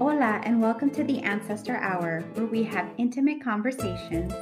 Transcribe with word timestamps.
Hola, 0.00 0.40
and 0.44 0.62
welcome 0.62 0.88
to 0.92 1.04
the 1.04 1.18
Ancestor 1.18 1.76
Hour, 1.76 2.22
where 2.32 2.46
we 2.46 2.62
have 2.62 2.88
intimate 2.96 3.44
conversations. 3.44 4.32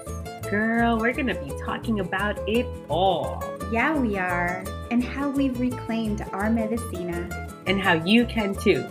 Girl, 0.48 0.96
we're 1.00 1.12
going 1.12 1.26
to 1.26 1.34
be 1.34 1.50
talking 1.64 1.98
about 1.98 2.38
it 2.48 2.64
all. 2.88 3.42
Yeah, 3.72 3.98
we 3.98 4.16
are. 4.16 4.62
And 4.92 5.02
how 5.02 5.30
we've 5.30 5.58
reclaimed 5.58 6.24
our 6.30 6.48
medicina. 6.48 7.48
And 7.66 7.80
how 7.80 7.94
you 7.94 8.24
can 8.26 8.54
too. 8.54 8.86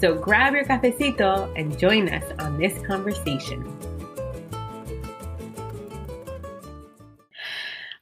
So 0.00 0.14
grab 0.14 0.54
your 0.54 0.64
cafecito 0.64 1.52
and 1.60 1.78
join 1.78 2.08
us 2.08 2.24
on 2.38 2.56
this 2.56 2.72
conversation. 2.86 3.62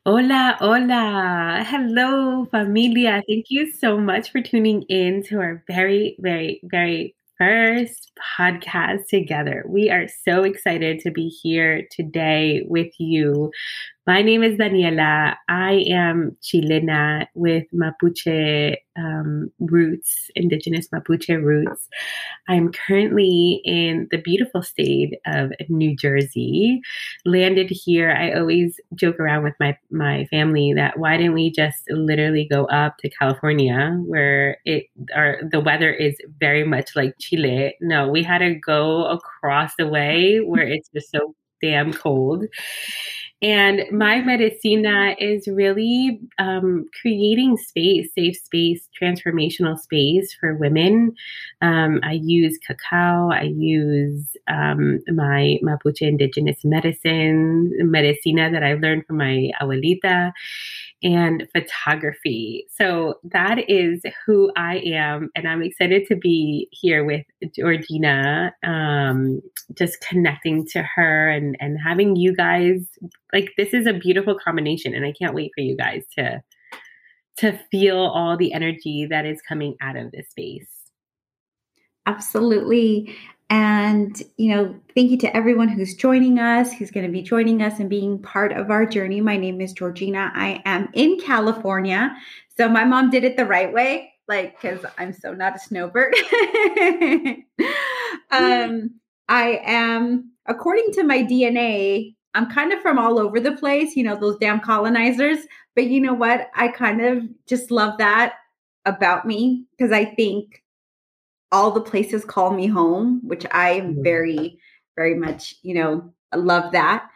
Hola, 0.07 0.57
hola. 0.61 1.65
Hello, 1.67 2.45
familia. 2.53 3.25
Thank 3.27 3.47
you 3.49 3.73
so 3.73 3.99
much 3.99 4.31
for 4.31 4.41
tuning 4.41 4.83
in 4.83 5.25
to 5.25 5.41
our 5.41 5.65
very, 5.67 6.15
very, 6.21 6.61
very 6.63 7.17
first 7.41 8.13
podcast 8.39 9.07
together. 9.09 9.65
We 9.67 9.89
are 9.89 10.07
so 10.27 10.45
excited 10.45 11.01
to 11.01 11.11
be 11.11 11.29
here 11.29 11.89
today 11.91 12.63
with 12.69 12.93
you 12.99 13.51
my 14.11 14.23
name 14.23 14.43
is 14.43 14.59
Daniela. 14.59 15.37
I 15.49 15.85
am 15.89 16.37
Chilena 16.43 17.29
with 17.37 17.65
Mapuche 17.73 18.75
um, 18.99 19.53
roots, 19.61 20.29
indigenous 20.35 20.89
Mapuche 20.89 21.41
roots. 21.41 21.87
I'm 22.49 22.73
currently 22.73 23.63
in 23.65 24.09
the 24.11 24.19
beautiful 24.19 24.63
state 24.63 25.21
of 25.27 25.53
New 25.69 25.95
Jersey. 25.95 26.81
Landed 27.25 27.71
here. 27.71 28.11
I 28.11 28.33
always 28.33 28.81
joke 28.97 29.21
around 29.21 29.45
with 29.45 29.55
my 29.61 29.79
my 29.93 30.25
family 30.25 30.73
that 30.75 30.99
why 30.99 31.17
didn't 31.17 31.35
we 31.35 31.53
just 31.53 31.85
literally 31.89 32.49
go 32.51 32.65
up 32.65 32.97
to 32.99 33.11
California 33.11 33.97
where 34.07 34.59
it 34.65 34.87
our 35.15 35.39
the 35.53 35.61
weather 35.61 35.93
is 35.93 36.17
very 36.41 36.65
much 36.65 36.97
like 36.97 37.15
Chile. 37.21 37.77
No, 37.81 38.09
we 38.09 38.25
had 38.25 38.39
to 38.39 38.57
go 38.57 39.05
across 39.05 39.71
the 39.79 39.87
way 39.87 40.39
where 40.39 40.67
it's 40.67 40.89
just 40.93 41.13
so 41.13 41.37
damn 41.63 41.93
cold. 41.93 42.45
And 43.43 43.85
my 43.91 44.21
medicina 44.21 45.15
is 45.19 45.49
really 45.49 46.21
um, 46.39 46.89
creating 47.01 47.57
space, 47.57 48.11
safe 48.15 48.37
space, 48.37 48.87
transformational 49.01 49.79
space 49.79 50.35
for 50.39 50.55
women. 50.57 51.15
Um, 51.63 52.01
I 52.03 52.21
use 52.23 52.59
cacao, 52.67 53.31
I 53.31 53.45
use 53.45 54.37
um, 54.47 55.01
my 55.09 55.59
Mapuche 55.63 56.03
indigenous 56.03 56.59
medicine, 56.65 57.73
medicina 57.81 58.51
that 58.51 58.63
I 58.63 58.75
learned 58.75 59.07
from 59.07 59.17
my 59.17 59.51
abuelita 59.61 60.33
and 61.03 61.49
photography. 61.53 62.67
So 62.71 63.15
that 63.25 63.71
is 63.71 64.03
who 64.27 64.53
I 64.57 64.79
am. 64.79 65.31
And 65.35 65.49
I'm 65.49 65.63
excited 65.63 66.07
to 66.09 66.17
be 66.17 66.69
here 66.73 67.05
with 67.05 67.25
Georgina, 67.55 68.55
um, 68.65 69.41
just 69.75 70.01
connecting 70.01 70.67
to 70.69 70.83
her 70.83 71.31
and, 71.31 71.57
and 71.61 71.79
having 71.83 72.17
you 72.17 72.35
guys 72.35 72.81
like 73.33 73.53
this 73.57 73.73
is 73.73 73.87
a 73.87 73.95
beautiful 73.95 74.37
combination. 74.39 74.95
And 74.95 75.05
I 75.05 75.13
can't 75.13 75.35
wait 75.35 75.53
for 75.55 75.63
you 75.63 75.77
guys 75.77 76.05
to 76.19 76.43
to 77.39 77.59
feel 77.71 77.97
all 77.97 78.37
the 78.37 78.53
energy 78.53 79.07
that 79.09 79.25
is 79.25 79.41
coming 79.49 79.75
out 79.81 79.97
of 79.97 80.13
this 80.13 80.29
space. 80.29 80.69
Absolutely. 82.05 83.17
And, 83.51 84.23
you 84.37 84.55
know, 84.55 84.77
thank 84.95 85.11
you 85.11 85.19
to 85.19 85.37
everyone 85.37 85.69
who's 85.69 85.97
joining 85.97 86.39
us, 86.39 86.73
who's 86.73 86.93
going 86.93 87.05
to 87.05 87.13
be 87.13 87.21
joining 87.21 87.61
us 87.63 87.81
and 87.81 87.91
being 87.91 88.23
part 88.23 88.53
of 88.53 88.71
our 88.71 88.87
journey. 88.87 89.21
My 89.21 89.37
name 89.37 89.61
is 89.61 89.73
Georgina. 89.73 90.31
I 90.35 90.63
am 90.65 90.89
in 90.95 91.19
California. 91.19 92.17
So 92.57 92.69
my 92.69 92.85
mom 92.85 93.11
did 93.11 93.25
it 93.25 93.37
the 93.37 93.45
right 93.45 93.73
way, 93.73 94.13
like, 94.29 94.61
because 94.61 94.87
I'm 94.99 95.13
so 95.13 95.35
not 95.35 95.57
a 95.57 95.59
snowbird. 95.59 96.15
um, 98.31 98.91
I 99.29 99.61
am, 99.65 100.31
according 100.47 100.93
to 100.93 101.03
my 101.03 101.25
DNA, 101.25 102.15
I'm 102.35 102.49
kind 102.53 102.73
of 102.73 102.81
from 102.81 103.01
all 103.01 103.19
over 103.19 103.41
the 103.41 103.57
place, 103.57 103.97
you 103.97 104.05
know, 104.05 104.15
those 104.15 104.37
damn 104.39 104.61
colonizers. 104.61 105.39
But 105.75 105.87
you 105.87 106.01
know 106.01 106.15
what? 106.15 106.51
I 106.55 106.69
kind 106.69 107.01
of 107.01 107.25
just 107.47 107.73
love 107.73 107.99
that 107.99 108.35
about 108.85 109.27
me 109.27 109.65
because 109.77 109.91
I 109.91 110.05
think 110.05 110.63
all 111.53 111.71
the 111.71 111.81
places 111.81 112.25
call 112.25 112.53
me 112.53 112.67
home, 112.67 113.21
which 113.25 113.47
I 113.53 113.71
am 113.73 113.95
mm-hmm. 113.95 114.03
very, 114.03 114.59
very 114.97 115.15
much, 115.15 115.57
you 115.63 115.75
know, 115.75 116.13
love 116.35 116.73
that. 116.73 117.09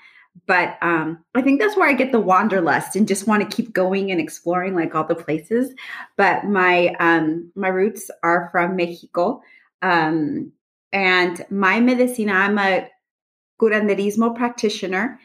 But 0.47 0.77
um, 0.83 1.25
I 1.34 1.43
think 1.43 1.61
that's 1.61 1.77
where 1.77 1.89
I 1.89 1.93
get 1.93 2.11
the 2.11 2.21
wanderlust 2.21 2.97
and 2.97 3.06
just 3.06 3.28
want 3.28 3.49
to 3.49 3.56
keep 3.56 3.73
going 3.73 4.11
and 4.11 4.21
exploring 4.21 4.75
like 4.75 4.94
all 4.94 5.05
the 5.05 5.15
places. 5.15 5.73
But 6.17 6.44
my 6.44 6.89
um, 6.99 7.53
my 7.55 7.69
roots 7.69 8.11
are 8.25 8.49
from 8.50 8.75
Mexico, 8.75 9.43
um, 9.83 10.53
and 10.93 11.44
my 11.50 11.78
medicina. 11.78 12.33
I'm 12.33 12.59
a 12.59 12.89
curanderismo 13.61 14.34
practitioner, 14.34 15.21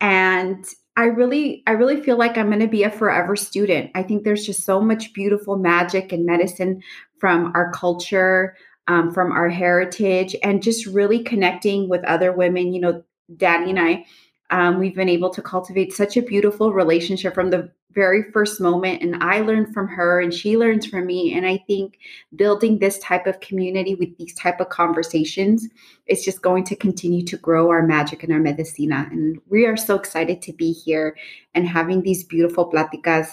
and 0.00 0.64
I 0.96 1.06
really, 1.06 1.62
I 1.66 1.72
really 1.72 2.00
feel 2.00 2.16
like 2.16 2.38
I'm 2.38 2.48
going 2.48 2.60
to 2.60 2.68
be 2.68 2.84
a 2.84 2.90
forever 2.90 3.34
student. 3.34 3.90
I 3.94 4.02
think 4.04 4.22
there's 4.22 4.46
just 4.46 4.64
so 4.64 4.80
much 4.80 5.12
beautiful 5.12 5.56
magic 5.56 6.12
and 6.12 6.24
medicine 6.24 6.82
from 7.18 7.50
our 7.54 7.72
culture, 7.72 8.56
um, 8.86 9.12
from 9.12 9.32
our 9.32 9.48
heritage, 9.48 10.36
and 10.42 10.62
just 10.62 10.86
really 10.86 11.22
connecting 11.22 11.88
with 11.88 12.04
other 12.04 12.32
women. 12.32 12.72
You 12.72 12.80
know, 12.80 13.02
Danny 13.36 13.70
and 13.70 13.80
I, 13.80 14.04
um, 14.50 14.78
we've 14.78 14.94
been 14.94 15.08
able 15.08 15.30
to 15.30 15.42
cultivate 15.42 15.92
such 15.92 16.16
a 16.16 16.22
beautiful 16.22 16.72
relationship 16.72 17.34
from 17.34 17.50
the 17.50 17.72
very 17.94 18.30
first 18.32 18.60
moment 18.60 19.02
and 19.02 19.22
i 19.22 19.40
learned 19.40 19.72
from 19.72 19.86
her 19.86 20.20
and 20.20 20.34
she 20.34 20.56
learns 20.56 20.86
from 20.86 21.06
me 21.06 21.34
and 21.34 21.46
i 21.46 21.56
think 21.66 21.98
building 22.36 22.78
this 22.78 22.98
type 22.98 23.26
of 23.26 23.40
community 23.40 23.94
with 23.94 24.16
these 24.18 24.34
type 24.34 24.60
of 24.60 24.68
conversations 24.68 25.68
is 26.06 26.24
just 26.24 26.42
going 26.42 26.64
to 26.64 26.76
continue 26.76 27.24
to 27.24 27.36
grow 27.36 27.70
our 27.70 27.86
magic 27.86 28.22
and 28.22 28.32
our 28.32 28.40
medicina 28.40 29.08
and 29.10 29.40
we 29.48 29.64
are 29.66 29.76
so 29.76 29.94
excited 29.94 30.42
to 30.42 30.52
be 30.52 30.72
here 30.72 31.16
and 31.54 31.68
having 31.68 32.02
these 32.02 32.24
beautiful 32.24 32.70
platicas 32.70 33.28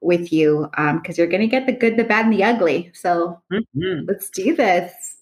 with 0.00 0.32
you 0.32 0.68
because 0.74 0.90
um, 0.90 1.14
you're 1.16 1.26
going 1.26 1.40
to 1.40 1.46
get 1.46 1.66
the 1.66 1.72
good 1.72 1.96
the 1.96 2.04
bad 2.04 2.26
and 2.26 2.34
the 2.34 2.44
ugly 2.44 2.90
so 2.94 3.40
mm-hmm. 3.52 4.04
let's 4.06 4.30
do 4.30 4.54
this 4.54 5.16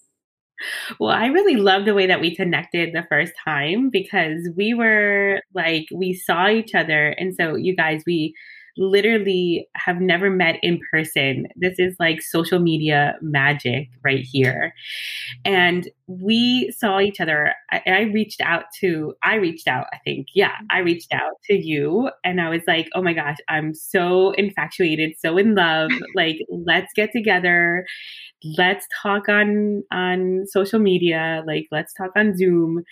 well, 0.99 1.11
I 1.11 1.27
really 1.27 1.55
love 1.55 1.85
the 1.85 1.93
way 1.93 2.07
that 2.07 2.21
we 2.21 2.35
connected 2.35 2.93
the 2.93 3.05
first 3.09 3.33
time 3.43 3.89
because 3.89 4.49
we 4.55 4.73
were 4.73 5.41
like, 5.53 5.87
we 5.93 6.13
saw 6.13 6.49
each 6.49 6.73
other. 6.73 7.09
And 7.09 7.35
so, 7.35 7.55
you 7.55 7.75
guys, 7.75 8.03
we 8.05 8.33
literally 8.77 9.67
have 9.75 10.01
never 10.01 10.29
met 10.29 10.57
in 10.61 10.79
person. 10.91 11.47
This 11.55 11.75
is 11.77 11.95
like 11.99 12.21
social 12.21 12.59
media 12.59 13.15
magic 13.21 13.89
right 14.03 14.25
here. 14.29 14.73
And 15.45 15.89
we 16.07 16.73
saw 16.77 16.99
each 16.99 17.19
other. 17.19 17.53
I, 17.71 17.81
I, 17.85 18.01
reached 18.01 18.41
out 18.41 18.65
to, 18.79 19.13
I 19.23 19.35
reached 19.35 19.67
out, 19.67 19.87
I 19.93 19.97
think. 20.03 20.27
Yeah, 20.33 20.53
I 20.69 20.79
reached 20.79 21.13
out 21.13 21.33
to 21.45 21.53
you 21.53 22.09
and 22.23 22.41
I 22.41 22.49
was 22.49 22.61
like, 22.67 22.89
oh 22.95 23.01
my 23.01 23.13
gosh, 23.13 23.37
I'm 23.47 23.73
so 23.73 24.31
infatuated, 24.31 25.13
so 25.19 25.37
in 25.37 25.55
love. 25.55 25.89
Like, 26.15 26.37
let's 26.49 26.93
get 26.95 27.11
together. 27.11 27.85
Let's 28.57 28.85
talk 29.01 29.29
on 29.29 29.83
on 29.91 30.43
social 30.45 30.79
media. 30.79 31.43
Like, 31.47 31.65
let's 31.71 31.93
talk 31.93 32.11
on 32.15 32.37
Zoom. 32.37 32.83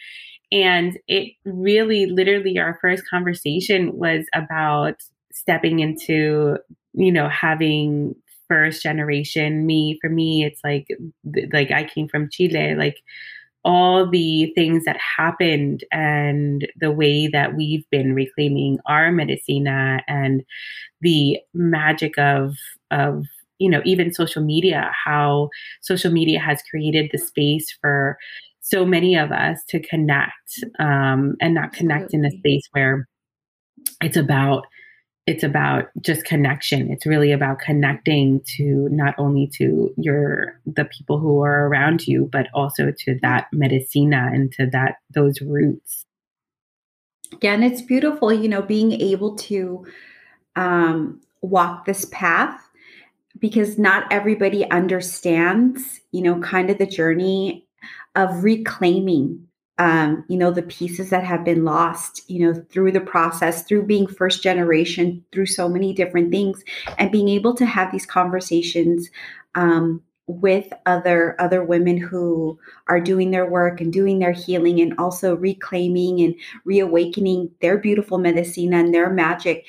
And 0.51 0.97
it 1.07 1.33
really, 1.45 2.07
literally, 2.07 2.57
our 2.57 2.77
first 2.81 3.03
conversation 3.09 3.91
was 3.93 4.25
about 4.33 4.95
stepping 5.33 5.79
into 5.79 6.57
you 6.93 7.11
know 7.11 7.29
having 7.29 8.15
first 8.47 8.83
generation 8.83 9.65
me 9.65 9.97
for 10.01 10.09
me 10.09 10.43
it's 10.43 10.61
like 10.63 10.87
like 11.53 11.71
i 11.71 11.83
came 11.83 12.07
from 12.07 12.29
chile 12.29 12.75
like 12.75 12.97
all 13.63 14.09
the 14.09 14.51
things 14.55 14.83
that 14.85 14.97
happened 14.97 15.83
and 15.91 16.67
the 16.79 16.91
way 16.91 17.27
that 17.27 17.55
we've 17.55 17.87
been 17.91 18.13
reclaiming 18.13 18.77
our 18.87 19.11
medicina 19.11 20.01
and 20.07 20.43
the 21.01 21.37
magic 21.53 22.17
of 22.17 22.55
of 22.89 23.25
you 23.59 23.69
know 23.69 23.81
even 23.85 24.13
social 24.13 24.43
media 24.43 24.91
how 25.05 25.49
social 25.81 26.11
media 26.11 26.39
has 26.39 26.61
created 26.69 27.09
the 27.11 27.17
space 27.17 27.71
for 27.79 28.17
so 28.61 28.85
many 28.85 29.15
of 29.15 29.31
us 29.31 29.63
to 29.67 29.79
connect 29.79 30.63
um, 30.79 31.35
and 31.41 31.53
not 31.53 31.73
connect 31.73 32.05
Absolutely. 32.05 32.29
in 32.29 32.33
a 32.33 32.39
space 32.39 32.69
where 32.71 33.07
it's 34.01 34.17
about 34.17 34.65
it's 35.27 35.43
about 35.43 35.89
just 36.01 36.25
connection. 36.25 36.91
It's 36.91 37.05
really 37.05 37.31
about 37.31 37.59
connecting 37.59 38.41
to 38.57 38.89
not 38.91 39.13
only 39.17 39.47
to 39.57 39.93
your 39.97 40.59
the 40.65 40.85
people 40.85 41.19
who 41.19 41.41
are 41.43 41.67
around 41.67 42.07
you 42.07 42.27
but 42.31 42.47
also 42.53 42.91
to 42.91 43.19
that 43.21 43.47
medicina 43.53 44.29
and 44.33 44.51
to 44.53 44.65
that 44.67 44.95
those 45.13 45.41
roots. 45.41 46.05
Yeah 47.41 47.53
and 47.53 47.63
it's 47.63 47.81
beautiful 47.81 48.33
you 48.33 48.49
know 48.49 48.61
being 48.61 48.93
able 48.93 49.35
to 49.35 49.85
um, 50.55 51.21
walk 51.41 51.85
this 51.85 52.05
path 52.05 52.59
because 53.39 53.77
not 53.77 54.11
everybody 54.11 54.69
understands 54.71 56.01
you 56.11 56.21
know 56.21 56.39
kind 56.39 56.69
of 56.69 56.77
the 56.77 56.87
journey 56.87 57.67
of 58.15 58.43
reclaiming 58.43 59.47
um, 59.81 60.23
you 60.27 60.37
know, 60.37 60.51
the 60.51 60.61
pieces 60.61 61.09
that 61.09 61.23
have 61.23 61.43
been 61.43 61.65
lost, 61.65 62.29
you 62.29 62.45
know, 62.45 62.53
through 62.69 62.91
the 62.91 63.01
process, 63.01 63.63
through 63.63 63.87
being 63.87 64.05
first 64.05 64.43
generation, 64.43 65.25
through 65.31 65.47
so 65.47 65.67
many 65.67 65.91
different 65.91 66.29
things, 66.29 66.63
and 66.99 67.11
being 67.11 67.27
able 67.27 67.55
to 67.55 67.65
have 67.65 67.91
these 67.91 68.05
conversations 68.05 69.09
um, 69.55 70.03
with 70.27 70.71
other 70.85 71.35
other 71.41 71.63
women 71.63 71.97
who 71.97 72.59
are 72.89 73.01
doing 73.01 73.31
their 73.31 73.49
work 73.49 73.81
and 73.81 73.91
doing 73.91 74.19
their 74.19 74.33
healing 74.33 74.79
and 74.79 74.93
also 74.99 75.35
reclaiming 75.35 76.21
and 76.21 76.35
reawakening 76.63 77.49
their 77.59 77.79
beautiful 77.79 78.19
medicina 78.19 78.77
and 78.77 78.93
their 78.93 79.09
magic 79.09 79.65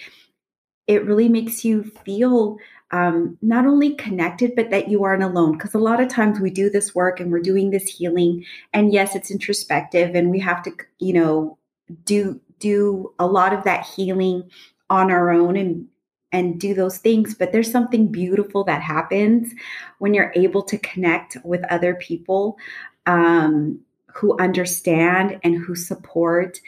it 0.86 1.04
really 1.04 1.28
makes 1.28 1.64
you 1.64 1.82
feel 2.04 2.58
um, 2.92 3.36
not 3.42 3.66
only 3.66 3.94
connected 3.94 4.54
but 4.54 4.70
that 4.70 4.88
you 4.88 5.02
aren't 5.04 5.22
alone 5.22 5.52
because 5.52 5.74
a 5.74 5.78
lot 5.78 6.00
of 6.00 6.08
times 6.08 6.40
we 6.40 6.50
do 6.50 6.70
this 6.70 6.94
work 6.94 7.20
and 7.20 7.32
we're 7.32 7.40
doing 7.40 7.70
this 7.70 7.84
healing 7.84 8.44
and 8.72 8.92
yes 8.92 9.16
it's 9.16 9.30
introspective 9.30 10.14
and 10.14 10.30
we 10.30 10.38
have 10.38 10.62
to 10.62 10.72
you 10.98 11.12
know 11.12 11.58
do 12.04 12.40
do 12.58 13.12
a 13.18 13.26
lot 13.26 13.52
of 13.52 13.64
that 13.64 13.84
healing 13.84 14.48
on 14.88 15.10
our 15.10 15.30
own 15.30 15.56
and 15.56 15.86
and 16.32 16.58
do 16.58 16.74
those 16.74 16.98
things. 16.98 17.34
But 17.34 17.52
there's 17.52 17.70
something 17.70 18.10
beautiful 18.10 18.64
that 18.64 18.82
happens 18.82 19.52
when 19.98 20.14
you're 20.14 20.32
able 20.34 20.62
to 20.62 20.78
connect 20.78 21.36
with 21.44 21.62
other 21.70 21.94
people 21.94 22.56
um, 23.06 23.80
who 24.06 24.36
understand 24.38 25.38
and 25.44 25.56
who 25.56 25.74
support 25.74 26.60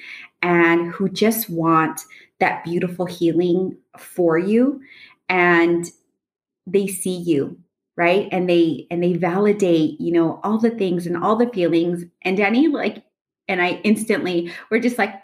and 0.43 0.93
who 0.93 1.09
just 1.09 1.49
want 1.49 2.03
that 2.41 2.63
beautiful 2.65 3.07
healing 3.07 3.77
for 3.99 4.39
you. 4.39 4.81
And 5.29 5.91
they 6.67 6.87
see 6.87 7.17
you 7.17 7.59
right 7.97 8.29
and 8.33 8.49
they 8.49 8.87
and 8.91 9.03
they 9.03 9.13
validate 9.13 10.01
you 10.01 10.13
know 10.13 10.41
all 10.43 10.59
the 10.59 10.71
things 10.71 11.07
and 11.07 11.17
all 11.17 11.37
the 11.37 11.49
feelings 11.49 12.05
and 12.23 12.37
danny 12.37 12.69
like 12.69 13.05
and 13.47 13.61
I 13.61 13.73
instantly 13.85 14.51
were 14.71 14.79
just 14.79 14.97
like 14.97 15.23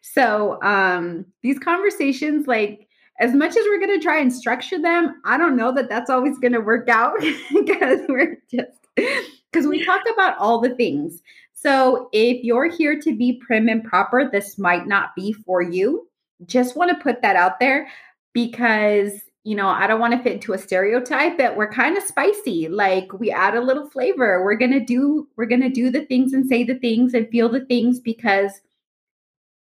so 0.00 0.62
um 0.62 1.26
these 1.42 1.58
conversations 1.58 2.46
like 2.46 2.88
as 3.20 3.34
much 3.34 3.50
as 3.50 3.64
we're 3.64 3.80
going 3.80 3.98
to 3.98 4.02
try 4.02 4.18
and 4.18 4.32
structure 4.32 4.80
them, 4.80 5.20
I 5.24 5.36
don't 5.36 5.56
know 5.56 5.72
that 5.74 5.88
that's 5.88 6.10
always 6.10 6.38
going 6.38 6.52
to 6.52 6.60
work 6.60 6.88
out 6.88 7.14
because 7.52 8.00
we're 8.08 8.40
just 8.50 8.70
because 8.96 9.66
we 9.66 9.84
talk 9.84 10.02
about 10.12 10.38
all 10.38 10.60
the 10.60 10.74
things. 10.74 11.20
So 11.52 12.08
if 12.12 12.44
you're 12.44 12.70
here 12.70 13.00
to 13.00 13.16
be 13.16 13.40
prim 13.44 13.68
and 13.68 13.82
proper, 13.82 14.28
this 14.30 14.58
might 14.58 14.86
not 14.86 15.16
be 15.16 15.32
for 15.32 15.62
you. 15.62 16.08
Just 16.46 16.76
want 16.76 16.90
to 16.90 17.02
put 17.02 17.22
that 17.22 17.34
out 17.34 17.58
there 17.58 17.88
because 18.32 19.12
you 19.44 19.54
know, 19.54 19.68
I 19.68 19.86
don't 19.86 20.00
want 20.00 20.12
to 20.12 20.22
fit 20.22 20.34
into 20.34 20.52
a 20.52 20.58
stereotype 20.58 21.38
that 21.38 21.56
we're 21.56 21.70
kind 21.70 21.96
of 21.96 22.02
spicy. 22.02 22.68
Like 22.68 23.12
we 23.14 23.30
add 23.30 23.54
a 23.54 23.62
little 23.62 23.88
flavor. 23.88 24.44
We're 24.44 24.56
going 24.56 24.72
to 24.72 24.84
do 24.84 25.28
we're 25.36 25.46
going 25.46 25.62
to 25.62 25.70
do 25.70 25.90
the 25.90 26.04
things 26.04 26.32
and 26.32 26.46
say 26.46 26.64
the 26.64 26.78
things 26.78 27.14
and 27.14 27.28
feel 27.28 27.48
the 27.48 27.64
things 27.64 28.00
because 28.00 28.60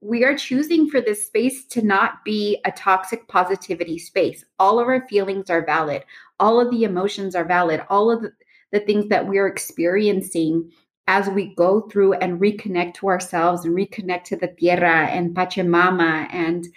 we 0.02 0.24
are 0.24 0.36
choosing 0.36 0.90
for 0.90 1.02
this 1.02 1.26
space 1.26 1.66
to 1.66 1.82
not 1.82 2.24
be 2.24 2.60
a 2.66 2.72
toxic 2.72 3.28
positivity 3.28 4.00
space. 4.00 4.46
All 4.58 4.80
of 4.80 4.88
our 4.88 5.08
feelings 5.08 5.50
are 5.50 5.66
valid. 5.66 6.04
All 6.40 6.60
of 6.60 6.72
the 6.72 6.84
emotions 6.84 7.36
are 7.36 7.46
valid. 7.46 7.82
All 7.90 8.10
of 8.10 8.22
the, 8.22 8.32
the 8.72 8.80
things 8.80 9.10
that 9.10 9.28
we're 9.28 9.48
experiencing 9.48 10.72
as 11.08 11.28
we 11.28 11.54
go 11.56 11.82
through 11.82 12.14
and 12.14 12.40
reconnect 12.40 12.94
to 12.94 13.08
ourselves 13.08 13.66
and 13.66 13.76
reconnect 13.76 14.26
to 14.26 14.36
the 14.36 14.48
tierra 14.48 15.08
and 15.08 15.36
Pachamama 15.36 16.28
and 16.32 16.68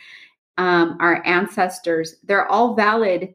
um, 0.58 0.96
our 1.00 1.24
ancestors, 1.26 2.16
they're 2.24 2.46
all 2.46 2.74
valid. 2.74 3.34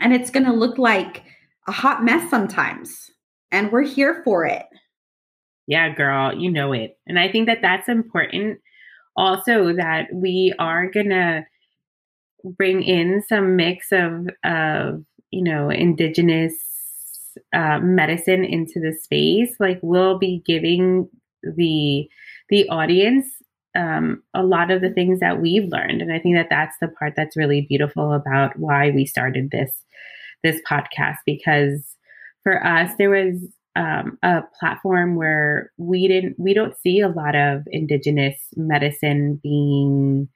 And 0.00 0.12
it's 0.12 0.30
going 0.30 0.46
to 0.46 0.52
look 0.52 0.78
like 0.78 1.24
a 1.66 1.72
hot 1.72 2.04
mess 2.04 2.30
sometimes. 2.30 3.10
And 3.50 3.72
we're 3.72 3.82
here 3.82 4.22
for 4.24 4.44
it. 4.44 4.66
Yeah, 5.66 5.94
girl, 5.94 6.34
you 6.34 6.50
know 6.50 6.72
it. 6.72 6.98
And 7.06 7.18
I 7.18 7.30
think 7.30 7.46
that 7.46 7.62
that's 7.62 7.88
important 7.88 8.60
also 9.18 9.74
that 9.74 10.06
we 10.14 10.54
are 10.60 10.88
gonna 10.88 11.44
bring 12.44 12.82
in 12.82 13.22
some 13.28 13.56
mix 13.56 13.88
of 13.90 14.28
of 14.44 15.04
you 15.30 15.42
know 15.42 15.68
indigenous 15.68 16.54
uh, 17.52 17.80
medicine 17.80 18.44
into 18.44 18.80
the 18.80 18.96
space 19.02 19.54
like 19.60 19.78
we'll 19.82 20.18
be 20.18 20.42
giving 20.46 21.08
the 21.42 22.08
the 22.48 22.68
audience 22.68 23.26
um, 23.78 24.22
a 24.34 24.42
lot 24.42 24.70
of 24.70 24.80
the 24.80 24.90
things 24.90 25.20
that 25.20 25.40
we've 25.40 25.68
learned. 25.70 26.02
And 26.02 26.12
i 26.12 26.18
think 26.18 26.36
that 26.36 26.50
that's 26.50 26.76
the 26.80 26.88
part 26.88 27.14
that's 27.16 27.36
really 27.36 27.62
beautiful 27.62 28.12
about 28.12 28.58
why 28.58 28.90
we 28.90 29.06
started 29.06 29.50
this 29.50 29.70
this 30.42 30.60
podcast 30.68 31.16
because 31.24 31.96
for 32.42 32.64
us 32.64 32.92
there 32.98 33.10
was 33.10 33.36
um, 33.76 34.18
a 34.22 34.42
platform 34.58 35.14
where 35.14 35.70
we 35.76 36.08
didn't 36.08 36.34
we 36.38 36.52
don't 36.52 36.76
see 36.82 37.00
a 37.00 37.08
lot 37.08 37.36
of 37.36 37.62
indigenous 37.68 38.36
medicine 38.56 39.38
being 39.42 40.28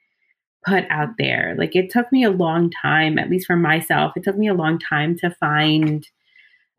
put 0.65 0.85
out 0.89 1.09
there. 1.17 1.55
Like 1.57 1.75
it 1.75 1.89
took 1.89 2.09
me 2.13 2.23
a 2.23 2.31
long 2.31 2.71
time 2.81 3.19
at 3.19 3.29
least 3.29 3.47
for 3.47 3.57
myself 3.57 4.13
it 4.15 4.23
took 4.23 4.37
me 4.37 4.47
a 4.47 4.53
long 4.53 4.79
time 4.79 5.17
to 5.19 5.29
find 5.39 6.07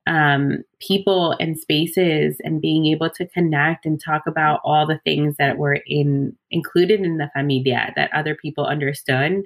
um, 0.07 0.59
people 0.81 1.35
and 1.41 1.59
spaces 1.59 2.37
and 2.45 2.61
being 2.61 2.87
able 2.87 3.09
to 3.11 3.27
connect 3.29 3.87
and 3.87 4.01
talk 4.03 4.27
about 4.27 4.61
all 4.63 4.87
the 4.87 5.01
things 5.05 5.37
that 5.39 5.57
were 5.57 5.81
in 5.87 6.37
included 6.51 7.01
in 7.01 7.17
the 7.17 7.31
familia 7.35 7.93
that 7.97 8.13
other 8.13 8.35
people 8.35 8.67
understood 8.67 9.43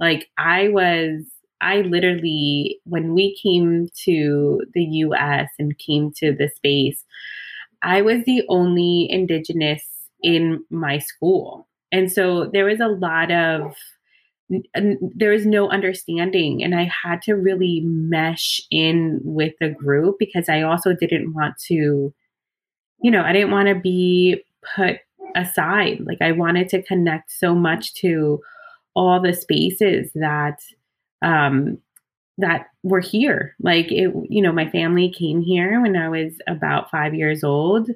like 0.00 0.28
i 0.38 0.68
was 0.68 1.24
I 1.62 1.82
literally, 1.82 2.80
when 2.84 3.14
we 3.14 3.38
came 3.40 3.88
to 4.04 4.62
the 4.74 4.82
US 4.82 5.48
and 5.58 5.78
came 5.78 6.12
to 6.16 6.34
the 6.34 6.48
space, 6.48 7.04
I 7.82 8.02
was 8.02 8.24
the 8.24 8.42
only 8.48 9.06
Indigenous 9.08 9.84
in 10.22 10.64
my 10.70 10.98
school. 10.98 11.68
And 11.92 12.10
so 12.10 12.50
there 12.52 12.64
was 12.64 12.80
a 12.80 12.88
lot 12.88 13.30
of, 13.30 13.74
there 15.14 15.30
was 15.30 15.46
no 15.46 15.70
understanding. 15.70 16.62
And 16.62 16.74
I 16.74 16.90
had 17.04 17.22
to 17.22 17.34
really 17.34 17.80
mesh 17.84 18.60
in 18.70 19.20
with 19.22 19.54
the 19.60 19.68
group 19.68 20.16
because 20.18 20.48
I 20.48 20.62
also 20.62 20.94
didn't 20.94 21.32
want 21.32 21.56
to, 21.68 22.12
you 23.02 23.10
know, 23.10 23.22
I 23.22 23.32
didn't 23.32 23.50
want 23.50 23.68
to 23.68 23.74
be 23.74 24.42
put 24.76 24.98
aside. 25.34 26.00
Like 26.04 26.20
I 26.20 26.32
wanted 26.32 26.68
to 26.70 26.82
connect 26.82 27.30
so 27.30 27.54
much 27.54 27.94
to 27.94 28.40
all 28.94 29.20
the 29.20 29.32
spaces 29.32 30.10
that 30.14 30.60
um, 31.22 31.78
that 32.38 32.66
were 32.82 33.00
here. 33.00 33.54
Like 33.60 33.90
it, 33.90 34.12
you 34.28 34.42
know, 34.42 34.52
my 34.52 34.68
family 34.70 35.10
came 35.10 35.40
here 35.40 35.80
when 35.80 35.96
I 35.96 36.08
was 36.08 36.32
about 36.46 36.90
five 36.90 37.14
years 37.14 37.44
old. 37.44 37.88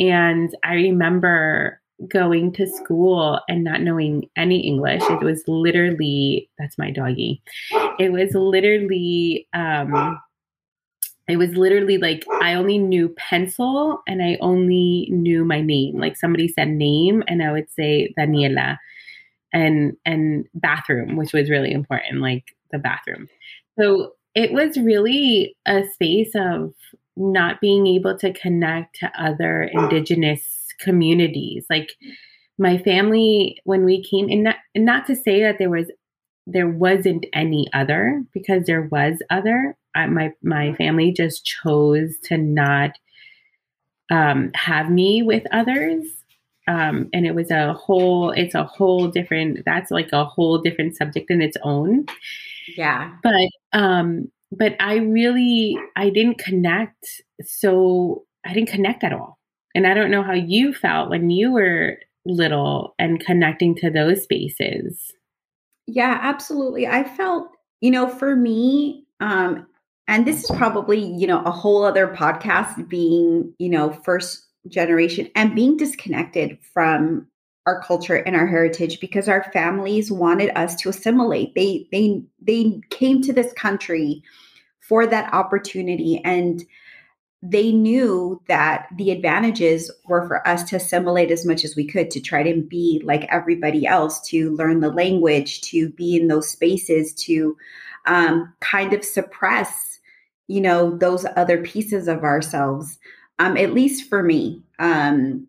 And 0.00 0.54
I 0.64 0.74
remember 0.74 1.77
going 2.06 2.52
to 2.52 2.66
school 2.66 3.40
and 3.48 3.64
not 3.64 3.80
knowing 3.80 4.28
any 4.36 4.64
English. 4.66 5.02
It 5.10 5.20
was 5.20 5.42
literally, 5.48 6.48
that's 6.58 6.78
my 6.78 6.90
doggy. 6.90 7.42
It 7.98 8.12
was 8.12 8.34
literally, 8.34 9.48
um, 9.52 10.20
it 11.28 11.36
was 11.36 11.54
literally 11.56 11.98
like 11.98 12.24
I 12.40 12.54
only 12.54 12.78
knew 12.78 13.10
pencil 13.10 14.00
and 14.08 14.22
I 14.22 14.38
only 14.40 15.08
knew 15.10 15.44
my 15.44 15.60
name. 15.60 15.98
Like 15.98 16.16
somebody 16.16 16.48
said 16.48 16.68
name 16.68 17.22
and 17.28 17.42
I 17.42 17.52
would 17.52 17.70
say 17.70 18.14
Daniela 18.18 18.78
and 19.52 19.94
and 20.06 20.46
bathroom, 20.54 21.16
which 21.16 21.34
was 21.34 21.50
really 21.50 21.70
important, 21.70 22.22
like 22.22 22.56
the 22.72 22.78
bathroom. 22.78 23.28
So 23.78 24.12
it 24.34 24.52
was 24.52 24.78
really 24.78 25.54
a 25.66 25.84
space 25.92 26.30
of 26.34 26.72
not 27.16 27.60
being 27.60 27.86
able 27.86 28.16
to 28.18 28.32
connect 28.32 29.00
to 29.00 29.12
other 29.20 29.64
indigenous 29.64 30.57
communities. 30.78 31.66
Like 31.68 31.90
my 32.58 32.78
family, 32.78 33.60
when 33.64 33.84
we 33.84 34.02
came 34.02 34.28
in, 34.28 34.42
not, 34.44 34.56
and 34.74 34.84
not 34.84 35.06
to 35.06 35.16
say 35.16 35.42
that 35.42 35.58
there 35.58 35.70
was 35.70 35.86
there 36.46 36.68
wasn't 36.68 37.26
any 37.34 37.68
other 37.74 38.22
because 38.32 38.64
there 38.64 38.88
was 38.90 39.22
other. 39.30 39.76
I, 39.94 40.06
my 40.06 40.32
my 40.42 40.74
family 40.74 41.12
just 41.12 41.44
chose 41.44 42.16
to 42.24 42.38
not 42.38 42.92
um, 44.10 44.50
have 44.54 44.90
me 44.90 45.22
with 45.22 45.44
others 45.52 46.06
um, 46.68 47.08
and 47.14 47.26
it 47.26 47.34
was 47.34 47.50
a 47.50 47.72
whole 47.72 48.30
it's 48.30 48.54
a 48.54 48.62
whole 48.62 49.08
different 49.08 49.64
that's 49.64 49.90
like 49.90 50.12
a 50.12 50.24
whole 50.24 50.58
different 50.58 50.96
subject 50.96 51.30
in 51.30 51.40
its 51.40 51.56
own 51.64 52.04
yeah 52.76 53.12
but 53.22 53.48
um 53.72 54.30
but 54.52 54.76
i 54.78 54.96
really 54.96 55.76
i 55.96 56.10
didn't 56.10 56.38
connect 56.38 57.22
so 57.42 58.24
i 58.44 58.52
didn't 58.52 58.68
connect 58.68 59.02
at 59.02 59.14
all 59.14 59.37
and 59.74 59.86
i 59.86 59.94
don't 59.94 60.10
know 60.10 60.22
how 60.22 60.32
you 60.32 60.72
felt 60.72 61.10
when 61.10 61.30
you 61.30 61.52
were 61.52 61.98
little 62.28 62.94
and 62.98 63.20
connecting 63.20 63.74
to 63.76 63.90
those 63.90 64.22
spaces. 64.22 65.12
Yeah 65.86 66.18
absolutely. 66.20 66.86
I 66.86 67.04
felt 67.04 67.48
you 67.80 67.90
know 67.90 68.08
for 68.08 68.36
me 68.36 69.06
um 69.20 69.66
and 70.06 70.26
this 70.26 70.44
is 70.44 70.50
probably 70.56 71.04
you 71.04 71.26
know 71.26 71.42
a 71.44 71.50
whole 71.50 71.84
other 71.84 72.08
podcast 72.08 72.88
being 72.88 73.52
you 73.58 73.68
know 73.68 73.92
first 74.04 74.46
generation 74.68 75.30
and 75.34 75.54
being 75.54 75.76
disconnected 75.76 76.58
from 76.60 77.26
our 77.66 77.82
culture 77.82 78.16
and 78.16 78.34
our 78.34 78.46
heritage 78.46 79.00
because 79.00 79.28
our 79.28 79.50
families 79.52 80.10
wanted 80.10 80.50
us 80.56 80.74
to 80.76 80.88
assimilate. 80.88 81.54
They 81.54 81.86
they 81.92 82.22
they 82.40 82.80
came 82.90 83.22
to 83.22 83.32
this 83.32 83.52
country 83.54 84.22
for 84.80 85.06
that 85.06 85.32
opportunity 85.34 86.20
and 86.24 86.64
they 87.42 87.70
knew 87.70 88.42
that 88.48 88.88
the 88.96 89.10
advantages 89.10 89.90
were 90.06 90.26
for 90.26 90.46
us 90.46 90.64
to 90.64 90.76
assimilate 90.76 91.30
as 91.30 91.46
much 91.46 91.64
as 91.64 91.76
we 91.76 91.86
could 91.86 92.10
to 92.10 92.20
try 92.20 92.42
to 92.42 92.62
be 92.62 93.00
like 93.04 93.28
everybody 93.30 93.86
else 93.86 94.20
to 94.28 94.54
learn 94.56 94.80
the 94.80 94.90
language 94.90 95.60
to 95.60 95.90
be 95.90 96.16
in 96.16 96.26
those 96.26 96.48
spaces 96.50 97.14
to 97.14 97.56
um, 98.06 98.52
kind 98.60 98.92
of 98.92 99.04
suppress 99.04 99.88
you 100.48 100.62
know, 100.62 100.96
those 100.96 101.26
other 101.36 101.62
pieces 101.62 102.08
of 102.08 102.24
ourselves. 102.24 102.98
Um, 103.38 103.56
at 103.56 103.72
least 103.72 104.08
for 104.08 104.22
me. 104.22 104.64
Um, 104.80 105.46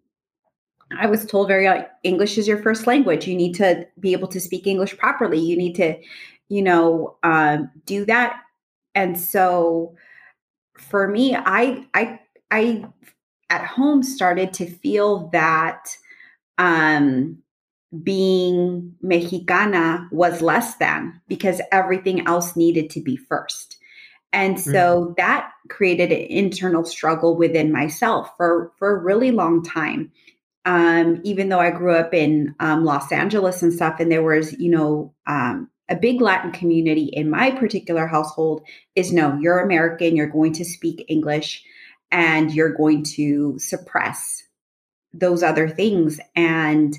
I 1.00 1.08
was 1.08 1.26
told 1.26 1.48
very 1.48 1.68
uh, 1.68 1.86
English 2.04 2.38
is 2.38 2.48
your 2.48 2.62
first 2.62 2.86
language. 2.86 3.28
You 3.28 3.36
need 3.36 3.56
to 3.56 3.88
be 4.00 4.12
able 4.12 4.28
to 4.28 4.40
speak 4.40 4.68
English 4.68 4.96
properly. 4.98 5.40
You 5.40 5.58
need 5.58 5.74
to, 5.76 5.98
you 6.50 6.62
know, 6.62 7.16
um, 7.24 7.72
do 7.86 8.06
that. 8.06 8.42
And 8.94 9.20
so, 9.20 9.96
for 10.80 11.08
me, 11.08 11.36
I, 11.36 11.86
I, 11.94 12.20
I, 12.52 12.86
at 13.50 13.66
home 13.66 14.04
started 14.04 14.54
to 14.54 14.66
feel 14.70 15.30
that 15.30 15.90
um, 16.58 17.38
being 18.04 18.96
Mexicana 19.02 20.08
was 20.12 20.42
less 20.42 20.76
than 20.76 21.20
because 21.28 21.62
everything 21.72 22.28
else 22.28 22.56
needed 22.56 22.90
to 22.92 23.02
be 23.02 23.18
first. 23.18 23.78
And 24.32 24.60
so 24.60 25.06
mm-hmm. 25.06 25.14
that 25.18 25.52
created 25.70 26.12
an 26.12 26.28
internal 26.30 26.86
struggle 26.86 27.36
within 27.36 27.72
myself 27.72 28.32
for, 28.38 28.72
for 28.78 28.96
a 28.96 29.02
really 29.02 29.32
long 29.32 29.64
time. 29.64 30.12
Um, 30.66 31.20
even 31.24 31.50
though 31.50 31.60
I 31.60 31.72
grew 31.72 31.96
up 31.96 32.14
in 32.14 32.54
um, 32.60 32.86
Los 32.86 33.12
Angeles 33.12 33.64
and 33.64 33.74
stuff, 33.74 34.00
and 34.00 34.12
there 34.12 34.22
was, 34.22 34.54
you 34.60 34.70
know, 34.70 35.14
um, 35.26 35.70
a 35.90 35.96
big 35.96 36.22
Latin 36.22 36.52
community 36.52 37.06
in 37.06 37.30
my 37.30 37.52
particular 37.52 38.08
household 38.08 38.62
is 38.96 39.12
no, 39.12 39.38
you're 39.40 39.60
American, 39.60 40.16
you're 40.16 40.28
going 40.28 40.54
to 40.54 40.66
speak 40.66 41.06
English, 41.08 41.64
and 42.12 42.54
you're 42.54 42.74
going 42.74 43.04
to 43.04 43.58
suppress 43.60 44.44
those 45.14 45.44
other 45.44 45.68
things. 45.68 46.20
And 46.36 46.98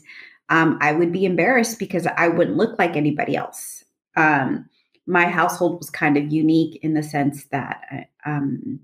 um, 0.48 0.78
I 0.80 0.92
would 0.92 1.12
be 1.12 1.24
embarrassed 1.24 1.78
because 1.78 2.06
I 2.06 2.28
wouldn't 2.28 2.56
look 2.56 2.78
like 2.78 2.96
anybody 2.96 3.36
else. 3.36 3.84
Um, 4.16 4.68
my 5.06 5.26
household 5.26 5.78
was 5.78 5.90
kind 5.90 6.16
of 6.16 6.32
unique 6.32 6.80
in 6.82 6.94
the 6.94 7.02
sense 7.02 7.44
that, 7.46 8.08
um, 8.26 8.80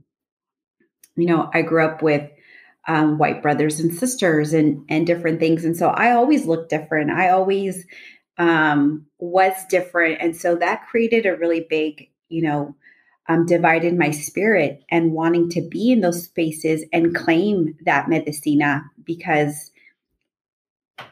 you 1.16 1.26
know, 1.26 1.50
I 1.52 1.62
grew 1.62 1.84
up 1.84 2.02
with 2.02 2.30
um, 2.88 3.18
white 3.18 3.42
brothers 3.42 3.80
and 3.80 3.92
sisters 3.92 4.52
and 4.52 4.84
and 4.88 5.06
different 5.06 5.40
things, 5.40 5.64
and 5.64 5.76
so 5.76 5.88
I 5.88 6.12
always 6.12 6.46
looked 6.46 6.70
different. 6.70 7.10
I 7.10 7.30
always 7.30 7.84
um, 8.38 9.06
was 9.18 9.54
different, 9.68 10.18
and 10.20 10.36
so 10.36 10.56
that 10.56 10.86
created 10.88 11.26
a 11.26 11.36
really 11.36 11.66
big, 11.68 12.10
you 12.28 12.42
know, 12.42 12.74
um, 13.28 13.46
divided 13.46 13.98
my 13.98 14.10
spirit 14.10 14.84
and 14.90 15.12
wanting 15.12 15.48
to 15.50 15.60
be 15.60 15.90
in 15.90 16.00
those 16.00 16.24
spaces 16.24 16.84
and 16.92 17.14
claim 17.14 17.76
that 17.84 18.08
medicina 18.08 18.84
because 19.04 19.70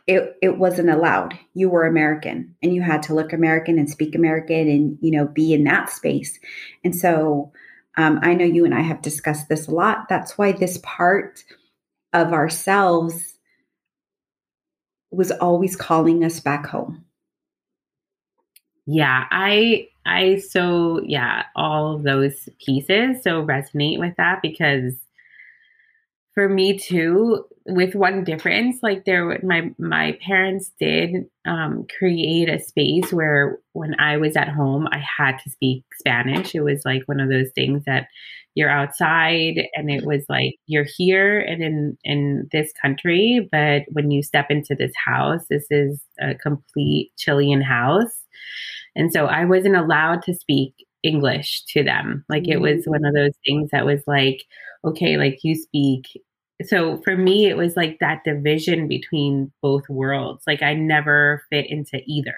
it 0.06 0.36
it 0.42 0.58
wasn't 0.58 0.90
allowed. 0.90 1.38
You 1.54 1.68
were 1.68 1.86
American 1.86 2.54
and 2.62 2.74
you 2.74 2.82
had 2.82 3.02
to 3.04 3.14
look 3.14 3.32
American 3.32 3.78
and 3.78 3.88
speak 3.88 4.14
American 4.14 4.68
and 4.68 4.98
you 5.00 5.10
know 5.10 5.26
be 5.26 5.52
in 5.52 5.64
that 5.64 5.90
space. 5.90 6.38
And 6.82 6.94
so 6.94 7.52
um, 7.96 8.18
I 8.22 8.34
know 8.34 8.44
you 8.44 8.64
and 8.64 8.74
I 8.74 8.80
have 8.80 9.02
discussed 9.02 9.48
this 9.48 9.68
a 9.68 9.70
lot. 9.70 10.08
That's 10.08 10.36
why 10.36 10.52
this 10.52 10.78
part 10.82 11.44
of 12.12 12.32
ourselves 12.32 13.34
was 15.10 15.30
always 15.30 15.76
calling 15.76 16.24
us 16.24 16.40
back 16.40 16.66
home. 16.66 17.03
Yeah, 18.86 19.26
I 19.30 19.88
I 20.06 20.36
so 20.38 21.00
yeah, 21.04 21.44
all 21.56 21.94
of 21.96 22.02
those 22.02 22.48
pieces 22.64 23.22
so 23.22 23.44
resonate 23.44 23.98
with 23.98 24.14
that 24.16 24.40
because 24.42 24.94
for 26.34 26.48
me 26.48 26.76
too 26.78 27.44
with 27.66 27.94
one 27.94 28.24
difference 28.24 28.78
like 28.82 29.04
there 29.04 29.38
my 29.42 29.70
my 29.78 30.18
parents 30.26 30.72
did 30.80 31.24
um, 31.46 31.86
create 31.98 32.48
a 32.48 32.58
space 32.58 33.12
where 33.12 33.58
when 33.72 33.98
i 34.00 34.16
was 34.16 34.36
at 34.36 34.48
home 34.48 34.86
i 34.90 34.98
had 35.18 35.38
to 35.38 35.48
speak 35.50 35.84
spanish. 35.98 36.54
It 36.54 36.60
was 36.62 36.82
like 36.84 37.02
one 37.06 37.20
of 37.20 37.30
those 37.30 37.50
things 37.54 37.84
that 37.86 38.08
you're 38.54 38.70
outside 38.70 39.62
and 39.74 39.90
it 39.90 40.04
was 40.04 40.24
like 40.28 40.54
you're 40.66 40.86
here 40.96 41.40
and 41.40 41.62
in 41.62 41.96
in 42.04 42.48
this 42.52 42.72
country 42.82 43.48
but 43.50 43.82
when 43.92 44.10
you 44.10 44.22
step 44.22 44.46
into 44.50 44.74
this 44.74 44.92
house 45.04 45.42
this 45.48 45.66
is 45.70 46.00
a 46.20 46.34
complete 46.34 47.12
chilean 47.16 47.62
house 47.62 48.23
and 48.96 49.12
so 49.12 49.26
i 49.26 49.44
wasn't 49.44 49.76
allowed 49.76 50.22
to 50.22 50.34
speak 50.34 50.74
english 51.04 51.62
to 51.68 51.84
them. 51.84 52.24
Like 52.28 52.48
it 52.48 52.60
was 52.60 52.84
mm. 52.86 52.88
one 52.88 53.04
of 53.04 53.14
those 53.14 53.34
things 53.46 53.70
that 53.70 53.86
was 53.86 54.02
like 54.06 54.44
okay 54.84 55.16
like 55.16 55.38
you 55.44 55.54
speak. 55.54 56.20
So 56.64 57.00
for 57.04 57.16
me 57.16 57.46
it 57.46 57.56
was 57.56 57.76
like 57.76 57.98
that 58.00 58.24
division 58.24 58.88
between 58.88 59.52
both 59.62 59.88
worlds. 59.88 60.42
Like 60.46 60.62
i 60.62 60.74
never 60.74 61.44
fit 61.50 61.66
into 61.70 62.00
either 62.06 62.36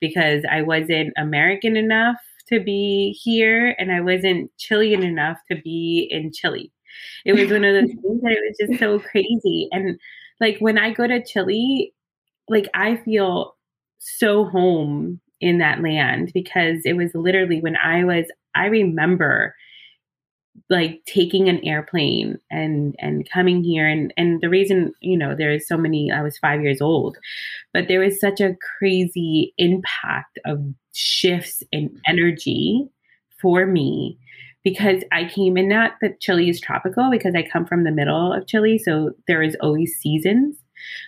because 0.00 0.44
i 0.50 0.60
wasn't 0.60 1.14
american 1.16 1.76
enough 1.76 2.16
to 2.48 2.60
be 2.60 3.12
here 3.22 3.76
and 3.78 3.92
i 3.92 4.00
wasn't 4.00 4.50
chilean 4.58 5.02
enough 5.02 5.38
to 5.50 5.56
be 5.62 6.08
in 6.10 6.32
chile. 6.32 6.72
It 7.24 7.34
was 7.34 7.50
one 7.50 7.64
of 7.64 7.74
those 7.74 7.94
things 8.02 8.20
that 8.22 8.32
it 8.32 8.42
was 8.48 8.68
just 8.68 8.80
so 8.80 8.98
crazy. 8.98 9.68
And 9.72 9.98
like 10.40 10.58
when 10.58 10.78
i 10.78 10.90
go 10.90 11.06
to 11.06 11.24
chile 11.24 11.94
like 12.48 12.68
i 12.74 12.96
feel 12.96 13.56
so 13.98 14.46
home 14.46 15.20
in 15.40 15.58
that 15.58 15.82
land 15.82 16.30
because 16.34 16.82
it 16.84 16.94
was 16.94 17.14
literally 17.14 17.60
when 17.60 17.76
i 17.76 18.04
was 18.04 18.26
i 18.54 18.66
remember 18.66 19.54
like 20.68 21.00
taking 21.06 21.48
an 21.48 21.64
airplane 21.64 22.38
and 22.50 22.94
and 22.98 23.28
coming 23.30 23.62
here 23.62 23.86
and 23.86 24.12
and 24.16 24.40
the 24.40 24.48
reason 24.48 24.92
you 25.00 25.16
know 25.16 25.34
there's 25.34 25.66
so 25.66 25.76
many 25.76 26.10
i 26.10 26.22
was 26.22 26.38
five 26.38 26.62
years 26.62 26.80
old 26.80 27.16
but 27.72 27.88
there 27.88 28.00
was 28.00 28.20
such 28.20 28.40
a 28.40 28.56
crazy 28.78 29.54
impact 29.58 30.38
of 30.44 30.60
shifts 30.92 31.62
in 31.72 31.90
energy 32.06 32.86
for 33.40 33.64
me 33.64 34.18
because 34.64 35.02
i 35.12 35.24
came 35.24 35.56
in 35.56 35.68
not 35.68 35.92
that 36.00 36.20
chile 36.20 36.48
is 36.50 36.60
tropical 36.60 37.10
because 37.10 37.34
i 37.34 37.42
come 37.42 37.64
from 37.64 37.84
the 37.84 37.92
middle 37.92 38.32
of 38.32 38.46
chile 38.46 38.76
so 38.76 39.12
there 39.26 39.42
is 39.42 39.56
always 39.60 39.96
seasons 39.96 40.56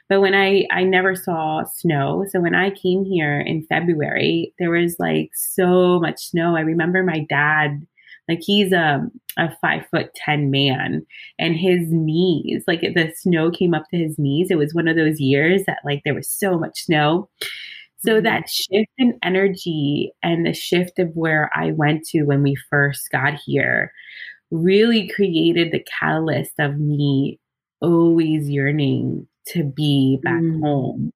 but 0.08 0.20
when 0.20 0.34
i 0.34 0.64
i 0.70 0.82
never 0.82 1.14
saw 1.14 1.62
snow 1.64 2.24
so 2.30 2.40
when 2.40 2.54
i 2.54 2.70
came 2.70 3.04
here 3.04 3.40
in 3.40 3.66
february 3.66 4.52
there 4.58 4.70
was 4.70 4.96
like 4.98 5.30
so 5.34 6.00
much 6.00 6.28
snow 6.28 6.56
i 6.56 6.60
remember 6.60 7.02
my 7.02 7.24
dad 7.28 7.86
like 8.28 8.40
he's 8.40 8.72
a, 8.72 9.04
a 9.36 9.54
five 9.60 9.84
foot 9.90 10.14
10 10.14 10.50
man 10.50 11.04
and 11.38 11.56
his 11.56 11.90
knees, 11.90 12.62
like 12.66 12.80
the 12.80 13.12
snow 13.16 13.50
came 13.50 13.74
up 13.74 13.84
to 13.90 13.98
his 13.98 14.18
knees. 14.18 14.48
It 14.50 14.58
was 14.58 14.74
one 14.74 14.88
of 14.88 14.96
those 14.96 15.20
years 15.20 15.62
that 15.66 15.78
like 15.84 16.02
there 16.04 16.14
was 16.14 16.28
so 16.28 16.58
much 16.58 16.84
snow. 16.84 17.28
So 17.98 18.14
mm-hmm. 18.14 18.24
that 18.24 18.48
shift 18.48 18.90
in 18.98 19.18
energy 19.22 20.12
and 20.22 20.46
the 20.46 20.54
shift 20.54 20.98
of 20.98 21.10
where 21.14 21.50
I 21.54 21.72
went 21.72 22.04
to 22.08 22.22
when 22.22 22.42
we 22.42 22.56
first 22.70 23.10
got 23.10 23.34
here 23.44 23.92
really 24.50 25.08
created 25.08 25.72
the 25.72 25.84
catalyst 26.00 26.52
of 26.58 26.78
me 26.78 27.40
always 27.80 28.48
yearning 28.48 29.26
to 29.48 29.64
be 29.64 30.18
back 30.22 30.40
mm. 30.40 30.60
home, 30.60 31.12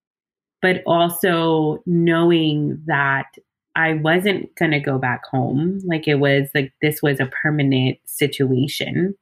but 0.62 0.82
also 0.86 1.82
knowing 1.86 2.82
that 2.86 3.26
I 3.74 3.94
wasn't 3.94 4.54
going 4.56 4.70
to 4.70 4.80
go 4.80 4.98
back 4.98 5.26
home. 5.26 5.80
Like 5.84 6.08
it 6.08 6.16
was 6.16 6.48
like 6.54 6.72
this 6.80 7.02
was 7.02 7.20
a 7.20 7.26
permanent 7.26 7.98
situation. 8.06 9.14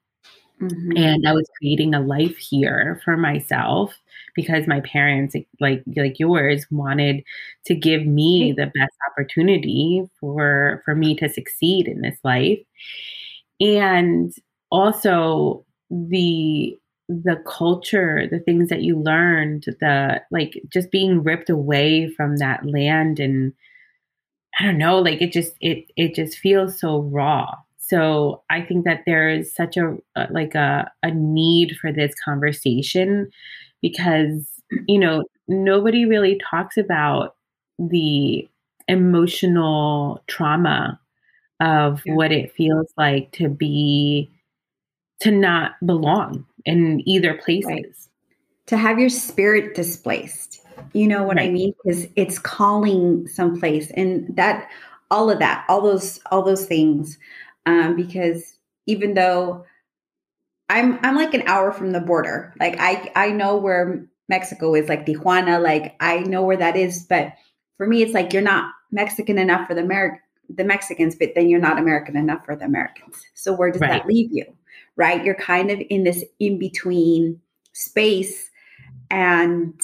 Mm-hmm. 0.61 0.97
And 0.97 1.27
I 1.27 1.33
was 1.33 1.49
creating 1.59 1.95
a 1.95 2.01
life 2.01 2.37
here 2.37 3.01
for 3.05 3.17
myself 3.17 3.93
because 4.37 4.69
my 4.69 4.81
parents 4.81 5.35
like 5.61 5.83
like 5.99 6.19
yours 6.19 6.67
wanted 6.71 7.25
to 7.67 7.75
give 7.75 8.07
me 8.07 8.53
the 8.57 8.67
best 8.67 8.95
opportunity 9.11 10.05
for 10.21 10.81
for 10.85 10.95
me 10.95 11.17
to 11.17 11.29
succeed 11.29 11.89
in 11.89 12.03
this 12.03 12.19
life. 12.23 12.61
And 13.61 14.33
also 14.71 15.65
the 15.91 16.79
the 17.09 17.43
culture, 17.47 18.27
the 18.31 18.41
things 18.41 18.69
that 18.69 18.83
you 18.83 18.99
learned, 18.99 19.65
the 19.81 20.23
like 20.31 20.61
just 20.73 20.91
being 20.91 21.23
ripped 21.23 21.51
away 21.51 22.09
from 22.09 22.37
that 22.39 22.65
land 22.65 23.21
and 23.21 23.53
I 24.59 24.65
don't 24.65 24.79
know, 24.79 24.99
like 24.99 25.21
it 25.21 25.33
just 25.33 25.55
it 25.61 25.87
it 25.97 26.15
just 26.15 26.39
feels 26.39 26.79
so 26.79 27.01
raw. 27.01 27.55
So 27.79 28.43
I 28.51 28.63
think 28.63 28.85
that 28.85 29.03
there 29.05 29.29
is 29.29 29.55
such 29.55 29.77
a 29.77 29.97
uh, 30.17 30.27
like 30.31 30.55
a 30.55 30.91
a 31.03 31.11
need 31.11 31.77
for 31.81 31.93
this 31.93 32.15
conversation 32.25 33.31
because 33.83 34.49
you 34.87 34.99
know 34.99 35.25
nobody 35.49 36.05
really 36.05 36.41
talks 36.51 36.77
about 36.77 37.37
the 37.79 38.49
emotional 38.89 40.23
trauma 40.27 41.01
of 41.61 42.03
yeah. 42.05 42.15
what 42.15 42.33
it 42.33 42.53
feels 42.53 42.87
like 42.97 43.33
to 43.33 43.49
be 43.49 44.31
to 45.25 45.31
not 45.31 45.73
belong 45.85 46.47
in 46.65 47.03
either 47.07 47.35
places. 47.35 47.67
Right. 47.67 47.87
To 48.67 48.77
have 48.79 48.99
your 48.99 49.11
spirit 49.11 49.75
displaced 49.75 50.65
you 50.93 51.09
know 51.09 51.25
what 51.25 51.37
right. 51.37 51.49
I 51.49 51.53
mean? 51.53 51.75
Because 51.83 52.07
it's 52.17 52.39
calling 52.39 53.27
someplace, 53.27 53.91
and 53.93 54.35
that 54.37 54.71
all 55.11 55.31
of 55.31 55.39
that, 55.39 55.65
all 55.69 55.81
those, 55.81 56.21
all 56.31 56.43
those 56.43 56.67
things. 56.67 57.19
Um, 57.67 57.97
because 57.97 58.59
even 58.87 59.15
though 59.15 59.65
I'm, 60.69 60.99
I'm 61.03 61.17
like 61.17 61.35
an 61.35 61.43
hour 61.47 61.73
from 61.73 61.93
the 61.93 62.01
border. 62.01 62.53
Like 62.61 62.77
I, 62.79 63.11
I 63.17 63.31
know 63.31 63.57
where 63.57 64.07
Mexico 64.29 64.75
is, 64.75 64.89
like 64.89 65.07
Tijuana. 65.07 65.63
Like 65.63 65.97
I 66.01 66.21
know 66.21 66.43
where 66.43 66.57
that 66.57 66.77
is, 66.77 67.07
but 67.09 67.33
for 67.77 67.87
me, 67.87 68.03
it's 68.03 68.15
like 68.15 68.33
you're 68.33 68.43
not 68.43 68.73
Mexican 68.93 69.39
enough 69.39 69.67
for 69.67 69.75
the 69.75 69.83
American 69.83 70.21
the 70.51 70.65
Mexicans, 70.65 71.17
but 71.17 71.33
then 71.35 71.49
you're 71.49 71.61
not 71.61 71.79
American 71.79 72.19
enough 72.19 72.45
for 72.45 72.55
the 72.55 72.67
Americans. 72.67 73.25
So 73.33 73.55
where 73.55 73.71
does 73.71 73.81
Right. 73.81 74.03
that 74.03 74.07
leave 74.07 74.29
you? 74.31 74.45
Right? 74.97 75.25
You're 75.25 75.35
kind 75.35 75.71
of 75.71 75.81
in 75.91 76.05
this 76.05 76.25
in 76.39 76.59
between 76.59 77.41
space 77.73 78.51
and 79.11 79.81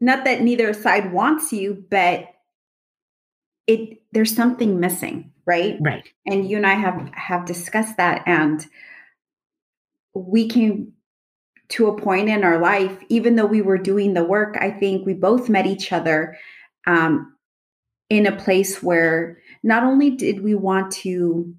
not 0.00 0.24
that 0.24 0.42
neither 0.42 0.72
side 0.72 1.12
wants 1.12 1.52
you, 1.52 1.84
but 1.90 2.26
it 3.66 4.00
there's 4.12 4.34
something 4.34 4.78
missing, 4.80 5.32
right? 5.44 5.76
Right. 5.80 6.08
and 6.26 6.48
you 6.48 6.56
and 6.56 6.66
I 6.66 6.74
have 6.74 7.10
have 7.14 7.46
discussed 7.46 7.96
that 7.96 8.22
and 8.26 8.64
we 10.14 10.48
came 10.48 10.92
to 11.68 11.88
a 11.88 12.00
point 12.00 12.28
in 12.28 12.44
our 12.44 12.58
life 12.58 12.96
even 13.08 13.36
though 13.36 13.46
we 13.46 13.60
were 13.60 13.78
doing 13.78 14.14
the 14.14 14.24
work 14.24 14.56
I 14.60 14.70
think 14.70 15.04
we 15.04 15.14
both 15.14 15.48
met 15.48 15.66
each 15.66 15.92
other 15.92 16.38
um, 16.86 17.34
in 18.08 18.26
a 18.26 18.36
place 18.36 18.82
where 18.82 19.38
not 19.64 19.82
only 19.82 20.10
did 20.10 20.42
we 20.42 20.54
want 20.54 20.92
to 20.92 21.52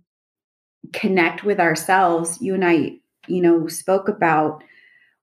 connect 0.94 1.44
with 1.44 1.60
ourselves 1.60 2.38
you 2.42 2.54
and 2.54 2.66
I 2.66 2.94
you 3.28 3.42
know 3.42 3.68
spoke 3.68 4.08
about 4.08 4.64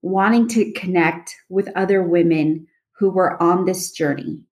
wanting 0.03 0.49
to 0.49 0.73
connect 0.73 1.35
with 1.49 1.69
other 1.75 2.03
women 2.03 2.67
who 2.99 3.11
were 3.11 3.43
on 3.43 3.65
this 3.65 3.91
journey 3.91 4.45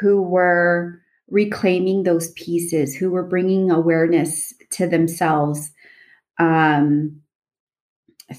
who 0.00 0.20
were 0.20 1.00
reclaiming 1.28 2.02
those 2.02 2.30
pieces, 2.32 2.94
who 2.94 3.10
were 3.10 3.22
bringing 3.22 3.70
awareness 3.70 4.52
to 4.72 4.86
themselves 4.86 5.72
um, 6.38 7.20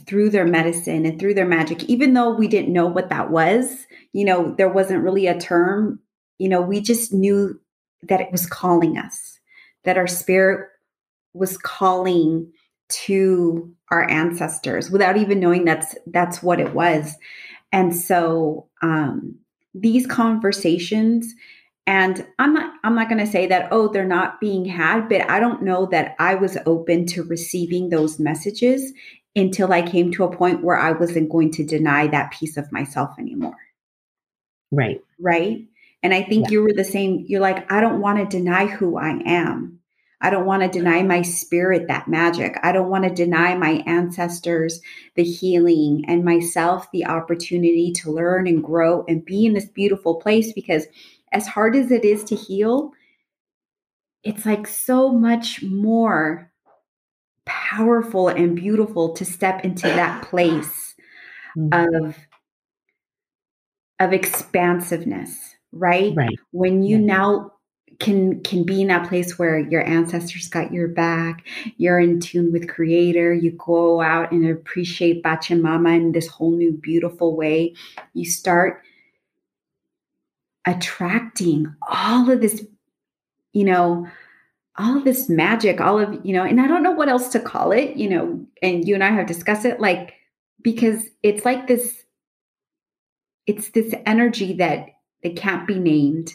through 0.05 0.29
their 0.29 0.45
medicine 0.45 1.05
and 1.05 1.19
through 1.19 1.33
their 1.33 1.47
magic, 1.47 1.83
even 1.85 2.13
though 2.13 2.33
we 2.33 2.47
didn't 2.47 2.73
know 2.73 2.87
what 2.87 3.09
that 3.09 3.31
was. 3.31 3.85
You 4.11 4.25
know, 4.25 4.53
there 4.57 4.69
wasn't 4.69 5.03
really 5.03 5.27
a 5.27 5.39
term. 5.39 5.99
You 6.37 6.49
know, 6.49 6.61
we 6.61 6.81
just 6.81 7.13
knew 7.13 7.59
that 8.03 8.21
it 8.21 8.31
was 8.31 8.45
calling 8.45 8.97
us, 8.97 9.39
that 9.85 9.97
our 9.97 10.07
spirit 10.07 10.69
was 11.33 11.57
calling 11.57 12.51
to 12.89 13.73
our 13.91 14.09
ancestors 14.09 14.91
without 14.91 15.17
even 15.17 15.39
knowing 15.39 15.65
that's 15.65 15.95
that's 16.07 16.43
what 16.43 16.59
it 16.59 16.73
was. 16.73 17.15
And 17.71 17.95
so 17.95 18.67
um, 18.81 19.35
these 19.73 20.05
conversations 20.05 21.33
and 21.85 22.25
i'm 22.39 22.53
not 22.53 22.73
i'm 22.83 22.95
not 22.95 23.09
going 23.09 23.23
to 23.23 23.29
say 23.29 23.45
that 23.47 23.67
oh 23.71 23.87
they're 23.87 24.05
not 24.05 24.39
being 24.39 24.65
had 24.65 25.09
but 25.09 25.29
i 25.29 25.39
don't 25.39 25.61
know 25.61 25.85
that 25.85 26.15
i 26.19 26.35
was 26.35 26.57
open 26.65 27.05
to 27.05 27.23
receiving 27.23 27.89
those 27.89 28.19
messages 28.19 28.93
until 29.35 29.73
i 29.73 29.81
came 29.81 30.11
to 30.11 30.23
a 30.23 30.35
point 30.35 30.63
where 30.63 30.77
i 30.77 30.91
wasn't 30.91 31.29
going 31.29 31.51
to 31.51 31.65
deny 31.65 32.07
that 32.07 32.31
piece 32.31 32.57
of 32.57 32.71
myself 32.71 33.11
anymore 33.19 33.57
Right. 34.71 35.01
right 35.19 35.65
and 36.01 36.13
i 36.13 36.23
think 36.23 36.45
Yeah. 36.45 36.51
you 36.51 36.63
were 36.63 36.73
the 36.73 36.83
same 36.85 37.25
you're 37.27 37.41
like 37.41 37.69
i 37.71 37.81
don't 37.81 37.99
want 38.01 38.17
to 38.17 38.37
deny 38.37 38.65
who 38.65 38.97
i 38.97 39.09
am 39.25 39.79
i 40.23 40.29
don't 40.29 40.45
want 40.47 40.63
to 40.63 40.67
deny 40.69 41.03
my 41.03 41.21
spirit 41.21 41.87
that 41.87 42.07
magic 42.07 42.57
i 42.63 42.71
don't 42.71 42.89
want 42.89 43.03
to 43.03 43.09
deny 43.13 43.55
my 43.55 43.83
ancestors 43.85 44.81
the 45.15 45.23
healing 45.23 46.03
and 46.07 46.25
myself 46.25 46.89
the 46.91 47.05
opportunity 47.05 47.91
to 47.91 48.11
learn 48.11 48.47
and 48.47 48.63
grow 48.63 49.05
and 49.07 49.23
be 49.25 49.45
in 49.45 49.53
this 49.53 49.65
beautiful 49.65 50.15
place 50.15 50.51
because 50.53 50.85
as 51.31 51.47
hard 51.47 51.75
as 51.75 51.91
it 51.91 52.03
is 52.03 52.23
to 52.23 52.35
heal 52.35 52.91
it's 54.23 54.45
like 54.45 54.65
so 54.67 55.11
much 55.11 55.61
more 55.63 56.49
powerful 57.45 58.29
and 58.29 58.55
beautiful 58.55 59.13
to 59.13 59.25
step 59.25 59.63
into 59.65 59.87
that 59.87 60.23
place 60.29 60.95
Mhm. 61.57 62.07
of 62.07 62.17
of 63.99 64.11
expansiveness 64.13 65.55
right 65.71 66.15
Right. 66.15 66.39
when 66.51 66.83
you 66.83 66.97
Yeah. 66.97 67.05
now 67.05 67.52
can 67.99 68.41
can 68.43 68.63
be 68.63 68.81
in 68.81 68.87
that 68.87 69.07
place 69.07 69.37
where 69.37 69.59
your 69.59 69.85
ancestors 69.85 70.47
got 70.47 70.73
your 70.73 70.87
back 70.87 71.45
you're 71.77 71.99
in 71.99 72.19
tune 72.19 72.51
with 72.51 72.67
creator 72.67 73.33
you 73.33 73.51
go 73.51 74.01
out 74.01 74.31
and 74.31 74.49
appreciate 74.49 75.23
pachamama 75.23 75.95
in 75.95 76.11
this 76.11 76.27
whole 76.27 76.51
new 76.51 76.71
beautiful 76.71 77.35
way. 77.35 77.73
You 78.13 78.29
start 78.29 78.81
attracting 80.65 81.73
all 81.89 82.29
of 82.29 82.39
this 82.39 82.65
you 83.51 83.65
know 83.65 84.07
all 84.77 84.97
of 84.97 85.03
this 85.03 85.27
magic 85.27 85.81
all 85.81 85.99
of 85.99 86.25
you 86.25 86.31
know 86.31 86.43
and 86.43 86.61
i 86.61 86.67
don't 86.67 86.83
know 86.83 86.91
what 86.91 87.09
else 87.09 87.27
to 87.27 87.39
call 87.39 87.73
it 87.73 87.97
you 87.97 88.09
know 88.09 88.45
and 88.61 88.87
you 88.87 88.93
and 88.95 89.03
i 89.03 89.09
have 89.09 89.27
discussed 89.27 89.65
it 89.65 89.81
like 89.81 90.13
because 90.61 91.03
it's 91.21 91.43
like 91.43 91.67
this 91.67 92.03
it's 93.45 93.71
this 93.71 93.93
energy 94.05 94.53
that 94.53 94.87
that 95.21 95.35
can't 95.35 95.67
be 95.67 95.77
named 95.77 96.33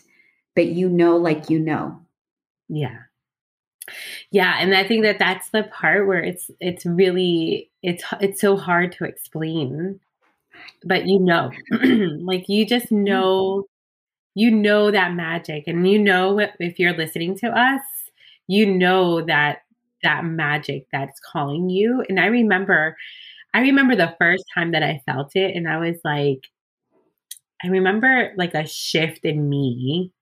but 0.59 0.67
you 0.67 0.89
know 0.89 1.17
like 1.17 1.49
you 1.49 1.61
know 1.61 2.01
Yeah. 2.69 2.99
Yeah, 4.33 4.57
and 4.59 4.75
I 4.75 4.83
think 4.83 5.05
that 5.05 5.21
that's 5.21 5.51
the 5.51 5.63
part 5.63 6.09
where 6.09 6.19
it's 6.19 6.51
it's 6.59 6.85
really 6.85 7.71
it's 7.85 8.03
it's 8.21 8.41
so 8.41 8.57
hard 8.57 8.91
to 8.93 9.05
explain. 9.05 10.01
But 10.85 11.07
you 11.07 11.21
know, 11.21 11.53
like 11.71 12.49
you 12.49 12.67
just 12.67 12.87
mm-hmm. 12.87 13.05
know 13.05 13.69
you 14.35 14.51
know 14.51 14.91
that 14.91 15.15
magic 15.15 15.69
and 15.69 15.89
you 15.89 15.99
know 16.01 16.41
if 16.41 16.51
if 16.59 16.81
you're 16.81 16.97
listening 16.97 17.39
to 17.39 17.49
us, 17.49 17.83
you 18.49 18.67
know 18.67 19.23
that 19.27 19.63
that 20.03 20.25
magic 20.25 20.89
that's 20.91 21.21
calling 21.21 21.71
you. 21.71 22.05
And 22.09 22.19
I 22.19 22.27
remember 22.27 22.97
I 23.55 23.61
remember 23.61 23.95
the 23.95 24.17
first 24.19 24.45
time 24.53 24.73
that 24.73 24.83
I 24.83 25.03
felt 25.07 25.37
it 25.37 25.55
and 25.55 25.69
I 25.69 25.79
was 25.79 26.01
like 26.03 26.49
I 27.65 27.69
remember 27.69 28.33
like 28.37 28.55
a 28.55 28.67
shift 28.67 29.25
in 29.25 29.49
me 29.49 30.13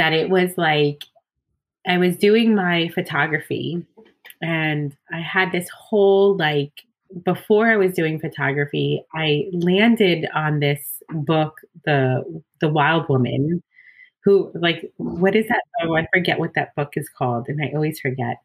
that 0.00 0.14
it 0.14 0.30
was 0.30 0.56
like 0.56 1.04
I 1.86 1.98
was 1.98 2.16
doing 2.16 2.54
my 2.54 2.88
photography 2.88 3.84
and 4.40 4.96
I 5.12 5.20
had 5.20 5.52
this 5.52 5.68
whole 5.68 6.34
like 6.38 6.72
before 7.22 7.70
I 7.70 7.76
was 7.76 7.92
doing 7.92 8.18
photography, 8.18 9.04
I 9.14 9.50
landed 9.52 10.26
on 10.34 10.60
this 10.60 11.02
book, 11.10 11.60
the 11.84 12.24
the 12.62 12.70
Wild 12.70 13.10
Woman, 13.10 13.62
who 14.24 14.50
like 14.54 14.90
what 14.96 15.36
is 15.36 15.46
that? 15.48 15.62
Oh, 15.82 15.94
I 15.94 16.06
forget 16.14 16.38
what 16.38 16.54
that 16.54 16.74
book 16.76 16.94
is 16.96 17.10
called, 17.10 17.46
and 17.48 17.62
I 17.62 17.70
always 17.74 18.00
forget. 18.00 18.36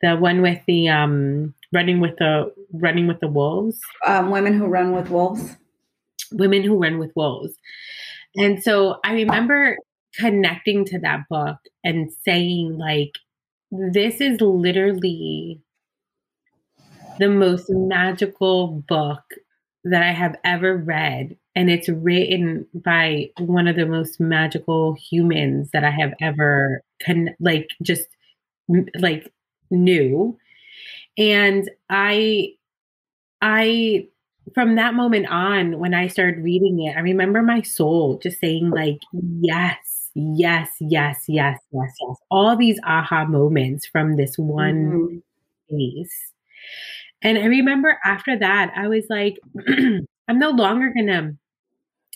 The 0.00 0.14
one 0.14 0.42
with 0.42 0.60
the 0.68 0.88
um 0.88 1.54
running 1.72 1.98
with 1.98 2.16
the 2.18 2.52
running 2.72 3.08
with 3.08 3.18
the 3.18 3.26
wolves, 3.26 3.80
um, 4.06 4.30
women 4.30 4.56
who 4.56 4.66
run 4.66 4.92
with 4.92 5.10
wolves 5.10 5.56
women 6.32 6.62
who 6.62 6.76
run 6.76 6.98
with 6.98 7.14
wolves. 7.16 7.54
And 8.36 8.62
so 8.62 8.98
I 9.04 9.12
remember 9.12 9.76
connecting 10.18 10.84
to 10.86 10.98
that 11.00 11.20
book 11.30 11.58
and 11.84 12.10
saying 12.24 12.76
like 12.78 13.12
this 13.70 14.20
is 14.20 14.40
literally 14.40 15.60
the 17.18 17.28
most 17.28 17.66
magical 17.68 18.84
book 18.88 19.22
that 19.84 20.02
I 20.02 20.12
have 20.12 20.36
ever 20.44 20.76
read. 20.76 21.36
And 21.54 21.70
it's 21.70 21.88
written 21.88 22.66
by 22.74 23.30
one 23.38 23.66
of 23.66 23.76
the 23.76 23.86
most 23.86 24.20
magical 24.20 24.94
humans 25.10 25.70
that 25.72 25.84
I 25.84 25.90
have 25.90 26.12
ever 26.20 26.82
con- 27.04 27.34
like 27.40 27.68
just 27.82 28.06
like 28.98 29.32
knew. 29.70 30.38
And 31.18 31.70
I 31.90 32.50
I 33.42 34.08
from 34.54 34.76
that 34.76 34.94
moment 34.94 35.26
on 35.28 35.78
when 35.78 35.94
I 35.94 36.08
started 36.08 36.42
reading 36.44 36.82
it, 36.84 36.96
I 36.96 37.00
remember 37.00 37.42
my 37.42 37.62
soul 37.62 38.18
just 38.22 38.40
saying 38.40 38.70
like 38.70 39.00
yes, 39.12 39.97
yes, 40.18 40.70
yes, 40.80 41.24
yes, 41.28 41.58
yes, 41.72 41.92
yes. 42.00 42.16
All 42.30 42.56
these 42.56 42.80
aha 42.84 43.24
moments 43.26 43.86
from 43.86 44.16
this 44.16 44.36
one 44.38 44.92
Mhm. 44.92 45.22
space. 45.68 46.32
And 47.22 47.38
I 47.38 47.46
remember 47.46 47.98
after 48.04 48.38
that, 48.38 48.72
I 48.76 48.88
was 48.88 49.06
like, 49.10 49.38
I'm 50.28 50.38
no 50.38 50.50
longer 50.50 50.92
gonna 50.96 51.34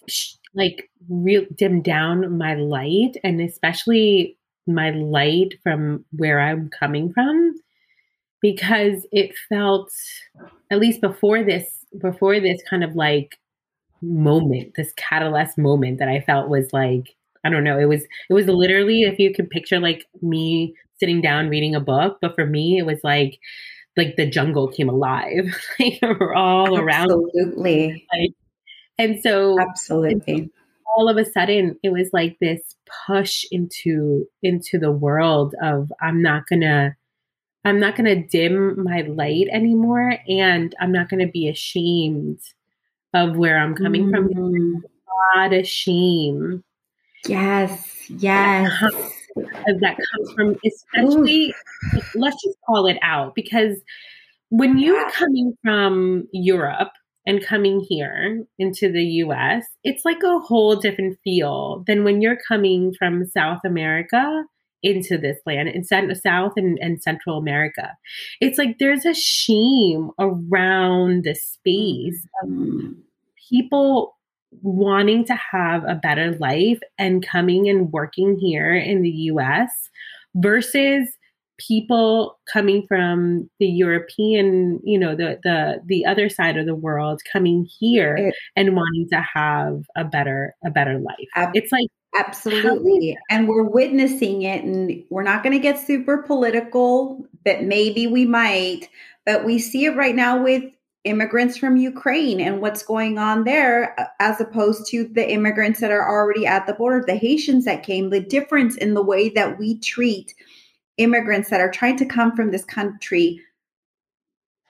sh- 0.09 0.35
like 0.55 0.91
real 1.09 1.45
dim 1.57 1.83
down 1.83 2.39
my 2.39 2.55
light, 2.55 3.17
and 3.25 3.41
especially 3.41 4.39
my 4.67 4.91
light 4.91 5.55
from 5.63 6.05
where 6.13 6.41
I'm 6.41 6.71
coming 6.71 7.13
from, 7.13 7.55
because 8.43 9.07
it 9.13 9.37
felt, 9.49 9.91
at 10.71 10.81
least 10.81 11.01
before 11.01 11.43
this, 11.45 11.87
before 12.01 12.41
this 12.41 12.63
kind 12.69 12.85
of 12.85 12.97
like 12.97 13.39
moment, 14.03 14.75
this 14.77 14.93
catalyst 14.97 15.59
moment 15.59 15.99
that 16.01 16.09
I 16.09 16.21
felt 16.21 16.49
was 16.51 16.73
like, 16.73 17.15
I 17.45 17.51
don't 17.51 17.65
know, 17.65 17.79
it 17.79 17.87
was 17.87 18.03
it 18.03 18.35
was 18.35 18.47
literally 18.47 19.03
if 19.03 19.19
you 19.19 19.33
could 19.35 19.51
picture 19.51 19.81
like 19.81 20.07
me 20.21 20.75
sitting 20.99 21.21
down 21.21 21.49
reading 21.49 21.75
a 21.75 21.81
book, 21.81 22.19
but 22.21 22.35
for 22.35 22.47
me 22.47 22.79
it 22.79 22.87
was 22.87 23.01
like 23.03 23.39
like 23.97 24.17
the 24.17 24.27
jungle 24.27 24.69
came 24.69 24.89
alive 24.89 25.55
like 25.81 25.99
we're 26.03 26.35
all 26.35 26.79
around 26.79 27.11
absolutely. 27.11 28.07
And 28.99 29.21
so 29.21 29.59
absolutely. 29.61 30.51
all 30.97 31.09
of 31.09 31.17
a 31.17 31.25
sudden 31.25 31.79
it 31.83 31.91
was 31.91 32.11
like 32.13 32.37
this 32.41 32.77
push 33.07 33.45
into 33.51 34.27
into 34.43 34.79
the 34.79 34.93
world 34.93 35.55
of 35.63 35.91
i'm 36.01 36.21
not 36.23 36.47
gonna 36.49 36.95
i'm 37.65 37.81
not 37.81 37.97
gonna 37.97 38.27
dim 38.27 38.83
my 38.83 39.01
light 39.03 39.49
anymore 39.51 40.19
and 40.29 40.75
i'm 40.81 40.93
not 40.93 41.09
gonna 41.09 41.27
be 41.27 41.49
ashamed 41.49 42.39
of 43.15 43.37
where 43.37 43.59
i'm 43.59 43.75
coming 43.75 44.11
from. 44.11 44.29
Mm. 44.29 44.83
a 44.83 45.39
lot 45.39 45.53
of 45.53 45.67
shame 45.67 46.63
yes 47.27 47.89
yes 48.09 48.73
that 49.81 49.97
comes 49.97 50.33
from 50.35 50.57
especially 50.67 51.55
let's 52.15 52.43
just 52.43 52.57
call 52.67 52.87
it 52.87 52.99
out 53.03 53.35
because 53.35 53.79
when 54.53 54.79
you're 54.79 55.11
coming 55.13 55.57
from 55.63 56.29
Europe 56.31 56.93
and 57.27 57.43
coming 57.43 57.81
here 57.89 58.45
into 58.59 58.93
the 58.93 59.03
US, 59.25 59.65
it's 59.83 60.05
like 60.05 60.23
a 60.23 60.39
whole 60.41 60.77
different 60.77 61.19
feel 61.25 61.83
than 61.87 62.05
when 62.05 62.21
you're 62.21 62.39
coming 62.47 62.93
from 62.99 63.25
South 63.25 63.61
America 63.65 64.45
into 64.83 65.17
this 65.17 65.39
land 65.47 65.71
in 65.71 65.85
South 65.85 66.53
and, 66.57 66.79
and 66.83 67.03
Central 67.03 67.39
America. 67.39 67.97
It's 68.43 68.59
like 68.59 68.79
there's 68.79 69.07
a 69.07 69.15
shame 69.15 70.11
around 70.19 71.25
the 71.25 71.35
space 71.35 72.27
of 72.43 72.51
mm-hmm. 72.51 72.93
people 73.49 74.17
wanting 74.61 75.25
to 75.25 75.35
have 75.35 75.85
a 75.85 75.95
better 75.95 76.37
life 76.39 76.81
and 76.99 77.27
coming 77.27 77.69
and 77.69 77.93
working 77.93 78.39
here 78.39 78.75
in 78.75 79.03
the 79.03 79.11
US 79.11 79.71
versus 80.35 81.09
people 81.59 82.39
coming 82.53 82.85
from 82.89 83.49
the 83.61 83.67
European, 83.67 84.81
you 84.85 84.99
know, 84.99 85.15
the 85.15 85.39
the 85.43 85.81
the 85.87 86.05
other 86.05 86.29
side 86.29 86.57
of 86.57 86.67
the 86.67 86.75
world 86.75 87.21
coming 87.31 87.67
here 87.79 88.17
it, 88.17 88.35
and 88.57 88.77
wanting 88.77 89.09
to 89.11 89.21
have 89.35 89.83
a 89.97 90.05
better 90.05 90.55
a 90.65 90.71
better 90.71 90.99
life. 90.99 91.29
Ab- 91.37 91.55
it's 91.55 91.73
like 91.73 91.89
absolutely. 92.19 93.17
And 93.31 93.49
we're 93.49 93.63
witnessing 93.63 94.43
it 94.43 94.65
and 94.65 95.03
we're 95.11 95.23
not 95.23 95.43
going 95.43 95.55
to 95.55 95.63
get 95.63 95.79
super 95.79 96.19
political, 96.19 97.27
but 97.45 97.63
maybe 97.63 98.07
we 98.07 98.27
might, 98.27 98.89
but 99.25 99.45
we 99.45 99.59
see 99.59 99.87
it 99.87 99.97
right 99.97 100.15
now 100.15 100.43
with 100.43 100.65
immigrants 101.05 101.57
from 101.57 101.77
Ukraine 101.77 102.41
and 102.41 102.61
what's 102.61 102.83
going 102.83 103.19
on 103.19 103.45
there, 103.45 103.99
uh, 103.99 104.05
as 104.21 104.41
opposed 104.41 104.87
to 104.91 105.05
the 105.05 105.29
immigrants 105.29 105.81
that 105.81 105.91
are 105.91 106.09
already 106.09 106.47
at 106.47 106.67
the 106.67 106.75
border, 106.75 107.05
the 107.05 107.17
Haitians 107.17 107.65
that 107.65 107.83
came, 107.83 108.11
the 108.11 108.21
difference 108.21 108.77
in 108.77 108.95
the 108.95 109.03
way 109.03 109.29
that 109.31 109.59
we 109.59 109.79
treat 109.79 110.35
immigrants 110.99 111.51
that 111.51 111.61
are 111.61 111.71
trying 111.71 111.97
to 111.97 112.07
come 112.07 112.37
from 112.37 112.51
this 112.51 112.65
country 112.65 113.41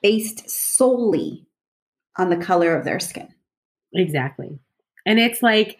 based 0.02 0.48
solely 0.48 1.46
on 2.16 2.30
the 2.30 2.36
color 2.36 2.76
of 2.76 2.84
their 2.84 3.00
skin. 3.00 3.28
Exactly. 3.94 4.58
And 5.04 5.18
it's 5.18 5.42
like, 5.42 5.78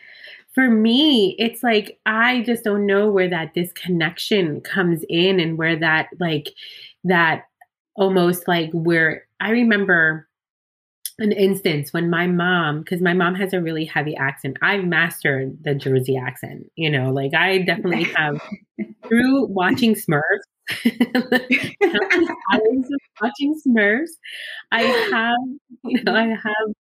for 0.55 0.69
me, 0.69 1.35
it's 1.39 1.63
like, 1.63 1.99
I 2.05 2.43
just 2.43 2.63
don't 2.63 2.85
know 2.85 3.11
where 3.11 3.29
that 3.31 3.55
disconnection 3.55 4.61
comes 4.61 5.03
in 5.09 5.41
and 5.41 5.57
where 5.57 5.77
that, 5.77 6.09
like, 6.21 6.51
that 7.05 7.45
almost 7.95 8.47
like 8.47 8.71
where 8.73 9.27
I 9.41 9.51
remember 9.51 10.29
an 11.19 11.33
instance 11.33 11.93
when 11.93 12.11
my 12.11 12.27
mom, 12.27 12.81
because 12.81 13.01
my 13.01 13.13
mom 13.13 13.35
has 13.35 13.53
a 13.53 13.61
really 13.61 13.85
heavy 13.85 14.17
accent, 14.17 14.57
I've 14.63 14.85
mastered 14.85 15.57
the 15.63 15.75
Jersey 15.75 16.17
accent. 16.17 16.71
You 16.77 16.91
know, 16.91 17.11
like 17.13 17.35
I 17.35 17.59
definitely 17.59 18.05
have 18.17 18.41
through 19.09 19.47
watching 19.47 19.95
Smurfs. 19.95 20.23
watching 23.21 23.61
Smurfs, 23.67 24.13
I 24.71 24.83
have, 24.83 25.37
you 25.85 26.03
know, 26.05 26.15
I 26.15 26.29
have 26.29 26.75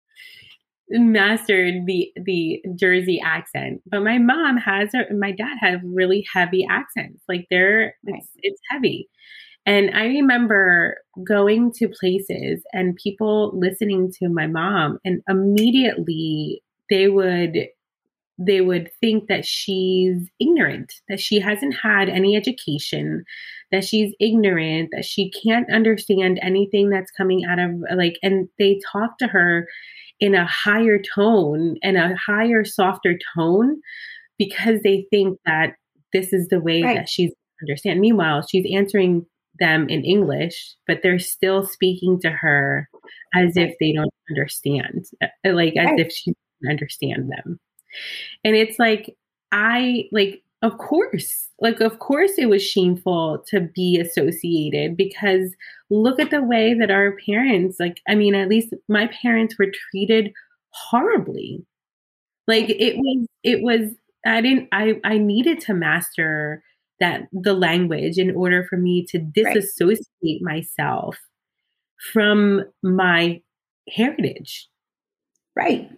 mastered 0.89 1.87
the 1.87 2.13
the 2.17 2.63
Jersey 2.77 3.21
accent. 3.25 3.83
But 3.87 4.03
my 4.03 4.19
mom 4.19 4.57
has, 4.59 4.91
her, 4.93 5.07
my 5.15 5.33
dad 5.33 5.57
have 5.61 5.81
really 5.85 6.25
heavy 6.33 6.67
accents. 6.69 7.23
Like 7.29 7.47
they're, 7.51 7.95
it's, 8.05 8.29
it's 8.43 8.61
heavy. 8.71 9.09
And 9.65 9.91
I 9.95 10.07
remember 10.07 10.97
going 11.27 11.73
to 11.75 11.89
places 11.89 12.63
and 12.73 12.97
people 12.97 13.53
listening 13.55 14.13
to 14.19 14.29
my 14.29 14.47
mom, 14.47 14.99
and 15.05 15.23
immediately 15.29 16.63
they 16.91 17.09
would 17.09 17.69
they 18.39 18.61
would 18.61 18.91
think 19.01 19.29
that 19.29 19.45
she's 19.45 20.17
ignorant, 20.41 20.95
that 21.09 21.21
she 21.21 21.39
hasn't 21.39 21.75
had 21.81 22.09
any 22.09 22.35
education, 22.35 23.25
that 23.71 23.85
she's 23.85 24.15
ignorant, 24.19 24.89
that 24.93 25.05
she 25.05 25.31
can't 25.31 25.73
understand 25.73 26.41
anything 26.43 26.89
that's 26.89 27.11
coming 27.13 27.45
out 27.45 27.59
of 27.59 27.71
like, 27.97 28.19
and 28.23 28.49
they 28.59 28.81
talk 28.91 29.19
to 29.19 29.29
her 29.29 29.69
in 30.19 30.35
a 30.35 30.47
higher 30.47 31.01
tone 31.15 31.77
and 31.83 31.97
a 31.97 32.17
higher, 32.17 32.65
softer 32.65 33.19
tone 33.37 33.81
because 34.39 34.81
they 34.83 35.07
think 35.11 35.39
that 35.47 35.75
this 36.13 36.33
is 36.33 36.49
the 36.49 36.61
way 36.61 36.83
right. 36.83 36.97
that 36.97 37.09
she's 37.09 37.33
understand. 37.63 38.01
Meanwhile, 38.01 38.47
she's 38.51 38.67
answering 38.75 39.25
them 39.59 39.89
in 39.89 40.05
English, 40.05 40.75
but 40.87 41.01
they're 41.03 41.19
still 41.19 41.67
speaking 41.67 42.21
to 42.21 42.31
her 42.31 42.89
as 43.35 43.57
if 43.57 43.75
they 43.79 43.93
don't 43.93 44.13
understand, 44.31 45.05
uh, 45.23 45.53
like 45.53 45.77
as 45.77 45.87
right. 45.87 46.01
if 46.01 46.13
she 46.13 46.33
doesn't 46.33 46.71
understand 46.71 47.31
them. 47.31 47.61
And 48.45 48.57
it's 48.57 48.79
like, 48.79 49.17
I 49.53 50.05
like, 50.13 50.43
of 50.63 50.79
course, 50.79 51.49
like, 51.61 51.81
of 51.81 51.99
course, 51.99 52.33
it 52.39 52.47
was 52.47 52.63
shameful 52.63 53.45
to 53.49 53.61
be 53.61 53.99
associated 53.99 54.97
because 54.97 55.55
look 55.91 56.21
at 56.21 56.31
the 56.31 56.43
way 56.43 56.73
that 56.75 56.91
our 56.91 57.17
parents, 57.27 57.77
like, 57.81 58.01
I 58.09 58.15
mean, 58.15 58.35
at 58.35 58.49
least 58.49 58.73
my 58.89 59.09
parents 59.09 59.59
were 59.59 59.73
treated 59.91 60.33
horribly. 60.71 61.67
Like, 62.47 62.71
it 62.71 62.97
was, 62.97 63.27
it 63.43 63.63
was, 63.63 63.93
I 64.25 64.41
didn't, 64.41 64.69
I, 64.73 65.01
I 65.05 65.19
needed 65.19 65.61
to 65.63 65.75
master 65.75 66.63
that 67.03 67.27
the 67.33 67.53
language 67.53 68.17
in 68.17 68.31
order 68.35 68.65
for 68.71 68.77
me 68.77 69.05
to 69.07 69.19
disassociate 69.19 70.41
right. 70.41 70.41
myself 70.41 71.19
from 72.13 72.63
my 72.83 73.43
heritage. 73.93 74.69
Right. 75.57 75.91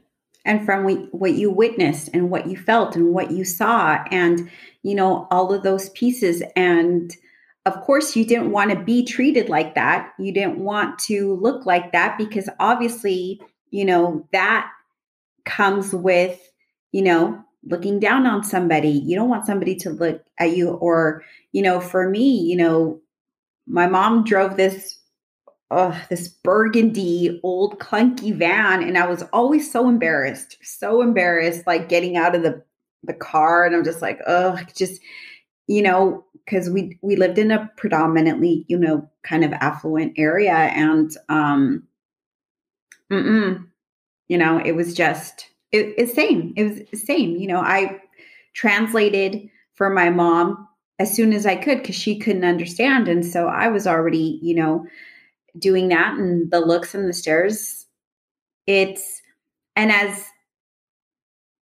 And 0.46 0.64
from 0.64 0.84
what 1.12 1.32
you 1.34 1.50
witnessed 1.50 2.08
and 2.12 2.30
what 2.30 2.46
you 2.46 2.56
felt 2.56 2.96
and 2.96 3.14
what 3.14 3.30
you 3.30 3.44
saw, 3.44 4.02
and, 4.10 4.50
you 4.82 4.94
know, 4.94 5.28
all 5.30 5.52
of 5.54 5.62
those 5.62 5.90
pieces. 5.90 6.42
And 6.56 7.14
of 7.66 7.80
course, 7.82 8.16
you 8.16 8.24
didn't 8.26 8.50
want 8.50 8.70
to 8.70 8.76
be 8.76 9.04
treated 9.04 9.48
like 9.48 9.74
that. 9.74 10.12
You 10.18 10.32
didn't 10.32 10.58
want 10.58 10.98
to 11.00 11.34
look 11.36 11.64
like 11.64 11.92
that 11.92 12.18
because 12.18 12.48
obviously, 12.60 13.40
you 13.70 13.84
know, 13.84 14.26
that 14.32 14.70
comes 15.44 15.94
with, 15.94 16.40
you 16.92 17.02
know, 17.02 17.42
looking 17.66 18.00
down 18.00 18.26
on 18.26 18.44
somebody. 18.44 18.90
You 18.90 19.16
don't 19.16 19.28
want 19.28 19.46
somebody 19.46 19.74
to 19.76 19.90
look 19.90 20.22
at 20.38 20.56
you. 20.56 20.70
Or, 20.70 21.22
you 21.52 21.62
know, 21.62 21.80
for 21.80 22.08
me, 22.08 22.38
you 22.40 22.56
know, 22.56 23.00
my 23.66 23.86
mom 23.86 24.24
drove 24.24 24.56
this 24.56 24.98
uh, 25.70 25.98
this 26.08 26.28
burgundy 26.28 27.40
old 27.42 27.80
clunky 27.80 28.32
van 28.36 28.82
and 28.82 28.96
i 28.96 29.06
was 29.06 29.24
always 29.32 29.72
so 29.72 29.88
embarrassed 29.88 30.56
so 30.62 31.02
embarrassed 31.02 31.66
like 31.66 31.88
getting 31.88 32.16
out 32.16 32.34
of 32.34 32.42
the 32.42 32.62
the 33.02 33.14
car 33.14 33.64
and 33.64 33.74
i'm 33.74 33.82
just 33.82 34.02
like 34.02 34.20
oh 34.26 34.58
just 34.76 35.00
you 35.66 35.82
know 35.82 36.24
because 36.44 36.68
we 36.70 36.96
we 37.02 37.16
lived 37.16 37.38
in 37.38 37.50
a 37.50 37.68
predominantly 37.76 38.64
you 38.68 38.78
know 38.78 39.08
kind 39.22 39.44
of 39.44 39.52
affluent 39.54 40.12
area 40.16 40.52
and 40.52 41.16
um 41.28 41.82
mm 43.10 43.66
you 44.28 44.38
know 44.38 44.58
it 44.58 44.72
was 44.72 44.94
just 44.94 45.50
it, 45.74 45.94
it's 45.98 46.14
same. 46.14 46.52
It 46.56 46.64
was 46.64 47.02
same. 47.02 47.36
You 47.36 47.48
know, 47.48 47.60
I 47.60 48.00
translated 48.54 49.48
for 49.74 49.90
my 49.90 50.08
mom 50.08 50.68
as 51.00 51.12
soon 51.12 51.32
as 51.32 51.44
I 51.44 51.56
could 51.56 51.78
because 51.78 51.96
she 51.96 52.18
couldn't 52.18 52.44
understand. 52.44 53.08
And 53.08 53.26
so 53.26 53.48
I 53.48 53.68
was 53.68 53.86
already, 53.86 54.38
you 54.40 54.54
know, 54.54 54.86
doing 55.58 55.88
that 55.88 56.14
and 56.14 56.48
the 56.50 56.60
looks 56.60 56.94
and 56.94 57.08
the 57.08 57.12
stares. 57.12 57.86
It's, 58.68 59.20
and 59.74 59.90
as, 59.90 60.24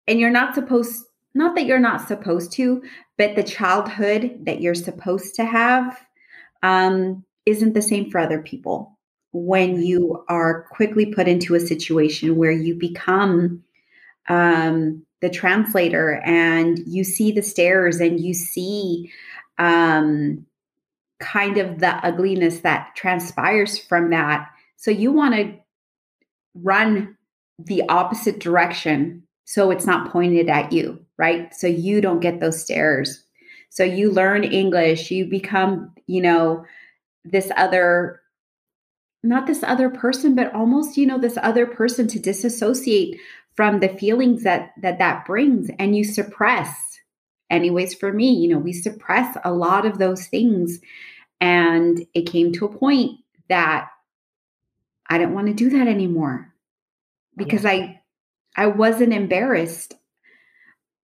and 0.08 0.20
you're 0.20 0.32
not 0.32 0.56
supposed, 0.56 1.06
not 1.36 1.56
that 1.56 1.66
you're 1.66 1.78
not 1.78 2.08
supposed 2.08 2.52
to, 2.54 2.82
but 3.20 3.36
the 3.36 3.44
childhood 3.44 4.40
that 4.46 4.60
you're 4.60 4.74
supposed 4.74 5.36
to 5.36 5.46
have 5.46 6.00
um, 6.64 7.24
isn't 7.46 7.74
the 7.74 7.82
same 7.84 8.10
for 8.10 8.18
other 8.18 8.42
people 8.42 8.98
when 9.32 9.84
you 9.84 10.26
are 10.28 10.64
quickly 10.72 11.06
put 11.06 11.28
into 11.28 11.54
a 11.54 11.60
situation 11.60 12.36
where 12.36 12.52
you 12.52 12.74
become 12.74 13.64
um, 14.30 15.06
the 15.22 15.30
translator 15.30 16.22
and 16.24 16.80
you 16.88 17.04
see 17.04 17.32
the 17.32 17.42
stares 17.42 18.00
and 18.00 18.20
you 18.20 18.34
see 18.34 19.12
um, 19.58 20.46
kind 21.20 21.58
of 21.58 21.80
the 21.80 21.94
ugliness 22.06 22.60
that 22.60 22.96
transpires 22.96 23.78
from 23.78 24.12
that. 24.12 24.50
So 24.78 24.92
you 24.92 25.12
want 25.12 25.36
to 25.36 25.54
run 26.56 27.18
the 27.58 27.84
opposite 27.90 28.40
direction 28.40 29.24
so 29.44 29.72
it's 29.72 29.86
not 29.86 30.12
pointed 30.12 30.48
at 30.48 30.72
you, 30.72 31.04
right? 31.18 31.54
So 31.54 31.68
you 31.68 32.02
don't 32.02 32.22
get 32.22 32.40
those 32.40 32.62
stares. 32.62 33.24
So 33.70 33.84
you 33.84 34.12
learn 34.12 34.44
English, 34.44 35.12
you 35.12 35.26
become, 35.26 35.92
you 36.08 36.22
know, 36.22 36.66
this 37.26 37.52
other 37.58 38.22
not 39.22 39.48
this 39.48 39.64
other 39.64 39.90
person 39.90 40.34
but 40.34 40.54
almost 40.54 40.96
you 40.96 41.06
know 41.06 41.20
this 41.20 41.38
other 41.44 41.66
person 41.66 42.08
to 42.08 42.18
disassociate 42.20 43.20
from 43.60 43.82
the 43.82 43.90
feelings 43.90 44.44
that 44.44 44.72
that 44.82 45.00
that 45.00 45.26
brings 45.26 45.70
and 45.78 45.94
you 45.94 46.06
suppress 46.06 47.00
anyways 47.50 47.94
for 47.94 48.14
me 48.14 48.32
you 48.32 48.48
know 48.48 48.58
we 48.58 48.72
suppress 48.72 49.36
a 49.44 49.52
lot 49.52 49.86
of 49.86 49.98
those 49.98 50.28
things 50.28 50.80
and 51.42 52.06
it 52.14 52.22
came 52.22 52.54
to 52.54 52.64
a 52.64 52.78
point 52.78 53.20
that 53.50 53.90
i 55.10 55.18
didn't 55.18 55.34
want 55.34 55.48
to 55.48 55.54
do 55.54 55.70
that 55.70 55.88
anymore 55.88 56.54
because 57.36 57.66
yeah. 57.66 57.72
i 57.72 58.02
i 58.56 58.66
wasn't 58.66 59.12
embarrassed 59.12 59.96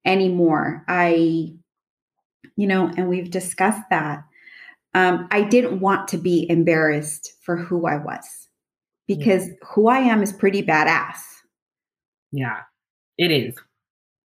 anymore 0.04 0.84
i 0.86 1.52
you 2.56 2.66
know, 2.66 2.90
and 2.96 3.08
we've 3.08 3.30
discussed 3.30 3.82
that. 3.90 4.24
Um, 4.94 5.28
I 5.30 5.42
didn't 5.42 5.80
want 5.80 6.08
to 6.08 6.18
be 6.18 6.48
embarrassed 6.48 7.32
for 7.42 7.56
who 7.56 7.86
I 7.86 7.96
was 7.96 8.48
because 9.08 9.48
yeah. 9.48 9.54
who 9.74 9.88
I 9.88 9.98
am 9.98 10.22
is 10.22 10.32
pretty 10.32 10.62
badass. 10.62 11.16
Yeah, 12.34 12.60
it 13.16 13.30
is. 13.30 13.54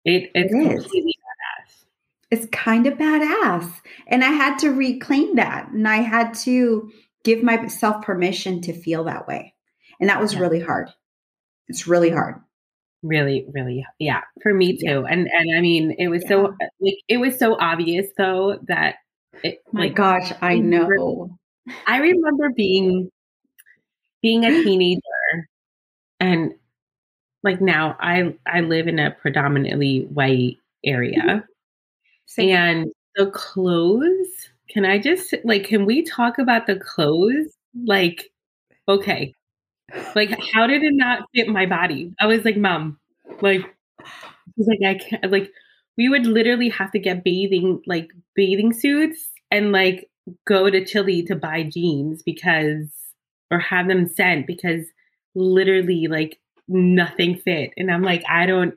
It, 0.04 0.30
it's 0.34 0.52
it 0.52 0.56
is. 0.56 0.86
badass. 0.86 1.84
It's 2.30 2.46
kind 2.46 2.86
of 2.86 2.94
badass. 2.94 3.70
And 4.06 4.24
I 4.24 4.30
had 4.30 4.58
to 4.60 4.70
reclaim 4.70 5.36
that. 5.36 5.68
And 5.68 5.86
I 5.86 5.96
had 5.96 6.34
to 6.44 6.90
give 7.24 7.42
myself 7.42 8.04
permission 8.04 8.62
to 8.62 8.72
feel 8.72 9.04
that 9.04 9.26
way. 9.26 9.54
And 10.00 10.08
that 10.08 10.20
was 10.20 10.34
yeah. 10.34 10.40
really 10.40 10.60
hard. 10.60 10.90
It's 11.68 11.86
really 11.86 12.10
hard. 12.10 12.36
Really, 13.02 13.46
really, 13.52 13.86
yeah, 14.00 14.22
for 14.42 14.52
me 14.52 14.76
too. 14.76 14.86
Yeah. 14.86 15.04
And 15.08 15.28
and 15.28 15.56
I 15.56 15.60
mean, 15.60 15.94
it 15.98 16.08
was 16.08 16.22
yeah. 16.24 16.28
so 16.28 16.54
like 16.80 16.94
it 17.06 17.18
was 17.18 17.38
so 17.38 17.56
obvious 17.56 18.08
though 18.16 18.58
that 18.66 18.96
it, 19.44 19.62
my 19.72 19.82
like, 19.82 19.94
gosh, 19.94 20.32
I 20.40 20.58
know. 20.58 21.38
I 21.86 21.98
remember 21.98 22.50
being 22.56 23.10
being 24.20 24.44
a 24.44 24.64
teenager 24.64 25.00
and 26.18 26.54
like 27.42 27.60
now 27.60 27.96
I 28.00 28.34
I 28.46 28.60
live 28.60 28.88
in 28.88 28.98
a 28.98 29.10
predominantly 29.12 30.06
white 30.12 30.56
area. 30.84 31.18
Mm-hmm. 31.22 31.38
Same. 32.26 32.50
And 32.56 32.86
the 33.16 33.30
clothes, 33.30 34.50
can 34.70 34.84
I 34.84 34.98
just 34.98 35.34
like 35.44 35.64
can 35.64 35.86
we 35.86 36.02
talk 36.04 36.38
about 36.38 36.66
the 36.66 36.76
clothes? 36.76 37.56
Like 37.86 38.30
okay. 38.88 39.34
Like 40.14 40.38
how 40.52 40.66
did 40.66 40.82
it 40.82 40.94
not 40.94 41.28
fit 41.34 41.48
my 41.48 41.66
body? 41.66 42.12
I 42.20 42.26
was 42.26 42.44
like, 42.44 42.56
"Mom, 42.56 42.98
like 43.40 43.62
like 44.58 44.80
I 44.84 44.94
can't 44.94 45.30
like 45.30 45.50
we 45.96 46.08
would 46.08 46.26
literally 46.26 46.68
have 46.70 46.90
to 46.92 46.98
get 46.98 47.24
bathing 47.24 47.82
like 47.86 48.08
bathing 48.34 48.72
suits 48.72 49.30
and 49.50 49.72
like 49.72 50.08
go 50.46 50.70
to 50.70 50.84
Chile 50.84 51.22
to 51.24 51.36
buy 51.36 51.62
jeans 51.64 52.22
because 52.22 52.90
or 53.50 53.58
have 53.58 53.88
them 53.88 54.08
sent 54.08 54.46
because 54.46 54.86
literally 55.34 56.06
like 56.08 56.38
nothing 56.68 57.36
fit. 57.36 57.70
And 57.76 57.90
I'm 57.90 58.02
like, 58.02 58.22
I 58.28 58.46
don't 58.46 58.74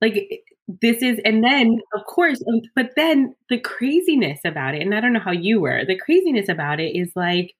like 0.00 0.42
this 0.80 1.02
is 1.02 1.20
and 1.24 1.42
then 1.42 1.80
of 1.94 2.04
course 2.06 2.40
um, 2.48 2.60
but 2.76 2.90
then 2.94 3.34
the 3.48 3.58
craziness 3.58 4.38
about 4.44 4.72
it 4.72 4.82
and 4.82 4.94
i 4.94 5.00
don't 5.00 5.12
know 5.12 5.18
how 5.18 5.32
you 5.32 5.60
were 5.60 5.84
the 5.84 5.98
craziness 5.98 6.48
about 6.48 6.78
it 6.78 6.96
is 6.96 7.10
like 7.16 7.54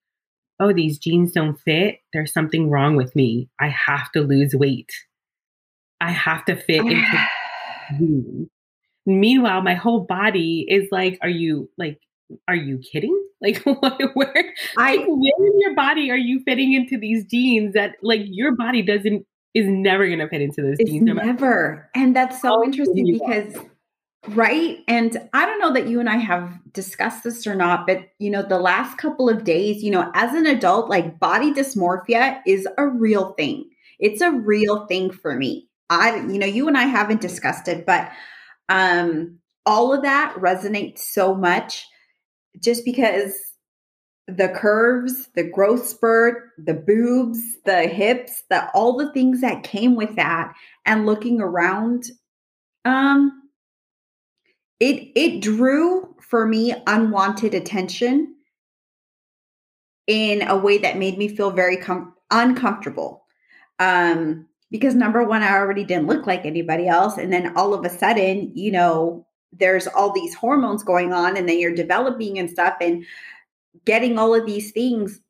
oh 0.60 0.72
these 0.72 0.96
jeans 0.96 1.32
don't 1.32 1.58
fit 1.60 1.96
there's 2.12 2.32
something 2.32 2.70
wrong 2.70 2.94
with 2.94 3.16
me 3.16 3.48
i 3.58 3.66
have 3.66 4.12
to 4.12 4.20
lose 4.20 4.54
weight 4.54 4.92
i 6.00 6.12
have 6.12 6.44
to 6.44 6.54
fit 6.54 6.82
into 6.82 7.26
jeans 7.98 8.48
meanwhile 9.06 9.60
my 9.60 9.74
whole 9.74 10.00
body 10.00 10.64
is 10.68 10.86
like 10.92 11.18
are 11.20 11.28
you 11.28 11.68
like 11.76 11.98
are 12.48 12.56
you 12.56 12.78
kidding? 12.78 13.16
Like, 13.42 13.64
where, 13.64 14.52
I, 14.76 14.96
like, 14.96 15.06
where 15.06 15.46
in 15.46 15.60
your 15.60 15.74
body 15.74 16.10
are 16.10 16.18
you 16.18 16.42
fitting 16.44 16.74
into 16.74 16.98
these 16.98 17.24
jeans 17.24 17.72
that, 17.72 17.92
like, 18.02 18.20
your 18.24 18.54
body 18.54 18.82
doesn't 18.82 19.24
is 19.54 19.66
never 19.66 20.06
going 20.06 20.18
to 20.20 20.28
fit 20.28 20.42
into 20.42 20.62
those 20.62 20.78
jeans? 20.78 21.04
No 21.04 21.14
never, 21.14 21.90
and 21.94 22.14
that's 22.14 22.40
so 22.40 22.64
interesting 22.64 23.18
because, 23.18 23.54
right? 24.28 24.78
And 24.88 25.28
I 25.32 25.46
don't 25.46 25.60
know 25.60 25.72
that 25.72 25.88
you 25.88 26.00
and 26.00 26.08
I 26.08 26.16
have 26.16 26.52
discussed 26.72 27.24
this 27.24 27.46
or 27.46 27.54
not, 27.54 27.86
but 27.86 28.08
you 28.18 28.30
know, 28.30 28.42
the 28.42 28.58
last 28.58 28.98
couple 28.98 29.28
of 29.28 29.44
days, 29.44 29.82
you 29.82 29.90
know, 29.90 30.10
as 30.14 30.34
an 30.34 30.46
adult, 30.46 30.88
like 30.88 31.18
body 31.18 31.52
dysmorphia 31.52 32.40
is 32.46 32.66
a 32.78 32.86
real 32.86 33.32
thing. 33.32 33.68
It's 33.98 34.20
a 34.20 34.30
real 34.30 34.86
thing 34.86 35.10
for 35.10 35.36
me. 35.36 35.68
I, 35.90 36.16
you 36.16 36.38
know, 36.38 36.46
you 36.46 36.68
and 36.68 36.78
I 36.78 36.84
haven't 36.84 37.20
discussed 37.20 37.66
it, 37.66 37.84
but 37.84 38.10
um, 38.68 39.38
all 39.66 39.92
of 39.92 40.02
that 40.02 40.34
resonates 40.36 41.00
so 41.00 41.34
much 41.34 41.86
just 42.62 42.84
because 42.84 43.34
the 44.36 44.48
curves, 44.48 45.28
the 45.34 45.42
growth 45.42 45.86
spurt, 45.86 46.50
the 46.58 46.74
boobs, 46.74 47.40
the 47.64 47.82
hips, 47.82 48.42
the 48.50 48.70
all 48.72 48.96
the 48.96 49.12
things 49.12 49.40
that 49.40 49.62
came 49.62 49.96
with 49.96 50.14
that 50.16 50.52
and 50.86 51.06
looking 51.06 51.40
around 51.40 52.04
um 52.84 53.42
it 54.78 55.12
it 55.14 55.40
drew 55.40 56.14
for 56.20 56.46
me 56.46 56.74
unwanted 56.86 57.54
attention 57.54 58.34
in 60.06 60.42
a 60.48 60.56
way 60.56 60.78
that 60.78 60.98
made 60.98 61.18
me 61.18 61.28
feel 61.28 61.50
very 61.50 61.76
com- 61.76 62.14
uncomfortable. 62.30 63.24
Um 63.78 64.46
because 64.70 64.94
number 64.94 65.24
one 65.24 65.42
I 65.42 65.56
already 65.56 65.84
didn't 65.84 66.06
look 66.06 66.26
like 66.26 66.46
anybody 66.46 66.86
else 66.88 67.18
and 67.18 67.32
then 67.32 67.56
all 67.56 67.74
of 67.74 67.84
a 67.84 67.90
sudden, 67.90 68.52
you 68.54 68.70
know, 68.70 69.26
there's 69.52 69.86
all 69.88 70.12
these 70.12 70.34
hormones 70.34 70.82
going 70.84 71.12
on 71.12 71.36
and 71.36 71.48
then 71.48 71.58
you're 71.58 71.74
developing 71.74 72.38
and 72.38 72.48
stuff 72.48 72.76
and 72.80 73.04
getting 73.84 74.18
all 74.18 74.34
of 74.34 74.46
these 74.46 74.72
things 74.72 75.20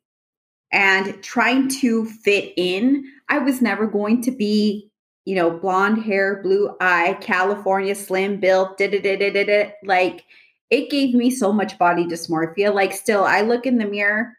and 0.72 1.22
trying 1.22 1.68
to 1.68 2.06
fit 2.06 2.52
in 2.56 3.04
i 3.28 3.38
was 3.38 3.60
never 3.60 3.86
going 3.86 4.22
to 4.22 4.30
be 4.30 4.88
you 5.24 5.34
know 5.34 5.50
blonde 5.50 6.02
hair 6.02 6.42
blue 6.42 6.74
eye 6.80 7.16
california 7.20 7.94
slim 7.94 8.38
built 8.38 8.78
da 8.78 8.88
da 8.88 9.00
da 9.00 9.16
da 9.16 9.44
da. 9.44 9.72
like 9.84 10.24
it 10.70 10.90
gave 10.90 11.14
me 11.14 11.30
so 11.30 11.52
much 11.52 11.78
body 11.78 12.04
dysmorphia 12.04 12.72
like 12.72 12.92
still 12.92 13.24
i 13.24 13.40
look 13.40 13.66
in 13.66 13.78
the 13.78 13.86
mirror 13.86 14.32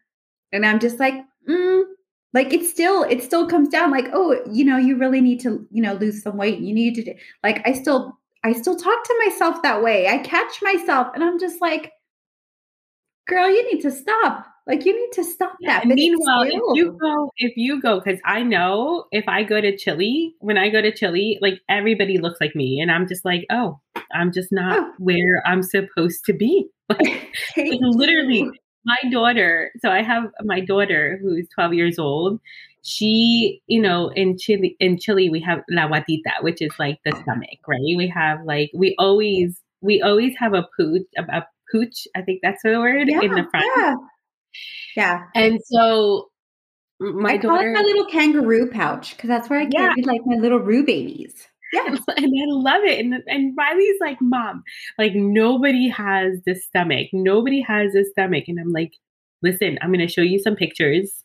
and 0.51 0.65
i'm 0.65 0.79
just 0.79 0.99
like 0.99 1.15
mm, 1.49 1.83
like 2.33 2.53
it 2.53 2.65
still 2.65 3.03
it 3.03 3.21
still 3.21 3.45
comes 3.47 3.69
down 3.69 3.91
like 3.91 4.07
oh 4.13 4.39
you 4.49 4.63
know 4.63 4.77
you 4.77 4.97
really 4.97 5.21
need 5.21 5.39
to 5.39 5.67
you 5.69 5.81
know 5.81 5.93
lose 5.93 6.23
some 6.23 6.37
weight 6.37 6.59
you 6.59 6.73
need 6.73 6.95
to 6.95 7.13
like 7.43 7.61
i 7.67 7.73
still 7.73 8.17
I 8.43 8.53
still 8.53 8.75
talk 8.75 9.03
to 9.03 9.21
myself 9.25 9.61
that 9.61 9.83
way. 9.83 10.07
I 10.07 10.17
catch 10.19 10.61
myself 10.61 11.07
and 11.13 11.23
I'm 11.23 11.39
just 11.39 11.61
like, 11.61 11.91
girl, 13.31 13.49
you 13.49 13.73
need 13.73 13.81
to 13.81 13.91
stop. 13.91 14.45
Like 14.67 14.85
you 14.85 14.93
need 14.93 15.11
to 15.13 15.23
stop 15.23 15.55
that. 15.65 15.85
But 15.87 15.95
meanwhile, 15.95 16.43
if 16.43 16.61
you 16.75 16.95
go, 17.01 17.31
if 17.37 17.53
you 17.55 17.81
go, 17.81 17.99
because 17.99 18.19
I 18.25 18.43
know 18.43 19.05
if 19.11 19.27
I 19.27 19.43
go 19.43 19.59
to 19.59 19.75
Chile, 19.75 20.35
when 20.39 20.57
I 20.57 20.69
go 20.69 20.81
to 20.81 20.93
Chile, 20.93 21.39
like 21.41 21.59
everybody 21.67 22.19
looks 22.19 22.39
like 22.39 22.55
me, 22.55 22.79
and 22.79 22.91
I'm 22.91 23.07
just 23.07 23.25
like, 23.25 23.45
oh, 23.49 23.79
I'm 24.13 24.31
just 24.31 24.51
not 24.51 24.77
oh. 24.79 24.93
where 24.99 25.41
I'm 25.45 25.63
supposed 25.63 26.25
to 26.25 26.33
be. 26.33 26.67
Like, 26.91 27.31
like 27.55 27.79
literally, 27.81 28.51
my 28.83 28.97
daughter. 29.11 29.71
So 29.79 29.89
I 29.89 30.01
have 30.01 30.25
my 30.43 30.59
daughter 30.59 31.17
who's 31.21 31.47
12 31.55 31.73
years 31.73 31.97
old, 31.97 32.41
she, 32.83 33.61
you 33.67 33.81
know, 33.81 34.09
in 34.09 34.37
Chile, 34.37 34.75
in 34.79 34.99
Chile, 34.99 35.29
we 35.29 35.39
have 35.41 35.61
la 35.69 35.87
guatita, 35.87 36.41
which 36.41 36.61
is 36.61 36.71
like 36.79 36.99
the 37.05 37.11
stomach, 37.21 37.59
right? 37.67 37.79
We 37.79 38.11
have 38.13 38.43
like 38.43 38.71
we 38.73 38.95
always 38.97 39.61
we 39.81 40.01
always 40.01 40.35
have 40.37 40.53
a 40.53 40.67
pooch, 40.77 41.07
a, 41.17 41.21
a 41.21 41.45
pooch. 41.71 42.07
I 42.15 42.21
think 42.21 42.39
that's 42.43 42.63
the 42.63 42.79
word 42.79 43.07
yeah, 43.07 43.21
in 43.21 43.31
the 43.31 43.47
front. 43.49 43.65
Yeah. 43.77 43.95
Yeah. 44.95 45.23
And 45.35 45.59
so 45.63 46.29
my 46.99 47.31
I 47.31 47.37
daughter, 47.37 47.47
call 47.47 47.59
it 47.59 47.73
my 47.73 47.81
little 47.81 48.05
kangaroo 48.05 48.69
pouch 48.69 49.15
because 49.15 49.27
that's 49.27 49.49
where 49.49 49.59
I 49.59 49.65
carry 49.65 49.93
yeah. 49.97 50.05
like 50.05 50.21
my 50.25 50.35
little 50.35 50.59
roo 50.59 50.85
babies. 50.85 51.47
Yes. 51.73 51.99
and 52.17 52.25
I 52.25 52.45
love 52.47 52.83
it. 52.83 52.99
And 52.99 53.15
and 53.27 53.55
Riley's 53.57 53.99
like, 54.01 54.17
Mom, 54.21 54.63
like 54.97 55.13
nobody 55.15 55.87
has 55.87 56.39
the 56.45 56.55
stomach. 56.55 57.07
Nobody 57.13 57.61
has 57.61 57.95
a 57.95 58.03
stomach. 58.03 58.45
And 58.47 58.59
I'm 58.59 58.71
like, 58.71 58.93
listen, 59.41 59.79
I'm 59.81 59.91
gonna 59.91 60.07
show 60.07 60.21
you 60.21 60.39
some 60.39 60.55
pictures 60.55 61.23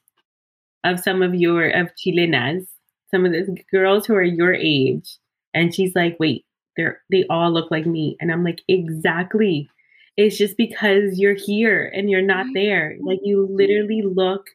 of 0.84 1.00
some 1.00 1.22
of 1.22 1.34
your 1.34 1.68
of 1.68 1.90
chilenas, 1.96 2.66
some 3.10 3.26
of 3.26 3.32
the 3.32 3.58
girls 3.70 4.06
who 4.06 4.14
are 4.14 4.22
your 4.22 4.54
age. 4.54 5.18
And 5.52 5.74
she's 5.74 5.94
like, 5.94 6.16
wait, 6.20 6.44
they're 6.76 7.00
they 7.10 7.24
all 7.28 7.50
look 7.52 7.70
like 7.70 7.86
me. 7.86 8.16
And 8.20 8.30
I'm 8.30 8.44
like, 8.44 8.62
exactly. 8.68 9.68
It's 10.16 10.38
just 10.38 10.56
because 10.56 11.18
you're 11.18 11.34
here 11.34 11.92
and 11.94 12.10
you're 12.10 12.22
not 12.22 12.46
mm-hmm. 12.46 12.54
there. 12.54 12.96
Like 13.02 13.18
you 13.22 13.48
literally 13.50 14.02
look 14.02 14.46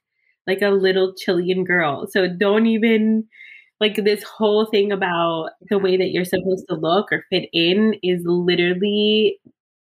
like 0.47 0.61
a 0.61 0.69
little 0.69 1.13
Chilean 1.13 1.63
girl. 1.63 2.07
So 2.09 2.27
don't 2.27 2.65
even 2.65 3.25
like 3.79 3.95
this 3.95 4.23
whole 4.23 4.65
thing 4.65 4.91
about 4.91 5.49
the 5.69 5.79
way 5.79 5.97
that 5.97 6.11
you're 6.11 6.25
supposed 6.25 6.65
to 6.69 6.75
look 6.75 7.11
or 7.11 7.25
fit 7.29 7.49
in 7.53 7.95
is 8.03 8.21
literally 8.25 9.39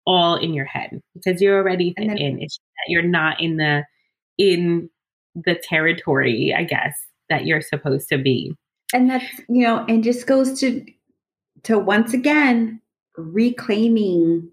all 0.08 0.36
in 0.36 0.54
your 0.54 0.66
head 0.66 1.02
because 1.14 1.42
you're 1.42 1.58
already 1.58 1.94
fit 1.98 2.08
then, 2.08 2.18
in. 2.18 2.42
It's 2.42 2.58
that 2.58 2.92
you're 2.92 3.02
not 3.02 3.42
in 3.42 3.58
the 3.58 3.84
in 4.38 4.90
the 5.36 5.56
territory, 5.56 6.54
I 6.56 6.64
guess, 6.64 6.96
that 7.30 7.46
you're 7.46 7.62
supposed 7.62 8.08
to 8.10 8.18
be. 8.18 8.54
And 8.94 9.10
that's, 9.10 9.26
you 9.50 9.64
know, 9.64 9.86
and 9.88 10.04
just 10.04 10.28
goes 10.28 10.60
to 10.60 10.86
to 11.64 11.80
once 11.80 12.14
again 12.14 12.82
reclaiming 13.18 14.50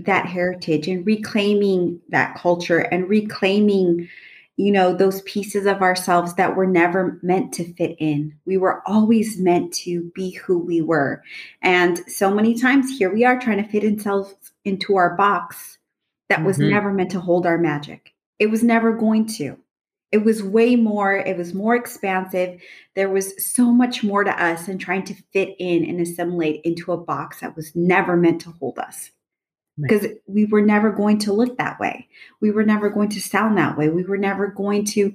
that 0.00 0.26
heritage 0.26 0.86
and 0.88 1.04
reclaiming 1.06 2.00
that 2.08 2.36
culture 2.36 2.78
and 2.78 3.08
reclaiming 3.08 4.08
you 4.56 4.72
know 4.72 4.92
those 4.92 5.22
pieces 5.22 5.66
of 5.66 5.82
ourselves 5.82 6.34
that 6.34 6.56
were 6.56 6.66
never 6.66 7.18
meant 7.22 7.52
to 7.52 7.72
fit 7.74 7.96
in 7.98 8.34
we 8.44 8.56
were 8.56 8.82
always 8.86 9.40
meant 9.40 9.72
to 9.72 10.10
be 10.14 10.30
who 10.30 10.58
we 10.58 10.80
were 10.80 11.22
and 11.62 11.98
so 12.10 12.32
many 12.32 12.54
times 12.54 12.96
here 12.96 13.12
we 13.12 13.24
are 13.24 13.40
trying 13.40 13.62
to 13.62 13.68
fit 13.68 13.84
ourselves 13.84 14.52
into 14.64 14.96
our 14.96 15.16
box 15.16 15.78
that 16.28 16.44
was 16.44 16.58
mm-hmm. 16.58 16.70
never 16.70 16.92
meant 16.92 17.10
to 17.10 17.20
hold 17.20 17.46
our 17.46 17.58
magic 17.58 18.12
it 18.38 18.50
was 18.50 18.62
never 18.62 18.92
going 18.92 19.26
to 19.26 19.58
it 20.10 20.24
was 20.24 20.42
way 20.42 20.74
more, 20.74 21.16
it 21.16 21.36
was 21.36 21.52
more 21.52 21.76
expansive. 21.76 22.60
There 22.94 23.10
was 23.10 23.44
so 23.44 23.66
much 23.72 24.02
more 24.02 24.24
to 24.24 24.42
us 24.42 24.66
and 24.66 24.80
trying 24.80 25.04
to 25.04 25.14
fit 25.32 25.54
in 25.58 25.84
and 25.84 26.00
assimilate 26.00 26.62
into 26.64 26.92
a 26.92 26.96
box 26.96 27.40
that 27.40 27.54
was 27.54 27.76
never 27.76 28.16
meant 28.16 28.40
to 28.42 28.50
hold 28.52 28.78
us. 28.78 29.10
Because 29.80 30.02
right. 30.02 30.16
we 30.26 30.44
were 30.44 30.62
never 30.62 30.90
going 30.90 31.18
to 31.18 31.32
look 31.32 31.56
that 31.58 31.78
way. 31.78 32.08
We 32.40 32.50
were 32.50 32.64
never 32.64 32.90
going 32.90 33.10
to 33.10 33.20
sound 33.20 33.56
that 33.58 33.76
way. 33.76 33.88
We 33.88 34.04
were 34.04 34.18
never 34.18 34.48
going 34.48 34.84
to, 34.86 35.12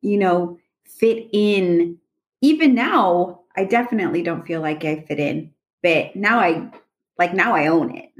you 0.00 0.18
know, 0.18 0.58
fit 0.84 1.28
in. 1.32 1.98
Even 2.40 2.74
now, 2.74 3.40
I 3.56 3.64
definitely 3.64 4.22
don't 4.22 4.46
feel 4.46 4.60
like 4.60 4.84
I 4.84 5.04
fit 5.06 5.20
in, 5.20 5.52
but 5.82 6.16
now 6.16 6.40
I 6.40 6.70
like 7.18 7.34
now 7.34 7.54
I 7.54 7.66
own 7.66 7.96
it. 7.96 8.10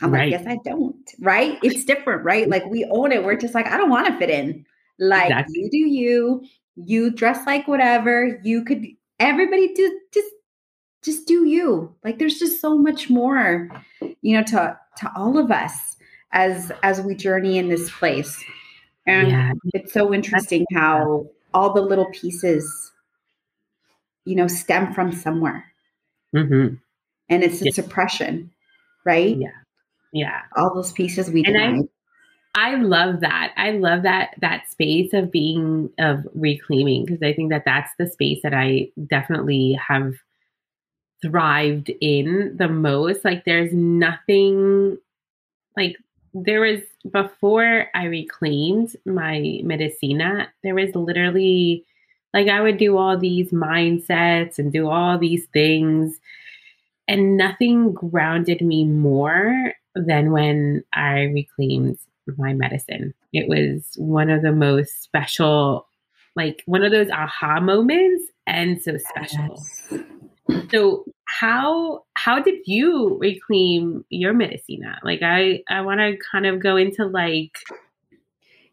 I'm 0.00 0.12
right. 0.12 0.30
like, 0.30 0.40
yes, 0.40 0.46
I 0.46 0.58
don't. 0.64 1.10
Right? 1.20 1.58
It's 1.62 1.84
different, 1.84 2.24
right? 2.24 2.48
Like 2.48 2.66
we 2.66 2.84
own 2.90 3.12
it. 3.12 3.24
We're 3.24 3.36
just 3.36 3.54
like, 3.54 3.66
I 3.66 3.76
don't 3.76 3.90
want 3.90 4.06
to 4.08 4.18
fit 4.18 4.30
in. 4.30 4.66
Like 4.98 5.30
exactly. 5.30 5.60
you 5.60 5.70
do 5.70 5.78
you. 5.78 6.44
You 6.76 7.10
dress 7.10 7.46
like 7.46 7.66
whatever. 7.66 8.40
You 8.42 8.64
could. 8.64 8.86
Everybody 9.20 9.72
do 9.74 10.00
just 10.12 10.28
just 11.02 11.26
do 11.26 11.44
you. 11.46 11.94
Like 12.02 12.18
there's 12.18 12.38
just 12.38 12.60
so 12.60 12.76
much 12.76 13.10
more, 13.10 13.70
you 14.22 14.36
know, 14.36 14.42
to 14.44 14.78
to 14.98 15.10
all 15.16 15.38
of 15.38 15.50
us 15.50 15.96
as 16.32 16.72
as 16.82 17.00
we 17.00 17.14
journey 17.14 17.58
in 17.58 17.68
this 17.68 17.90
place. 17.90 18.42
And 19.06 19.28
yeah. 19.28 19.52
it's 19.74 19.92
so 19.92 20.12
interesting 20.14 20.64
how 20.74 21.26
all 21.52 21.72
the 21.72 21.82
little 21.82 22.10
pieces, 22.12 22.92
you 24.24 24.34
know, 24.34 24.48
stem 24.48 24.92
from 24.94 25.12
somewhere. 25.12 25.64
Mm-hmm. 26.34 26.74
And 27.28 27.42
it's 27.42 27.62
a 27.62 27.66
yeah. 27.66 27.72
suppression, 27.72 28.50
right? 29.04 29.36
Yeah. 29.36 29.48
Yeah. 30.12 30.40
All 30.56 30.74
those 30.74 30.92
pieces 30.92 31.30
we 31.30 31.44
and 31.44 31.54
denied. 31.54 31.88
I, 32.54 32.72
I 32.72 32.74
love 32.76 33.20
that. 33.20 33.52
I 33.56 33.72
love 33.72 34.02
that 34.04 34.34
that 34.40 34.70
space 34.70 35.12
of 35.12 35.30
being 35.30 35.90
of 35.98 36.26
reclaiming 36.34 37.04
because 37.04 37.22
I 37.22 37.32
think 37.32 37.50
that 37.50 37.64
that's 37.64 37.90
the 37.98 38.06
space 38.08 38.40
that 38.42 38.54
I 38.54 38.90
definitely 39.08 39.78
have 39.86 40.14
thrived 41.24 41.90
in 42.00 42.56
the 42.56 42.68
most. 42.68 43.24
Like 43.24 43.44
there's 43.44 43.72
nothing 43.72 44.98
like 45.76 45.96
there 46.34 46.60
was 46.60 46.80
before 47.10 47.88
I 47.94 48.04
reclaimed 48.04 48.96
my 49.04 49.60
medicina, 49.62 50.48
there 50.62 50.74
was 50.74 50.94
literally 50.94 51.84
like 52.32 52.48
I 52.48 52.60
would 52.60 52.78
do 52.78 52.96
all 52.96 53.16
these 53.16 53.50
mindsets 53.50 54.58
and 54.58 54.72
do 54.72 54.88
all 54.88 55.18
these 55.18 55.46
things 55.52 56.18
and 57.06 57.36
nothing 57.36 57.92
grounded 57.92 58.60
me 58.60 58.84
more 58.84 59.74
than 59.94 60.32
when 60.32 60.82
I 60.92 61.22
reclaimed 61.22 61.98
my 62.36 62.52
medicine. 62.54 63.14
It 63.32 63.48
was 63.48 63.84
one 63.96 64.30
of 64.30 64.42
the 64.42 64.52
most 64.52 65.02
special 65.02 65.86
like 66.36 66.62
one 66.66 66.82
of 66.82 66.90
those 66.90 67.10
aha 67.10 67.60
moments 67.60 68.24
and 68.46 68.82
so 68.82 68.96
special. 68.98 69.62
Yes. 69.90 70.02
So 70.70 71.04
how 71.40 72.04
how 72.14 72.40
did 72.40 72.60
you 72.66 73.18
reclaim 73.20 74.04
your 74.08 74.32
medicina? 74.32 74.98
Like 75.02 75.20
I 75.22 75.62
I 75.68 75.80
want 75.80 76.00
to 76.00 76.16
kind 76.30 76.46
of 76.46 76.62
go 76.62 76.76
into 76.76 77.06
like 77.06 77.52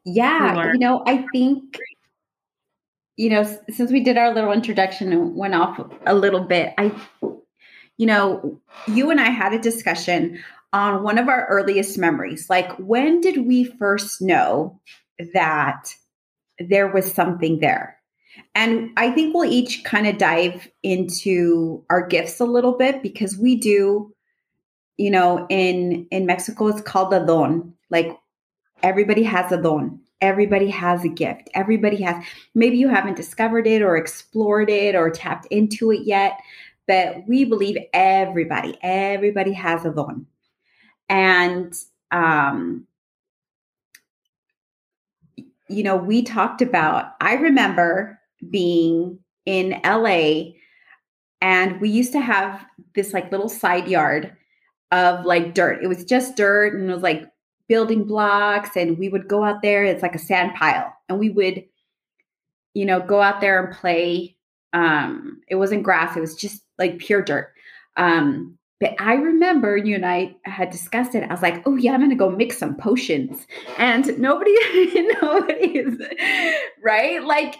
yeah, 0.05 0.55
your- 0.55 0.73
you 0.73 0.79
know, 0.79 1.03
I 1.05 1.25
think 1.31 1.77
you 3.17 3.29
know, 3.29 3.43
since 3.69 3.91
we 3.91 4.01
did 4.01 4.17
our 4.17 4.33
little 4.33 4.51
introduction 4.51 5.11
and 5.11 5.35
went 5.35 5.53
off 5.53 5.79
a 6.05 6.15
little 6.15 6.41
bit, 6.43 6.73
I 6.77 6.91
you 7.97 8.05
know, 8.07 8.59
you 8.87 9.11
and 9.11 9.19
I 9.19 9.29
had 9.29 9.53
a 9.53 9.59
discussion 9.59 10.39
on 10.73 11.03
one 11.03 11.17
of 11.17 11.27
our 11.27 11.45
earliest 11.47 11.97
memories. 11.97 12.49
Like 12.49 12.71
when 12.79 13.21
did 13.21 13.45
we 13.45 13.63
first 13.63 14.21
know 14.21 14.79
that 15.33 15.93
there 16.59 16.87
was 16.87 17.11
something 17.11 17.59
there? 17.59 18.00
And 18.55 18.91
I 18.97 19.11
think 19.11 19.33
we'll 19.33 19.49
each 19.49 19.83
kind 19.83 20.07
of 20.07 20.17
dive 20.17 20.69
into 20.83 21.83
our 21.89 22.05
gifts 22.05 22.39
a 22.39 22.45
little 22.45 22.77
bit 22.77 23.01
because 23.01 23.37
we 23.37 23.55
do, 23.55 24.13
you 24.97 25.11
know, 25.11 25.45
in 25.49 26.07
in 26.11 26.25
Mexico 26.25 26.67
it's 26.67 26.81
called 26.81 27.13
a 27.13 27.25
don. 27.25 27.73
Like 27.89 28.17
everybody 28.83 29.23
has 29.23 29.51
a 29.51 29.61
don. 29.61 29.99
Everybody 30.21 30.69
has 30.69 31.03
a 31.03 31.09
gift. 31.09 31.49
Everybody 31.53 32.01
has 32.03 32.23
maybe 32.53 32.77
you 32.77 32.89
haven't 32.89 33.17
discovered 33.17 33.67
it 33.67 33.81
or 33.81 33.97
explored 33.97 34.69
it 34.69 34.95
or 34.95 35.09
tapped 35.09 35.47
into 35.47 35.91
it 35.91 36.01
yet, 36.05 36.39
but 36.87 37.27
we 37.27 37.45
believe 37.45 37.77
everybody, 37.93 38.77
everybody 38.81 39.53
has 39.53 39.85
a 39.85 39.91
don. 39.91 40.27
And 41.09 41.73
um 42.11 42.87
you 45.71 45.83
know, 45.83 45.95
we 45.95 46.21
talked 46.21 46.61
about, 46.61 47.13
I 47.21 47.35
remember 47.35 48.19
being 48.49 49.19
in 49.45 49.79
LA 49.83 50.51
and 51.41 51.81
we 51.81 51.89
used 51.89 52.11
to 52.13 52.21
have 52.21 52.65
this 52.93 53.13
like 53.13 53.31
little 53.31 53.49
side 53.49 53.87
yard 53.87 54.35
of 54.91 55.25
like 55.25 55.53
dirt. 55.53 55.83
It 55.83 55.87
was 55.87 56.05
just 56.05 56.35
dirt 56.35 56.73
and 56.73 56.89
it 56.89 56.93
was 56.93 57.03
like 57.03 57.27
building 57.71 58.03
blocks 58.03 58.75
and 58.75 58.97
we 58.97 59.07
would 59.07 59.29
go 59.29 59.45
out 59.45 59.61
there 59.61 59.85
it's 59.85 60.01
like 60.01 60.13
a 60.13 60.19
sand 60.19 60.53
pile 60.55 60.93
and 61.07 61.17
we 61.17 61.29
would 61.29 61.63
you 62.73 62.85
know 62.85 62.99
go 62.99 63.21
out 63.21 63.39
there 63.39 63.63
and 63.63 63.73
play 63.73 64.35
um 64.73 65.39
it 65.47 65.55
wasn't 65.55 65.81
grass 65.81 66.17
it 66.17 66.19
was 66.19 66.35
just 66.35 66.63
like 66.77 66.97
pure 66.97 67.21
dirt 67.21 67.53
um 67.95 68.57
but 68.81 68.93
I 68.99 69.13
remember 69.13 69.77
you 69.77 69.95
and 69.95 70.05
I 70.05 70.35
had 70.43 70.71
discussed 70.71 71.13
it. 71.13 71.23
I 71.23 71.27
was 71.27 71.43
like, 71.43 71.61
oh, 71.67 71.75
yeah, 71.75 71.93
I'm 71.93 72.09
to 72.09 72.15
go 72.15 72.31
mix 72.31 72.57
some 72.57 72.75
potions. 72.75 73.45
And 73.77 74.17
nobody, 74.17 74.51
nobody 75.21 75.77
is, 75.77 76.01
right? 76.83 77.23
Like, 77.23 77.57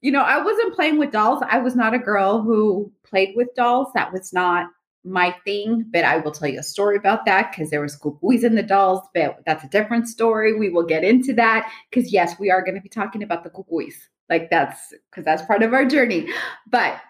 you 0.00 0.12
know, 0.12 0.22
I 0.22 0.42
wasn't 0.42 0.74
playing 0.74 0.98
with 0.98 1.12
dolls. 1.12 1.42
I 1.48 1.58
was 1.58 1.74
not 1.74 1.94
a 1.94 1.98
girl 1.98 2.40
who 2.40 2.92
played 3.04 3.34
with 3.36 3.54
dolls. 3.56 3.88
That 3.94 4.12
was 4.12 4.32
not 4.32 4.68
my 5.04 5.34
thing. 5.44 5.84
But 5.92 6.04
I 6.04 6.18
will 6.18 6.32
tell 6.32 6.48
you 6.48 6.60
a 6.60 6.64
story 6.64 6.96
about 6.96 7.24
that 7.26 7.50
because 7.50 7.70
there 7.70 7.80
was 7.80 7.98
cucuys 7.98 8.44
in 8.44 8.54
the 8.54 8.62
dolls. 8.62 9.00
But 9.14 9.38
that's 9.44 9.64
a 9.64 9.68
different 9.68 10.08
story. 10.08 10.56
We 10.58 10.70
will 10.70 10.84
get 10.84 11.04
into 11.04 11.32
that 11.34 11.70
because 11.90 12.12
yes, 12.12 12.38
we 12.38 12.50
are 12.50 12.62
going 12.62 12.76
to 12.76 12.80
be 12.80 12.88
talking 12.88 13.22
about 13.22 13.42
the 13.42 13.50
cucuys. 13.50 13.94
Like 14.28 14.50
that's 14.50 14.92
because 15.10 15.24
that's 15.24 15.42
part 15.42 15.62
of 15.62 15.72
our 15.72 15.84
journey. 15.84 16.28
But 16.70 17.00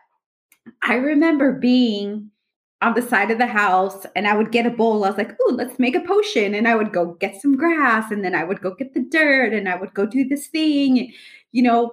I 0.82 0.94
remember 0.94 1.52
being 1.52 2.30
on 2.80 2.94
the 2.94 3.02
side 3.02 3.30
of 3.30 3.38
the 3.38 3.46
house 3.46 4.06
and 4.14 4.28
I 4.28 4.36
would 4.36 4.52
get 4.52 4.66
a 4.66 4.70
bowl. 4.70 5.04
I 5.04 5.08
was 5.08 5.18
like, 5.18 5.36
oh, 5.40 5.54
let's 5.56 5.78
make 5.78 5.96
a 5.96 6.00
potion. 6.00 6.54
And 6.54 6.68
I 6.68 6.76
would 6.76 6.92
go 6.92 7.14
get 7.14 7.40
some 7.40 7.56
grass 7.56 8.10
and 8.12 8.24
then 8.24 8.34
I 8.34 8.44
would 8.44 8.60
go 8.60 8.74
get 8.74 8.94
the 8.94 9.00
dirt 9.00 9.52
and 9.52 9.68
I 9.68 9.74
would 9.74 9.94
go 9.94 10.06
do 10.06 10.26
this 10.26 10.46
thing. 10.46 11.12
You 11.50 11.62
know, 11.62 11.92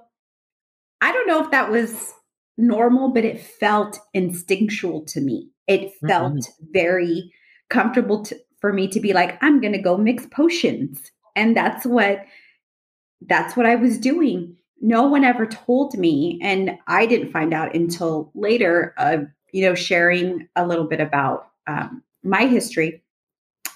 I 1.00 1.12
don't 1.12 1.26
know 1.26 1.42
if 1.42 1.50
that 1.50 1.70
was 1.70 2.12
normal, 2.56 3.08
but 3.10 3.24
it 3.24 3.40
felt 3.40 3.98
instinctual 4.14 5.04
to 5.06 5.20
me. 5.20 5.50
It 5.66 5.92
felt 6.06 6.34
mm-hmm. 6.34 6.66
very 6.72 7.32
comfortable 7.68 8.24
to, 8.24 8.36
for 8.60 8.72
me 8.72 8.88
to 8.88 9.00
be 9.00 9.12
like, 9.12 9.38
I'm 9.42 9.60
going 9.60 9.72
to 9.72 9.78
go 9.78 9.96
mix 9.96 10.26
potions. 10.26 11.10
And 11.34 11.56
that's 11.56 11.84
what 11.84 12.24
that's 13.26 13.56
what 13.56 13.66
I 13.66 13.74
was 13.74 13.98
doing. 13.98 14.56
No 14.80 15.04
one 15.04 15.24
ever 15.24 15.46
told 15.46 15.96
me 15.96 16.38
and 16.42 16.78
I 16.86 17.06
didn't 17.06 17.32
find 17.32 17.54
out 17.54 17.74
until 17.74 18.30
later 18.34 18.94
of, 18.98 19.26
you 19.52 19.64
know 19.64 19.74
sharing 19.74 20.48
a 20.54 20.66
little 20.66 20.84
bit 20.84 21.00
about 21.00 21.48
um, 21.66 22.02
my 22.22 22.46
history. 22.46 23.02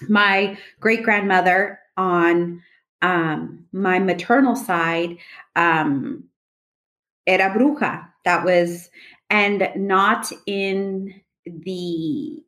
My 0.07 0.57
great 0.79 1.03
grandmother 1.03 1.79
on 1.97 2.61
um, 3.01 3.65
my 3.71 3.97
maternal 3.99 4.55
side 4.55 5.17
um, 5.55 6.23
era 7.27 7.49
bruja. 7.49 8.07
That 8.25 8.45
was, 8.45 8.89
and 9.29 9.69
not 9.75 10.31
in 10.45 11.13
the, 11.45 12.43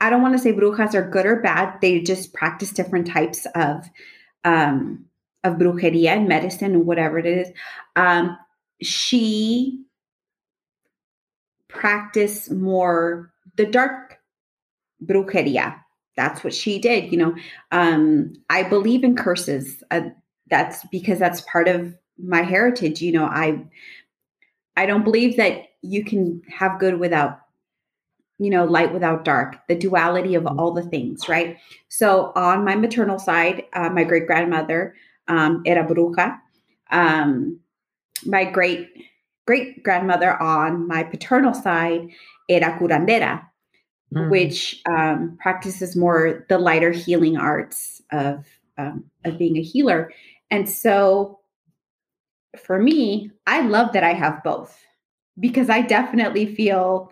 I 0.00 0.10
don't 0.10 0.22
want 0.22 0.34
to 0.36 0.42
say 0.42 0.52
brujas 0.52 0.94
are 0.94 1.08
good 1.08 1.26
or 1.26 1.36
bad. 1.40 1.80
They 1.80 2.00
just 2.00 2.34
practice 2.34 2.70
different 2.72 3.06
types 3.06 3.46
of, 3.54 3.88
um, 4.44 5.06
of 5.44 5.54
brujeria 5.54 6.08
and 6.08 6.28
medicine 6.28 6.72
and 6.74 6.86
whatever 6.86 7.18
it 7.18 7.26
is. 7.26 7.48
Um, 7.96 8.36
she 8.82 9.84
practiced 11.68 12.50
more 12.50 13.32
the 13.56 13.66
dark 13.66 14.18
brujeria. 15.04 15.76
That's 16.16 16.44
what 16.44 16.54
she 16.54 16.78
did. 16.78 17.10
You 17.10 17.18
know, 17.18 17.34
um, 17.70 18.34
I 18.50 18.62
believe 18.64 19.04
in 19.04 19.16
curses. 19.16 19.82
Uh, 19.90 20.10
that's 20.50 20.84
because 20.92 21.18
that's 21.18 21.40
part 21.42 21.68
of 21.68 21.94
my 22.22 22.42
heritage 22.42 23.02
you 23.02 23.12
know 23.12 23.24
i 23.24 23.62
i 24.76 24.86
don't 24.86 25.04
believe 25.04 25.36
that 25.36 25.64
you 25.82 26.04
can 26.04 26.40
have 26.48 26.78
good 26.78 26.98
without 26.98 27.40
you 28.38 28.50
know 28.50 28.64
light 28.64 28.92
without 28.92 29.24
dark 29.24 29.56
the 29.68 29.74
duality 29.74 30.34
of 30.34 30.46
all 30.46 30.72
the 30.72 30.82
things 30.82 31.28
right? 31.28 31.58
So 31.88 32.32
on 32.34 32.64
my 32.64 32.74
maternal 32.74 33.18
side 33.18 33.64
uh, 33.72 33.90
my 33.90 34.04
great 34.04 34.26
grandmother 34.26 34.94
um, 35.28 35.62
era 35.66 35.86
bruja 35.86 36.38
um, 36.90 37.58
my 38.24 38.44
great 38.44 38.88
great 39.46 39.82
grandmother 39.82 40.40
on 40.40 40.86
my 40.86 41.02
paternal 41.02 41.54
side 41.54 42.08
era 42.48 42.76
curandera 42.78 43.44
mm. 44.14 44.30
which 44.30 44.80
um, 44.88 45.36
practices 45.40 45.96
more 45.96 46.44
the 46.48 46.58
lighter 46.58 46.90
healing 46.90 47.36
arts 47.36 48.00
of 48.10 48.44
um, 48.78 49.04
of 49.24 49.38
being 49.38 49.56
a 49.56 49.62
healer. 49.62 50.12
And 50.50 50.68
so 50.68 51.38
for 52.58 52.78
me, 52.78 53.30
I 53.46 53.62
love 53.62 53.92
that 53.92 54.04
I 54.04 54.12
have 54.12 54.42
both 54.42 54.78
because 55.38 55.70
I 55.70 55.82
definitely 55.82 56.54
feel, 56.54 57.10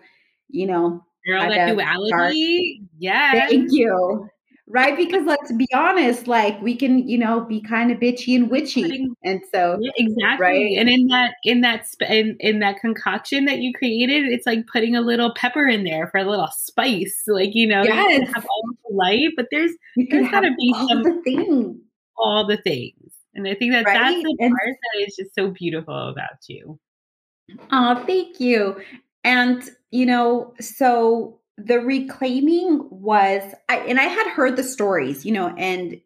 you 0.49 0.67
know, 0.67 1.03
Girl, 1.25 1.49
that 1.49 1.67
duality. 1.67 2.81
Yeah. 2.99 3.47
Thank 3.47 3.69
you. 3.71 4.29
right? 4.71 4.95
Because 4.95 5.25
let's 5.25 5.51
be 5.51 5.67
honest, 5.73 6.27
like 6.27 6.59
we 6.61 6.75
can, 6.75 7.07
you 7.07 7.17
know, 7.17 7.41
be 7.41 7.61
kind 7.61 7.91
of 7.91 7.99
bitchy 7.99 8.35
and 8.35 8.49
witchy, 8.49 9.07
and 9.23 9.41
so 9.53 9.77
yeah, 9.81 9.91
exactly. 9.97 10.45
Right? 10.45 10.77
And 10.77 10.89
in 10.89 11.07
that, 11.07 11.35
in 11.43 11.61
that, 11.61 11.85
in, 12.09 12.37
in 12.39 12.59
that 12.59 12.79
concoction 12.79 13.45
that 13.45 13.59
you 13.59 13.73
created, 13.73 14.25
it's 14.25 14.45
like 14.45 14.65
putting 14.71 14.95
a 14.95 15.01
little 15.01 15.33
pepper 15.35 15.67
in 15.67 15.83
there 15.83 16.07
for 16.07 16.19
a 16.19 16.23
little 16.23 16.49
spice, 16.55 17.23
like 17.27 17.53
you 17.53 17.67
know, 17.67 17.83
yes. 17.83 18.19
you 18.19 18.25
have 18.33 18.45
all 18.45 18.63
the 18.89 18.95
light, 18.95 19.29
but 19.35 19.47
there's 19.51 19.71
you 19.95 20.07
there's 20.09 20.29
got 20.29 20.41
to 20.41 20.51
be 20.57 20.73
all 20.75 20.87
some 20.87 21.03
the 21.03 21.21
things, 21.23 21.77
all 22.17 22.47
the 22.47 22.57
things, 22.57 23.13
and 23.33 23.47
I 23.47 23.55
think 23.55 23.71
that 23.73 23.85
right? 23.85 23.93
that's 23.93 24.23
the 24.23 24.37
and, 24.39 24.51
part 24.51 24.69
that 24.69 25.07
is 25.07 25.15
just 25.15 25.33
so 25.35 25.49
beautiful 25.49 26.09
about 26.09 26.47
you. 26.47 26.79
Oh, 27.71 28.03
thank 28.05 28.39
you. 28.39 28.81
And 29.23 29.63
you 29.91 30.05
know, 30.05 30.53
so 30.59 31.39
the 31.57 31.79
reclaiming 31.79 32.87
was 32.89 33.43
I 33.69 33.77
and 33.79 33.99
I 33.99 34.03
had 34.03 34.27
heard 34.31 34.55
the 34.55 34.63
stories, 34.63 35.25
you 35.25 35.31
know, 35.31 35.49
and 35.57 35.99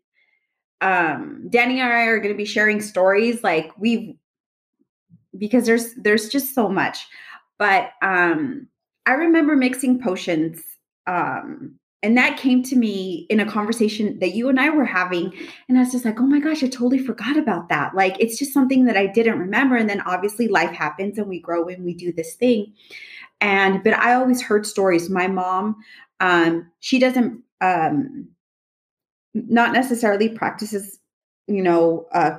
um 0.82 1.48
Danny 1.50 1.80
and 1.80 1.92
I 1.92 2.06
are 2.06 2.20
going 2.20 2.34
to 2.34 2.38
be 2.38 2.46
sharing 2.46 2.82
stories 2.82 3.44
like 3.44 3.72
we've 3.78 4.16
because 5.38 5.66
there's 5.66 5.94
there's 5.96 6.30
just 6.30 6.54
so 6.54 6.70
much. 6.70 7.08
But 7.58 7.92
um 8.02 8.68
I 9.06 9.14
remember 9.14 9.56
mixing 9.56 10.02
potions 10.02 10.62
um 11.08 11.80
and 12.06 12.16
that 12.18 12.38
came 12.38 12.62
to 12.64 12.76
me 12.76 13.26
in 13.30 13.39
a 13.39 13.49
conversation 13.49 14.20
that 14.20 14.36
you 14.36 14.47
and 14.47 14.60
I 14.60 14.70
were 14.70 14.86
having 14.86 15.34
and 15.68 15.78
I 15.78 15.82
was 15.82 15.91
just 15.91 16.06
like, 16.06 16.20
"Oh 16.20 16.26
my 16.28 16.39
gosh, 16.39 16.64
I 16.64 16.68
totally 16.68 16.99
forgot 16.99 17.36
about 17.36 17.70
that." 17.70 17.95
Like 17.95 18.16
it's 18.20 18.38
just 18.38 18.53
something 18.53 18.86
that 18.86 18.95
I 18.95 19.08
didn't 19.08 19.39
remember 19.39 19.76
and 19.76 19.89
then 19.89 20.01
obviously 20.01 20.47
life 20.47 20.72
happens 20.72 21.18
and 21.18 21.28
we 21.28 21.39
grow 21.39 21.68
and 21.68 21.84
we 21.84 21.95
do 21.95 22.14
this 22.14 22.36
thing. 22.36 22.74
And 23.41 23.84
but 23.84 23.93
I 23.93 24.14
always 24.14 24.41
heard 24.41 24.68
stories. 24.68 25.10
My 25.10 25.28
mom, 25.28 25.78
um, 26.20 26.72
she 26.80 26.99
doesn't 26.99 27.41
um, 27.62 28.30
not 29.34 29.74
necessarily 29.74 30.30
practices, 30.30 30.99
you 31.47 31.64
know, 31.64 32.06
uh, 32.14 32.38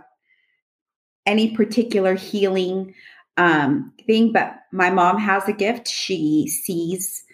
any 1.27 1.57
particular 1.57 2.15
healing 2.15 2.95
um, 3.37 3.93
thing, 4.07 4.33
but 4.33 4.61
my 4.73 4.91
mom 4.91 5.19
has 5.19 5.49
a 5.49 5.53
gift. 5.53 5.89
She 5.89 6.47
sees, 6.49 7.25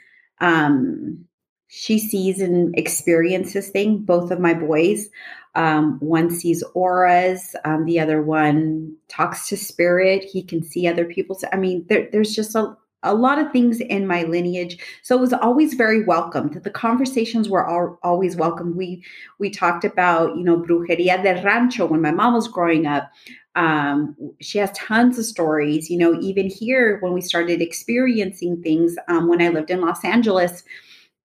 um, 0.41 1.27
she 1.75 1.99
sees 1.99 2.39
and 2.39 2.79
experiences 2.79 3.71
things. 3.71 4.05
Both 4.05 4.31
of 4.31 4.39
my 4.39 4.53
boys, 4.53 5.09
um, 5.55 5.99
one 6.01 6.29
sees 6.31 6.63
auras, 6.75 7.57
um, 7.65 7.87
the 7.87 7.99
other 7.99 8.21
one 8.21 8.95
talks 9.09 9.49
to 9.49 9.57
spirit. 9.57 10.23
He 10.23 10.43
can 10.43 10.63
see 10.63 10.87
other 10.87 11.07
people's. 11.07 11.47
I 11.51 11.57
mean, 11.57 11.87
there, 11.89 12.11
there's 12.13 12.35
just 12.35 12.55
a 12.55 12.77
a 13.05 13.15
lot 13.15 13.41
of 13.41 13.51
things 13.51 13.81
in 13.81 14.07
my 14.07 14.23
lineage 14.23 14.79
so 15.03 15.19
it 15.19 15.21
was 15.21 15.33
always 15.33 15.75
very 15.75 16.05
welcomed 16.05 16.55
the 16.63 16.71
conversations 16.71 17.49
were 17.49 17.67
all, 17.67 17.99
always 18.05 18.37
welcome 18.37 18.77
we 18.77 19.03
we 19.41 19.51
talked 19.51 19.85
about 19.85 20.37
you 20.37 20.45
know 20.45 20.57
brujeria 20.57 21.21
del 21.21 21.43
rancho 21.43 21.85
when 21.85 22.01
my 22.01 22.13
mom 22.13 22.33
was 22.33 22.47
growing 22.47 22.87
up 22.87 23.11
um, 23.57 24.15
she 24.41 24.59
has 24.59 24.71
tons 24.71 25.19
of 25.19 25.25
stories 25.25 25.91
you 25.91 25.99
know 25.99 26.17
even 26.21 26.47
here 26.47 26.99
when 27.01 27.13
we 27.13 27.21
started 27.21 27.61
experiencing 27.61 28.63
things 28.63 28.95
um, 29.09 29.27
when 29.27 29.43
i 29.43 29.49
lived 29.49 29.71
in 29.71 29.81
los 29.81 30.05
angeles 30.05 30.63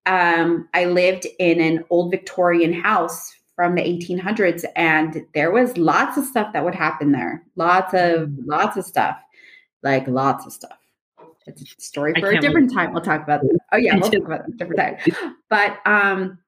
um, 0.08 0.68
i 0.74 0.84
lived 0.84 1.26
in 1.38 1.60
an 1.60 1.84
old 1.90 2.10
victorian 2.10 2.72
house 2.72 3.34
from 3.54 3.74
the 3.74 3.82
1800s 3.82 4.64
and 4.76 5.24
there 5.34 5.50
was 5.50 5.76
lots 5.76 6.16
of 6.16 6.24
stuff 6.24 6.52
that 6.52 6.64
would 6.64 6.74
happen 6.74 7.12
there 7.12 7.44
lots 7.56 7.94
of 7.94 8.30
lots 8.44 8.76
of 8.76 8.84
stuff 8.84 9.16
like 9.82 10.06
lots 10.08 10.46
of 10.46 10.52
stuff 10.52 10.78
it's 11.48 11.62
a 11.62 11.80
story 11.80 12.14
for 12.20 12.30
a 12.30 12.40
different 12.40 12.72
time. 12.72 12.92
We'll 12.92 13.02
talk 13.02 13.22
about 13.22 13.40
that. 13.42 13.58
Oh 13.72 13.76
yeah, 13.76 13.96
we'll 13.96 14.10
talk 14.10 14.24
about 14.24 14.46
that 14.46 14.56
different 14.56 14.78
time. 14.78 15.36
But 15.50 15.78
um, 15.86 16.38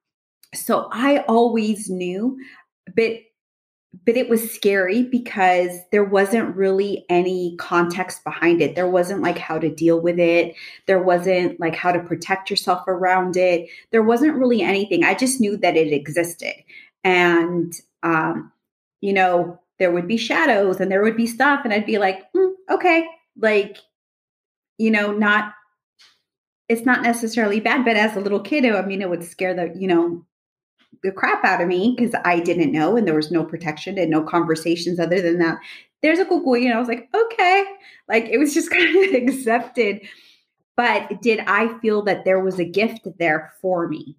so 0.53 0.89
I 0.91 1.19
always 1.27 1.89
knew, 1.89 2.37
but 2.95 3.13
but 4.05 4.15
it 4.15 4.29
was 4.29 4.51
scary 4.51 5.03
because 5.03 5.71
there 5.91 6.03
wasn't 6.03 6.55
really 6.55 7.05
any 7.09 7.55
context 7.57 8.23
behind 8.23 8.61
it. 8.61 8.75
There 8.75 8.89
wasn't 8.89 9.21
like 9.21 9.37
how 9.37 9.59
to 9.59 9.69
deal 9.69 9.99
with 9.99 10.17
it. 10.17 10.55
There 10.87 11.03
wasn't 11.03 11.59
like 11.59 11.75
how 11.75 11.91
to 11.91 11.99
protect 11.99 12.49
yourself 12.49 12.87
around 12.87 13.35
it. 13.35 13.67
There 13.91 14.03
wasn't 14.03 14.35
really 14.35 14.61
anything. 14.61 15.03
I 15.03 15.13
just 15.13 15.41
knew 15.41 15.57
that 15.57 15.75
it 15.75 15.91
existed. 15.91 16.53
And 17.03 17.73
um, 18.03 18.51
you 19.01 19.13
know, 19.13 19.59
there 19.77 19.91
would 19.91 20.07
be 20.07 20.17
shadows 20.17 20.79
and 20.79 20.91
there 20.91 21.03
would 21.03 21.17
be 21.17 21.27
stuff 21.27 21.61
and 21.63 21.73
I'd 21.73 21.85
be 21.85 21.97
like, 21.97 22.31
mm, 22.33 22.53
okay, 22.69 23.05
like 23.37 23.77
you 24.77 24.89
know, 24.89 25.11
not 25.11 25.53
it's 26.69 26.85
not 26.85 27.01
necessarily 27.01 27.59
bad, 27.59 27.83
but 27.83 27.97
as 27.97 28.15
a 28.15 28.21
little 28.21 28.39
kid, 28.39 28.65
I 28.65 28.81
mean, 28.85 29.01
it 29.01 29.09
would 29.09 29.25
scare 29.25 29.53
the, 29.53 29.73
you 29.77 29.87
know, 29.87 30.25
the 31.03 31.11
crap 31.11 31.43
out 31.43 31.61
of 31.61 31.67
me 31.67 31.95
because 31.97 32.13
I 32.25 32.39
didn't 32.39 32.71
know 32.71 32.95
and 32.95 33.07
there 33.07 33.15
was 33.15 33.31
no 33.31 33.43
protection 33.43 33.97
and 33.97 34.11
no 34.11 34.23
conversations 34.23 34.99
other 34.99 35.21
than 35.21 35.39
that. 35.39 35.59
There's 36.01 36.19
a 36.19 36.25
you 36.25 36.69
know, 36.69 36.75
I 36.75 36.79
was 36.79 36.87
like, 36.87 37.09
okay. 37.13 37.63
Like 38.07 38.25
it 38.25 38.37
was 38.37 38.53
just 38.53 38.71
kind 38.71 38.95
of 38.95 39.13
accepted. 39.13 40.01
But 40.75 41.21
did 41.21 41.39
I 41.47 41.77
feel 41.79 42.01
that 42.03 42.25
there 42.25 42.43
was 42.43 42.59
a 42.59 42.65
gift 42.65 43.07
there 43.19 43.53
for 43.61 43.87
me? 43.87 44.15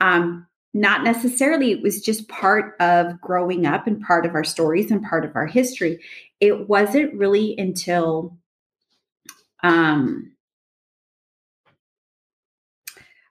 Um, 0.00 0.46
not 0.72 1.02
necessarily. 1.02 1.72
It 1.72 1.82
was 1.82 2.00
just 2.00 2.28
part 2.28 2.74
of 2.80 3.20
growing 3.20 3.66
up 3.66 3.86
and 3.86 4.00
part 4.00 4.24
of 4.24 4.34
our 4.34 4.44
stories 4.44 4.90
and 4.90 5.02
part 5.02 5.24
of 5.24 5.34
our 5.34 5.46
history. 5.46 6.00
It 6.38 6.68
wasn't 6.68 7.14
really 7.14 7.56
until 7.58 8.38
um, 9.62 10.32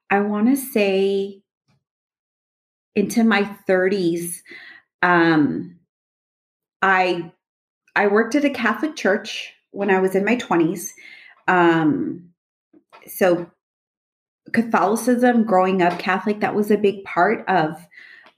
I 0.10 0.20
want 0.20 0.48
to 0.48 0.58
say 0.58 1.42
into 2.96 3.24
my 3.24 3.44
30s, 3.68 4.42
um, 5.02 5.80
I 6.82 7.32
I 7.96 8.08
worked 8.08 8.36
at 8.36 8.46
a 8.46 8.50
Catholic 8.50 8.96
church 8.96 9.54
when 9.72 9.90
I 9.90 10.00
was 10.00 10.16
in 10.16 10.24
my 10.24 10.36
20s. 10.38 10.92
Um, 11.48 12.30
so 13.08 13.50
Catholicism, 14.54 15.44
growing 15.44 15.82
up 15.82 16.00
Catholic, 16.00 16.40
that 16.40 16.56
was 16.56 16.72
a 16.72 16.78
big 16.78 17.04
part 17.04 17.48
of 17.48 17.76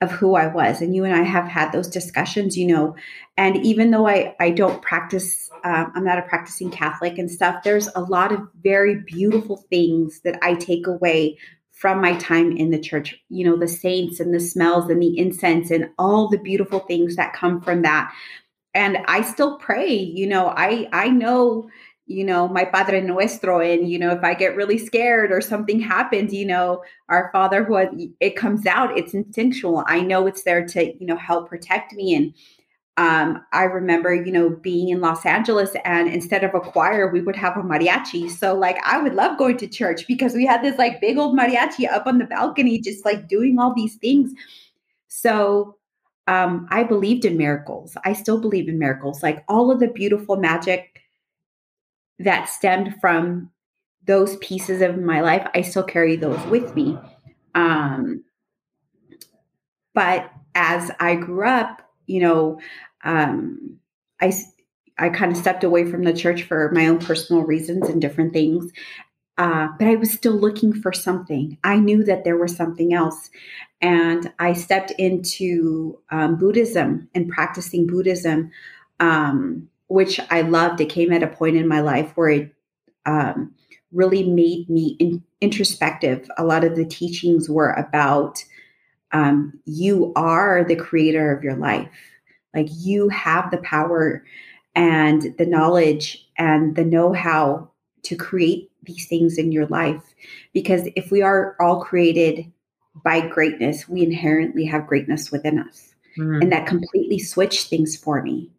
of 0.02 0.10
who 0.10 0.34
I 0.34 0.48
was. 0.48 0.82
And 0.82 0.96
you 0.96 1.06
and 1.06 1.14
I 1.14 1.22
have 1.22 1.46
had 1.46 1.72
those 1.72 1.88
discussions, 1.88 2.58
you 2.58 2.66
know. 2.66 2.96
And 3.38 3.58
even 3.58 3.92
though 3.92 4.08
I 4.08 4.36
I 4.40 4.50
don't 4.50 4.82
practice, 4.82 5.50
um, 5.64 5.92
I'm 5.96 6.04
not 6.04 6.18
a 6.18 6.24
practicing 6.24 6.72
Catholic 6.72 7.18
and 7.18 7.30
stuff. 7.30 7.64
There's 7.64 7.90
a 7.96 8.02
lot 8.02 8.32
of 8.32 8.42
very 8.64 9.02
beautiful 9.06 9.58
things 9.70 10.22
that 10.22 10.40
I 10.42 10.56
take 10.56 10.88
away 10.88 11.38
from 11.82 12.00
my 12.00 12.16
time 12.18 12.56
in 12.56 12.70
the 12.70 12.80
church. 12.80 13.16
You 13.30 13.44
know, 13.44 13.58
the 13.58 13.68
saints 13.68 14.20
and 14.20 14.34
the 14.34 14.40
smells 14.40 14.88
and 14.90 15.02
the 15.02 15.18
incense 15.18 15.72
and 15.72 15.90
all 15.98 16.30
the 16.30 16.38
beautiful 16.38 16.80
things 16.82 17.16
that 17.16 17.34
come 17.34 17.60
from 17.60 17.82
that. 17.82 18.14
And 18.76 19.00
I 19.08 19.22
still 19.24 19.58
pray. 19.58 19.94
You 19.94 20.28
know, 20.28 20.54
I 20.56 20.88
I 20.94 21.10
know 21.10 21.70
you 22.12 22.26
know, 22.26 22.48
my 22.48 22.66
Padre 22.66 23.02
Nuestro. 23.02 23.60
And, 23.60 23.90
you 23.90 23.98
know, 23.98 24.12
if 24.12 24.24
I 24.24 24.34
get 24.34 24.56
really 24.56 24.78
scared 24.78 25.32
or 25.32 25.40
something 25.40 25.80
happens, 25.80 26.34
you 26.34 26.46
know, 26.46 26.84
our 27.10 27.30
Father 27.32 27.64
who 27.64 27.80
it 28.20 28.36
comes 28.36 28.66
out, 28.66 28.98
it's 28.98 29.14
instinctual. 29.14 29.84
I 29.88 30.02
know 30.02 30.28
it's 30.28 30.44
there 30.44 30.66
to, 30.66 30.94
you 31.00 31.08
know, 31.08 31.16
help 31.16 31.48
protect 31.48 31.94
me. 31.94 32.14
And 32.14 32.34
um, 32.98 33.44
I 33.54 33.64
remember, 33.64 34.14
you 34.14 34.32
know, 34.32 34.50
being 34.50 34.90
in 34.90 35.00
Los 35.00 35.26
Angeles 35.26 35.72
and 35.86 36.10
instead 36.10 36.44
of 36.44 36.54
a 36.54 36.60
choir, 36.60 37.10
we 37.10 37.22
would 37.22 37.38
have 37.38 37.56
a 37.56 37.62
mariachi. 37.62 38.30
So 38.30 38.54
like 38.54 38.78
I 38.86 39.02
would 39.02 39.14
love 39.14 39.38
going 39.38 39.58
to 39.58 39.68
church 39.68 40.06
because 40.08 40.34
we 40.34 40.46
had 40.46 40.62
this 40.62 40.78
like 40.78 41.00
big 41.00 41.18
old 41.18 41.38
mariachi 41.38 41.90
up 41.90 42.06
on 42.06 42.18
the 42.18 42.26
balcony, 42.26 42.80
just 42.80 43.06
like 43.06 43.28
doing 43.28 43.58
all 43.60 43.74
these 43.74 43.96
things. 43.96 44.34
So 45.08 45.78
um, 46.28 46.68
I 46.70 46.84
believed 46.84 47.24
in 47.24 47.38
miracles. 47.38 47.96
I 48.04 48.14
still 48.14 48.40
believe 48.40 48.68
in 48.68 48.78
miracles. 48.78 49.24
Like 49.24 49.44
all 49.48 49.72
of 49.72 49.80
the 49.80 49.88
beautiful 49.88 50.36
magic 50.36 51.02
that 52.20 52.50
stemmed 52.50 52.96
from 53.00 53.50
those 54.06 54.36
pieces 54.38 54.82
of 54.82 54.98
my 55.00 55.22
life, 55.22 55.48
I 55.56 55.62
still 55.62 55.84
carry 55.84 56.18
those 56.18 56.44
with 56.48 56.76
me. 56.76 56.98
Um, 57.56 58.24
but 59.94 60.30
as 60.56 60.92
I 61.00 61.16
grew 61.16 61.48
up, 61.48 61.91
you 62.12 62.22
know, 62.22 62.60
um, 63.04 63.78
I 64.22 64.34
I 64.98 65.10
kind 65.10 65.32
of 65.32 65.38
stepped 65.38 65.64
away 65.64 65.90
from 65.90 66.04
the 66.04 66.14
church 66.14 66.44
for 66.44 66.72
my 66.74 66.88
own 66.88 67.00
personal 67.00 67.44
reasons 67.44 67.90
and 67.90 68.02
different 68.02 68.34
things. 68.34 68.72
Uh, 69.38 69.70
but 69.80 69.88
I 69.88 69.96
was 69.96 70.12
still 70.12 70.36
looking 70.36 70.74
for 70.74 70.94
something. 70.94 71.58
I 71.64 71.78
knew 71.78 72.04
that 72.04 72.24
there 72.24 72.38
was 72.38 72.56
something 72.56 72.94
else. 72.94 73.32
And 73.82 74.32
I 74.38 74.54
stepped 74.54 74.92
into 75.00 75.98
um, 76.12 76.36
Buddhism 76.36 77.10
and 77.16 77.30
practicing 77.30 77.88
Buddhism 77.88 78.52
um, 79.02 79.68
which 79.88 80.22
I 80.30 80.42
loved. 80.42 80.80
It 80.80 80.90
came 80.90 81.12
at 81.12 81.24
a 81.24 81.28
point 81.28 81.58
in 81.58 81.68
my 81.68 81.82
life 81.82 82.14
where 82.16 82.30
it 82.30 82.56
um, 83.06 83.54
really 83.92 84.24
made 84.24 84.70
me 84.70 84.96
in, 85.00 85.22
introspective. 85.42 86.30
A 86.38 86.46
lot 86.46 86.64
of 86.64 86.78
the 86.78 86.86
teachings 86.86 87.50
were 87.50 87.72
about 87.72 88.42
um, 89.14 89.60
you 89.66 90.14
are 90.16 90.64
the 90.64 90.76
creator 90.76 91.36
of 91.36 91.44
your 91.44 91.56
life. 91.56 91.90
Like 92.54 92.68
you 92.72 93.10
have 93.10 93.52
the 93.52 93.58
power 93.60 94.24
and 94.76 95.36
the 95.38 95.46
knowledge 95.46 96.28
and 96.38 96.76
the 96.76 96.86
know 96.86 97.14
how 97.14 97.70
to 98.04 98.16
create 98.16 98.72
these 98.84 99.08
things 99.08 99.38
in 99.38 99.52
your 99.52 99.68
life. 99.68 100.04
Because 100.54 100.88
if 100.96 101.12
we 101.12 101.22
are 101.22 101.56
all 101.60 101.82
created 101.82 102.52
by 103.04 103.28
greatness, 103.28 103.88
we 103.88 104.04
inherently 104.04 104.66
have 104.66 104.88
greatness 104.88 105.32
within 105.32 105.60
us. 105.60 105.94
Mm. 106.18 106.42
And 106.42 106.52
that 106.52 106.68
completely 106.68 107.20
switched 107.20 107.70
things 107.70 107.96
for 107.96 108.22
me. 108.22 108.50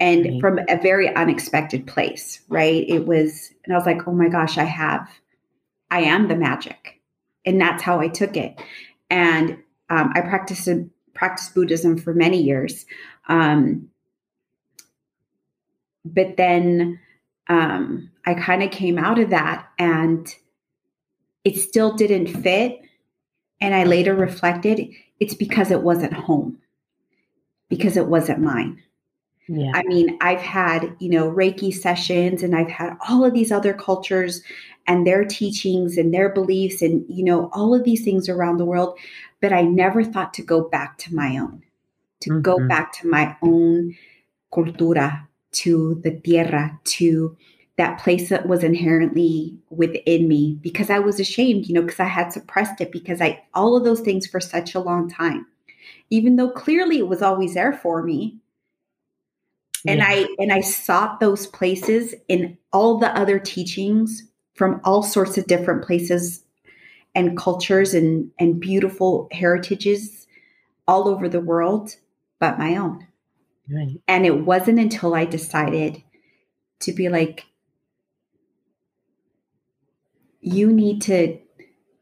And 0.00 0.40
from 0.40 0.58
a 0.70 0.80
very 0.80 1.14
unexpected 1.14 1.86
place, 1.86 2.40
right? 2.48 2.88
It 2.88 3.06
was, 3.06 3.52
and 3.64 3.74
I 3.74 3.76
was 3.76 3.84
like, 3.84 4.08
oh 4.08 4.12
my 4.12 4.28
gosh, 4.28 4.56
I 4.56 4.64
have, 4.64 5.06
I 5.90 6.00
am 6.00 6.28
the 6.28 6.36
magic. 6.36 7.00
And 7.44 7.60
that's 7.60 7.82
how 7.82 8.00
I 8.00 8.08
took 8.08 8.34
it. 8.34 8.58
And 9.10 9.58
um, 9.90 10.12
I 10.14 10.20
practiced, 10.22 10.68
practiced 11.14 11.54
Buddhism 11.54 11.98
for 11.98 12.14
many 12.14 12.40
years. 12.40 12.86
Um, 13.28 13.88
but 16.04 16.36
then 16.36 16.98
um, 17.48 18.10
I 18.24 18.34
kind 18.34 18.62
of 18.62 18.70
came 18.70 18.98
out 18.98 19.18
of 19.18 19.30
that 19.30 19.68
and 19.78 20.26
it 21.44 21.56
still 21.56 21.92
didn't 21.94 22.28
fit. 22.42 22.80
And 23.60 23.74
I 23.74 23.84
later 23.84 24.14
reflected 24.14 24.88
it's 25.18 25.34
because 25.34 25.70
it 25.70 25.82
wasn't 25.82 26.14
home, 26.14 26.58
because 27.68 27.98
it 27.98 28.06
wasn't 28.06 28.40
mine. 28.40 28.82
Yeah. 29.48 29.72
I 29.74 29.82
mean, 29.82 30.16
I've 30.20 30.40
had, 30.40 30.96
you 30.98 31.10
know, 31.10 31.30
Reiki 31.30 31.74
sessions 31.74 32.42
and 32.42 32.56
I've 32.56 32.70
had 32.70 32.96
all 33.08 33.24
of 33.24 33.34
these 33.34 33.52
other 33.52 33.74
cultures 33.74 34.42
and 34.86 35.06
their 35.06 35.24
teachings 35.24 35.96
and 35.96 36.12
their 36.12 36.28
beliefs 36.28 36.82
and, 36.82 37.04
you 37.08 37.24
know, 37.24 37.50
all 37.52 37.74
of 37.74 37.84
these 37.84 38.04
things 38.04 38.28
around 38.28 38.56
the 38.56 38.64
world. 38.64 38.98
But 39.40 39.52
I 39.52 39.62
never 39.62 40.04
thought 40.04 40.34
to 40.34 40.42
go 40.42 40.68
back 40.68 40.98
to 40.98 41.14
my 41.14 41.38
own, 41.38 41.62
to 42.20 42.30
mm-hmm. 42.30 42.40
go 42.42 42.66
back 42.66 42.92
to 43.00 43.08
my 43.08 43.36
own 43.42 43.96
cultura, 44.52 45.26
to 45.52 46.00
the 46.02 46.12
tierra, 46.12 46.78
to 46.84 47.36
that 47.80 47.98
place 47.98 48.28
that 48.28 48.46
was 48.46 48.62
inherently 48.62 49.56
within 49.70 50.28
me 50.28 50.58
because 50.60 50.90
I 50.90 50.98
was 50.98 51.18
ashamed, 51.18 51.66
you 51.66 51.74
know, 51.74 51.80
because 51.80 52.00
I 52.00 52.04
had 52.04 52.30
suppressed 52.30 52.80
it 52.82 52.92
because 52.92 53.22
I, 53.22 53.42
all 53.54 53.74
of 53.74 53.84
those 53.84 54.00
things 54.00 54.26
for 54.26 54.38
such 54.38 54.74
a 54.74 54.80
long 54.80 55.08
time, 55.08 55.46
even 56.10 56.36
though 56.36 56.50
clearly 56.50 56.98
it 56.98 57.08
was 57.08 57.22
always 57.22 57.54
there 57.54 57.72
for 57.72 58.02
me. 58.02 58.36
Yeah. 59.84 59.92
And 59.92 60.02
I, 60.02 60.26
and 60.38 60.52
I 60.52 60.60
sought 60.60 61.20
those 61.20 61.46
places 61.46 62.14
in 62.28 62.58
all 62.70 62.98
the 62.98 63.16
other 63.16 63.38
teachings 63.38 64.24
from 64.60 64.78
all 64.84 65.02
sorts 65.02 65.38
of 65.38 65.46
different 65.46 65.82
places 65.82 66.44
and 67.14 67.34
cultures 67.34 67.94
and, 67.94 68.30
and 68.38 68.60
beautiful 68.60 69.26
heritages 69.32 70.26
all 70.86 71.08
over 71.08 71.30
the 71.30 71.40
world, 71.40 71.96
but 72.38 72.58
my 72.58 72.76
own. 72.76 73.06
Right. 73.72 73.98
And 74.06 74.26
it 74.26 74.44
wasn't 74.44 74.78
until 74.78 75.14
I 75.14 75.24
decided 75.24 76.02
to 76.80 76.92
be 76.92 77.08
like, 77.08 77.46
you 80.42 80.70
need 80.70 81.00
to 81.02 81.38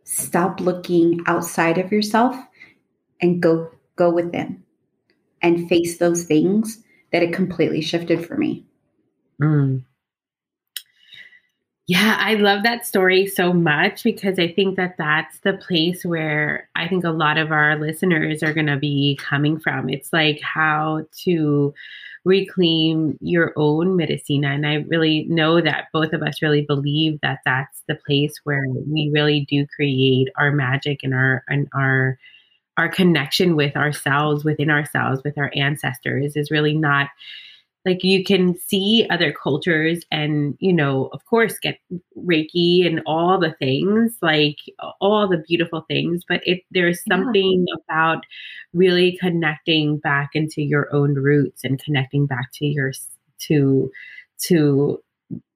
stop 0.02 0.58
looking 0.58 1.20
outside 1.26 1.78
of 1.78 1.92
yourself 1.92 2.34
and 3.20 3.40
go 3.40 3.70
go 3.94 4.10
within 4.10 4.64
and 5.40 5.68
face 5.68 5.98
those 5.98 6.24
things 6.24 6.82
that 7.12 7.22
it 7.22 7.32
completely 7.32 7.82
shifted 7.82 8.26
for 8.26 8.36
me. 8.36 8.66
Mm. 9.40 9.84
Yeah, 11.88 12.16
I 12.20 12.34
love 12.34 12.64
that 12.64 12.86
story 12.86 13.26
so 13.26 13.52
much 13.54 14.02
because 14.04 14.38
I 14.38 14.52
think 14.52 14.76
that 14.76 14.96
that's 14.98 15.40
the 15.40 15.54
place 15.54 16.04
where 16.04 16.68
I 16.76 16.86
think 16.86 17.04
a 17.04 17.10
lot 17.10 17.38
of 17.38 17.50
our 17.50 17.78
listeners 17.78 18.42
are 18.42 18.52
going 18.52 18.66
to 18.66 18.76
be 18.76 19.18
coming 19.22 19.58
from. 19.58 19.88
It's 19.88 20.12
like 20.12 20.38
how 20.42 21.06
to 21.24 21.72
reclaim 22.26 23.16
your 23.22 23.54
own 23.56 23.96
medicina. 23.96 24.48
And 24.48 24.66
I 24.66 24.84
really 24.88 25.24
know 25.30 25.62
that 25.62 25.86
both 25.94 26.12
of 26.12 26.22
us 26.22 26.42
really 26.42 26.60
believe 26.60 27.20
that 27.22 27.38
that's 27.46 27.82
the 27.88 27.94
place 27.94 28.34
where 28.44 28.62
we 28.86 29.10
really 29.14 29.46
do 29.48 29.66
create 29.66 30.28
our 30.36 30.52
magic 30.52 31.00
and 31.02 31.14
our 31.14 31.42
and 31.48 31.68
our 31.74 32.18
our 32.78 32.88
connection 32.88 33.56
with 33.56 33.76
ourselves, 33.76 34.44
within 34.44 34.70
ourselves, 34.70 35.22
with 35.24 35.38
our 35.38 35.52
ancestors 35.54 36.36
is 36.36 36.50
really 36.50 36.74
not 36.76 37.08
like 37.88 38.04
you 38.04 38.22
can 38.22 38.54
see 38.58 39.06
other 39.08 39.32
cultures 39.32 40.04
and 40.10 40.56
you 40.60 40.72
know 40.72 41.06
of 41.14 41.24
course 41.24 41.58
get 41.58 41.78
reiki 42.18 42.86
and 42.86 43.00
all 43.06 43.40
the 43.40 43.54
things 43.58 44.14
like 44.20 44.58
all 45.00 45.26
the 45.26 45.42
beautiful 45.48 45.86
things 45.88 46.22
but 46.28 46.42
if 46.44 46.60
there's 46.70 47.02
something 47.08 47.64
yeah. 47.66 47.74
about 47.82 48.26
really 48.74 49.16
connecting 49.18 49.96
back 49.96 50.30
into 50.34 50.60
your 50.60 50.94
own 50.94 51.14
roots 51.14 51.64
and 51.64 51.82
connecting 51.82 52.26
back 52.26 52.52
to 52.52 52.66
your 52.66 52.92
to 53.38 53.90
to 54.38 55.02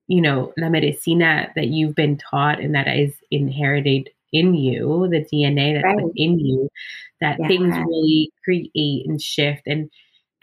you 0.06 0.20
know 0.22 0.54
la 0.56 0.70
medicina 0.70 1.52
that 1.54 1.68
you've 1.68 1.94
been 1.94 2.16
taught 2.16 2.58
and 2.60 2.74
that 2.74 2.88
is 2.88 3.12
inherited 3.30 4.08
in 4.32 4.54
you 4.54 5.06
the 5.10 5.22
dna 5.30 5.74
that's 5.74 5.84
right. 5.84 6.02
within 6.02 6.38
you 6.38 6.66
that 7.20 7.36
yeah. 7.38 7.46
things 7.46 7.76
really 7.86 8.32
create 8.42 9.06
and 9.06 9.20
shift 9.20 9.62
and 9.66 9.90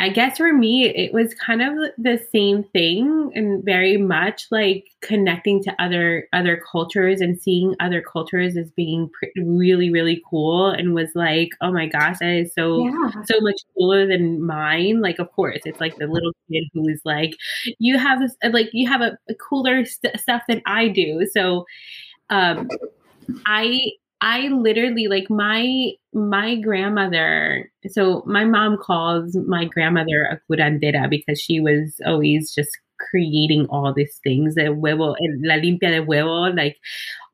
I 0.01 0.07
guess 0.07 0.37
for 0.37 0.53
me, 0.53 0.85
it 0.85 1.13
was 1.13 1.33
kind 1.33 1.61
of 1.61 1.73
the 1.97 2.25
same 2.31 2.63
thing 2.63 3.31
and 3.35 3.63
very 3.65 3.97
much 3.97 4.47
like 4.49 4.85
connecting 5.01 5.61
to 5.63 5.75
other 5.77 6.29
other 6.31 6.63
cultures 6.71 7.19
and 7.19 7.39
seeing 7.39 7.75
other 7.81 8.01
cultures 8.01 8.55
as 8.55 8.71
being 8.71 9.09
really 9.35 9.91
really 9.91 10.23
cool 10.29 10.67
and 10.67 10.95
was 10.95 11.09
like, 11.15 11.49
oh 11.59 11.71
my 11.73 11.85
gosh, 11.85 12.19
that 12.19 12.29
is 12.29 12.53
so 12.53 12.85
yeah. 12.85 13.23
so 13.25 13.41
much 13.41 13.61
cooler 13.77 14.07
than 14.07 14.41
mine. 14.41 15.01
Like, 15.01 15.19
of 15.19 15.29
course, 15.33 15.59
it's 15.65 15.81
like 15.81 15.97
the 15.97 16.07
little 16.07 16.31
kid 16.49 16.63
who 16.73 16.87
is 16.87 17.01
like, 17.03 17.35
you 17.77 17.97
have 17.97 18.21
this 18.21 18.35
like 18.51 18.69
you 18.71 18.87
have 18.87 19.01
a, 19.01 19.17
a 19.29 19.35
cooler 19.35 19.83
st- 19.83 20.17
stuff 20.17 20.43
than 20.47 20.61
I 20.65 20.87
do. 20.87 21.27
So, 21.33 21.65
um, 22.29 22.69
I 23.45 23.91
I 24.21 24.49
literally 24.49 25.07
like 25.07 25.29
my 25.29 25.91
my 26.13 26.55
grandmother. 26.55 27.71
So 27.87 28.23
my 28.25 28.43
mom 28.43 28.77
calls 28.77 29.37
my 29.47 29.65
grandmother 29.65 30.23
a 30.23 30.39
curandera 30.51 31.09
because 31.09 31.39
she 31.39 31.59
was 31.61 31.95
always 32.05 32.53
just 32.53 32.69
creating 32.99 33.65
all 33.67 33.93
these 33.93 34.19
things, 34.23 34.55
the 34.55 34.63
huevo, 34.63 35.15
la 35.41 35.55
limpia 35.55 35.89
de 35.89 36.05
huevo, 36.05 36.55
like 36.55 36.77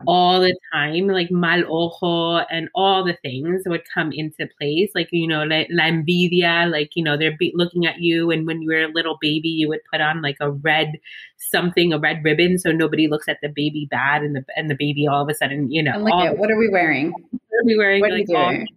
all 0.07 0.39
the 0.39 0.55
time, 0.73 1.07
like 1.07 1.31
mal 1.31 1.63
ojo 1.67 2.45
and 2.49 2.69
all 2.75 3.03
the 3.03 3.17
things 3.21 3.63
would 3.65 3.83
come 3.93 4.11
into 4.11 4.47
place. 4.59 4.91
Like, 4.95 5.09
you 5.11 5.27
know, 5.27 5.43
la, 5.43 5.63
la 5.69 5.83
envidia, 5.85 6.69
like, 6.71 6.91
you 6.95 7.03
know, 7.03 7.17
they're 7.17 7.37
be- 7.37 7.53
looking 7.55 7.85
at 7.85 7.99
you. 7.99 8.31
And 8.31 8.45
when 8.45 8.61
you 8.61 8.69
were 8.69 8.83
a 8.83 8.93
little 8.93 9.17
baby, 9.21 9.49
you 9.49 9.67
would 9.69 9.81
put 9.91 10.01
on 10.01 10.21
like 10.21 10.37
a 10.39 10.51
red 10.51 10.99
something, 11.37 11.93
a 11.93 11.99
red 11.99 12.23
ribbon. 12.23 12.57
So 12.57 12.71
nobody 12.71 13.07
looks 13.07 13.27
at 13.27 13.39
the 13.41 13.49
baby 13.49 13.87
bad 13.89 14.21
and 14.21 14.35
the, 14.35 14.45
and 14.55 14.69
the 14.69 14.75
baby 14.75 15.07
all 15.07 15.23
of 15.23 15.29
a 15.29 15.33
sudden, 15.33 15.71
you 15.71 15.81
know, 15.83 15.93
and 15.93 16.03
look 16.03 16.13
at, 16.13 16.37
what 16.37 16.51
are 16.51 16.57
we 16.57 16.69
wearing? 16.69 17.11
What 17.11 17.61
are 17.61 17.65
we 17.65 17.77
wearing? 17.77 18.01
What 18.01 18.11
are 18.11 18.17
like, 18.17 18.27
doing? 18.27 18.67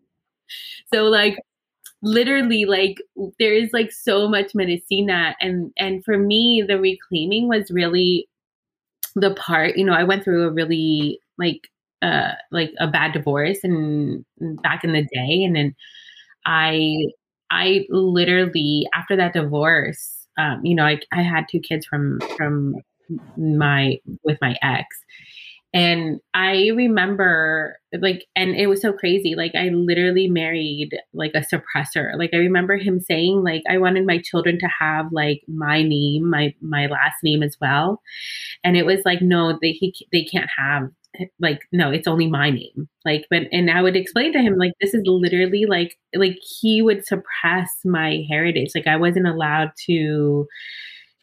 so 0.92 1.04
like 1.04 1.38
literally 2.02 2.64
like 2.64 2.98
there 3.38 3.52
is 3.52 3.72
like 3.72 3.90
so 3.90 4.28
much 4.28 4.54
medicina 4.54 5.34
and 5.40 5.72
and 5.76 6.04
for 6.04 6.16
me 6.16 6.62
the 6.66 6.78
reclaiming 6.78 7.48
was 7.48 7.70
really 7.70 8.28
the 9.16 9.34
part 9.34 9.76
you 9.76 9.84
know 9.84 9.94
i 9.94 10.04
went 10.04 10.22
through 10.22 10.46
a 10.46 10.52
really 10.52 11.20
like 11.38 11.68
uh 12.02 12.32
like 12.52 12.72
a 12.78 12.86
bad 12.86 13.12
divorce 13.12 13.58
and 13.64 14.24
back 14.62 14.84
in 14.84 14.92
the 14.92 15.02
day 15.02 15.42
and 15.42 15.56
then 15.56 15.74
i 16.46 16.94
i 17.50 17.84
literally 17.90 18.86
after 18.94 19.16
that 19.16 19.32
divorce 19.32 20.26
um 20.38 20.60
you 20.64 20.76
know 20.76 20.84
i, 20.84 21.00
I 21.12 21.22
had 21.22 21.46
two 21.50 21.60
kids 21.60 21.84
from 21.84 22.20
from 22.36 22.76
my 23.36 23.98
with 24.22 24.38
my 24.40 24.56
ex 24.62 24.86
and 25.74 26.20
I 26.32 26.70
remember 26.74 27.78
like 28.00 28.24
and 28.34 28.54
it 28.54 28.68
was 28.68 28.80
so 28.80 28.92
crazy. 28.92 29.34
Like 29.34 29.54
I 29.54 29.68
literally 29.68 30.28
married 30.28 30.90
like 31.12 31.32
a 31.34 31.40
suppressor. 31.40 32.16
Like 32.16 32.30
I 32.32 32.38
remember 32.38 32.76
him 32.76 33.00
saying 33.00 33.42
like 33.44 33.62
I 33.68 33.78
wanted 33.78 34.06
my 34.06 34.18
children 34.18 34.58
to 34.60 34.68
have 34.80 35.06
like 35.12 35.42
my 35.46 35.82
name, 35.82 36.30
my 36.30 36.54
my 36.62 36.86
last 36.86 37.16
name 37.22 37.42
as 37.42 37.56
well. 37.60 38.00
And 38.64 38.76
it 38.76 38.86
was 38.86 39.00
like 39.04 39.20
no, 39.20 39.58
they 39.60 39.72
he, 39.72 39.94
they 40.12 40.24
can't 40.24 40.50
have 40.56 40.88
like 41.40 41.60
no 41.72 41.90
it's 41.90 42.06
only 42.06 42.28
my 42.28 42.50
name 42.50 42.88
like 43.04 43.24
but 43.30 43.42
and 43.50 43.70
i 43.70 43.82
would 43.82 43.96
explain 43.96 44.32
to 44.32 44.40
him 44.40 44.56
like 44.56 44.72
this 44.80 44.94
is 44.94 45.02
literally 45.04 45.64
like 45.66 45.96
like 46.14 46.36
he 46.60 46.82
would 46.82 47.04
suppress 47.04 47.70
my 47.84 48.24
heritage 48.28 48.70
like 48.74 48.86
i 48.86 48.94
wasn't 48.94 49.26
allowed 49.26 49.70
to 49.86 50.46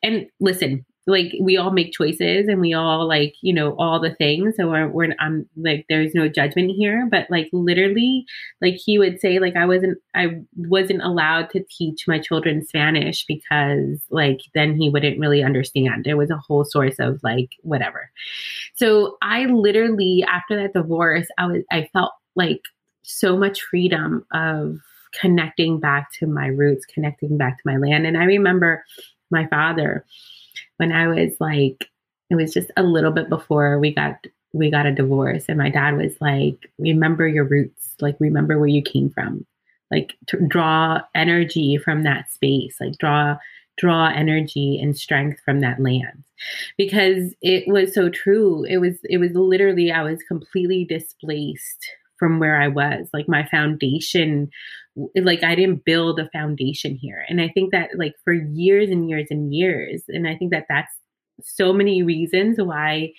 and 0.03 0.25
listen 0.39 0.85
like 1.07 1.33
we 1.39 1.55
all 1.55 1.71
make 1.71 1.93
choices 1.93 2.47
and 2.47 2.59
we 2.59 2.73
all 2.73 3.07
like 3.07 3.35
you 3.41 3.53
know 3.53 3.75
all 3.77 3.99
the 3.99 4.13
things. 4.15 4.55
So 4.57 4.69
we're, 4.69 4.87
we're 4.87 5.15
i'm 5.19 5.47
like 5.55 5.85
there's 5.87 6.15
no 6.15 6.27
judgment 6.27 6.71
here. 6.71 7.07
But 7.09 7.29
like 7.29 7.49
literally 7.53 8.25
like 8.61 8.75
he 8.75 8.97
would 8.97 9.19
say 9.19 9.39
like 9.39 9.55
i 9.55 9.65
wasn't 9.65 9.99
i 10.15 10.41
wasn't 10.55 11.03
allowed 11.03 11.49
to 11.51 11.63
teach 11.69 12.07
my 12.07 12.19
children 12.19 12.65
spanish 12.65 13.25
because 13.27 13.99
like 14.09 14.39
then 14.53 14.75
he 14.75 14.89
wouldn't 14.89 15.19
really 15.19 15.43
understand. 15.43 16.05
There 16.05 16.17
was 16.17 16.31
a 16.31 16.37
whole 16.37 16.65
source 16.65 16.95
of 16.99 17.19
like 17.23 17.51
whatever. 17.61 18.09
So 18.75 19.17
i 19.21 19.45
literally 19.45 20.25
after 20.27 20.55
that 20.55 20.73
divorce 20.73 21.27
i 21.37 21.45
was 21.45 21.63
i 21.71 21.87
felt 21.93 22.11
like 22.35 22.61
so 23.03 23.37
much 23.37 23.61
freedom 23.61 24.25
of 24.33 24.77
connecting 25.21 25.79
back 25.79 26.11
to 26.19 26.25
my 26.25 26.47
roots 26.47 26.85
connecting 26.85 27.37
back 27.37 27.57
to 27.57 27.63
my 27.63 27.77
land. 27.77 28.07
And 28.07 28.17
i 28.17 28.23
remember 28.23 28.83
my 29.31 29.47
father 29.47 30.05
when 30.77 30.91
I 30.91 31.07
was 31.07 31.33
like, 31.39 31.89
it 32.29 32.35
was 32.35 32.53
just 32.53 32.71
a 32.77 32.83
little 32.83 33.11
bit 33.11 33.29
before 33.29 33.79
we 33.79 33.93
got 33.93 34.25
we 34.53 34.71
got 34.71 34.85
a 34.85 34.91
divorce 34.91 35.45
and 35.49 35.57
my 35.57 35.69
dad 35.69 35.97
was 35.97 36.15
like 36.21 36.71
remember 36.79 37.27
your 37.27 37.43
roots 37.43 37.93
like 37.99 38.15
remember 38.19 38.57
where 38.57 38.67
you 38.67 38.81
came 38.81 39.09
from. 39.09 39.45
Like 39.91 40.13
to 40.27 40.37
draw 40.47 41.01
energy 41.13 41.77
from 41.77 42.03
that 42.03 42.31
space 42.31 42.77
like 42.79 42.97
draw 42.97 43.37
draw 43.77 44.07
energy 44.07 44.79
and 44.81 44.97
strength 44.97 45.39
from 45.43 45.59
that 45.59 45.79
land. 45.79 46.23
Because 46.77 47.35
it 47.41 47.67
was 47.67 47.93
so 47.93 48.09
true 48.09 48.65
it 48.65 48.77
was 48.77 48.97
it 49.03 49.17
was 49.17 49.31
literally 49.33 49.91
i 49.91 50.01
was 50.01 50.23
completely 50.23 50.85
displaced 50.85 51.85
from 52.17 52.39
where 52.39 52.59
i 52.59 52.67
was. 52.67 53.09
Like 53.13 53.27
my 53.27 53.45
foundation 53.47 54.49
like 55.15 55.43
i 55.43 55.55
didn't 55.55 55.83
build 55.85 56.19
a 56.19 56.29
foundation 56.29 56.95
here. 56.95 57.25
And 57.27 57.41
i 57.41 57.49
think 57.49 57.71
that 57.71 57.91
like 57.97 58.13
for 58.23 58.33
years 58.33 58.89
and 58.89 59.09
years 59.09 59.27
and 59.29 59.53
years 59.53 60.03
and 60.07 60.27
i 60.27 60.35
think 60.35 60.51
that 60.51 60.65
that's 60.69 60.93
so 61.43 61.73
many 61.73 62.01
reasons 62.01 62.57
why 62.59 63.11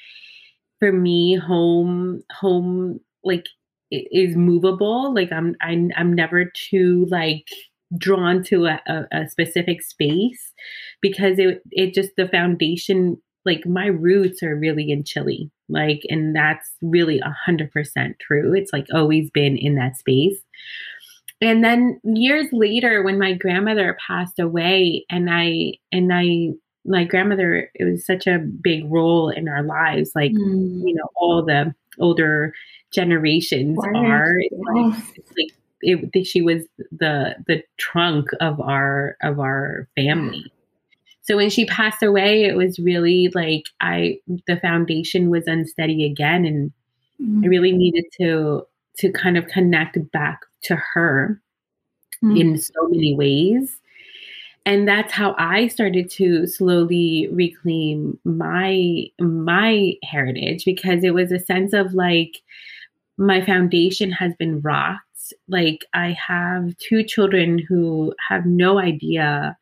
for 0.79 0.93
me 0.93 1.37
home 1.37 2.23
home 2.33 3.01
like 3.25 3.47
is 3.91 4.37
movable. 4.37 5.15
Like 5.15 5.33
i'm 5.33 5.55
i'm, 5.61 5.91
I'm 5.97 6.13
never 6.13 6.47
too 6.47 7.07
like 7.11 7.47
drawn 7.97 8.43
to 8.45 8.67
a, 8.67 8.81
a, 8.89 9.05
a 9.13 9.29
specific 9.29 9.83
space 9.83 10.53
because 11.01 11.39
it 11.39 11.63
it 11.71 11.95
just 11.95 12.11
the 12.17 12.29
foundation 12.29 13.21
like 13.45 13.65
my 13.65 13.87
roots 13.87 14.43
are 14.43 14.57
really 14.57 14.91
in 14.91 15.05
chile. 15.05 15.51
Like 15.69 16.01
and 16.09 16.35
that's 16.35 16.69
really 16.83 17.21
a 17.21 17.35
hundred 17.45 17.71
percent 17.71 18.17
true. 18.21 18.55
It's 18.55 18.73
like 18.73 18.87
always 18.93 19.31
been 19.31 19.57
in 19.57 19.77
that 19.77 19.97
space 19.97 20.39
and 21.41 21.63
then 21.63 22.01
years 22.05 22.47
later 22.53 23.03
when 23.03 23.19
my 23.19 23.33
grandmother 23.33 23.97
passed 24.07 24.39
away 24.39 25.05
and 25.11 25.29
i 25.31 25.73
and 25.93 26.13
i 26.13 26.49
my 26.85 27.05
grandmother 27.05 27.71
it 27.75 27.85
was 27.85 28.07
such 28.07 28.27
a 28.27 28.39
big 28.39 28.91
role 28.91 29.29
in 29.29 29.49
our 29.49 29.63
lives 29.63 30.13
like 30.15 30.33
mm. 30.33 30.83
you 30.85 30.95
know 30.95 31.09
all 31.17 31.45
the 31.45 31.75
older 31.99 32.53
generations 32.93 33.79
are 33.95 34.35
it's 34.39 34.55
like, 34.75 34.95
like 35.37 35.53
it, 35.81 36.27
she 36.27 36.43
was 36.43 36.63
the 36.93 37.35
the 37.47 37.63
trunk 37.77 38.29
of 38.41 38.61
our 38.61 39.17
of 39.23 39.41
our 39.41 39.89
family 39.97 40.45
so 41.23 41.37
when 41.37 41.51
she 41.51 41.67
passed 41.67 42.03
away 42.03 42.45
it 42.45 42.57
was 42.57 42.79
really 42.79 43.31
like 43.35 43.65
i 43.81 44.19
the 44.47 44.57
foundation 44.59 45.29
was 45.29 45.47
unsteady 45.47 46.05
again 46.05 46.45
and 46.45 46.73
mm. 47.21 47.45
i 47.45 47.49
really 47.49 47.73
needed 47.73 48.05
to 48.19 48.65
to 48.97 49.11
kind 49.13 49.37
of 49.37 49.47
connect 49.49 49.99
back 50.13 50.46
to 50.63 50.77
her 50.77 51.41
mm. 52.23 52.39
in 52.39 52.59
so 52.59 52.89
many 52.89 53.15
ways 53.15 53.79
and 54.65 54.87
that's 54.87 55.13
how 55.13 55.35
i 55.39 55.69
started 55.69 56.11
to 56.11 56.47
slowly 56.47 57.29
reclaim 57.33 58.19
my 58.25 59.05
my 59.21 59.93
heritage 60.03 60.65
because 60.65 61.05
it 61.05 61.15
was 61.15 61.33
a 61.33 61.39
sense 61.39 61.73
of 61.73 61.95
like 61.95 62.43
my 63.17 63.45
foundation 63.45 64.11
has 64.11 64.35
been 64.39 64.61
rocked 64.61 65.33
like 65.49 65.85
i 65.95 66.11
have 66.13 66.77
two 66.79 67.03
children 67.03 67.59
who 67.59 68.13
have 68.29 68.45
no 68.45 68.79
idea 68.79 69.57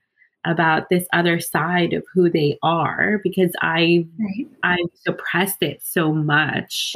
about 0.44 0.88
this 0.90 1.06
other 1.12 1.40
side 1.40 1.92
of 1.92 2.04
who 2.12 2.30
they 2.30 2.58
are 2.62 3.20
because 3.22 3.52
i 3.60 4.06
right. 4.18 4.46
i've 4.62 4.90
suppressed 4.94 5.62
it 5.62 5.80
so 5.82 6.12
much 6.12 6.94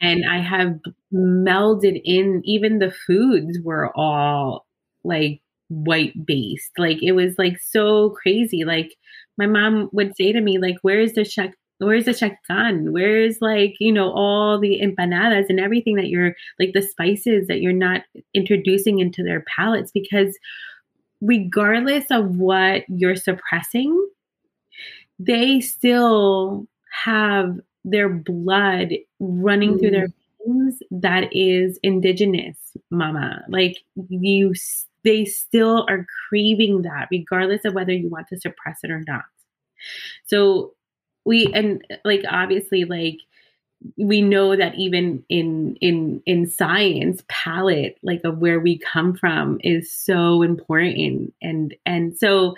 and 0.00 0.24
i 0.30 0.38
have 0.38 0.78
melded 1.12 2.00
in 2.04 2.42
even 2.44 2.78
the 2.78 2.90
foods 2.90 3.58
were 3.62 3.90
all 3.96 4.66
like 5.04 5.40
white 5.68 6.14
based. 6.26 6.72
Like 6.78 7.02
it 7.02 7.12
was 7.12 7.34
like 7.38 7.58
so 7.60 8.10
crazy. 8.10 8.64
Like 8.64 8.94
my 9.36 9.46
mom 9.46 9.88
would 9.92 10.16
say 10.16 10.32
to 10.32 10.40
me, 10.40 10.58
like, 10.58 10.76
where's 10.82 11.12
the 11.12 11.24
check? 11.24 11.54
Where's 11.78 12.06
the 12.06 12.12
chacan? 12.12 12.90
Where's 12.90 13.40
like, 13.40 13.74
you 13.78 13.92
know, 13.92 14.10
all 14.10 14.58
the 14.58 14.80
empanadas 14.82 15.46
and 15.48 15.60
everything 15.60 15.94
that 15.94 16.08
you're 16.08 16.34
like 16.58 16.72
the 16.74 16.82
spices 16.82 17.46
that 17.46 17.60
you're 17.60 17.72
not 17.72 18.02
introducing 18.34 18.98
into 18.98 19.22
their 19.22 19.44
palates 19.56 19.92
because 19.92 20.36
regardless 21.20 22.04
of 22.10 22.36
what 22.36 22.84
you're 22.88 23.16
suppressing, 23.16 24.08
they 25.18 25.60
still 25.60 26.66
have 27.04 27.58
their 27.84 28.08
blood 28.08 28.92
running 29.20 29.74
mm. 29.74 29.80
through 29.80 29.90
their 29.90 30.08
mm. 30.08 30.12
veins 30.46 30.82
that 30.90 31.28
is 31.32 31.78
indigenous, 31.82 32.56
mama. 32.90 33.42
Like 33.48 33.78
you 34.08 34.54
they 35.04 35.24
still 35.24 35.86
are 35.88 36.06
craving 36.28 36.82
that 36.82 37.08
regardless 37.10 37.64
of 37.64 37.74
whether 37.74 37.92
you 37.92 38.08
want 38.08 38.26
to 38.28 38.40
suppress 38.40 38.80
it 38.82 38.90
or 38.90 39.02
not 39.06 39.24
so 40.26 40.74
we 41.24 41.46
and 41.54 41.82
like 42.04 42.24
obviously 42.28 42.84
like 42.84 43.18
we 43.96 44.20
know 44.20 44.56
that 44.56 44.74
even 44.76 45.24
in 45.28 45.76
in 45.80 46.20
in 46.26 46.46
science 46.50 47.22
palate 47.28 47.96
like 48.02 48.20
of 48.24 48.38
where 48.38 48.58
we 48.58 48.78
come 48.78 49.14
from 49.14 49.58
is 49.62 49.92
so 49.92 50.42
important. 50.42 51.32
And 51.42 51.74
and 51.86 52.16
so 52.16 52.54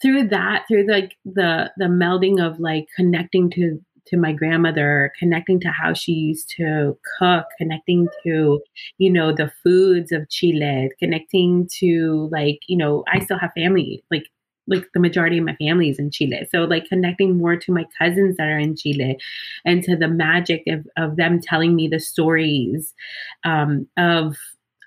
through 0.00 0.28
that 0.28 0.64
through 0.68 0.86
like 0.90 1.16
the 1.24 1.70
the 1.76 1.86
melding 1.86 2.44
of 2.44 2.60
like 2.60 2.86
connecting 2.96 3.50
to 3.52 3.80
to 4.06 4.16
my 4.16 4.32
grandmother, 4.32 5.12
connecting 5.18 5.60
to 5.60 5.68
how 5.68 5.94
she 5.94 6.12
used 6.12 6.52
to 6.56 6.98
cook, 7.18 7.46
connecting 7.56 8.08
to, 8.24 8.60
you 8.98 9.10
know, 9.10 9.32
the 9.32 9.50
foods 9.62 10.12
of 10.12 10.28
Chile, 10.28 10.90
connecting 10.98 11.68
to 11.78 12.28
like, 12.32 12.58
you 12.66 12.76
know, 12.76 13.04
I 13.12 13.20
still 13.20 13.38
have 13.38 13.52
family, 13.56 14.02
like 14.10 14.24
like 14.66 14.88
the 14.94 15.00
majority 15.00 15.38
of 15.38 15.44
my 15.44 15.56
family 15.56 15.90
is 15.90 15.98
in 15.98 16.10
Chile. 16.10 16.46
So 16.50 16.64
like 16.64 16.86
connecting 16.86 17.36
more 17.36 17.56
to 17.56 17.72
my 17.72 17.84
cousins 17.98 18.36
that 18.36 18.48
are 18.48 18.58
in 18.58 18.76
Chile 18.76 19.18
and 19.64 19.82
to 19.84 19.96
the 19.96 20.08
magic 20.08 20.62
of, 20.68 20.86
of 20.96 21.16
them 21.16 21.40
telling 21.40 21.74
me 21.74 21.88
the 21.88 22.00
stories 22.00 22.94
um, 23.44 23.88
of 23.96 24.36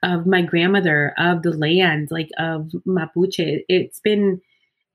of 0.04 0.28
my 0.28 0.42
grandmother, 0.42 1.14
of 1.18 1.42
the 1.42 1.52
land, 1.52 2.10
like 2.12 2.30
of 2.38 2.72
Mapuche. 2.88 3.64
It's 3.68 4.00
been 4.02 4.40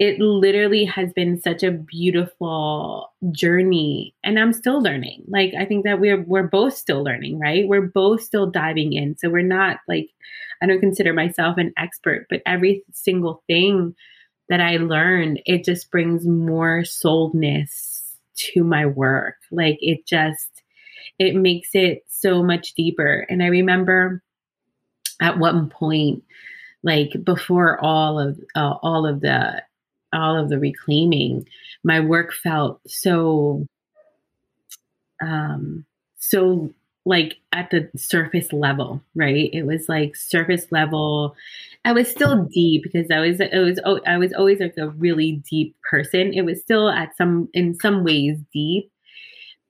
it 0.00 0.18
literally 0.18 0.86
has 0.86 1.12
been 1.12 1.40
such 1.40 1.62
a 1.62 1.70
beautiful 1.70 3.12
journey 3.30 4.14
and 4.24 4.38
i'm 4.38 4.52
still 4.52 4.82
learning 4.82 5.22
like 5.28 5.52
i 5.58 5.64
think 5.64 5.84
that 5.84 6.00
we're 6.00 6.22
we're 6.22 6.48
both 6.48 6.74
still 6.74 7.04
learning 7.04 7.38
right 7.38 7.68
we're 7.68 7.82
both 7.82 8.22
still 8.22 8.50
diving 8.50 8.94
in 8.94 9.14
so 9.16 9.28
we're 9.28 9.42
not 9.42 9.76
like 9.86 10.08
i 10.62 10.66
don't 10.66 10.80
consider 10.80 11.12
myself 11.12 11.58
an 11.58 11.72
expert 11.76 12.26
but 12.30 12.40
every 12.46 12.82
single 12.92 13.42
thing 13.46 13.94
that 14.50 14.60
i 14.60 14.76
learned 14.76 15.40
it 15.46 15.64
just 15.64 15.90
brings 15.90 16.26
more 16.26 16.82
souledness 16.82 18.00
to 18.40 18.64
my 18.64 18.86
work. 18.86 19.36
Like 19.50 19.78
it 19.80 20.06
just 20.06 20.62
it 21.18 21.34
makes 21.34 21.70
it 21.74 22.04
so 22.08 22.42
much 22.42 22.74
deeper. 22.74 23.26
And 23.28 23.42
i 23.42 23.46
remember 23.46 24.22
at 25.20 25.38
one 25.38 25.68
point 25.68 26.22
like 26.82 27.12
before 27.24 27.78
all 27.84 28.18
of 28.18 28.38
uh, 28.56 28.74
all 28.82 29.06
of 29.06 29.20
the 29.20 29.62
all 30.12 30.36
of 30.36 30.48
the 30.48 30.58
reclaiming, 30.58 31.46
my 31.84 32.00
work 32.00 32.32
felt 32.32 32.80
so 32.86 33.66
um 35.22 35.84
so 36.18 36.72
like 37.06 37.36
at 37.52 37.70
the 37.70 37.90
surface 37.96 38.52
level, 38.52 39.02
right? 39.14 39.50
It 39.52 39.64
was 39.64 39.88
like 39.88 40.16
surface 40.16 40.66
level. 40.70 41.34
I 41.84 41.92
was 41.92 42.08
still 42.08 42.44
deep 42.52 42.82
because 42.82 43.10
I 43.10 43.20
was 43.20 43.40
it 43.40 43.58
was 43.58 43.80
oh, 43.84 44.00
I 44.06 44.18
was 44.18 44.32
always 44.32 44.60
like 44.60 44.76
a 44.76 44.88
really 44.90 45.42
deep 45.48 45.76
person. 45.88 46.32
It 46.34 46.42
was 46.42 46.60
still 46.60 46.90
at 46.90 47.16
some 47.16 47.48
in 47.54 47.78
some 47.80 48.04
ways 48.04 48.38
deep. 48.52 48.90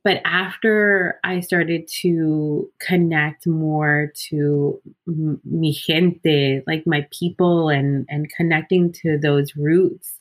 But 0.03 0.23
after 0.25 1.21
I 1.25 1.41
started 1.41 1.87
to 2.01 2.71
connect 2.81 3.47
more 3.47 4.13
to 4.31 4.81
mi 5.07 5.73
gente, 5.73 6.63
like 6.67 6.87
my 6.87 7.07
people 7.13 7.69
and 7.69 8.07
and 8.09 8.31
connecting 8.37 8.93
to 9.03 9.19
those 9.19 9.55
roots, 9.57 10.19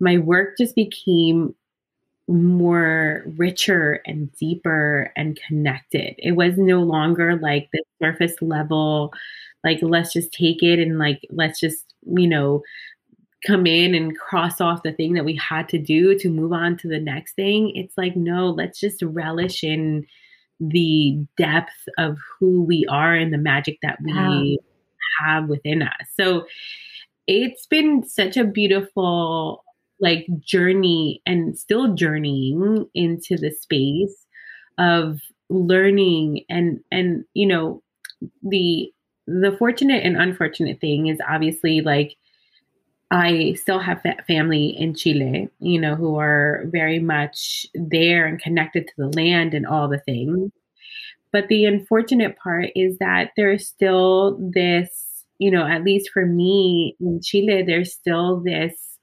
my 0.00 0.18
work 0.18 0.58
just 0.58 0.74
became 0.74 1.54
more 2.28 3.24
richer 3.36 4.00
and 4.06 4.32
deeper 4.32 5.12
and 5.16 5.38
connected. 5.46 6.14
It 6.18 6.32
was 6.32 6.56
no 6.56 6.82
longer 6.82 7.36
like 7.36 7.68
the 7.72 7.82
surface 8.02 8.34
level, 8.40 9.12
like 9.62 9.78
let's 9.82 10.12
just 10.12 10.32
take 10.32 10.62
it 10.62 10.78
and 10.78 10.98
like 10.98 11.20
let's 11.30 11.60
just, 11.60 11.94
you 12.06 12.26
know, 12.26 12.62
come 13.46 13.66
in 13.66 13.94
and 13.94 14.18
cross 14.18 14.60
off 14.60 14.82
the 14.82 14.92
thing 14.92 15.14
that 15.14 15.24
we 15.24 15.36
had 15.36 15.68
to 15.68 15.78
do 15.78 16.18
to 16.18 16.30
move 16.30 16.52
on 16.52 16.76
to 16.78 16.88
the 16.88 17.00
next 17.00 17.34
thing. 17.34 17.72
It's 17.74 17.96
like, 17.98 18.16
no, 18.16 18.48
let's 18.48 18.80
just 18.80 19.02
relish 19.02 19.62
in 19.62 20.06
the 20.60 21.18
depth 21.36 21.88
of 21.98 22.18
who 22.38 22.62
we 22.62 22.86
are 22.88 23.14
and 23.14 23.32
the 23.32 23.38
magic 23.38 23.78
that 23.82 23.98
we 24.02 24.12
wow. 24.12 24.54
have 25.20 25.48
within 25.48 25.82
us. 25.82 26.06
So 26.18 26.46
it's 27.26 27.66
been 27.66 28.06
such 28.06 28.36
a 28.36 28.44
beautiful 28.44 29.63
like 30.04 30.26
journey 30.40 31.22
and 31.24 31.58
still 31.58 31.94
journeying 31.94 32.86
into 32.94 33.38
the 33.38 33.50
space 33.50 34.26
of 34.78 35.18
learning 35.48 36.44
and 36.50 36.80
and 36.92 37.24
you 37.32 37.46
know 37.46 37.82
the 38.42 38.92
the 39.26 39.56
fortunate 39.58 40.04
and 40.04 40.20
unfortunate 40.20 40.78
thing 40.78 41.06
is 41.06 41.18
obviously 41.26 41.80
like 41.80 42.16
I 43.10 43.54
still 43.54 43.78
have 43.78 44.02
family 44.26 44.68
in 44.76 44.94
Chile, 44.94 45.48
you 45.60 45.80
know, 45.80 45.94
who 45.94 46.18
are 46.18 46.64
very 46.66 46.98
much 46.98 47.64
there 47.74 48.26
and 48.26 48.40
connected 48.40 48.88
to 48.88 48.94
the 48.96 49.08
land 49.08 49.54
and 49.54 49.66
all 49.66 49.88
the 49.88 50.00
things. 50.00 50.50
But 51.30 51.48
the 51.48 51.64
unfortunate 51.64 52.36
part 52.36 52.70
is 52.74 52.98
that 52.98 53.30
there's 53.36 53.68
still 53.68 54.36
this, 54.40 55.24
you 55.38 55.50
know, 55.50 55.64
at 55.64 55.84
least 55.84 56.10
for 56.12 56.26
me 56.26 56.96
in 56.98 57.20
Chile, 57.22 57.62
there's 57.62 57.92
still 57.92 58.40
this 58.40 58.93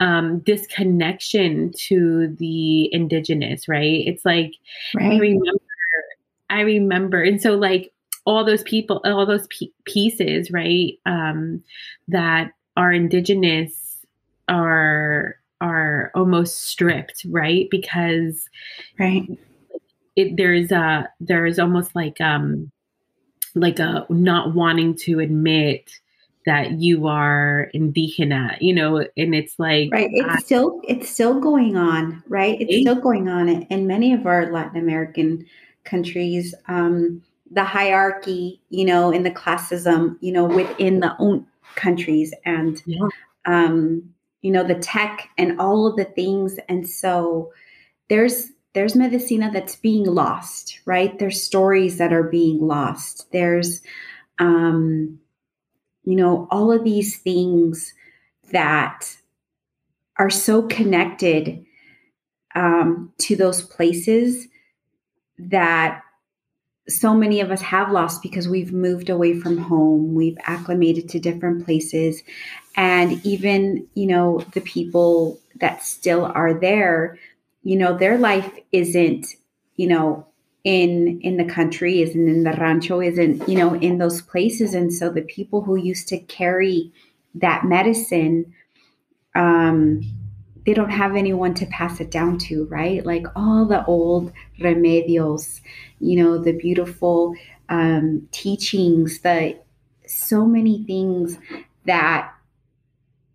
um, 0.00 0.40
disconnection 0.40 1.72
to 1.88 2.28
the 2.38 2.92
indigenous, 2.92 3.68
right? 3.68 4.02
It's 4.06 4.24
like 4.24 4.52
right. 4.94 5.12
I 5.12 5.18
remember, 5.18 5.60
I 6.50 6.60
remember, 6.60 7.22
and 7.22 7.40
so 7.40 7.54
like 7.56 7.92
all 8.24 8.44
those 8.44 8.62
people, 8.62 9.00
all 9.04 9.26
those 9.26 9.46
p- 9.48 9.72
pieces, 9.84 10.50
right, 10.50 10.98
um, 11.06 11.62
that 12.08 12.52
are 12.76 12.92
indigenous 12.92 14.04
are 14.48 15.36
are 15.60 16.10
almost 16.14 16.64
stripped, 16.64 17.24
right? 17.30 17.68
Because 17.70 18.48
right, 18.98 19.26
it, 20.16 20.36
there's 20.36 20.72
a 20.72 21.08
there's 21.20 21.58
almost 21.58 21.94
like 21.94 22.20
um 22.20 22.70
like 23.54 23.78
a 23.78 24.06
not 24.10 24.54
wanting 24.54 24.94
to 24.94 25.20
admit 25.20 25.90
that 26.46 26.80
you 26.80 27.08
are 27.08 27.68
indigena, 27.74 28.56
you 28.60 28.72
know, 28.72 28.98
and 29.16 29.34
it's 29.34 29.58
like 29.58 29.90
right. 29.92 30.08
It's 30.12 30.28
I, 30.28 30.38
still 30.38 30.80
it's 30.88 31.10
still 31.10 31.40
going 31.40 31.76
on, 31.76 32.22
right? 32.28 32.56
It's 32.60 32.80
still 32.82 33.00
going 33.00 33.28
on 33.28 33.48
in 33.48 33.86
many 33.86 34.12
of 34.14 34.26
our 34.26 34.50
Latin 34.52 34.80
American 34.80 35.44
countries. 35.84 36.54
Um, 36.68 37.22
the 37.50 37.64
hierarchy, 37.64 38.60
you 38.70 38.84
know, 38.84 39.10
in 39.10 39.22
the 39.22 39.30
classism, 39.30 40.16
you 40.20 40.32
know, 40.32 40.44
within 40.44 41.00
the 41.00 41.14
own 41.18 41.46
countries, 41.74 42.32
and 42.44 42.82
yeah. 42.86 43.08
um, 43.44 44.02
you 44.42 44.50
know, 44.50 44.64
the 44.64 44.76
tech 44.76 45.28
and 45.36 45.60
all 45.60 45.86
of 45.86 45.96
the 45.96 46.04
things, 46.04 46.58
and 46.68 46.88
so 46.88 47.52
there's 48.08 48.52
there's 48.74 48.94
medicina 48.94 49.50
that's 49.52 49.76
being 49.76 50.04
lost, 50.04 50.80
right? 50.84 51.18
There's 51.18 51.42
stories 51.42 51.98
that 51.98 52.12
are 52.12 52.24
being 52.24 52.60
lost. 52.60 53.26
There's 53.32 53.80
um, 54.38 55.18
you 56.06 56.16
know, 56.16 56.48
all 56.50 56.72
of 56.72 56.84
these 56.84 57.18
things 57.18 57.92
that 58.52 59.16
are 60.18 60.30
so 60.30 60.62
connected 60.62 61.66
um, 62.54 63.12
to 63.18 63.36
those 63.36 63.60
places 63.60 64.46
that 65.38 66.00
so 66.88 67.12
many 67.12 67.40
of 67.40 67.50
us 67.50 67.60
have 67.60 67.90
lost 67.90 68.22
because 68.22 68.48
we've 68.48 68.72
moved 68.72 69.10
away 69.10 69.38
from 69.38 69.58
home 69.58 70.14
we've 70.14 70.38
acclimated 70.44 71.08
to 71.08 71.18
different 71.18 71.64
places. 71.64 72.22
And 72.76 73.24
even 73.26 73.86
you 73.94 74.06
know 74.06 74.40
the 74.52 74.60
people 74.60 75.40
that 75.56 75.82
still 75.82 76.26
are 76.26 76.54
there 76.54 77.18
you 77.62 77.76
know 77.76 77.96
their 77.96 78.18
life 78.18 78.50
isn't 78.72 79.26
you 79.74 79.88
know 79.88 80.26
in 80.66 81.20
in 81.20 81.36
the 81.36 81.44
country 81.44 82.02
isn't 82.02 82.28
in 82.28 82.42
the 82.42 82.50
rancho 82.54 83.00
isn't 83.00 83.48
you 83.48 83.56
know 83.56 83.74
in 83.76 83.98
those 83.98 84.20
places 84.20 84.74
and 84.74 84.92
so 84.92 85.08
the 85.08 85.22
people 85.22 85.62
who 85.62 85.76
used 85.76 86.08
to 86.08 86.18
carry 86.18 86.92
that 87.36 87.64
medicine 87.64 88.52
um 89.36 90.02
they 90.66 90.74
don't 90.74 90.90
have 90.90 91.14
anyone 91.14 91.54
to 91.54 91.66
pass 91.66 92.00
it 92.00 92.10
down 92.10 92.36
to 92.36 92.64
right 92.64 93.06
like 93.06 93.24
all 93.36 93.64
the 93.64 93.84
old 93.84 94.32
remedios 94.58 95.60
you 96.00 96.20
know 96.20 96.36
the 96.36 96.52
beautiful 96.52 97.32
um 97.68 98.26
teachings 98.32 99.20
the 99.20 99.56
so 100.08 100.44
many 100.44 100.82
things 100.82 101.38
that 101.84 102.32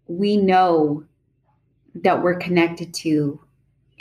we 0.07 0.35
know 0.35 1.05
that 1.95 2.21
we're 2.21 2.35
connected 2.35 2.93
to 2.93 3.39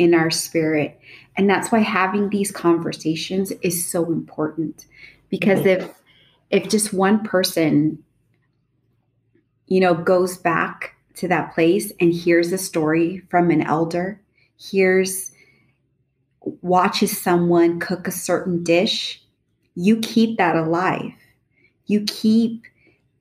in 0.01 0.14
our 0.14 0.31
spirit. 0.31 0.99
And 1.41 1.49
that's 1.49 1.72
why 1.72 1.78
having 1.78 2.28
these 2.28 2.51
conversations 2.51 3.51
is 3.62 3.86
so 3.86 4.12
important. 4.12 4.84
Because 5.30 5.64
if 5.64 5.91
if 6.51 6.68
just 6.68 6.93
one 6.93 7.24
person 7.24 8.05
you 9.66 9.80
know 9.80 9.95
goes 9.95 10.36
back 10.36 10.97
to 11.14 11.28
that 11.28 11.55
place 11.55 11.95
and 11.99 12.12
hears 12.12 12.53
a 12.53 12.59
story 12.59 13.22
from 13.30 13.51
an 13.51 13.62
elder, 13.62 14.20
hears 14.59 15.32
watches 16.61 17.18
someone 17.18 17.80
cook 17.80 18.07
a 18.07 18.12
certain 18.12 18.62
dish, 18.62 19.22
you 19.74 19.97
keep 20.01 20.36
that 20.36 20.57
alive. 20.57 21.12
You 21.86 22.05
keep 22.07 22.64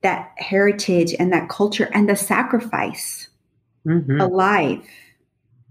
that 0.02 0.32
heritage 0.36 1.14
and 1.18 1.32
that 1.32 1.48
culture 1.48 1.88
and 1.94 2.06
the 2.06 2.16
sacrifice 2.16 3.28
mm-hmm. 3.86 4.20
alive 4.20 4.86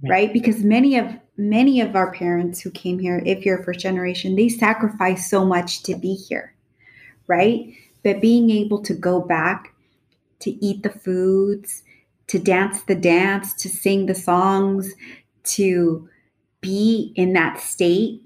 right. 0.04 0.32
because 0.34 0.64
many 0.64 0.97
of 0.97 1.08
many 1.38 1.82
of 1.82 1.95
our 1.95 2.12
parents 2.14 2.60
who 2.60 2.70
came 2.72 3.00
here 3.00 3.22
if 3.26 3.45
you're 3.45 3.64
first 3.64 3.80
generation 3.80 4.36
they 4.36 4.50
sacrificed 4.50 5.30
so 5.30 5.45
much 5.45 5.84
to 5.84 5.95
be 5.95 6.14
here 6.14 6.54
right? 7.30 7.74
But 8.04 8.20
being 8.20 8.50
able 8.50 8.82
to 8.82 8.93
go 8.93 9.22
back 9.22 9.74
to 10.39 10.52
eat 10.66 10.84
the 10.84 10.89
foods 10.89 11.84
to 12.28 12.39
dance 12.39 12.82
the 12.84 12.95
dance 12.95 13.54
to 13.54 13.70
sing 13.70 14.08
the 14.08 14.16
songs 14.16 14.93
to 15.43 16.10
be 16.60 17.14
in 17.16 17.34
that 17.34 17.60
state 17.60 18.22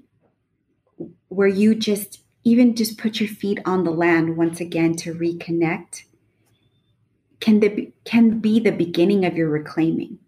where 1.28 1.48
you 1.48 1.74
just 1.74 2.20
even 2.44 2.74
just 2.74 2.98
put 2.98 3.20
your 3.20 3.28
feet 3.28 3.58
on 3.64 3.84
the 3.84 3.90
land 3.90 4.36
once 4.36 4.60
again 4.60 4.94
to 4.96 5.14
reconnect 5.14 6.04
can 7.40 7.60
the, 7.60 7.92
can 8.04 8.38
be 8.40 8.58
the 8.58 8.72
beginning 8.72 9.24
of 9.24 9.36
your 9.36 9.48
reclaiming 9.48 10.18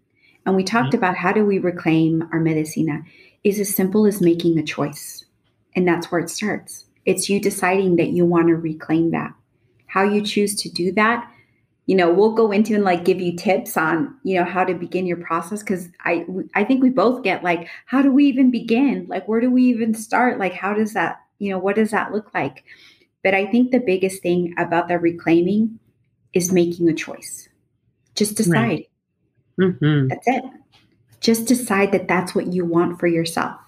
and 0.47 0.55
we 0.55 0.63
talked 0.63 0.87
mm-hmm. 0.87 0.97
about 0.97 1.17
how 1.17 1.33
do 1.33 1.45
we 1.45 1.59
reclaim 1.59 2.27
our 2.31 2.39
medicina 2.39 3.03
is 3.43 3.59
as 3.59 3.75
simple 3.75 4.07
as 4.07 4.21
making 4.21 4.57
a 4.57 4.63
choice. 4.63 5.25
And 5.75 5.87
that's 5.87 6.09
where 6.09 6.21
it 6.21 6.29
starts. 6.29 6.85
It's 7.05 7.29
you 7.29 7.39
deciding 7.39 7.97
that 7.97 8.09
you 8.09 8.25
want 8.25 8.47
to 8.47 8.55
reclaim 8.55 9.11
that. 9.11 9.33
How 9.87 10.03
you 10.03 10.21
choose 10.21 10.55
to 10.61 10.69
do 10.69 10.91
that, 10.93 11.29
you 11.85 11.95
know, 11.95 12.11
we'll 12.11 12.31
go 12.31 12.51
into 12.51 12.75
and 12.75 12.83
like 12.83 13.05
give 13.05 13.19
you 13.19 13.35
tips 13.35 13.77
on, 13.77 14.15
you 14.23 14.35
know, 14.37 14.45
how 14.45 14.63
to 14.63 14.73
begin 14.73 15.05
your 15.05 15.17
process 15.17 15.61
cuz 15.63 15.89
I 16.03 16.25
I 16.55 16.63
think 16.63 16.81
we 16.81 16.89
both 16.89 17.23
get 17.23 17.43
like 17.43 17.67
how 17.85 18.01
do 18.01 18.11
we 18.11 18.25
even 18.25 18.49
begin? 18.49 19.05
Like 19.09 19.27
where 19.27 19.41
do 19.41 19.51
we 19.51 19.63
even 19.63 19.93
start? 19.93 20.39
Like 20.39 20.53
how 20.53 20.73
does 20.73 20.93
that, 20.93 21.19
you 21.39 21.49
know, 21.49 21.59
what 21.59 21.75
does 21.75 21.91
that 21.91 22.13
look 22.13 22.33
like? 22.33 22.63
But 23.21 23.33
I 23.33 23.45
think 23.45 23.71
the 23.71 23.79
biggest 23.79 24.21
thing 24.21 24.53
about 24.57 24.87
the 24.87 24.97
reclaiming 24.97 25.79
is 26.33 26.53
making 26.53 26.87
a 26.87 26.93
choice. 26.93 27.49
Just 28.15 28.37
decide. 28.37 28.53
Right. 28.53 28.86
Mm-hmm. 29.59 30.07
That's 30.07 30.27
it. 30.27 30.43
Just 31.19 31.47
decide 31.47 31.91
that 31.91 32.07
that's 32.07 32.35
what 32.35 32.53
you 32.53 32.65
want 32.65 32.99
for 32.99 33.07
yourself. 33.07 33.59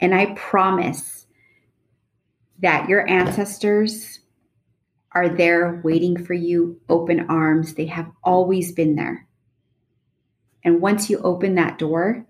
And 0.00 0.14
I 0.14 0.34
promise 0.34 1.26
that 2.60 2.88
your 2.88 3.08
ancestors 3.08 4.20
are 5.12 5.28
there 5.28 5.80
waiting 5.82 6.22
for 6.22 6.34
you, 6.34 6.80
open 6.88 7.26
arms. 7.30 7.74
They 7.74 7.86
have 7.86 8.10
always 8.22 8.72
been 8.72 8.96
there. 8.96 9.26
And 10.64 10.82
once 10.82 11.08
you 11.08 11.18
open 11.18 11.54
that 11.54 11.78
door, 11.78 12.26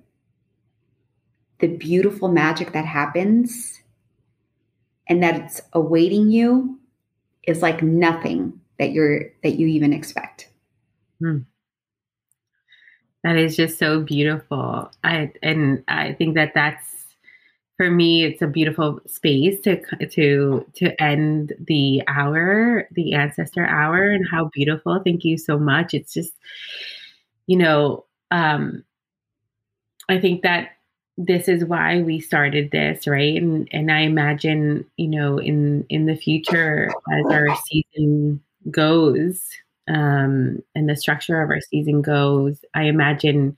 the 1.58 1.68
beautiful 1.68 2.28
magic 2.28 2.72
that 2.72 2.84
happens 2.84 3.80
and 5.08 5.22
that 5.22 5.36
it's 5.36 5.60
awaiting 5.72 6.30
you 6.30 6.78
is 7.46 7.62
like 7.62 7.82
nothing 7.82 8.60
that 8.78 8.92
you're 8.92 9.32
that 9.42 9.54
you 9.58 9.66
even 9.68 9.92
expect. 9.92 10.50
Hmm. 11.18 11.38
That 13.26 13.36
is 13.38 13.56
just 13.56 13.76
so 13.80 14.02
beautiful. 14.02 14.88
I 15.02 15.32
and 15.42 15.82
I 15.88 16.12
think 16.12 16.36
that 16.36 16.52
that's 16.54 16.84
for 17.76 17.90
me 17.90 18.22
it's 18.22 18.40
a 18.40 18.46
beautiful 18.46 19.00
space 19.06 19.60
to 19.62 19.82
to 20.10 20.64
to 20.76 21.02
end 21.02 21.52
the 21.66 22.04
hour, 22.06 22.88
the 22.92 23.14
ancestor 23.14 23.66
hour 23.66 24.10
and 24.10 24.24
how 24.30 24.48
beautiful. 24.54 25.00
Thank 25.04 25.24
you 25.24 25.38
so 25.38 25.58
much. 25.58 25.92
It's 25.92 26.14
just 26.14 26.34
you 27.48 27.56
know, 27.58 28.04
um 28.30 28.84
I 30.08 30.20
think 30.20 30.42
that 30.42 30.70
this 31.18 31.48
is 31.48 31.64
why 31.64 32.02
we 32.02 32.20
started 32.20 32.70
this, 32.70 33.08
right? 33.08 33.36
And 33.36 33.68
and 33.72 33.90
I 33.90 34.00
imagine, 34.02 34.84
you 34.96 35.08
know, 35.08 35.38
in 35.38 35.84
in 35.88 36.06
the 36.06 36.16
future 36.16 36.90
as 37.12 37.26
our 37.32 37.56
season 37.66 38.40
goes, 38.70 39.42
um, 39.88 40.58
and 40.74 40.88
the 40.88 40.96
structure 40.96 41.40
of 41.42 41.50
our 41.50 41.60
season 41.60 42.02
goes, 42.02 42.58
I 42.74 42.84
imagine 42.84 43.56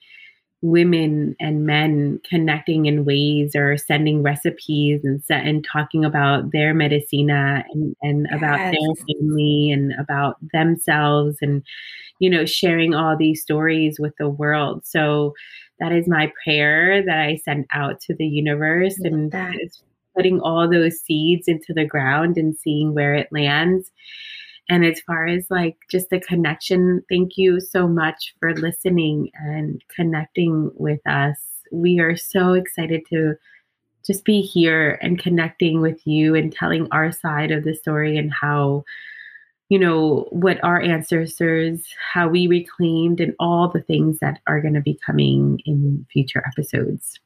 women 0.61 1.37
and 1.39 1.65
men 1.65 2.21
connecting 2.29 2.87
in 2.87 3.05
ways 3.05 3.55
or 3.55 3.77
sending 3.77 4.23
recipes 4.23 5.05
and 5.05 5.23
set 5.23 5.47
and 5.47 5.65
talking 5.65 6.05
about 6.05 6.51
their 6.51 6.75
medicina 6.75 7.65
and, 7.73 7.95
and 8.03 8.27
yes. 8.29 8.37
about 8.37 8.59
their 8.59 9.07
family 9.07 9.71
and 9.71 9.93
about 10.01 10.37
themselves 10.53 11.37
and 11.41 11.63
you 12.19 12.29
know 12.29 12.45
sharing 12.45 12.93
all 12.93 13.17
these 13.17 13.41
stories 13.41 14.01
with 14.01 14.13
the 14.19 14.29
world. 14.29 14.85
So 14.85 15.35
that 15.79 15.93
is 15.93 16.09
my 16.09 16.33
prayer 16.45 17.05
that 17.05 17.19
i 17.19 17.37
send 17.37 17.67
out 17.73 18.01
to 18.01 18.15
the 18.15 18.27
universe 18.27 18.99
and 18.99 19.33
putting 20.17 20.41
all 20.41 20.69
those 20.69 20.99
seeds 21.01 21.47
into 21.47 21.73
the 21.73 21.85
ground 21.85 22.37
and 22.37 22.57
seeing 22.57 22.95
where 22.95 23.15
it 23.15 23.29
lands 23.31 23.93
and 24.69 24.85
as 24.85 25.01
far 25.01 25.27
as 25.27 25.51
like 25.51 25.77
just 25.91 26.11
the 26.11 26.21
connection, 26.21 27.03
thank 27.09 27.37
you 27.37 27.61
so 27.61 27.89
much 27.89 28.35
for 28.39 28.55
listening 28.55 29.31
and 29.35 29.83
connecting 29.95 30.71
with 30.75 31.01
us. 31.07 31.39
We 31.73 32.01
are 32.01 32.17
so 32.17 32.53
excited 32.53 33.03
to 33.11 33.35
just 34.07 34.25
be 34.25 34.41
here 34.41 34.99
and 35.03 35.19
connecting 35.19 35.81
with 35.81 36.07
you 36.07 36.35
and 36.35 36.53
telling 36.53 36.89
our 36.91 37.13
side 37.13 37.51
of 37.51 37.65
the 37.65 37.75
story 37.75 38.17
and 38.17 38.33
how 38.33 38.85
you 39.69 39.79
know 39.79 40.27
what 40.31 40.63
our 40.65 40.81
ancestors 40.81 41.87
how 42.13 42.27
we 42.27 42.47
reclaimed 42.47 43.21
and 43.21 43.35
all 43.39 43.69
the 43.69 43.83
things 43.83 44.19
that 44.21 44.41
are 44.47 44.63
going 44.63 44.73
to 44.73 44.81
be 44.81 44.99
coming 45.05 45.61
in 45.67 46.07
future 46.11 46.43
episodes 46.47 47.21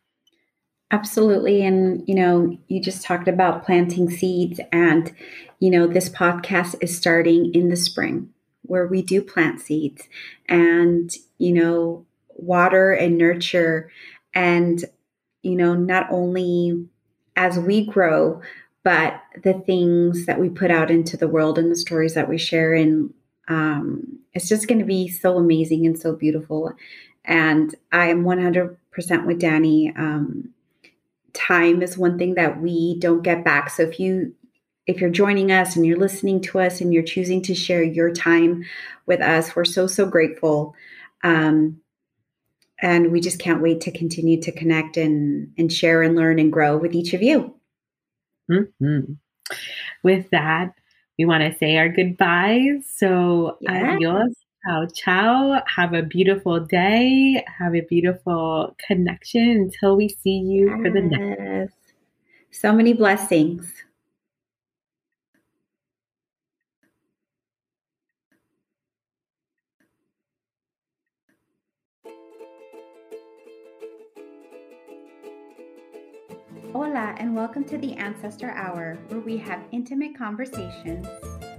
absolutely 0.93 1.65
and 1.65 2.07
you 2.07 2.15
know 2.15 2.57
you 2.69 2.81
just 2.81 3.03
talked 3.03 3.27
about 3.27 3.65
planting 3.65 4.09
seeds 4.09 4.61
and 4.71 5.15
you 5.59 5.71
know 5.71 5.87
this 5.87 6.09
podcast 6.09 6.75
is 6.81 6.97
starting 6.97 7.53
in 7.55 7.69
the 7.69 7.77
spring 7.77 8.29
where 8.63 8.87
we 8.87 9.03
do 9.03 9.21
plant 9.21 9.61
seeds 9.61 10.09
and 10.49 11.11
you 11.39 11.53
know 11.53 12.07
water 12.37 12.93
and 12.93 13.19
nurture 13.19 13.91
and 14.35 14.85
you 15.43 15.57
know, 15.57 15.75
not 15.75 16.07
only 16.11 16.87
as 17.37 17.59
we 17.59 17.85
grow, 17.85 18.41
but 18.85 19.21
the 19.43 19.55
things 19.55 20.27
that 20.27 20.41
we 20.41 20.49
put 20.49 20.71
out 20.71 20.91
into 20.91 21.17
the 21.17 21.29
world 21.29 21.59
and 21.59 21.71
the 21.71 21.77
stories 21.77 22.15
that 22.15 22.29
we 22.29 22.39
share. 22.39 22.75
And 22.75 23.13
um, 23.49 24.19
it's 24.33 24.49
just 24.49 24.67
going 24.69 24.79
to 24.79 24.85
be 24.85 25.09
so 25.09 25.37
amazing 25.37 25.87
and 25.87 25.99
so 25.99 26.15
beautiful. 26.15 26.73
And 27.25 27.75
I 27.93 28.09
am 28.09 28.25
100% 28.25 28.77
with 29.27 29.39
Danny. 29.39 29.93
Um, 29.97 30.51
time 31.35 31.83
is 31.83 31.99
one 31.99 32.19
thing 32.19 32.35
that 32.35 32.61
we 32.61 32.99
don't 32.99 33.23
get 33.23 33.45
back. 33.45 33.71
So 33.71 33.83
if 33.83 33.99
you 33.99 34.35
if 34.87 35.01
you're 35.01 35.11
joining 35.11 35.53
us 35.53 35.77
and 35.77 35.87
you're 35.87 35.99
listening 35.99 36.41
to 36.41 36.59
us 36.59 36.81
and 36.81 36.93
you're 36.93 37.05
choosing 37.05 37.41
to 37.43 37.55
share 37.55 37.83
your 37.83 38.13
time 38.13 38.65
with 39.07 39.21
us, 39.21 39.55
we're 39.55 39.65
so 39.65 39.87
so 39.87 40.07
grateful. 40.07 40.75
Um, 41.23 41.81
and 42.83 43.13
we 43.13 43.21
just 43.21 43.39
can't 43.39 43.63
wait 43.63 43.81
to 43.83 43.93
continue 43.93 44.41
to 44.43 44.53
connect 44.53 44.97
and 44.97 45.53
and 45.57 45.73
share 45.73 46.03
and 46.03 46.17
learn 46.17 46.39
and 46.39 46.53
grow 46.53 46.77
with 46.77 46.95
each 46.95 47.15
of 47.15 47.23
you 47.23 47.55
mm-hmm. 48.51 49.13
with 50.03 50.29
that 50.31 50.75
we 51.19 51.25
want 51.25 51.43
to 51.43 51.59
say 51.59 51.79
our 51.79 51.89
goodbyes 51.89 52.85
so 52.95 53.57
yeah. 53.61 53.95
adios 53.95 54.35
ciao 54.65 54.87
ciao 54.87 55.63
have 55.67 55.93
a 55.93 56.03
beautiful 56.03 56.61
day 56.61 57.45
have 57.59 57.75
a 57.75 57.81
beautiful 57.83 58.77
connection 58.87 59.51
until 59.73 59.97
we 59.97 60.09
see 60.09 60.39
you 60.39 60.69
yes. 60.69 60.79
for 60.83 60.91
the 60.91 61.01
next 61.01 61.95
so 62.51 62.73
many 62.73 62.93
blessings 62.93 63.73
Hola, 76.73 77.15
and 77.19 77.37
welcome 77.37 77.65
to 77.65 77.77
the 77.77 77.93
Ancestor 77.97 78.51
Hour, 78.53 78.97
where 79.09 79.21
we 79.21 79.37
have 79.37 79.61
intimate 79.73 80.17
conversations. 80.17 81.07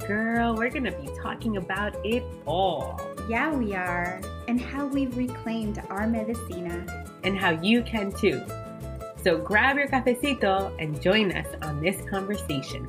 Girl, 0.08 0.54
we're 0.54 0.70
going 0.70 0.84
to 0.84 0.92
be 0.92 1.08
talking 1.22 1.56
about 1.56 1.96
it 2.06 2.24
all. 2.46 3.00
Yeah, 3.30 3.56
we 3.56 3.74
are. 3.74 4.20
And 4.50 4.60
how 4.60 4.86
we've 4.86 5.16
reclaimed 5.16 5.82
our 5.88 6.08
medicina. 6.08 7.06
And 7.24 7.38
how 7.38 7.52
you 7.52 7.84
can 7.84 8.12
too. 8.12 8.44
So 9.24 9.38
grab 9.38 9.78
your 9.78 9.88
cafecito 9.88 10.76
and 10.78 11.02
join 11.02 11.32
us 11.32 11.48
on 11.62 11.82
this 11.82 12.02
conversation. 12.10 12.86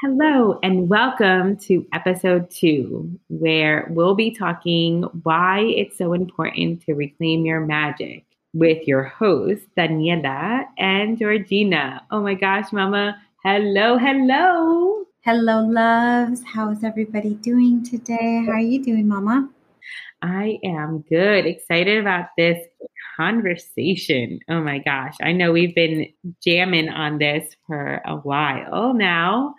Hello, 0.00 0.60
and 0.62 0.88
welcome 0.88 1.56
to 1.56 1.84
episode 1.92 2.50
two, 2.50 3.18
where 3.26 3.88
we'll 3.90 4.14
be 4.14 4.30
talking 4.30 5.02
why 5.24 5.62
it's 5.62 5.98
so 5.98 6.12
important 6.12 6.82
to 6.82 6.94
reclaim 6.94 7.44
your 7.46 7.66
magic 7.66 8.26
with 8.52 8.86
your 8.86 9.04
hosts, 9.04 9.66
Daniela 9.76 10.64
and 10.78 11.18
Georgina. 11.18 12.02
Oh 12.10 12.20
my 12.20 12.34
gosh, 12.34 12.72
Mama. 12.72 13.16
Hello, 13.44 13.98
hello. 13.98 15.04
Hello, 15.20 15.60
loves. 15.66 16.42
How 16.44 16.70
is 16.70 16.84
everybody 16.84 17.34
doing 17.34 17.84
today? 17.84 18.44
How 18.46 18.52
are 18.52 18.60
you 18.60 18.82
doing, 18.82 19.08
Mama? 19.08 19.48
I 20.20 20.58
am 20.64 21.04
good. 21.08 21.46
Excited 21.46 21.98
about 21.98 22.26
this 22.36 22.58
conversation. 23.16 24.40
Oh 24.48 24.60
my 24.60 24.78
gosh. 24.78 25.14
I 25.22 25.32
know 25.32 25.52
we've 25.52 25.74
been 25.74 26.12
jamming 26.44 26.88
on 26.88 27.18
this 27.18 27.54
for 27.66 28.00
a 28.06 28.16
while 28.16 28.94
now 28.94 29.54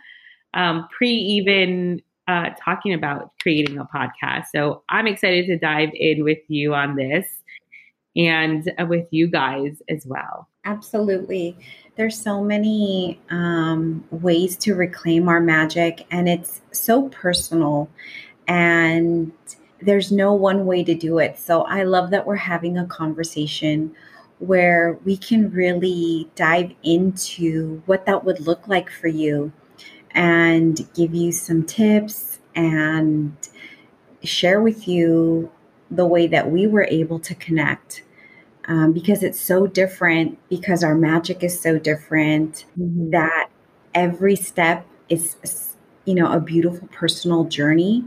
um, 0.53 0.87
pre 0.95 1.09
even 1.09 2.01
uh, 2.27 2.49
talking 2.63 2.93
about 2.93 3.31
creating 3.41 3.77
a 3.77 3.85
podcast. 3.85 4.45
So 4.55 4.83
I'm 4.89 5.07
excited 5.07 5.47
to 5.47 5.57
dive 5.57 5.89
in 5.93 6.23
with 6.23 6.39
you 6.47 6.73
on 6.73 6.95
this 6.95 7.27
and 8.15 8.71
with 8.87 9.07
you 9.11 9.27
guys 9.27 9.81
as 9.89 10.05
well. 10.05 10.47
Absolutely. 10.65 11.57
There's 11.95 12.19
so 12.19 12.43
many 12.43 13.19
um, 13.29 14.03
ways 14.11 14.55
to 14.57 14.75
reclaim 14.75 15.27
our 15.27 15.39
magic, 15.39 16.05
and 16.11 16.29
it's 16.29 16.61
so 16.71 17.09
personal. 17.09 17.89
And 18.47 19.31
there's 19.81 20.11
no 20.11 20.33
one 20.33 20.65
way 20.65 20.83
to 20.83 20.95
do 20.95 21.19
it. 21.19 21.37
So 21.37 21.63
I 21.63 21.83
love 21.83 22.11
that 22.11 22.25
we're 22.25 22.35
having 22.35 22.77
a 22.77 22.85
conversation 22.85 23.95
where 24.39 24.99
we 25.05 25.15
can 25.17 25.51
really 25.51 26.29
dive 26.35 26.73
into 26.83 27.81
what 27.85 28.05
that 28.05 28.23
would 28.25 28.39
look 28.41 28.67
like 28.67 28.89
for 28.89 29.07
you 29.07 29.51
and 30.11 30.87
give 30.93 31.13
you 31.13 31.31
some 31.31 31.63
tips 31.63 32.39
and 32.55 33.35
share 34.23 34.61
with 34.61 34.87
you 34.87 35.51
the 35.91 36.05
way 36.05 36.27
that 36.27 36.51
we 36.51 36.67
were 36.67 36.87
able 36.89 37.19
to 37.19 37.35
connect 37.35 38.03
um, 38.67 38.93
because 38.93 39.23
it's 39.23 39.39
so 39.39 39.67
different 39.67 40.37
because 40.49 40.83
our 40.83 40.95
magic 40.95 41.43
is 41.43 41.59
so 41.59 41.77
different 41.77 42.65
mm-hmm. 42.79 43.11
that 43.11 43.49
every 43.93 44.35
step 44.35 44.85
is 45.09 45.75
you 46.05 46.15
know 46.15 46.31
a 46.31 46.39
beautiful 46.39 46.87
personal 46.91 47.43
journey 47.43 48.03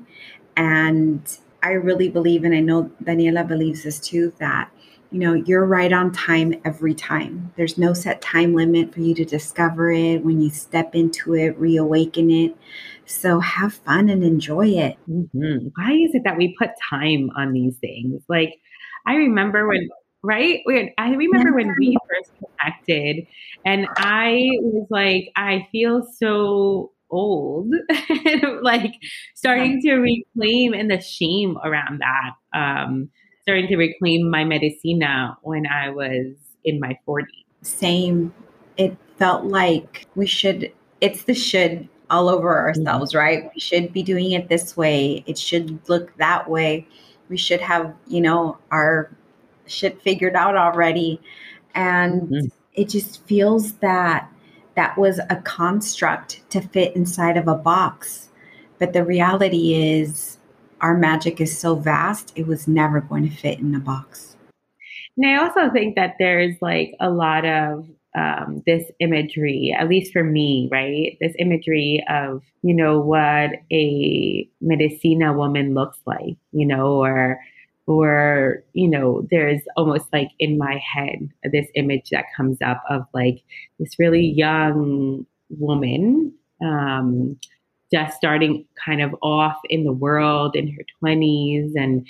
and 0.57 1.39
i 1.63 1.71
really 1.71 2.09
believe 2.09 2.45
and 2.45 2.55
i 2.55 2.61
know 2.61 2.91
daniela 3.05 3.47
believes 3.47 3.83
this 3.85 4.01
too 4.01 4.33
that 4.39 4.71
you 5.11 5.21
know, 5.21 5.35
you're 5.35 5.65
right 5.65 5.93
on 5.93 6.13
time 6.13 6.55
every 6.65 6.95
time. 6.95 7.53
There's 7.57 7.79
no 7.79 7.93
set 7.93 8.21
time 8.21 8.55
limit 8.55 8.93
for 8.93 9.01
you 9.01 9.15
to 9.15 9.25
discover 9.25 9.91
it 9.91 10.25
when 10.25 10.41
you 10.41 10.51
step 10.51 10.95
into 10.95 11.35
it, 11.35 11.59
reawaken 11.59 12.31
it. 12.31 12.57
So 13.07 13.39
have 13.41 13.75
fun 13.75 14.09
and 14.09 14.25
enjoy 14.25 14.69
it. 14.69 14.97
Mm-hmm. 15.09 15.69
Why 15.77 15.93
is 15.93 16.15
it 16.15 16.23
that 16.25 16.37
we 16.37 16.57
put 16.59 16.71
time 16.91 17.31
on 17.37 17.53
these 17.53 17.77
things? 17.77 18.23
Like, 18.29 18.55
I 19.07 19.15
remember 19.15 19.69
when, 19.69 19.89
right? 20.23 20.61
I 20.99 21.11
remember 21.11 21.55
when 21.55 21.73
we 21.79 21.97
first 22.09 22.33
connected, 22.39 23.27
and 23.65 23.87
I 23.97 24.49
was 24.61 24.89
like, 24.91 25.31
I 25.37 25.69
feel 25.71 26.03
so 26.19 26.91
old, 27.11 27.73
like 28.63 28.95
starting 29.37 29.81
to 29.83 29.95
reclaim 29.95 30.75
and 30.75 30.91
the 30.91 31.01
shame 31.01 31.57
around 31.65 32.01
that. 32.01 32.59
Um, 32.59 33.11
starting 33.47 33.69
to 33.69 33.77
reclaim 33.77 34.29
my 34.29 34.43
medicina 34.43 35.39
when 35.43 35.69
I 35.69 35.89
was 35.89 36.35
in 36.65 36.81
my 36.81 36.99
40s. 37.07 37.27
Same. 37.63 38.35
It 38.77 38.97
felt 39.19 39.45
like 39.45 40.05
we 40.17 40.27
should, 40.27 40.73
it's 41.01 41.23
the 41.23 41.35
should 41.35 41.89
all 42.11 42.29
over 42.29 42.59
ourselves, 42.59 43.13
mm-hmm. 43.13 43.19
right? 43.19 43.51
We 43.55 43.61
should 43.61 43.93
be 43.93 44.03
doing 44.03 44.33
it 44.33 44.49
this 44.49 44.77
way. 44.77 45.23
It 45.29 45.39
should 45.39 45.89
look 45.89 46.17
that 46.17 46.51
way. 46.51 46.89
We 47.29 47.37
should 47.37 47.61
have, 47.61 47.95
you 48.09 48.21
know, 48.21 48.59
our 48.73 49.13
shit 49.67 50.03
figured 50.03 50.35
out 50.35 50.57
already. 50.57 51.21
And 51.73 52.23
mm-hmm. 52.23 52.47
it 52.75 52.89
just 52.89 53.25
feels 53.29 53.75
that 53.75 54.29
that 54.75 54.99
was 54.99 55.21
a 55.31 55.37
construct 55.45 56.43
to 56.51 56.61
fit 56.61 56.97
inside 56.97 57.37
of 57.37 57.47
a 57.47 57.55
box. 57.55 58.29
But 58.81 58.93
the 58.93 59.05
reality 59.05 59.75
is, 59.75 60.36
our 60.81 60.97
magic 60.97 61.41
is 61.41 61.57
so 61.57 61.75
vast, 61.75 62.33
it 62.37 62.47
was 62.47 62.69
never 62.69 63.01
going 63.01 63.29
to 63.29 63.35
fit 63.35 63.59
in 63.59 63.75
a 63.75 63.81
box. 63.81 64.37
And 65.17 65.27
I 65.27 65.43
also 65.43 65.71
think 65.73 65.97
that 65.97 66.17
there's 66.19 66.57
like 66.61 66.95
a 67.01 67.11
lot 67.11 67.45
of 67.47 67.89
um, 68.17 68.63
this 68.67 68.85
imagery, 69.01 69.75
at 69.79 69.89
least 69.89 70.13
for 70.13 70.25
me, 70.25 70.69
right? 70.73 71.17
This 71.21 71.35
imagery 71.39 72.05
of, 72.09 72.43
you 72.63 72.75
know, 72.75 72.99
what 72.99 73.51
a 73.71 74.49
medicina 74.61 75.33
woman 75.33 75.75
looks 75.75 75.99
like, 76.07 76.37
you 76.53 76.67
know, 76.67 77.03
or, 77.03 77.39
or, 77.87 78.65
you 78.73 78.89
know, 78.89 79.27
there's 79.31 79.61
almost 79.77 80.07
like 80.13 80.31
in 80.39 80.59
my 80.59 80.81
head 80.95 81.29
this 81.53 81.67
image 81.75 82.11
that 82.11 82.25
comes 82.37 82.59
up 82.63 82.83
of 82.89 83.07
like 83.13 83.43
this 83.79 83.99
really 83.99 84.25
young 84.25 85.27
woman 85.51 86.33
um, 86.65 87.39
just 87.93 88.17
starting 88.17 88.65
kind 88.85 89.01
of 89.01 89.15
off 89.23 89.57
in 89.69 89.85
the 89.85 89.93
world 89.93 90.57
in 90.57 90.69
her 90.73 90.83
20s 91.03 91.73
and 91.77 92.07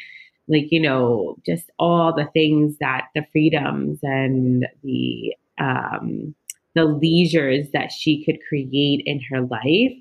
like 0.49 0.71
you 0.71 0.81
know 0.81 1.37
just 1.45 1.71
all 1.79 2.15
the 2.15 2.29
things 2.33 2.77
that 2.79 3.09
the 3.15 3.27
freedoms 3.33 3.99
and 4.03 4.67
the 4.83 5.35
um 5.59 6.35
the 6.77 6.85
leisures 6.85 7.67
that 7.73 7.91
she 7.91 8.25
could 8.25 8.39
create 8.49 9.03
in 9.05 9.21
her 9.31 9.41
life. 9.41 9.97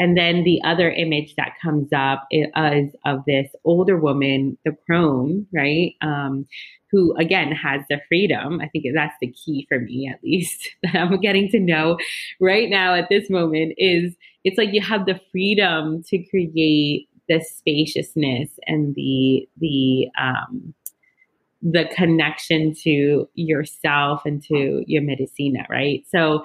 And 0.00 0.16
then 0.16 0.44
the 0.44 0.60
other 0.64 0.90
image 0.90 1.34
that 1.36 1.54
comes 1.62 1.88
up 1.92 2.26
is 2.30 2.94
of 3.04 3.24
this 3.26 3.50
older 3.64 3.96
woman, 3.96 4.58
the 4.64 4.76
crone, 4.86 5.46
right? 5.52 5.94
Um, 6.02 6.46
who 6.90 7.14
again 7.16 7.52
has 7.52 7.82
the 7.88 8.00
freedom. 8.08 8.60
I 8.60 8.68
think 8.68 8.86
that's 8.94 9.14
the 9.20 9.32
key 9.32 9.66
for 9.68 9.80
me, 9.80 10.08
at 10.12 10.22
least, 10.22 10.68
that 10.82 10.96
I'm 10.96 11.20
getting 11.20 11.48
to 11.50 11.60
know 11.60 11.98
right 12.40 12.68
now 12.68 12.94
at 12.94 13.08
this 13.08 13.30
moment 13.30 13.74
is 13.76 14.14
it's 14.48 14.56
like 14.56 14.72
you 14.72 14.80
have 14.80 15.04
the 15.04 15.20
freedom 15.30 16.02
to 16.04 16.18
create 16.30 17.06
the 17.28 17.40
spaciousness 17.40 18.48
and 18.66 18.94
the 18.94 19.46
the 19.58 20.08
um, 20.18 20.74
the 21.60 21.84
connection 21.94 22.72
to 22.82 23.28
yourself 23.34 24.22
and 24.24 24.42
to 24.44 24.82
your 24.86 25.02
medicina, 25.02 25.66
right? 25.68 26.02
So 26.08 26.44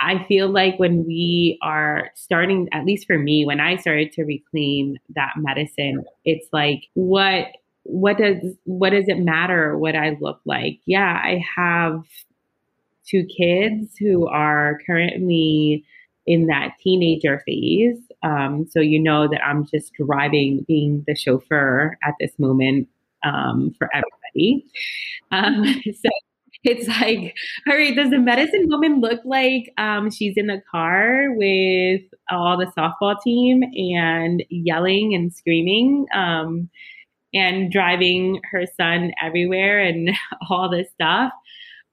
I 0.00 0.24
feel 0.24 0.48
like 0.48 0.78
when 0.78 1.04
we 1.04 1.58
are 1.62 2.10
starting, 2.14 2.68
at 2.72 2.86
least 2.86 3.06
for 3.06 3.18
me, 3.18 3.44
when 3.44 3.60
I 3.60 3.76
started 3.76 4.10
to 4.12 4.24
reclaim 4.24 4.96
that 5.14 5.34
medicine, 5.36 6.02
it's 6.24 6.48
like 6.50 6.84
what 6.94 7.48
what 7.82 8.16
does 8.16 8.38
what 8.64 8.90
does 8.90 9.08
it 9.08 9.18
matter 9.18 9.76
what 9.76 9.94
I 9.94 10.16
look 10.18 10.40
like? 10.46 10.80
Yeah, 10.86 11.20
I 11.22 11.44
have 11.54 12.04
two 13.06 13.26
kids 13.26 13.98
who 13.98 14.26
are 14.28 14.78
currently 14.86 15.84
in 16.26 16.46
that 16.46 16.74
teenager 16.80 17.42
phase. 17.46 17.98
Um, 18.22 18.66
so 18.70 18.80
you 18.80 19.00
know 19.00 19.28
that 19.28 19.44
I'm 19.44 19.66
just 19.66 19.92
driving, 19.94 20.64
being 20.66 21.04
the 21.06 21.14
chauffeur 21.14 21.98
at 22.02 22.14
this 22.18 22.32
moment 22.38 22.88
um, 23.24 23.74
for 23.78 23.88
everybody. 23.92 24.64
Um, 25.30 25.82
so 25.84 26.10
it's 26.64 26.88
like, 26.88 27.34
all 27.68 27.76
right, 27.76 27.94
does 27.94 28.10
the 28.10 28.18
medicine 28.18 28.66
woman 28.68 29.00
look 29.00 29.20
like 29.24 29.70
um, 29.76 30.10
she's 30.10 30.34
in 30.36 30.46
the 30.46 30.62
car 30.70 31.28
with 31.34 32.00
all 32.30 32.56
the 32.56 32.72
softball 32.76 33.20
team 33.22 33.62
and 33.62 34.42
yelling 34.48 35.14
and 35.14 35.32
screaming 35.32 36.06
um, 36.14 36.70
and 37.34 37.70
driving 37.70 38.40
her 38.50 38.64
son 38.78 39.12
everywhere 39.22 39.80
and 39.80 40.10
all 40.50 40.70
this 40.70 40.88
stuff? 40.94 41.32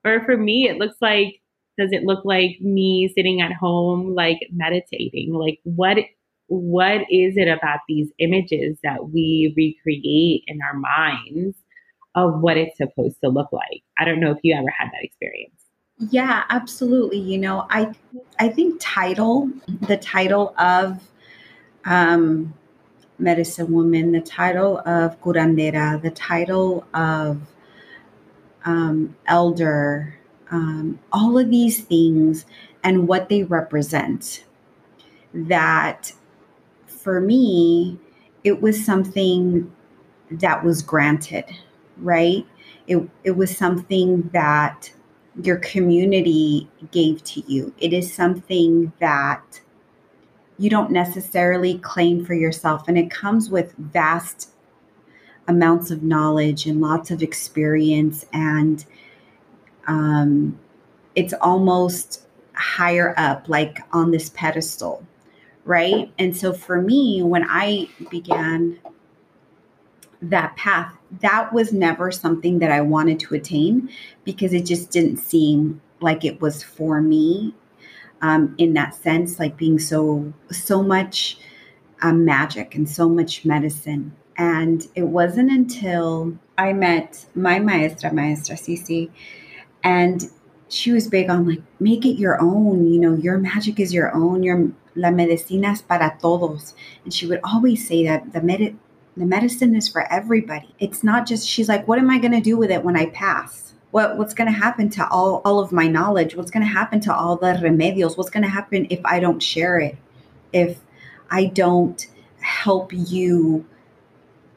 Or 0.05 0.23
for 0.23 0.38
me, 0.38 0.69
it 0.69 0.77
looks 0.77 0.97
like, 1.01 1.40
does 1.78 1.91
it 1.91 2.03
look 2.03 2.24
like 2.26 2.59
me 2.61 3.11
sitting 3.15 3.41
at 3.41 3.53
home, 3.53 4.13
like 4.15 4.39
meditating? 4.51 5.34
Like, 5.34 5.59
what 5.63 5.97
what 6.47 7.01
is 7.09 7.38
it 7.38 7.47
about 7.47 7.80
these 7.88 8.09
images 8.19 8.78
that 8.84 9.09
we 9.11 9.53
recreate 9.55 10.43
in 10.47 10.59
our 10.61 10.74
minds 10.74 11.55
of 12.15 12.41
what 12.41 12.57
it's 12.57 12.76
supposed 12.78 13.15
to 13.24 13.30
look 13.30 13.53
like. 13.53 13.84
I 13.97 14.03
don't 14.03 14.19
know 14.19 14.32
if 14.32 14.39
you 14.43 14.53
ever 14.53 14.69
had 14.69 14.88
that 14.88 15.01
experience. 15.01 15.61
Yeah, 16.09 16.43
absolutely. 16.49 17.19
You 17.19 17.38
know, 17.38 17.67
I 17.69 17.93
I 18.39 18.49
think 18.49 18.78
title, 18.82 19.49
the 19.88 19.97
title 19.97 20.53
of 20.57 21.01
um 21.86 22.53
medicine 23.17 23.72
woman, 23.72 24.11
the 24.11 24.22
title 24.22 24.80
of 24.80 25.22
curandera, 25.22 26.01
the 26.01 26.11
title 26.11 26.86
of 26.93 27.39
um, 28.65 29.15
elder, 29.28 30.15
um, 30.51 30.99
all 31.11 31.37
of 31.37 31.49
these 31.49 31.83
things 31.83 32.45
and 32.83 33.07
what 33.07 33.29
they 33.29 33.43
represent. 33.43 34.45
That 35.33 36.11
for 36.85 37.21
me, 37.21 37.97
it 38.43 38.61
was 38.61 38.83
something 38.83 39.71
that 40.29 40.63
was 40.63 40.81
granted 40.81 41.45
right? 42.01 42.45
It, 42.87 43.07
it 43.23 43.31
was 43.31 43.55
something 43.55 44.29
that 44.33 44.91
your 45.41 45.57
community 45.57 46.69
gave 46.91 47.23
to 47.23 47.41
you. 47.51 47.73
It 47.77 47.93
is 47.93 48.13
something 48.13 48.91
that 48.99 49.61
you 50.57 50.69
don't 50.69 50.91
necessarily 50.91 51.77
claim 51.79 52.25
for 52.25 52.33
yourself. 52.33 52.87
And 52.87 52.97
it 52.97 53.09
comes 53.09 53.49
with 53.49 53.73
vast 53.77 54.49
amounts 55.47 55.89
of 55.89 56.03
knowledge 56.03 56.65
and 56.65 56.81
lots 56.81 57.11
of 57.11 57.23
experience. 57.23 58.25
And 58.33 58.85
um, 59.88 60.59
it's 61.15 61.34
almost 61.41 62.25
higher 62.53 63.13
up, 63.17 63.47
like 63.49 63.79
on 63.91 64.11
this 64.11 64.29
pedestal, 64.29 65.05
right? 65.65 66.11
And 66.19 66.36
so 66.36 66.53
for 66.53 66.82
me, 66.82 67.21
when 67.23 67.45
I 67.47 67.89
began 68.09 68.79
that 70.21 70.55
path, 70.55 70.93
that 71.21 71.51
was 71.51 71.73
never 71.73 72.11
something 72.11 72.59
that 72.59 72.71
I 72.71 72.82
wanted 72.82 73.19
to 73.21 73.36
attain 73.36 73.89
because 74.23 74.53
it 74.53 74.65
just 74.65 74.91
didn't 74.91 75.17
seem 75.17 75.82
like 75.99 76.23
it 76.23 76.41
was 76.41 76.63
for 76.63 77.01
me 77.01 77.53
um, 78.21 78.55
in 78.57 78.73
that 78.73 78.93
sense, 78.93 79.39
like 79.39 79.57
being 79.57 79.79
so, 79.79 80.32
so 80.51 80.84
much 80.84 81.39
um, 82.01 82.23
magic 82.25 82.75
and 82.75 82.88
so 82.89 83.09
much 83.09 83.45
medicine. 83.45 84.15
And 84.38 84.88
it 84.95 85.03
wasn't 85.03 85.51
until 85.51 86.38
I 86.57 86.73
met 86.73 87.25
my 87.36 87.59
maestra, 87.59 88.13
Maestra 88.13 88.55
Sisi, 88.55 89.09
and 89.84 90.29
she 90.69 90.91
was 90.91 91.07
big 91.07 91.29
on 91.29 91.47
like, 91.47 91.61
make 91.79 92.05
it 92.05 92.17
your 92.17 92.41
own, 92.41 92.91
you 92.91 92.99
know, 92.99 93.15
your 93.15 93.38
magic 93.38 93.79
is 93.79 93.93
your 93.93 94.13
own, 94.15 94.43
your 94.43 94.71
la 94.95 95.11
medicina 95.11 95.69
es 95.69 95.82
para 95.82 96.17
todos. 96.21 96.73
And 97.03 97.13
she 97.13 97.27
would 97.27 97.41
always 97.43 97.88
say 97.88 98.05
that 98.05 98.34
the 98.34 98.41
med- 98.41 98.77
the 99.17 99.25
medicine 99.25 99.75
is 99.75 99.89
for 99.89 100.11
everybody. 100.11 100.73
It's 100.79 101.03
not 101.03 101.27
just 101.27 101.47
she's 101.47 101.67
like, 101.67 101.88
what 101.88 101.99
am 101.99 102.09
I 102.09 102.17
going 102.17 102.32
to 102.32 102.41
do 102.41 102.55
with 102.57 102.71
it 102.71 102.84
when 102.84 102.95
I 102.95 103.07
pass? 103.07 103.73
What 103.91 104.17
what's 104.17 104.34
going 104.34 104.51
to 104.51 104.57
happen 104.57 104.89
to 104.91 105.07
all 105.09 105.41
all 105.43 105.59
of 105.59 105.71
my 105.71 105.88
knowledge? 105.88 106.36
What's 106.36 106.51
going 106.51 106.65
to 106.65 106.71
happen 106.71 107.01
to 107.01 107.13
all 107.13 107.36
the 107.36 107.53
remedios? 107.61 108.17
What's 108.17 108.29
going 108.29 108.43
to 108.43 108.49
happen 108.49 108.88
if 108.89 109.01
I 109.03 109.19
don't 109.19 109.43
share 109.43 109.79
it? 109.79 109.97
If 110.53 110.79
I 111.29 111.45
don't 111.45 112.07
help 112.39 112.91
you 112.93 113.65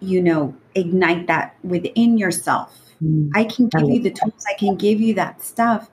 you 0.04 0.22
know, 0.22 0.54
ignite 0.74 1.26
that 1.26 1.56
within 1.64 2.18
yourself. 2.18 2.78
Mm. 3.04 3.30
I 3.34 3.44
can 3.44 3.68
give 3.68 3.88
you 3.88 4.02
the 4.02 4.10
tools, 4.10 4.44
I 4.48 4.54
can 4.58 4.76
give 4.76 5.00
you 5.00 5.14
that 5.14 5.42
stuff. 5.42 5.90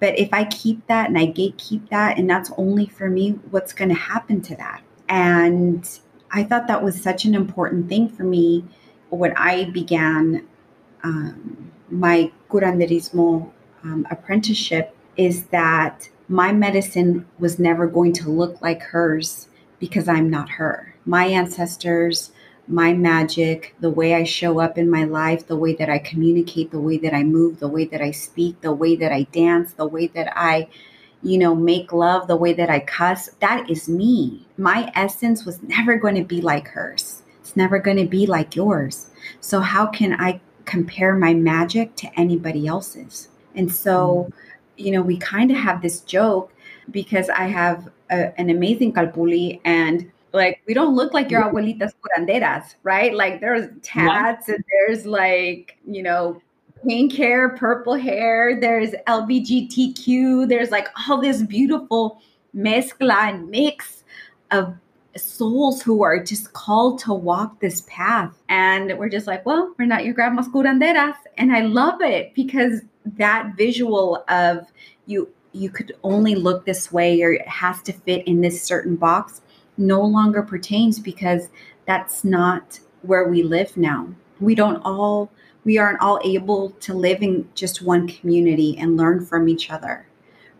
But 0.00 0.18
if 0.18 0.32
I 0.32 0.44
keep 0.46 0.84
that 0.88 1.08
and 1.08 1.16
I 1.16 1.26
gatekeep 1.26 1.88
that 1.90 2.18
and 2.18 2.28
that's 2.28 2.50
only 2.56 2.86
for 2.86 3.08
me, 3.08 3.30
what's 3.50 3.72
going 3.72 3.88
to 3.90 3.94
happen 3.94 4.40
to 4.42 4.56
that? 4.56 4.82
And 5.08 5.88
I 6.32 6.42
thought 6.42 6.66
that 6.66 6.82
was 6.82 7.00
such 7.00 7.24
an 7.24 7.34
important 7.34 7.88
thing 7.88 8.08
for 8.08 8.24
me 8.24 8.64
when 9.10 9.32
I 9.36 9.70
began 9.70 10.46
um, 11.04 11.70
my 11.90 12.32
curanderismo 12.50 13.50
um, 13.84 14.06
apprenticeship 14.10 14.96
is 15.16 15.44
that 15.46 16.08
my 16.28 16.52
medicine 16.52 17.26
was 17.38 17.58
never 17.58 17.86
going 17.86 18.12
to 18.14 18.30
look 18.30 18.60
like 18.62 18.82
hers 18.82 19.48
because 19.78 20.08
I'm 20.08 20.30
not 20.30 20.48
her. 20.48 20.94
My 21.04 21.26
ancestors, 21.26 22.32
my 22.68 22.92
magic, 22.92 23.74
the 23.80 23.90
way 23.90 24.14
I 24.14 24.24
show 24.24 24.60
up 24.60 24.78
in 24.78 24.88
my 24.90 25.04
life, 25.04 25.46
the 25.46 25.56
way 25.56 25.74
that 25.74 25.90
I 25.90 25.98
communicate, 25.98 26.70
the 26.70 26.80
way 26.80 26.96
that 26.98 27.12
I 27.12 27.22
move, 27.22 27.58
the 27.58 27.68
way 27.68 27.84
that 27.86 28.00
I 28.00 28.12
speak, 28.12 28.60
the 28.60 28.72
way 28.72 28.96
that 28.96 29.12
I 29.12 29.24
dance, 29.24 29.72
the 29.72 29.86
way 29.86 30.06
that 30.08 30.32
I 30.36 30.68
you 31.22 31.38
know, 31.38 31.54
make 31.54 31.92
love 31.92 32.26
the 32.26 32.36
way 32.36 32.52
that 32.52 32.68
I 32.68 32.80
cuss, 32.80 33.28
that 33.40 33.70
is 33.70 33.88
me. 33.88 34.46
My 34.56 34.90
essence 34.94 35.44
was 35.44 35.62
never 35.62 35.96
going 35.96 36.16
to 36.16 36.24
be 36.24 36.40
like 36.40 36.68
hers. 36.68 37.22
It's 37.40 37.56
never 37.56 37.78
going 37.78 37.96
to 37.98 38.06
be 38.06 38.26
like 38.26 38.56
yours. 38.56 39.06
So, 39.40 39.60
how 39.60 39.86
can 39.86 40.14
I 40.14 40.40
compare 40.64 41.14
my 41.14 41.34
magic 41.34 41.94
to 41.96 42.20
anybody 42.20 42.66
else's? 42.66 43.28
And 43.54 43.72
so, 43.72 44.30
you 44.76 44.90
know, 44.90 45.02
we 45.02 45.16
kind 45.16 45.50
of 45.50 45.56
have 45.58 45.82
this 45.82 46.00
joke 46.00 46.52
because 46.90 47.28
I 47.28 47.46
have 47.46 47.88
a, 48.10 48.38
an 48.40 48.50
amazing 48.50 48.92
calpuli 48.92 49.60
and 49.64 50.10
like 50.32 50.62
we 50.66 50.74
don't 50.74 50.94
look 50.94 51.12
like 51.12 51.30
your 51.30 51.42
abuelitas 51.42 51.92
curanderas, 52.02 52.74
right? 52.82 53.14
Like 53.14 53.40
there's 53.40 53.68
tats 53.82 54.48
and 54.48 54.64
there's 54.70 55.06
like, 55.06 55.76
you 55.86 56.02
know, 56.02 56.40
pink 56.86 57.12
hair, 57.12 57.50
purple 57.50 57.94
hair, 57.94 58.58
there's 58.60 58.90
LBGTQ, 59.06 60.48
there's 60.48 60.70
like 60.70 60.88
all 61.08 61.20
this 61.20 61.42
beautiful 61.42 62.20
mezcla 62.54 63.28
and 63.28 63.48
mix 63.50 64.04
of 64.50 64.74
souls 65.16 65.82
who 65.82 66.02
are 66.02 66.22
just 66.22 66.52
called 66.52 66.98
to 67.00 67.12
walk 67.12 67.60
this 67.60 67.82
path. 67.82 68.34
And 68.48 68.98
we're 68.98 69.08
just 69.08 69.26
like, 69.26 69.44
well, 69.44 69.74
we're 69.78 69.86
not 69.86 70.04
your 70.04 70.14
grandma's 70.14 70.48
curanderas. 70.48 71.16
And 71.36 71.52
I 71.52 71.60
love 71.60 72.00
it 72.00 72.34
because 72.34 72.80
that 73.04 73.56
visual 73.56 74.24
of 74.28 74.66
you 75.06 75.28
you 75.54 75.68
could 75.68 75.92
only 76.02 76.34
look 76.34 76.64
this 76.64 76.90
way 76.90 77.20
or 77.22 77.32
it 77.32 77.46
has 77.46 77.82
to 77.82 77.92
fit 77.92 78.26
in 78.26 78.40
this 78.40 78.62
certain 78.62 78.96
box 78.96 79.42
no 79.82 80.00
longer 80.00 80.42
pertains 80.42 80.98
because 80.98 81.48
that's 81.86 82.24
not 82.24 82.80
where 83.02 83.28
we 83.28 83.42
live 83.42 83.76
now. 83.76 84.08
We 84.40 84.54
don't 84.54 84.80
all 84.84 85.30
we 85.64 85.78
aren't 85.78 86.00
all 86.00 86.20
able 86.24 86.70
to 86.70 86.94
live 86.94 87.22
in 87.22 87.48
just 87.54 87.82
one 87.82 88.08
community 88.08 88.76
and 88.78 88.96
learn 88.96 89.24
from 89.24 89.48
each 89.48 89.70
other, 89.70 90.06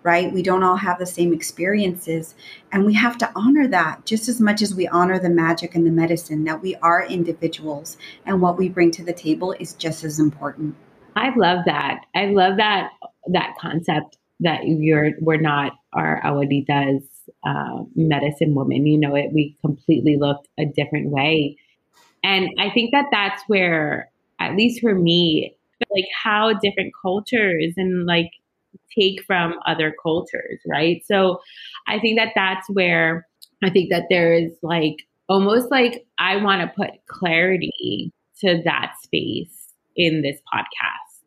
right? 0.04 0.32
We 0.32 0.42
don't 0.42 0.62
all 0.62 0.76
have 0.76 0.98
the 0.98 1.06
same 1.06 1.32
experiences. 1.32 2.36
And 2.70 2.84
we 2.84 2.94
have 2.94 3.18
to 3.18 3.32
honor 3.34 3.66
that 3.68 4.06
just 4.06 4.28
as 4.28 4.40
much 4.40 4.62
as 4.62 4.76
we 4.76 4.86
honor 4.86 5.18
the 5.18 5.28
magic 5.28 5.74
and 5.74 5.84
the 5.84 5.90
medicine, 5.90 6.44
that 6.44 6.62
we 6.62 6.76
are 6.76 7.04
individuals 7.04 7.96
and 8.26 8.40
what 8.40 8.58
we 8.58 8.68
bring 8.68 8.92
to 8.92 9.04
the 9.04 9.12
table 9.12 9.56
is 9.58 9.72
just 9.74 10.04
as 10.04 10.20
important. 10.20 10.76
I 11.16 11.34
love 11.36 11.64
that. 11.66 12.02
I 12.14 12.26
love 12.26 12.56
that 12.58 12.90
that 13.32 13.54
concept 13.60 14.18
that 14.40 14.60
you're 14.66 15.12
we're 15.20 15.40
not 15.40 15.72
our 15.92 16.20
abuelitas 16.22 17.04
uh, 17.44 17.84
medicine 17.94 18.54
woman. 18.54 18.86
You 18.86 18.98
know, 18.98 19.14
it 19.14 19.32
we 19.32 19.56
completely 19.60 20.16
look 20.16 20.44
a 20.58 20.64
different 20.64 21.10
way, 21.10 21.56
and 22.24 22.48
I 22.58 22.70
think 22.70 22.92
that 22.92 23.06
that's 23.10 23.42
where, 23.46 24.10
at 24.40 24.56
least 24.56 24.80
for 24.80 24.94
me, 24.94 25.56
like 25.94 26.06
how 26.22 26.52
different 26.54 26.92
cultures 27.00 27.74
and 27.76 28.06
like 28.06 28.30
take 28.98 29.22
from 29.24 29.54
other 29.66 29.94
cultures, 30.02 30.60
right? 30.66 31.02
So, 31.06 31.40
I 31.88 31.98
think 31.98 32.18
that 32.18 32.32
that's 32.34 32.68
where 32.70 33.26
I 33.62 33.70
think 33.70 33.90
that 33.90 34.06
there 34.10 34.34
is 34.34 34.52
like 34.62 34.96
almost 35.28 35.70
like 35.70 36.04
I 36.18 36.36
want 36.36 36.62
to 36.62 36.68
put 36.76 36.90
clarity 37.08 38.12
to 38.40 38.60
that 38.64 38.94
space 39.02 39.72
in 39.96 40.22
this 40.22 40.40
podcast 40.52 41.20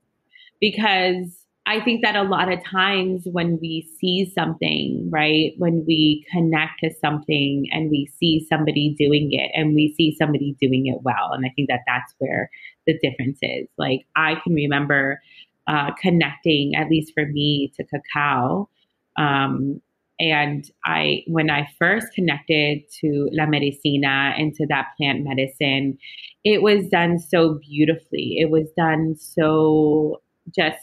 because 0.60 1.45
I 1.68 1.84
think 1.84 2.04
that 2.04 2.16
a 2.16 2.22
lot 2.24 2.52
of 2.52 2.64
times 2.64 3.24
when 3.32 3.58
we 3.60 3.90
see 4.00 4.32
something, 4.36 5.10
right, 5.12 5.54
when 5.58 5.84
we 5.88 6.26
connect 6.32 6.82
to 6.84 6.92
something 7.02 7.68
and 7.72 7.90
we 7.90 8.08
see 8.20 8.46
somebody 8.48 8.96
doing 8.98 9.30
it 9.32 9.50
and 9.56 9.74
we 9.74 9.94
see 9.98 10.16
somebody 10.16 10.56
doing 10.62 10.86
it 10.86 11.02
well, 11.02 11.32
and 11.32 11.44
I 11.46 11.52
think 11.56 11.70
that 11.70 11.82
that's 11.88 12.14
where 12.20 12.52
the 12.86 12.98
difference 13.00 13.40
is. 13.42 13.68
Like 13.80 14.06
I 14.16 14.36
can 14.44 14.54
remember 14.54 15.20
uh, 15.68 15.92
connecting, 16.00 16.76
at 16.76 16.90
least 16.90 17.14
for 17.16 17.26
me, 17.26 17.74
to 17.78 17.84
cacao. 17.84 18.70
Um, 19.18 19.82
and 20.20 20.70
I, 20.86 21.24
when 21.28 21.50
I 21.50 21.68
first 21.80 22.14
connected 22.14 22.84
to 23.02 23.28
La 23.34 23.48
Medicina 23.48 24.34
and 24.38 24.54
to 24.56 24.68
that 24.68 24.90
plant 24.98 25.24
medicine, 25.24 25.98
it 26.44 26.62
was 26.62 26.88
done 26.90 27.20
so 27.20 27.60
beautifully. 27.68 28.38
It 28.40 28.50
was 28.50 28.70
done 28.78 29.16
so 29.18 30.22
just 30.56 30.78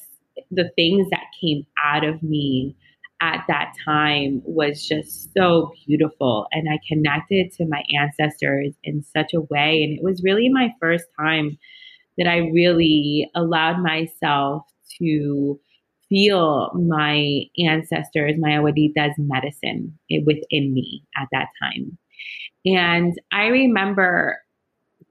the 0.50 0.70
things 0.76 1.08
that 1.10 1.24
came 1.40 1.66
out 1.84 2.04
of 2.04 2.22
me 2.22 2.76
at 3.20 3.44
that 3.46 3.72
time 3.84 4.42
was 4.44 4.86
just 4.86 5.32
so 5.32 5.72
beautiful. 5.86 6.46
And 6.50 6.68
I 6.68 6.78
connected 6.88 7.52
to 7.52 7.66
my 7.66 7.84
ancestors 7.96 8.74
in 8.82 9.04
such 9.16 9.32
a 9.32 9.40
way. 9.42 9.84
And 9.84 9.96
it 9.96 10.02
was 10.02 10.22
really 10.24 10.48
my 10.48 10.74
first 10.80 11.04
time 11.18 11.56
that 12.18 12.26
I 12.26 12.38
really 12.38 13.30
allowed 13.34 13.78
myself 13.80 14.64
to 14.98 15.58
feel 16.08 16.72
my 16.74 17.42
ancestors, 17.64 18.34
my 18.38 18.50
abuelitas' 18.50 19.14
medicine 19.18 19.98
eh, 20.10 20.18
within 20.26 20.74
me 20.74 21.04
at 21.16 21.28
that 21.32 21.46
time. 21.62 21.96
And 22.66 23.18
I 23.32 23.46
remember 23.46 24.41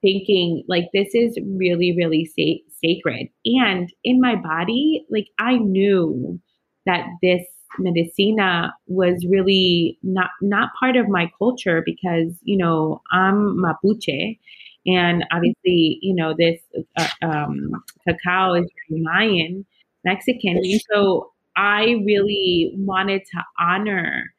thinking, 0.01 0.63
like, 0.67 0.85
this 0.93 1.09
is 1.13 1.37
really, 1.45 1.95
really 1.95 2.25
sa- 2.25 2.63
sacred. 2.83 3.29
And 3.45 3.91
in 4.03 4.19
my 4.21 4.35
body, 4.35 5.05
like, 5.09 5.27
I 5.39 5.57
knew 5.57 6.39
that 6.85 7.07
this 7.21 7.43
medicina 7.79 8.73
was 8.87 9.25
really 9.29 9.97
not 10.03 10.29
not 10.41 10.71
part 10.77 10.97
of 10.97 11.07
my 11.07 11.31
culture 11.39 11.81
because 11.85 12.33
you 12.43 12.57
know 12.57 13.01
I'm 13.11 13.57
Mapuche, 13.57 14.37
and 14.85 15.23
obviously 15.31 15.99
you 16.01 16.13
know 16.15 16.33
this 16.37 16.59
uh, 16.97 17.07
um, 17.21 17.71
cacao 18.07 18.55
is 18.55 18.69
Mayan, 18.89 19.65
Mexican. 20.03 20.57
And 20.57 20.81
so 20.91 21.31
I 21.55 22.01
really 22.05 22.73
wanted 22.75 23.21
to 23.33 23.43
honor 23.59 24.33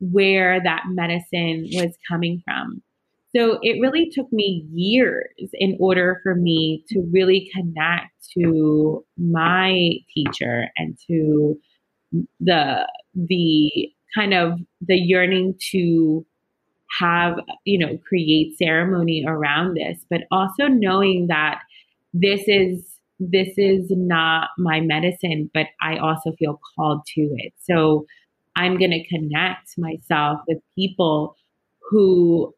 where 0.00 0.62
that 0.62 0.84
medicine 0.88 1.68
was 1.72 1.92
coming 2.08 2.42
from. 2.44 2.82
So 3.34 3.58
it 3.62 3.80
really 3.80 4.10
took 4.10 4.32
me 4.32 4.66
years 4.72 5.50
in 5.52 5.76
order 5.80 6.20
for 6.22 6.34
me 6.34 6.84
to 6.88 7.06
really 7.12 7.50
connect 7.54 8.12
to 8.38 9.04
my 9.18 9.90
teacher 10.14 10.68
and 10.76 10.98
to 11.08 11.58
the 12.40 12.88
the 13.14 13.92
kind 14.14 14.32
of 14.32 14.58
the 14.80 14.96
yearning 14.96 15.54
to 15.72 16.24
have 16.98 17.34
you 17.66 17.78
know 17.78 17.98
create 18.08 18.56
ceremony 18.56 19.22
around 19.26 19.76
this 19.76 20.06
but 20.08 20.22
also 20.30 20.68
knowing 20.68 21.26
that 21.28 21.60
this 22.14 22.44
is 22.46 22.98
this 23.20 23.48
is 23.56 23.86
not 23.90 24.48
my 24.58 24.80
medicine, 24.80 25.50
but 25.52 25.66
I 25.82 25.98
also 25.98 26.32
feel 26.38 26.60
called 26.76 27.04
to 27.14 27.20
it. 27.36 27.52
So 27.60 28.06
I'm 28.56 28.78
going 28.78 28.90
to 28.90 29.06
connect 29.08 29.76
myself 29.76 30.40
with 30.46 30.58
people 30.76 31.36
who 31.90 32.54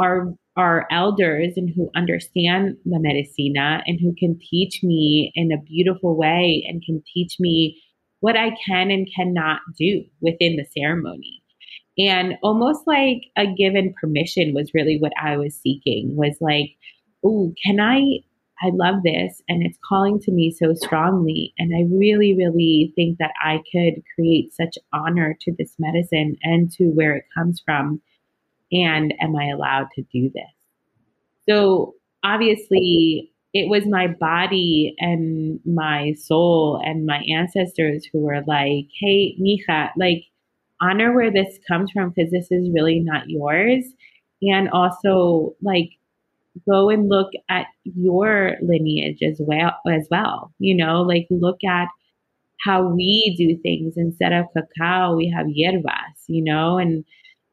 are 0.00 0.34
are 0.56 0.86
elders 0.90 1.52
and 1.56 1.70
who 1.74 1.90
understand 1.94 2.76
the 2.84 2.98
medicina 2.98 3.82
and 3.86 4.00
who 4.00 4.14
can 4.18 4.38
teach 4.50 4.80
me 4.82 5.32
in 5.34 5.52
a 5.52 5.62
beautiful 5.62 6.16
way 6.16 6.64
and 6.68 6.82
can 6.84 7.02
teach 7.14 7.36
me 7.38 7.80
what 8.20 8.36
I 8.36 8.50
can 8.66 8.90
and 8.90 9.08
cannot 9.14 9.60
do 9.78 10.04
within 10.20 10.56
the 10.56 10.66
ceremony. 10.76 11.42
And 11.98 12.34
almost 12.42 12.80
like 12.86 13.22
a 13.36 13.46
given 13.46 13.94
permission 14.00 14.52
was 14.54 14.72
really 14.74 14.98
what 14.98 15.12
I 15.22 15.36
was 15.36 15.54
seeking 15.54 16.16
was 16.16 16.36
like, 16.40 16.70
oh, 17.24 17.52
can 17.64 17.80
I 17.80 18.20
I 18.62 18.70
love 18.74 18.96
this 19.02 19.40
and 19.48 19.62
it's 19.62 19.78
calling 19.88 20.20
to 20.20 20.32
me 20.32 20.50
so 20.50 20.74
strongly. 20.74 21.54
And 21.58 21.74
I 21.74 21.88
really, 21.90 22.34
really 22.34 22.92
think 22.94 23.18
that 23.18 23.32
I 23.42 23.62
could 23.72 24.02
create 24.14 24.52
such 24.52 24.76
honor 24.92 25.34
to 25.40 25.54
this 25.58 25.74
medicine 25.78 26.36
and 26.42 26.70
to 26.72 26.84
where 26.90 27.16
it 27.16 27.24
comes 27.34 27.62
from. 27.64 28.02
And 28.72 29.14
am 29.20 29.36
I 29.36 29.48
allowed 29.48 29.88
to 29.96 30.02
do 30.12 30.30
this? 30.34 30.44
So 31.48 31.94
obviously, 32.22 33.32
it 33.52 33.68
was 33.68 33.84
my 33.86 34.06
body 34.06 34.94
and 34.98 35.58
my 35.64 36.12
soul 36.12 36.80
and 36.84 37.04
my 37.06 37.24
ancestors 37.28 38.06
who 38.12 38.20
were 38.20 38.42
like, 38.46 38.86
hey, 39.00 39.36
Mija, 39.40 39.90
like, 39.96 40.24
honor 40.80 41.12
where 41.14 41.32
this 41.32 41.58
comes 41.68 41.90
from 41.90 42.10
because 42.10 42.30
this 42.30 42.50
is 42.50 42.70
really 42.72 43.00
not 43.00 43.28
yours. 43.28 43.84
And 44.42 44.70
also, 44.70 45.54
like, 45.60 45.90
go 46.68 46.90
and 46.90 47.08
look 47.08 47.30
at 47.48 47.66
your 47.84 48.56
lineage 48.62 49.18
as 49.22 49.40
well 49.40 49.72
as 49.88 50.06
well 50.10 50.52
you 50.58 50.74
know 50.74 51.02
like 51.02 51.26
look 51.30 51.58
at 51.68 51.88
how 52.64 52.82
we 52.88 53.34
do 53.38 53.60
things 53.62 53.94
instead 53.96 54.32
of 54.32 54.46
cacao 54.52 55.14
we 55.14 55.32
have 55.34 55.46
hierbas 55.46 56.24
you 56.26 56.42
know 56.42 56.78
and 56.78 57.04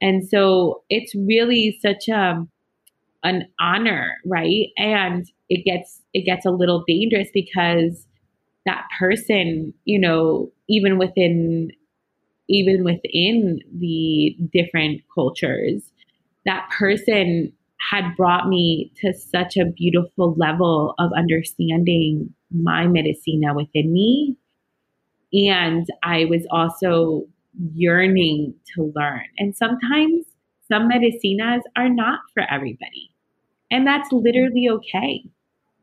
and 0.02 0.28
so 0.28 0.84
it's 0.90 1.14
really 1.16 1.78
such 1.82 2.08
a 2.08 2.46
an 3.24 3.48
honor 3.60 4.18
right 4.26 4.68
and 4.78 5.30
it 5.50 5.64
gets 5.66 6.02
it 6.14 6.26
gets 6.26 6.46
a 6.46 6.52
little 6.52 6.84
dangerous 6.88 7.30
because 7.34 8.06
that 8.66 8.86
person 9.00 9.74
you 9.86 10.00
know 10.00 10.52
even 10.70 10.98
within 10.98 11.72
even 12.50 12.84
within 12.84 13.60
the 13.78 14.36
different 14.54 15.02
cultures 15.14 15.92
that 16.46 16.70
person 16.78 17.52
had 17.92 18.16
brought 18.16 18.48
me 18.48 18.92
to 18.98 19.14
such 19.14 19.56
a 19.58 19.66
beautiful 19.66 20.34
level 20.38 20.96
of 20.98 21.12
understanding 21.16 22.34
my 22.52 22.88
medicina 22.88 23.54
within 23.54 23.92
me. 23.94 24.36
And 25.34 25.86
I 26.04 26.26
was 26.26 26.46
also 26.50 27.28
yearning 27.74 28.54
to 28.76 28.92
learn. 28.96 29.24
And 29.38 29.56
sometimes 29.56 30.26
some 30.68 30.90
medicinas 30.90 31.62
are 31.76 31.90
not 31.90 32.20
for 32.34 32.44
everybody. 32.50 33.12
And 33.72 33.86
that's 33.86 34.12
literally 34.12 34.68
okay. 34.70 35.24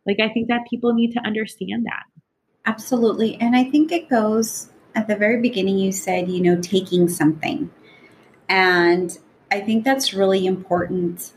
Like, 0.06 0.20
I 0.20 0.28
think 0.28 0.48
that 0.48 0.66
people 0.68 0.94
need 0.94 1.12
to 1.12 1.20
understand 1.20 1.86
that. 1.86 2.04
Absolutely. 2.66 3.36
And 3.40 3.56
I 3.56 3.64
think 3.64 3.92
it 3.92 4.08
goes 4.08 4.70
at 4.94 5.08
the 5.08 5.16
very 5.16 5.40
beginning, 5.40 5.78
you 5.78 5.92
said, 5.92 6.30
you 6.30 6.40
know, 6.40 6.60
taking 6.60 7.08
something. 7.08 7.70
And 8.48 9.16
I 9.50 9.60
think 9.60 9.84
that's 9.84 10.14
really 10.14 10.46
important 10.46 11.32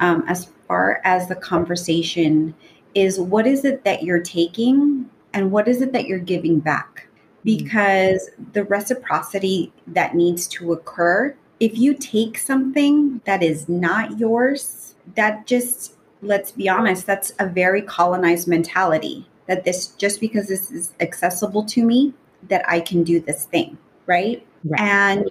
um, 0.00 0.24
as 0.28 0.50
far 0.66 1.00
as 1.04 1.28
the 1.28 1.34
conversation 1.34 2.54
is 2.94 3.18
what 3.18 3.46
is 3.46 3.64
it 3.64 3.84
that 3.84 4.02
you're 4.02 4.22
taking 4.22 5.08
and 5.32 5.50
what 5.50 5.68
is 5.68 5.82
it 5.82 5.92
that 5.92 6.06
you're 6.06 6.18
giving 6.18 6.60
back? 6.60 7.07
Mm-hmm. 7.48 7.64
Because 7.64 8.30
the 8.52 8.64
reciprocity 8.64 9.72
that 9.86 10.14
needs 10.14 10.46
to 10.48 10.72
occur, 10.72 11.34
if 11.60 11.78
you 11.78 11.94
take 11.94 12.38
something 12.38 13.20
that 13.24 13.42
is 13.42 13.68
not 13.68 14.18
yours, 14.18 14.94
that 15.16 15.46
just, 15.46 15.94
let's 16.22 16.52
be 16.52 16.68
honest, 16.68 17.06
that's 17.06 17.32
a 17.38 17.46
very 17.46 17.82
colonized 17.82 18.48
mentality 18.48 19.26
that 19.46 19.64
this, 19.64 19.88
just 19.88 20.20
because 20.20 20.48
this 20.48 20.70
is 20.70 20.92
accessible 21.00 21.64
to 21.64 21.82
me, 21.84 22.12
that 22.48 22.62
I 22.68 22.80
can 22.80 23.02
do 23.02 23.18
this 23.18 23.46
thing, 23.46 23.78
right? 24.06 24.46
right. 24.64 24.80
And 24.80 25.30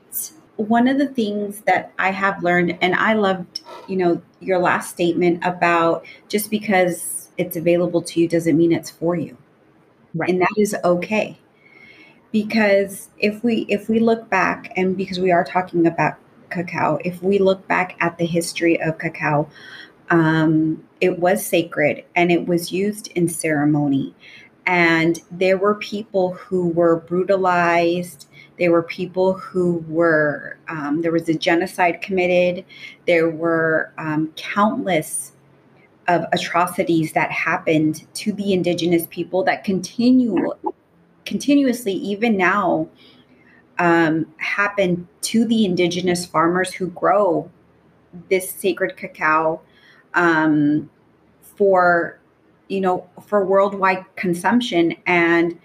one 0.57 0.87
of 0.87 0.97
the 0.97 1.07
things 1.07 1.61
that 1.61 1.93
I 1.99 2.09
have 2.09 2.41
learned, 2.43 2.77
and 2.81 2.95
I 2.95 3.13
loved, 3.13 3.61
you 3.87 3.95
know, 3.95 4.21
your 4.39 4.57
last 4.57 4.89
statement 4.89 5.45
about 5.45 6.03
just 6.27 6.49
because 6.49 7.29
it's 7.37 7.55
available 7.55 8.01
to 8.01 8.19
you 8.19 8.27
doesn't 8.27 8.57
mean 8.57 8.71
it's 8.71 8.89
for 8.89 9.15
you. 9.15 9.37
Right. 10.15 10.29
And 10.29 10.41
that 10.41 10.53
is 10.57 10.75
okay. 10.83 11.37
Because 12.31 13.09
if 13.19 13.43
we 13.43 13.65
if 13.69 13.89
we 13.89 13.99
look 13.99 14.29
back 14.29 14.73
and 14.75 14.97
because 14.97 15.19
we 15.19 15.31
are 15.31 15.43
talking 15.43 15.87
about 15.87 16.15
cacao, 16.49 16.99
if 17.03 17.21
we 17.23 17.39
look 17.39 17.67
back 17.67 17.95
at 17.99 18.17
the 18.17 18.25
history 18.25 18.79
of 18.81 18.97
cacao, 18.97 19.49
um, 20.09 20.83
it 21.01 21.19
was 21.19 21.45
sacred 21.45 22.03
and 22.15 22.31
it 22.31 22.47
was 22.47 22.71
used 22.71 23.07
in 23.15 23.27
ceremony. 23.27 24.13
And 24.65 25.21
there 25.31 25.57
were 25.57 25.75
people 25.75 26.33
who 26.33 26.67
were 26.67 26.97
brutalized. 26.97 28.27
There 28.59 28.71
were 28.71 28.83
people 28.83 29.33
who 29.33 29.85
were, 29.87 30.57
um, 30.67 31.01
there 31.01 31.11
was 31.11 31.29
a 31.29 31.33
genocide 31.33 32.01
committed. 32.01 32.65
There 33.05 33.29
were 33.29 33.93
um, 33.97 34.33
countless 34.35 35.31
of 36.09 36.25
atrocities 36.33 37.13
that 37.13 37.31
happened 37.31 38.05
to 38.15 38.33
the 38.33 38.51
indigenous 38.51 39.07
people 39.09 39.43
that 39.43 39.63
continue 39.63 40.51
continuously, 41.27 41.93
even 41.93 42.37
now, 42.37 42.87
um, 43.77 44.25
happen 44.37 45.07
to 45.21 45.45
the 45.45 45.65
indigenous 45.65 46.25
farmers 46.25 46.73
who 46.73 46.87
grow 46.87 47.51
this 48.29 48.49
sacred 48.49 48.97
cacao 48.97 49.61
um, 50.15 50.89
for 51.41 52.19
you 52.69 52.81
know 52.81 53.07
for 53.27 53.45
worldwide 53.45 54.05
consumption. 54.15 54.95
And 55.05 55.59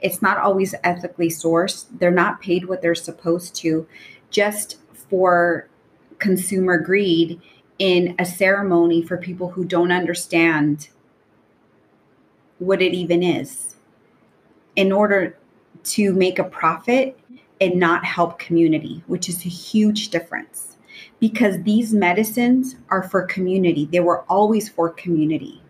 it's 0.00 0.22
not 0.22 0.38
always 0.38 0.74
ethically 0.84 1.28
sourced. 1.28 1.86
They're 1.98 2.10
not 2.10 2.40
paid 2.40 2.66
what 2.66 2.82
they're 2.82 2.94
supposed 2.94 3.56
to 3.56 3.88
just 4.30 4.78
for 4.92 5.68
consumer 6.18 6.78
greed 6.78 7.40
in 7.78 8.14
a 8.18 8.24
ceremony 8.24 9.02
for 9.02 9.16
people 9.16 9.50
who 9.50 9.64
don't 9.64 9.92
understand 9.92 10.88
what 12.58 12.80
it 12.80 12.94
even 12.94 13.22
is 13.22 13.75
in 14.76 14.92
order 14.92 15.38
to 15.84 16.12
make 16.12 16.38
a 16.38 16.44
profit 16.44 17.18
and 17.60 17.80
not 17.80 18.04
help 18.04 18.38
community, 18.38 19.02
which 19.06 19.28
is 19.28 19.44
a 19.44 19.48
huge 19.48 20.10
difference 20.10 20.76
because 21.20 21.62
these 21.62 21.94
medicines 21.94 22.76
are 22.90 23.02
for 23.02 23.22
community. 23.22 23.86
They 23.90 24.00
were 24.00 24.22
always 24.22 24.68
for 24.68 24.90
community. 24.90 25.62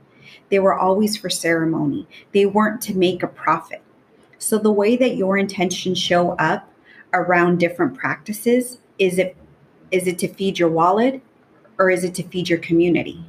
They 0.50 0.58
were 0.58 0.74
always 0.74 1.16
for 1.16 1.30
ceremony. 1.30 2.06
They 2.32 2.46
weren't 2.46 2.80
to 2.82 2.94
make 2.94 3.22
a 3.22 3.28
profit. 3.28 3.82
So 4.38 4.58
the 4.58 4.72
way 4.72 4.96
that 4.96 5.16
your 5.16 5.38
intentions 5.38 5.98
show 5.98 6.32
up 6.32 6.70
around 7.12 7.58
different 7.58 7.96
practices 7.96 8.78
is 8.98 9.18
it 9.18 9.36
is 9.92 10.06
it 10.06 10.18
to 10.18 10.28
feed 10.28 10.58
your 10.58 10.68
wallet 10.68 11.22
or 11.78 11.90
is 11.90 12.02
it 12.02 12.14
to 12.16 12.22
feed 12.24 12.48
your 12.48 12.58
community? 12.58 13.24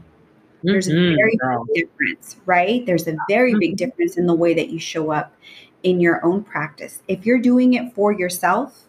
There's 0.64 0.88
mm-hmm. 0.88 1.14
a 1.14 1.16
very 1.16 1.38
big 1.74 1.88
difference, 1.88 2.38
right? 2.46 2.86
There's 2.86 3.08
a 3.08 3.16
very 3.30 3.54
big 3.54 3.72
mm-hmm. 3.72 3.76
difference 3.76 4.18
in 4.18 4.26
the 4.26 4.34
way 4.34 4.54
that 4.56 4.70
you 4.70 4.80
show 4.80 5.12
up 5.12 5.34
in 5.84 6.00
your 6.00 6.24
own 6.26 6.44
practice. 6.44 7.02
If 7.08 7.26
you're 7.26 7.40
doing 7.40 7.74
it 7.74 7.94
for 7.94 8.12
yourself 8.12 8.86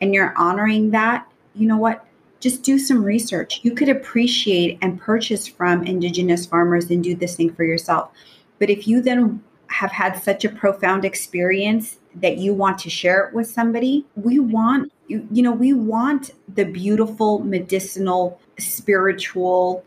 and 0.00 0.14
you're 0.14 0.36
honoring 0.36 0.90
that, 0.90 1.26
you 1.54 1.66
know 1.66 1.76
what? 1.76 2.06
Just 2.40 2.62
do 2.62 2.78
some 2.78 3.04
research. 3.04 3.60
You 3.62 3.74
could 3.74 3.88
appreciate 3.88 4.78
and 4.80 4.98
purchase 4.98 5.46
from 5.46 5.84
indigenous 5.84 6.46
farmers 6.46 6.90
and 6.90 7.04
do 7.04 7.14
this 7.14 7.36
thing 7.36 7.52
for 7.52 7.64
yourself. 7.64 8.10
But 8.58 8.70
if 8.70 8.88
you 8.88 9.02
then 9.02 9.42
have 9.66 9.92
had 9.92 10.22
such 10.22 10.44
a 10.44 10.48
profound 10.48 11.04
experience 11.04 11.98
that 12.16 12.38
you 12.38 12.54
want 12.54 12.78
to 12.80 12.90
share 12.90 13.26
it 13.26 13.34
with 13.34 13.48
somebody, 13.48 14.06
we 14.16 14.38
want 14.38 14.92
you, 15.06 15.26
you 15.30 15.42
know, 15.42 15.52
we 15.52 15.72
want 15.72 16.30
the 16.54 16.64
beautiful 16.64 17.40
medicinal 17.40 18.40
spiritual 18.58 19.84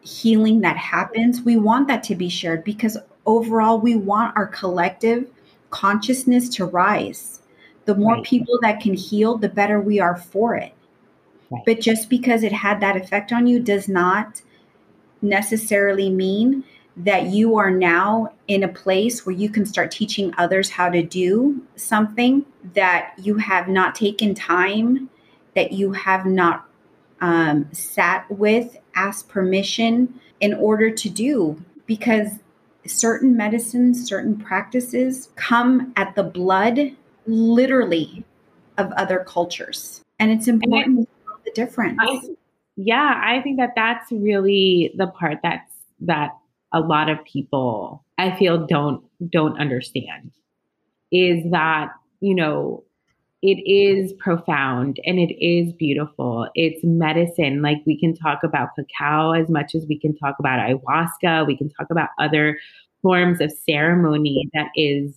healing 0.00 0.60
that 0.60 0.76
happens. 0.76 1.42
We 1.42 1.56
want 1.56 1.88
that 1.88 2.02
to 2.04 2.14
be 2.14 2.28
shared 2.28 2.64
because 2.64 2.98
overall 3.26 3.80
we 3.80 3.96
want 3.96 4.36
our 4.36 4.46
collective 4.46 5.28
consciousness 5.70 6.48
to 6.50 6.64
rise. 6.64 7.40
The 7.84 7.94
more 7.94 8.14
right. 8.14 8.24
people 8.24 8.58
that 8.62 8.80
can 8.80 8.94
heal, 8.94 9.36
the 9.36 9.48
better 9.48 9.80
we 9.80 10.00
are 10.00 10.16
for 10.16 10.56
it. 10.56 10.72
Right. 11.50 11.62
But 11.64 11.80
just 11.80 12.10
because 12.10 12.42
it 12.42 12.52
had 12.52 12.80
that 12.80 12.96
effect 12.96 13.32
on 13.32 13.46
you 13.46 13.60
does 13.60 13.88
not 13.88 14.42
necessarily 15.22 16.10
mean 16.10 16.64
that 16.96 17.26
you 17.26 17.56
are 17.58 17.70
now 17.70 18.32
in 18.48 18.62
a 18.62 18.68
place 18.68 19.26
where 19.26 19.34
you 19.34 19.50
can 19.50 19.66
start 19.66 19.90
teaching 19.90 20.32
others 20.38 20.70
how 20.70 20.88
to 20.88 21.02
do 21.02 21.62
something 21.76 22.44
that 22.74 23.12
you 23.18 23.36
have 23.36 23.68
not 23.68 23.94
taken 23.94 24.34
time, 24.34 25.10
that 25.54 25.72
you 25.72 25.92
have 25.92 26.24
not 26.24 26.66
um, 27.20 27.68
sat 27.72 28.28
with, 28.30 28.78
asked 28.94 29.28
permission 29.28 30.18
in 30.40 30.54
order 30.54 30.90
to 30.90 31.10
do. 31.10 31.62
Because 31.86 32.30
certain 32.90 33.36
medicines, 33.36 34.06
certain 34.06 34.36
practices 34.36 35.30
come 35.36 35.92
at 35.96 36.14
the 36.14 36.22
blood, 36.22 36.92
literally, 37.26 38.24
of 38.78 38.92
other 38.92 39.24
cultures. 39.26 40.02
And 40.18 40.30
it's 40.30 40.48
important 40.48 40.98
and 40.98 40.98
I, 40.98 41.02
to 41.02 41.26
know 41.26 41.38
the 41.44 41.50
difference. 41.52 41.98
I, 42.00 42.20
yeah, 42.76 43.20
I 43.22 43.40
think 43.42 43.58
that 43.58 43.72
that's 43.74 44.10
really 44.12 44.94
the 44.96 45.06
part 45.06 45.38
that's 45.42 45.72
that 46.00 46.30
a 46.72 46.80
lot 46.80 47.08
of 47.08 47.24
people 47.24 48.04
I 48.18 48.36
feel 48.36 48.66
don't 48.66 49.02
don't 49.30 49.58
understand 49.58 50.32
is 51.10 51.50
that 51.50 51.90
you 52.20 52.34
know 52.34 52.84
it 53.46 53.62
is 53.64 54.12
profound 54.14 54.98
and 55.06 55.20
it 55.20 55.32
is 55.40 55.72
beautiful. 55.72 56.48
It's 56.56 56.82
medicine. 56.82 57.62
Like 57.62 57.78
we 57.86 57.96
can 57.98 58.12
talk 58.12 58.42
about 58.42 58.70
cacao 58.74 59.30
as 59.30 59.48
much 59.48 59.76
as 59.76 59.86
we 59.88 59.96
can 59.96 60.16
talk 60.16 60.34
about 60.40 60.58
ayahuasca. 60.58 61.46
We 61.46 61.56
can 61.56 61.70
talk 61.70 61.86
about 61.88 62.08
other 62.18 62.58
forms 63.02 63.40
of 63.40 63.52
ceremony 63.52 64.50
that 64.52 64.70
is 64.74 65.14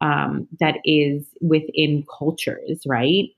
um, 0.00 0.48
that 0.58 0.78
is 0.84 1.26
within 1.40 2.04
cultures, 2.18 2.82
right? 2.86 3.28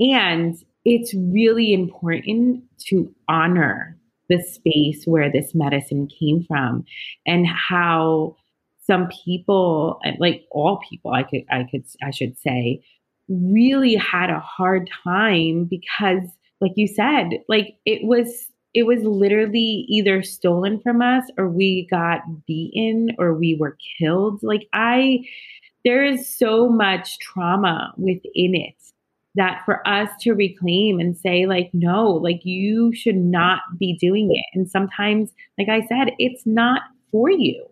And 0.00 0.56
it's 0.86 1.12
really 1.14 1.74
important 1.74 2.62
to 2.88 3.12
honor 3.28 3.98
the 4.30 4.40
space 4.40 5.04
where 5.04 5.30
this 5.30 5.54
medicine 5.54 6.08
came 6.08 6.44
from 6.48 6.86
and 7.26 7.46
how 7.46 8.36
some 8.86 9.08
people 9.24 10.00
like 10.18 10.44
all 10.52 10.80
people 10.88 11.12
i 11.12 11.22
could 11.24 11.42
i 11.50 11.64
could 11.70 11.84
i 12.04 12.10
should 12.10 12.38
say 12.38 12.80
really 13.28 13.94
had 13.94 14.30
a 14.30 14.40
hard 14.40 14.88
time 15.04 15.64
because 15.64 16.22
like 16.60 16.72
you 16.76 16.86
said 16.86 17.30
like 17.48 17.76
it 17.84 18.04
was 18.04 18.48
it 18.74 18.84
was 18.86 19.02
literally 19.02 19.86
either 19.88 20.22
stolen 20.22 20.78
from 20.80 21.00
us 21.00 21.24
or 21.38 21.48
we 21.48 21.86
got 21.90 22.20
beaten 22.46 23.08
or 23.18 23.32
we 23.32 23.56
were 23.58 23.76
killed. 23.98 24.40
Like 24.42 24.68
i 24.72 25.20
there 25.84 26.04
is 26.04 26.28
so 26.36 26.68
much 26.68 27.18
trauma 27.20 27.92
within 27.96 28.54
it 28.54 28.74
that 29.34 29.62
for 29.64 29.86
us 29.86 30.10
to 30.20 30.32
reclaim 30.32 30.98
and 30.98 31.16
say 31.16 31.46
like 31.46 31.70
no 31.72 32.10
like 32.10 32.40
you 32.44 32.94
should 32.94 33.16
not 33.16 33.60
be 33.78 33.96
doing 33.96 34.30
it. 34.32 34.46
And 34.54 34.70
sometimes 34.70 35.30
like 35.58 35.68
i 35.68 35.84
said 35.86 36.12
it's 36.18 36.46
not 36.46 36.82
for 37.10 37.30
you. 37.30 37.66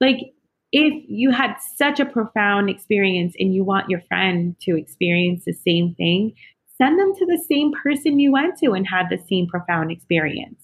Like 0.00 0.33
if 0.76 1.04
you 1.06 1.30
had 1.30 1.54
such 1.76 2.00
a 2.00 2.04
profound 2.04 2.68
experience 2.68 3.36
and 3.38 3.54
you 3.54 3.62
want 3.62 3.88
your 3.88 4.00
friend 4.08 4.56
to 4.62 4.76
experience 4.76 5.44
the 5.46 5.52
same 5.52 5.94
thing, 5.94 6.34
send 6.76 6.98
them 6.98 7.14
to 7.14 7.24
the 7.26 7.40
same 7.48 7.70
person 7.80 8.18
you 8.18 8.32
went 8.32 8.58
to 8.58 8.72
and 8.72 8.84
had 8.84 9.06
the 9.08 9.22
same 9.28 9.46
profound 9.46 9.92
experience. 9.92 10.60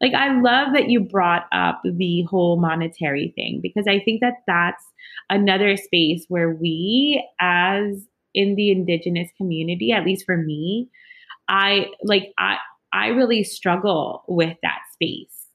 Like, 0.00 0.14
I 0.14 0.40
love 0.40 0.74
that 0.74 0.90
you 0.90 1.00
brought 1.00 1.46
up 1.50 1.82
the 1.82 2.22
whole 2.30 2.60
monetary 2.60 3.32
thing 3.34 3.58
because 3.60 3.88
I 3.88 3.98
think 3.98 4.20
that 4.20 4.34
that's 4.46 4.84
another 5.28 5.76
space 5.76 6.24
where 6.28 6.50
we, 6.50 7.28
as 7.40 8.06
in 8.34 8.54
the 8.54 8.70
indigenous 8.70 9.28
community, 9.36 9.90
at 9.90 10.04
least 10.04 10.24
for 10.24 10.36
me, 10.36 10.88
I 11.48 11.86
like, 12.04 12.32
I, 12.38 12.58
I 12.92 13.08
really 13.08 13.42
struggle 13.42 14.22
with 14.28 14.56
that 14.62 14.78
space 14.92 15.48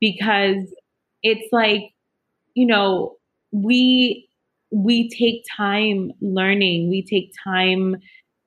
because 0.00 0.64
it's 1.22 1.52
like, 1.52 1.90
you 2.54 2.66
know, 2.66 3.18
we 3.54 4.28
we 4.72 5.08
take 5.10 5.44
time 5.56 6.10
learning. 6.20 6.90
We 6.90 7.02
take 7.04 7.32
time 7.44 7.96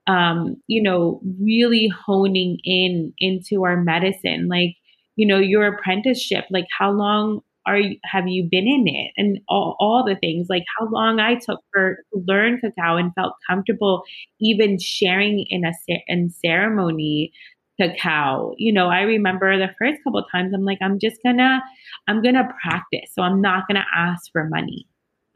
um, 0.07 0.57
you 0.67 0.81
know 0.81 1.21
really 1.41 1.87
honing 2.05 2.59
in 2.65 3.13
into 3.19 3.63
our 3.65 3.77
medicine. 3.81 4.47
Like 4.49 4.75
you 5.15 5.27
know 5.27 5.39
your 5.39 5.65
apprenticeship 5.67 6.45
like 6.51 6.67
how 6.77 6.91
long 6.91 7.41
are 7.65 7.79
you, 7.79 7.97
have 8.05 8.27
you 8.27 8.47
been 8.49 8.67
in 8.67 8.87
it? 8.87 9.11
And 9.17 9.39
all, 9.49 9.75
all 9.79 10.05
the 10.05 10.15
things. 10.15 10.47
Like 10.49 10.63
how 10.79 10.87
long 10.89 11.19
i 11.19 11.35
took 11.35 11.59
for 11.73 11.97
to 12.13 12.23
learn 12.27 12.59
cacao 12.59 12.97
and 12.97 13.13
felt 13.15 13.33
comfortable 13.49 14.03
even 14.41 14.79
sharing 14.79 15.45
in 15.49 15.65
a 15.65 15.73
in 16.07 16.29
ceremony 16.29 17.31
cacao. 17.79 18.53
You 18.57 18.73
know 18.73 18.87
i 18.89 19.01
remember 19.01 19.57
the 19.57 19.73
first 19.79 20.03
couple 20.03 20.23
times 20.31 20.53
i'm 20.53 20.65
like 20.65 20.79
i'm 20.81 20.99
just 20.99 21.17
gonna 21.23 21.61
i'm 22.07 22.21
gonna 22.21 22.49
practice. 22.61 23.11
So 23.13 23.21
i'm 23.23 23.41
not 23.41 23.67
gonna 23.67 23.85
ask 23.95 24.31
for 24.31 24.47
money 24.49 24.87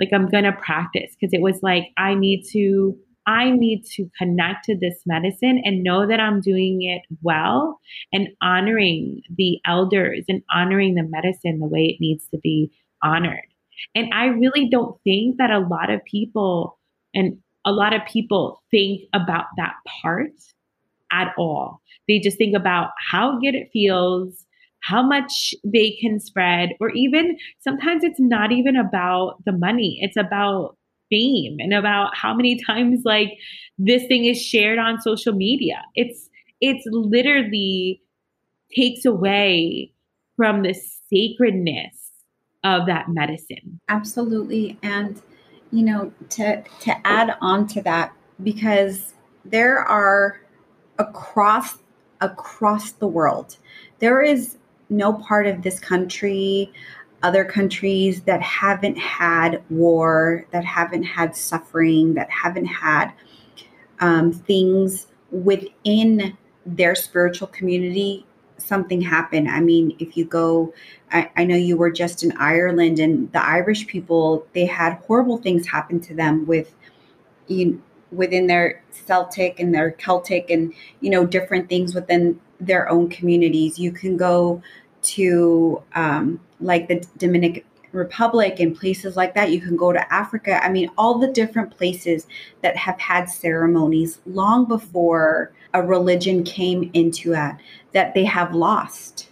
like 0.02 0.10
I'm 0.14 0.30
to 0.30 0.52
practice 0.52 1.16
because 1.20 1.34
it 1.34 1.42
was 1.42 1.60
like 1.62 1.84
I 1.98 2.16
need 2.16 2.44
to 2.52 2.98
I 3.28 3.52
need 3.52 3.86
to 3.96 4.10
connect 4.18 4.66
to 4.66 4.76
this 4.76 4.96
medicine 5.06 5.62
and 5.64 5.84
know 5.84 6.08
that 6.08 6.20
I'm 6.20 6.42
doing 6.42 6.82
it 6.82 7.04
well 7.22 7.80
and 8.12 8.30
honoring 8.42 9.22
the 9.38 9.60
elders 9.66 10.26
and 10.28 10.42
honoring 10.52 10.96
the 10.96 11.04
medicine 11.04 11.60
the 11.60 11.68
way 11.68 11.86
it 11.86 12.02
needs 12.02 12.28
to 12.32 12.40
be 12.40 12.72
honored. 13.04 13.46
And 13.94 14.12
I 14.14 14.26
really 14.26 14.70
don't 14.70 15.00
think 15.04 15.38
that 15.38 15.52
a 15.52 15.60
lot 15.60 15.92
of 15.92 16.04
people 16.04 16.80
and 17.14 17.38
a 17.64 17.72
lot 17.72 17.94
of 17.94 18.02
people 18.06 18.64
think 18.72 19.02
about 19.14 19.46
that 19.58 19.76
part 20.02 20.32
at 21.12 21.34
all. 21.38 21.82
They 22.08 22.20
just 22.20 22.38
think 22.38 22.56
about 22.56 22.90
how 23.12 23.40
good 23.40 23.54
it 23.54 23.70
feels, 23.72 24.46
how 24.82 25.02
much 25.02 25.54
they 25.64 25.98
can 26.02 26.20
spread, 26.20 26.72
or 26.80 26.90
even 26.92 27.38
sometimes 27.60 28.04
it's 28.04 28.20
not 28.20 28.52
even 28.52 28.76
about 28.76 29.44
the 29.46 29.52
money, 29.52 30.00
it's 30.02 30.18
about 30.18 30.78
fame 31.10 31.58
and 31.60 31.74
about 31.74 32.16
how 32.16 32.34
many 32.34 32.60
times 32.68 33.02
like 33.06 33.38
this 33.78 34.06
thing 34.08 34.26
is 34.26 34.42
shared 34.42 34.80
on 34.80 35.02
social 35.02 35.34
media. 35.34 35.82
It's 35.96 36.30
it's 36.62 36.86
literally 36.92 38.02
takes 38.76 39.06
away 39.06 39.92
from 40.38 40.64
the 40.64 40.74
sacredness 41.10 42.12
of 42.64 42.86
that 42.86 43.10
medicine. 43.10 43.80
Absolutely. 43.90 44.78
And 44.82 45.22
you 45.72 45.84
know, 45.84 46.14
to 46.30 46.64
to 46.82 47.08
add 47.08 47.36
on 47.42 47.68
to 47.68 47.82
that 47.82 48.14
because 48.44 49.14
there 49.46 49.80
are 49.80 50.42
across 51.00 51.78
across 52.22 52.92
the 52.94 53.08
world. 53.08 53.58
There 54.00 54.22
is 54.22 54.58
no 54.92 55.14
part 55.14 55.48
of 55.48 55.64
this 55.64 55.80
country, 55.80 56.72
other 57.24 57.46
countries 57.46 58.22
that 58.22 58.42
haven't 58.42 58.98
had 58.98 59.64
war, 59.70 60.46
that 60.52 60.66
haven't 60.66 61.04
had 61.04 61.36
suffering, 61.36 62.14
that 62.16 62.30
haven't 62.30 62.66
had 62.66 63.12
um, 64.00 64.32
things 64.32 65.08
within 65.32 66.38
their 66.66 66.94
spiritual 66.94 67.48
community 67.48 68.26
something 68.58 69.02
happen. 69.02 69.48
I 69.48 69.60
mean, 69.60 69.96
if 70.00 70.16
you 70.16 70.26
go, 70.26 70.74
I, 71.12 71.32
I, 71.36 71.46
know 71.46 71.56
you 71.56 71.78
were 71.78 71.90
just 71.90 72.24
in 72.24 72.32
Ireland, 72.34 73.00
and 73.00 73.32
the 73.32 73.44
Irish 73.44 73.88
people, 73.88 74.46
they 74.54 74.66
had 74.66 74.94
horrible 75.08 75.38
things 75.38 75.68
happen 75.68 76.00
to 76.02 76.14
them 76.14 76.46
with, 76.46 76.74
you 77.48 77.82
within 78.12 78.46
their 78.48 78.84
Celtic 78.92 79.60
and 79.60 79.74
their 79.74 79.92
Celtic, 79.92 80.50
and 80.50 80.74
you 81.00 81.10
know, 81.10 81.26
different 81.26 81.70
things 81.70 81.96
within 81.96 82.40
their 82.62 82.90
own 82.90 83.10
communities. 83.10 83.78
You 83.78 83.92
can 83.92 84.16
go 84.16 84.62
to 85.02 85.82
um, 85.96 86.40
like 86.60 86.88
the 86.88 87.06
Dominican 87.18 87.64
Republic 87.92 88.60
and 88.60 88.76
places 88.76 89.18
like 89.18 89.36
that. 89.36 89.52
You 89.52 89.60
can 89.60 89.76
go 89.76 89.92
to 89.92 90.14
Africa. 90.14 90.64
I 90.64 90.70
mean, 90.70 90.90
all 90.98 91.18
the 91.18 91.28
different 91.28 91.76
places 91.76 92.28
that 92.62 92.78
have 92.78 93.00
had 93.00 93.26
ceremonies 93.26 94.20
long 94.26 94.66
before 94.66 95.52
a 95.74 95.82
religion 95.82 96.44
came 96.44 96.90
into 96.94 97.34
it 97.34 97.56
that 97.94 98.14
they 98.14 98.26
have 98.26 98.54
lost. 98.54 99.28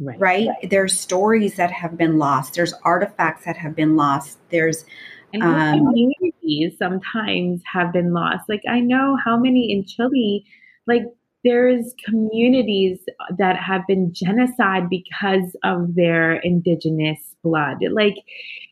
Right. 0.00 0.20
right? 0.20 0.48
There's 0.70 0.98
stories 0.98 1.56
that 1.56 1.72
have 1.72 1.98
been 1.98 2.18
lost. 2.18 2.54
There's 2.54 2.72
artifacts 2.84 3.44
that 3.44 3.56
have 3.56 3.74
been 3.74 3.96
lost. 3.96 4.38
There's 4.48 4.84
and 5.32 5.42
um, 5.42 5.78
communities 5.78 6.78
sometimes 6.78 7.62
have 7.70 7.92
been 7.92 8.12
lost. 8.12 8.48
Like 8.48 8.62
I 8.68 8.80
know 8.80 9.16
how 9.22 9.36
many 9.36 9.72
in 9.72 9.84
Chile, 9.84 10.44
like 10.86 11.02
there's 11.48 11.94
communities 12.04 12.98
that 13.38 13.56
have 13.56 13.86
been 13.86 14.12
genocide 14.12 14.90
because 14.90 15.56
of 15.64 15.94
their 15.94 16.36
indigenous 16.36 17.34
blood. 17.42 17.78
Like 17.90 18.16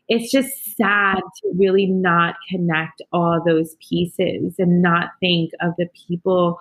it's 0.08 0.30
just 0.30 0.76
sad 0.76 1.16
to 1.16 1.52
really 1.56 1.86
not 1.86 2.34
connect 2.50 3.00
all 3.12 3.42
those 3.44 3.76
pieces 3.88 4.54
and 4.58 4.82
not 4.82 5.10
think 5.20 5.52
of 5.62 5.72
the 5.78 5.88
people 6.06 6.60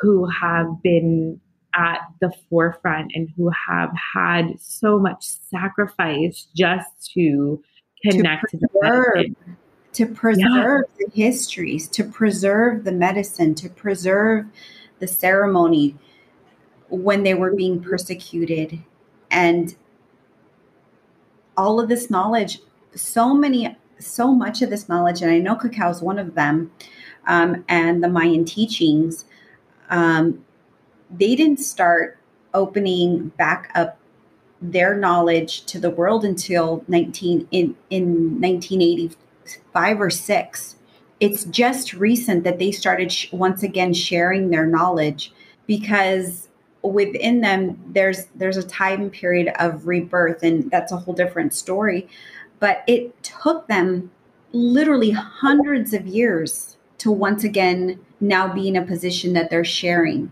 who 0.00 0.28
have 0.28 0.66
been 0.82 1.40
at 1.74 1.98
the 2.20 2.32
forefront 2.48 3.10
and 3.14 3.28
who 3.36 3.50
have 3.68 3.90
had 4.14 4.54
so 4.60 4.98
much 4.98 5.24
sacrifice 5.24 6.46
just 6.56 7.10
to 7.12 7.60
connect 8.02 8.50
to, 8.50 8.58
preserve, 8.58 9.14
to, 9.92 10.06
to 10.06 10.14
preserve 10.14 10.84
yeah. 10.98 11.06
the 11.06 11.22
histories, 11.22 11.88
to 11.88 12.04
preserve 12.04 12.84
the 12.84 12.92
medicine, 12.92 13.54
to 13.56 13.68
preserve 13.68 14.46
the 14.98 15.06
ceremony 15.06 15.96
when 16.88 17.22
they 17.22 17.34
were 17.34 17.52
being 17.52 17.82
persecuted. 17.82 18.82
And 19.30 19.74
all 21.56 21.80
of 21.80 21.88
this 21.88 22.10
knowledge 22.10 22.60
so 22.94 23.34
many 23.34 23.76
so 23.98 24.32
much 24.32 24.62
of 24.62 24.70
this 24.70 24.88
knowledge 24.88 25.22
and 25.22 25.30
i 25.30 25.38
know 25.38 25.54
cacao 25.54 25.90
is 25.90 26.02
one 26.02 26.18
of 26.18 26.34
them 26.34 26.70
um, 27.26 27.64
and 27.68 28.02
the 28.02 28.08
mayan 28.08 28.44
teachings 28.44 29.24
um, 29.90 30.44
they 31.10 31.34
didn't 31.34 31.58
start 31.58 32.18
opening 32.54 33.28
back 33.36 33.70
up 33.74 33.98
their 34.60 34.96
knowledge 34.96 35.64
to 35.66 35.78
the 35.78 35.90
world 35.90 36.24
until 36.24 36.84
19 36.88 37.48
in 37.50 37.76
in 37.90 38.40
1985 38.40 40.00
or 40.00 40.10
6 40.10 40.75
it's 41.20 41.44
just 41.44 41.94
recent 41.94 42.44
that 42.44 42.58
they 42.58 42.70
started 42.70 43.10
sh- 43.10 43.32
once 43.32 43.62
again 43.62 43.92
sharing 43.94 44.50
their 44.50 44.66
knowledge 44.66 45.32
because 45.66 46.48
within 46.82 47.40
them 47.40 47.78
there's 47.88 48.26
there's 48.36 48.56
a 48.56 48.62
time 48.62 49.10
period 49.10 49.52
of 49.58 49.86
rebirth 49.86 50.42
and 50.42 50.70
that's 50.70 50.92
a 50.92 50.96
whole 50.96 51.14
different 51.14 51.54
story. 51.54 52.08
But 52.58 52.84
it 52.86 53.22
took 53.22 53.66
them 53.66 54.10
literally 54.52 55.10
hundreds 55.10 55.92
of 55.92 56.06
years 56.06 56.76
to 56.98 57.10
once 57.10 57.44
again 57.44 58.00
now 58.20 58.52
be 58.52 58.68
in 58.68 58.76
a 58.76 58.82
position 58.82 59.32
that 59.34 59.50
they're 59.50 59.64
sharing. 59.64 60.30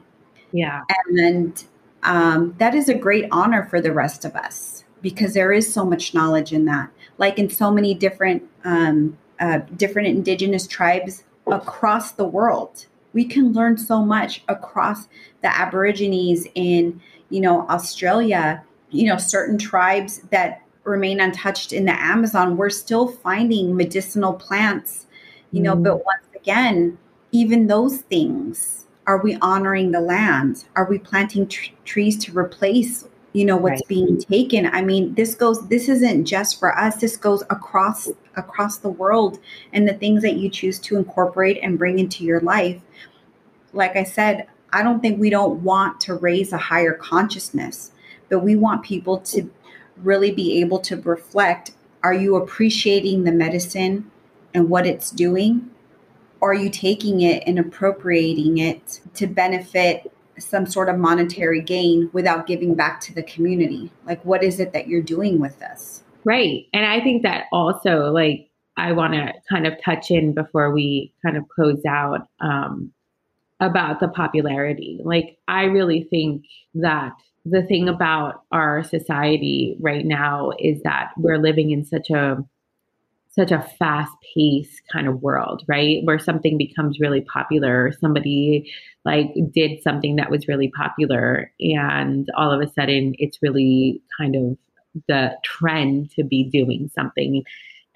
Yeah. 0.53 0.83
And 1.09 1.63
um, 2.03 2.55
that 2.59 2.75
is 2.75 2.89
a 2.89 2.95
great 2.95 3.27
honor 3.31 3.67
for 3.69 3.81
the 3.81 3.93
rest 3.93 4.25
of 4.25 4.35
us 4.37 4.85
because 5.03 5.35
there 5.35 5.53
is 5.53 5.73
so 5.73 5.85
much 5.85 6.15
knowledge 6.15 6.53
in 6.53 6.65
that. 6.67 6.91
Like 7.19 7.39
in 7.39 7.51
so 7.51 7.71
many 7.71 7.93
different 7.95 8.43
um, 8.65 9.19
uh, 9.45 9.59
different 9.77 10.09
indigenous 10.09 10.67
tribes 10.67 11.23
across 11.47 12.13
the 12.13 12.25
world. 12.25 12.87
We 13.13 13.27
can 13.27 13.53
learn 13.53 13.77
so 13.77 14.03
much 14.03 14.43
across 14.49 15.07
the 15.43 15.55
Aborigines 15.55 16.47
in, 16.55 17.01
you 17.29 17.43
know, 17.43 17.69
Australia, 17.69 18.65
you 18.91 19.07
know, 19.07 19.19
certain 19.19 19.59
tribes 19.59 20.21
that 20.31 20.63
remain 20.85 21.21
untouched 21.21 21.75
in 21.75 21.85
the 21.85 21.93
Amazon. 21.93 22.57
We're 22.57 22.71
still 22.71 23.07
finding 23.07 23.77
medicinal 23.77 24.33
plants, 24.33 25.07
you 25.51 25.61
know, 25.61 25.77
mm. 25.77 25.85
but 25.85 25.97
once 25.97 26.27
again, 26.35 26.97
even 27.31 27.67
those 27.67 27.99
things, 27.99 28.87
are 29.07 29.19
we 29.19 29.37
honoring 29.43 29.91
the 29.91 30.01
land? 30.01 30.65
Are 30.75 30.89
we 30.89 30.99
planting 30.99 31.49
tr- 31.49 31.71
trees 31.85 32.17
to 32.25 32.37
replace 32.37 33.07
you 33.35 33.45
know 33.45 33.57
what's 33.57 33.81
right. 33.81 33.89
being 33.89 34.21
taken 34.21 34.67
i 34.67 34.81
mean 34.81 35.13
this 35.15 35.35
goes 35.35 35.67
this 35.67 35.89
isn't 35.89 36.25
just 36.25 36.57
for 36.61 36.79
us 36.79 37.01
this 37.01 37.17
goes 37.17 37.43
across 37.51 38.09
across 38.37 38.79
the 38.79 38.89
world 38.89 39.39
and 39.73 39.89
the 39.89 39.95
things 39.95 40.23
that 40.23 40.37
you 40.37 40.49
choose 40.49 40.79
to 40.79 40.97
incorporate 40.97 41.59
and 41.63 41.79
bring 41.79 41.99
into 41.99 42.25
your 42.25 42.41
life 42.41 42.81
like 43.73 43.97
i 43.97 44.05
said 44.05 44.47
i 44.73 44.83
don't 44.83 45.01
think 45.01 45.19
we 45.19 45.31
don't 45.31 45.63
want 45.63 46.01
to 46.01 46.15
raise 46.15 46.53
a 46.53 46.59
higher 46.59 46.95
consciousness 46.95 47.93
but 48.29 48.41
we 48.41 48.57
want 48.57 48.83
people 48.83 49.19
to 49.19 49.51
really 49.99 50.33
be 50.33 50.61
able 50.61 50.79
to 50.79 50.97
reflect 51.03 51.73
are 52.03 52.13
you 52.13 52.37
appreciating 52.37 53.25
the 53.25 53.33
medicine 53.33 54.11
and 54.53 54.69
what 54.69 54.87
it's 54.87 55.11
doing? 55.11 55.71
Or 56.41 56.51
are 56.51 56.55
you 56.55 56.69
taking 56.69 57.23
it 57.23 57.43
and 57.47 57.59
appropriating 57.59 58.59
it 58.59 59.01
to 59.15 59.27
benefit 59.27 60.13
some 60.39 60.67
sort 60.67 60.91
of 60.91 60.99
monetary 60.99 61.63
gain 61.63 62.11
without 62.13 62.47
giving 62.47 62.75
back 62.75 63.01
to 63.03 63.15
the 63.15 63.23
community? 63.23 63.91
Like 64.05 64.23
what 64.23 64.45
is 64.45 64.61
it 64.61 64.75
that 64.75 64.87
you're 64.87 65.01
doing 65.01 65.41
with 65.41 65.59
this 65.59 66.03
right 66.25 66.67
and 66.73 66.85
i 66.85 67.01
think 67.01 67.23
that 67.23 67.45
also 67.53 68.11
like 68.11 68.51
i 68.77 68.93
want 68.93 69.13
to 69.13 69.33
kind 69.49 69.67
of 69.67 69.75
touch 69.85 70.11
in 70.11 70.35
before 70.35 70.73
we 70.73 71.13
kind 71.25 71.37
of 71.37 71.49
close 71.49 71.83
out 71.89 72.29
um, 72.41 72.93
about 73.61 74.01
the 74.01 74.09
popularity 74.09 75.01
like 75.05 75.39
i 75.49 75.65
really 75.65 76.07
think 76.11 76.45
that 76.75 77.13
the 77.47 77.63
thing 77.63 77.89
about 77.89 78.43
our 78.53 78.83
society 78.83 79.77
right 79.81 80.05
now 80.05 80.51
is 80.59 80.83
that 80.83 81.11
we're 81.19 81.39
living 81.39 81.71
in 81.71 81.85
such 81.85 82.11
a 82.11 82.39
such 83.35 83.51
a 83.51 83.69
fast 83.81 84.13
paced 84.33 84.81
kind 84.93 85.09
of 85.09 85.21
world, 85.21 85.65
right? 85.67 86.05
Where 86.05 86.21
something 86.21 86.57
becomes 86.57 87.01
really 87.01 87.21
popular, 87.21 87.93
somebody 88.01 88.73
like 89.05 89.35
did 89.53 89.83
something 89.83 90.17
that 90.17 90.31
was 90.31 90.47
really 90.47 90.71
popular, 90.71 91.51
and 91.59 92.29
all 92.37 92.53
of 92.53 92.61
a 92.61 92.73
sudden 92.73 93.15
it's 93.19 93.43
really 93.43 94.01
kind 94.19 94.37
of 94.37 94.57
the 95.09 95.37
trend 95.45 96.11
to 96.13 96.25
be 96.25 96.45
doing 96.45 96.91
something. 96.95 97.43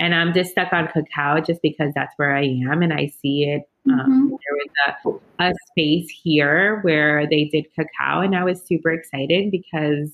And 0.01 0.15
I'm 0.15 0.33
just 0.33 0.53
stuck 0.53 0.73
on 0.73 0.89
cacao 0.89 1.41
just 1.41 1.61
because 1.61 1.93
that's 1.95 2.13
where 2.17 2.37
I 2.37 2.45
am 2.71 2.83
and 2.83 2.93
I 2.93 3.13
see 3.21 3.45
it. 3.45 3.63
Um, 3.91 3.99
mm-hmm. 3.99 4.29
there 4.29 5.11
was 5.11 5.21
a, 5.41 5.45
a 5.47 5.53
space 5.71 6.09
here 6.23 6.81
where 6.83 7.27
they 7.29 7.45
did 7.45 7.67
cacao, 7.75 8.21
and 8.21 8.37
I 8.37 8.45
was 8.45 8.63
super 8.63 8.91
excited 8.91 9.51
because 9.51 10.11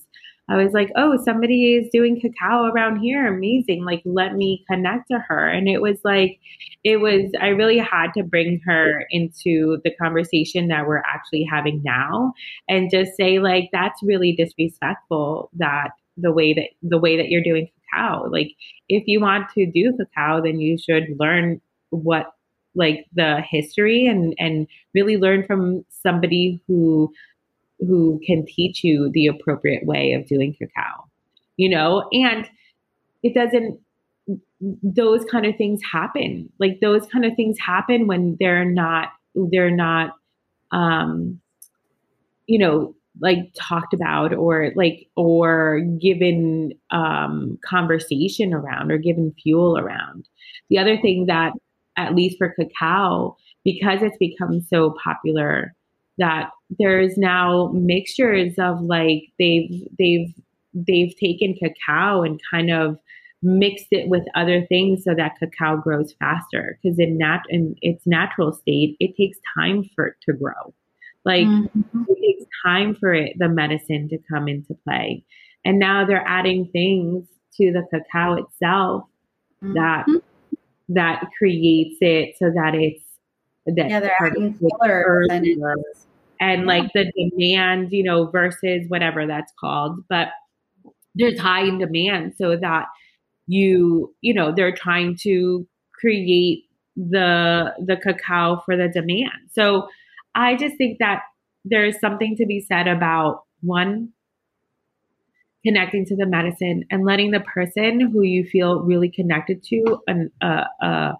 I 0.47 0.63
was 0.63 0.73
like, 0.73 0.91
oh, 0.95 1.17
somebody 1.23 1.73
is 1.73 1.89
doing 1.91 2.21
cacao 2.21 2.65
around 2.65 2.99
here. 2.99 3.27
Amazing. 3.27 3.83
Like, 3.83 4.03
let 4.05 4.35
me 4.35 4.63
connect 4.69 5.07
to 5.09 5.19
her. 5.27 5.47
And 5.47 5.67
it 5.67 5.81
was 5.81 5.99
like, 6.03 6.39
it 6.83 6.97
was, 6.97 7.31
I 7.41 7.47
really 7.47 7.79
had 7.79 8.11
to 8.13 8.23
bring 8.23 8.61
her 8.65 9.05
into 9.09 9.79
the 9.83 9.91
conversation 9.99 10.67
that 10.67 10.87
we're 10.87 11.01
actually 11.11 11.47
having 11.49 11.81
now 11.83 12.33
and 12.69 12.91
just 12.91 13.17
say, 13.17 13.39
like, 13.39 13.69
that's 13.71 13.99
really 14.03 14.35
disrespectful 14.35 15.49
that 15.55 15.89
the 16.17 16.31
way 16.31 16.53
that, 16.53 16.69
the 16.81 16.97
way 16.97 17.17
that 17.17 17.29
you're 17.29 17.43
doing 17.43 17.69
cacao. 17.91 18.25
Like, 18.29 18.51
if 18.89 19.03
you 19.07 19.19
want 19.21 19.49
to 19.51 19.65
do 19.65 19.93
cacao, 19.97 20.41
then 20.41 20.59
you 20.59 20.77
should 20.77 21.07
learn 21.19 21.61
what, 21.89 22.31
like, 22.75 23.05
the 23.13 23.41
history 23.49 24.07
and, 24.07 24.33
and 24.37 24.67
really 24.93 25.17
learn 25.17 25.45
from 25.45 25.85
somebody 25.89 26.61
who 26.67 27.11
who 27.79 28.21
can 28.25 28.45
teach 28.45 28.83
you 28.83 29.09
the 29.13 29.27
appropriate 29.27 29.85
way 29.85 30.13
of 30.13 30.25
doing 30.27 30.55
cacao 30.57 31.05
you 31.57 31.69
know 31.69 32.07
and 32.11 32.49
it 33.23 33.33
doesn't 33.33 33.79
those 34.81 35.23
kind 35.25 35.45
of 35.45 35.55
things 35.57 35.81
happen 35.91 36.49
like 36.59 36.79
those 36.81 37.05
kind 37.07 37.25
of 37.25 37.33
things 37.35 37.57
happen 37.59 38.07
when 38.07 38.37
they're 38.39 38.65
not 38.65 39.09
they're 39.51 39.75
not 39.75 40.11
um 40.71 41.39
you 42.47 42.57
know 42.57 42.94
like 43.21 43.39
talked 43.55 43.93
about 43.93 44.33
or 44.33 44.71
like 44.75 45.07
or 45.15 45.79
given 46.01 46.73
um 46.91 47.57
conversation 47.63 48.53
around 48.53 48.91
or 48.91 48.97
given 48.97 49.33
fuel 49.41 49.77
around. 49.77 50.27
The 50.69 50.77
other 50.77 50.97
thing 50.97 51.25
that 51.27 51.53
at 51.97 52.15
least 52.15 52.37
for 52.37 52.53
cacao 52.59 53.37
because 53.63 54.01
it's 54.01 54.17
become 54.17 54.61
so 54.61 54.95
popular 55.03 55.73
that 56.17 56.49
there's 56.79 57.17
now 57.17 57.71
mixtures 57.73 58.53
of 58.57 58.81
like 58.81 59.23
they've 59.39 59.83
they've 59.97 60.33
they've 60.73 61.15
taken 61.17 61.55
cacao 61.55 62.21
and 62.23 62.39
kind 62.51 62.71
of 62.71 62.97
mixed 63.41 63.87
it 63.91 64.07
with 64.09 64.23
other 64.33 64.65
things 64.67 65.03
so 65.03 65.13
that 65.13 65.33
cacao 65.39 65.77
grows 65.77 66.13
faster. 66.19 66.79
Because 66.81 66.97
in 66.99 67.17
nat 67.17 67.41
in 67.49 67.75
its 67.81 68.05
natural 68.05 68.53
state 68.53 68.95
it 68.99 69.15
takes 69.17 69.37
time 69.57 69.83
for 69.95 70.07
it 70.07 70.15
to 70.23 70.33
grow 70.33 70.73
like 71.25 71.47
mm-hmm. 71.47 72.03
it 72.07 72.17
takes 72.21 72.49
time 72.65 72.95
for 72.95 73.13
it 73.13 73.33
the 73.37 73.49
medicine 73.49 74.07
to 74.07 74.17
come 74.31 74.47
into 74.47 74.75
play 74.83 75.23
and 75.63 75.79
now 75.79 76.05
they're 76.05 76.27
adding 76.27 76.69
things 76.71 77.25
to 77.57 77.71
the 77.71 77.83
cacao 77.91 78.35
itself 78.35 79.03
mm-hmm. 79.63 79.73
that 79.73 80.05
that 80.89 81.23
creates 81.37 81.97
it 82.01 82.35
so 82.37 82.51
that 82.51 82.75
it's 82.75 83.01
that 83.65 83.89
yeah, 83.89 83.99
they're 83.99 84.21
adding 84.21 84.53
fillers 84.53 85.27
and, 85.31 85.47
and 86.39 86.65
like 86.65 86.91
the 86.93 87.11
demand, 87.17 87.91
you 87.91 88.03
know, 88.03 88.27
versus 88.27 88.85
whatever 88.89 89.25
that's 89.25 89.51
called. 89.59 90.03
But 90.07 90.29
there's 91.15 91.39
high 91.39 91.63
in 91.63 91.79
demand 91.79 92.35
so 92.37 92.57
that 92.57 92.85
you, 93.47 94.13
you 94.21 94.33
know, 94.33 94.53
they're 94.53 94.75
trying 94.75 95.17
to 95.21 95.67
create 95.99 96.65
the 96.95 97.73
the 97.79 97.97
cacao 97.97 98.61
for 98.65 98.77
the 98.77 98.87
demand. 98.87 99.49
So 99.51 99.87
I 100.35 100.55
just 100.55 100.77
think 100.77 100.99
that 100.99 101.21
there's 101.63 101.99
something 101.99 102.35
to 102.37 102.45
be 102.45 102.61
said 102.61 102.87
about 102.87 103.43
one 103.61 104.09
connecting 105.65 106.05
to 106.05 106.15
the 106.15 106.27
medicine 106.27 106.83
and 106.91 107.05
letting 107.05 107.31
the 107.31 107.39
person 107.39 107.99
who 107.99 108.21
you 108.21 108.43
feel 108.43 108.81
really 108.81 109.09
connected 109.09 109.63
to 109.63 109.99
an, 110.07 110.31
uh, 110.41 110.65
uh, 110.81 111.13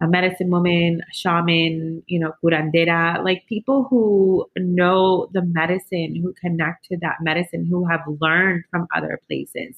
a 0.00 0.06
medicine 0.06 0.50
woman, 0.50 1.00
shaman, 1.12 2.02
you 2.06 2.20
know, 2.20 2.32
curandera, 2.44 3.24
like 3.24 3.44
people 3.48 3.86
who 3.88 4.46
know 4.56 5.28
the 5.32 5.42
medicine, 5.42 6.14
who 6.22 6.32
connect 6.40 6.84
to 6.84 6.98
that 6.98 7.16
medicine, 7.20 7.66
who 7.68 7.86
have 7.86 8.02
learned 8.20 8.64
from 8.70 8.86
other 8.94 9.20
places. 9.26 9.74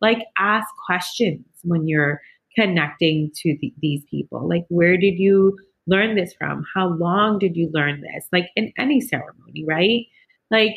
Like 0.00 0.26
ask 0.38 0.66
questions 0.86 1.44
when 1.62 1.88
you're 1.88 2.20
connecting 2.54 3.32
to 3.34 3.56
the, 3.60 3.72
these 3.80 4.02
people. 4.10 4.48
Like, 4.48 4.64
where 4.68 4.96
did 4.96 5.18
you 5.18 5.58
learn 5.86 6.14
this 6.16 6.34
from? 6.34 6.64
How 6.74 6.88
long 6.88 7.38
did 7.38 7.56
you 7.56 7.70
learn 7.72 8.00
this? 8.00 8.26
Like 8.32 8.50
in 8.56 8.72
any 8.78 9.00
ceremony, 9.00 9.64
right? 9.66 10.06
Like, 10.50 10.76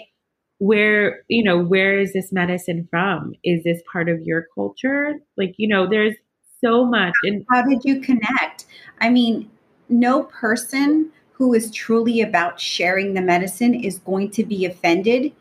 where, 0.59 1.23
you 1.27 1.43
know, 1.43 1.61
where 1.61 1.99
is 1.99 2.13
this 2.13 2.31
medicine 2.31 2.87
from? 2.89 3.35
Is 3.43 3.63
this 3.63 3.81
part 3.91 4.09
of 4.09 4.21
your 4.23 4.47
culture? 4.55 5.13
Like, 5.37 5.53
you 5.57 5.67
know, 5.67 5.87
there's 5.87 6.15
so 6.61 6.83
much. 6.83 7.13
And 7.23 7.45
how 7.51 7.61
did 7.61 7.83
you 7.83 8.01
connect? 8.01 8.65
I 8.99 9.09
mean, 9.09 9.51
no 9.89 10.23
person 10.23 11.11
who 11.33 11.53
is 11.53 11.69
truly 11.71 12.21
about 12.21 12.59
sharing 12.59 13.13
the 13.13 13.21
medicine 13.21 13.75
is 13.75 13.99
going 13.99 14.31
to 14.31 14.43
be 14.43 14.65
offended 14.65 15.31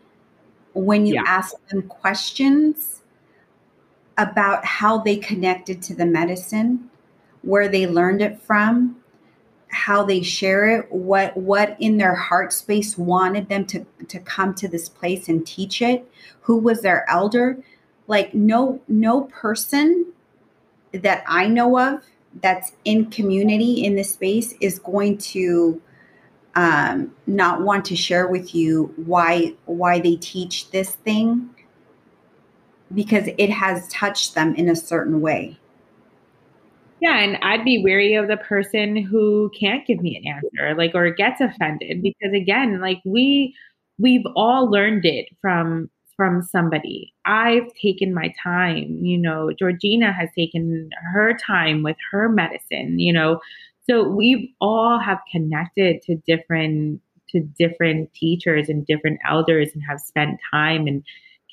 when 0.74 1.06
you 1.06 1.14
yeah. 1.14 1.24
ask 1.26 1.54
them 1.68 1.80
questions 1.82 3.00
about 4.18 4.64
how 4.64 4.98
they 4.98 5.16
connected 5.16 5.80
to 5.82 5.94
the 5.94 6.04
medicine, 6.04 6.90
where 7.40 7.68
they 7.68 7.86
learned 7.86 8.20
it 8.20 8.40
from, 8.42 8.96
how 9.76 10.02
they 10.02 10.22
share 10.22 10.66
it, 10.66 10.90
what 10.90 11.36
what 11.36 11.76
in 11.78 11.98
their 11.98 12.14
heart 12.14 12.50
space 12.52 12.96
wanted 12.96 13.48
them 13.50 13.66
to 13.66 13.84
to 14.08 14.18
come 14.20 14.54
to 14.54 14.66
this 14.66 14.88
place 14.88 15.28
and 15.28 15.46
teach 15.46 15.82
it, 15.82 16.10
who 16.40 16.56
was 16.56 16.80
their 16.80 17.08
elder. 17.10 17.58
Like 18.06 18.34
no 18.34 18.80
no 18.88 19.24
person 19.24 20.12
that 20.92 21.22
I 21.28 21.46
know 21.46 21.78
of 21.78 22.02
that's 22.40 22.72
in 22.84 23.10
community 23.10 23.84
in 23.84 23.96
this 23.96 24.14
space 24.14 24.54
is 24.60 24.78
going 24.78 25.18
to 25.18 25.80
um, 26.54 27.14
not 27.26 27.60
want 27.60 27.84
to 27.86 27.96
share 27.96 28.26
with 28.28 28.54
you 28.54 28.94
why 28.96 29.54
why 29.66 30.00
they 30.00 30.16
teach 30.16 30.70
this 30.70 30.92
thing 30.92 31.50
because 32.94 33.28
it 33.36 33.50
has 33.50 33.86
touched 33.88 34.34
them 34.34 34.54
in 34.54 34.70
a 34.70 34.76
certain 34.76 35.20
way. 35.20 35.58
Yeah, 37.06 37.18
and 37.18 37.36
I'd 37.42 37.64
be 37.64 37.82
wary 37.84 38.14
of 38.14 38.26
the 38.26 38.36
person 38.36 38.96
who 38.96 39.48
can't 39.58 39.86
give 39.86 40.00
me 40.00 40.16
an 40.16 40.26
answer, 40.26 40.76
like 40.76 40.92
or 40.92 41.08
gets 41.10 41.40
offended 41.40 42.02
because 42.02 42.34
again, 42.34 42.80
like 42.80 43.00
we 43.04 43.54
we've 43.96 44.26
all 44.34 44.68
learned 44.68 45.04
it 45.04 45.26
from 45.40 45.88
from 46.16 46.42
somebody. 46.42 47.14
I've 47.24 47.72
taken 47.80 48.12
my 48.12 48.34
time, 48.42 48.98
you 49.04 49.18
know, 49.18 49.52
Georgina 49.56 50.12
has 50.12 50.30
taken 50.36 50.90
her 51.12 51.34
time 51.34 51.84
with 51.84 51.96
her 52.10 52.28
medicine, 52.28 52.98
you 52.98 53.12
know. 53.12 53.40
So 53.88 54.08
we 54.08 54.52
all 54.60 54.98
have 54.98 55.18
connected 55.30 56.02
to 56.02 56.16
different 56.26 57.00
to 57.28 57.40
different 57.56 58.12
teachers 58.14 58.68
and 58.68 58.84
different 58.84 59.20
elders 59.28 59.68
and 59.74 59.82
have 59.88 60.00
spent 60.00 60.40
time 60.50 60.88
and 60.88 61.04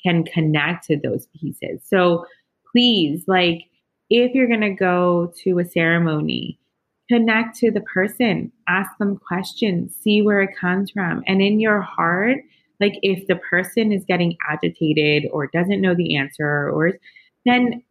can 0.02 0.24
connect 0.24 0.86
to 0.86 0.98
those 0.98 1.28
pieces. 1.40 1.80
So 1.84 2.26
please, 2.72 3.22
like 3.28 3.66
if 4.10 4.34
you're 4.34 4.48
going 4.48 4.60
to 4.60 4.70
go 4.70 5.32
to 5.42 5.58
a 5.58 5.64
ceremony, 5.64 6.58
connect 7.08 7.56
to 7.58 7.70
the 7.70 7.80
person, 7.82 8.52
ask 8.68 8.90
them 8.98 9.16
questions, 9.16 9.94
see 10.00 10.22
where 10.22 10.40
it 10.40 10.56
comes 10.56 10.90
from. 10.90 11.22
And 11.26 11.42
in 11.42 11.60
your 11.60 11.80
heart, 11.80 12.38
like 12.80 12.98
if 13.02 13.26
the 13.26 13.36
person 13.36 13.92
is 13.92 14.04
getting 14.04 14.36
agitated 14.48 15.30
or 15.32 15.46
doesn't 15.48 15.80
know 15.80 15.94
the 15.94 16.16
answer 16.16 16.70
or 16.70 16.92
then 17.46 17.82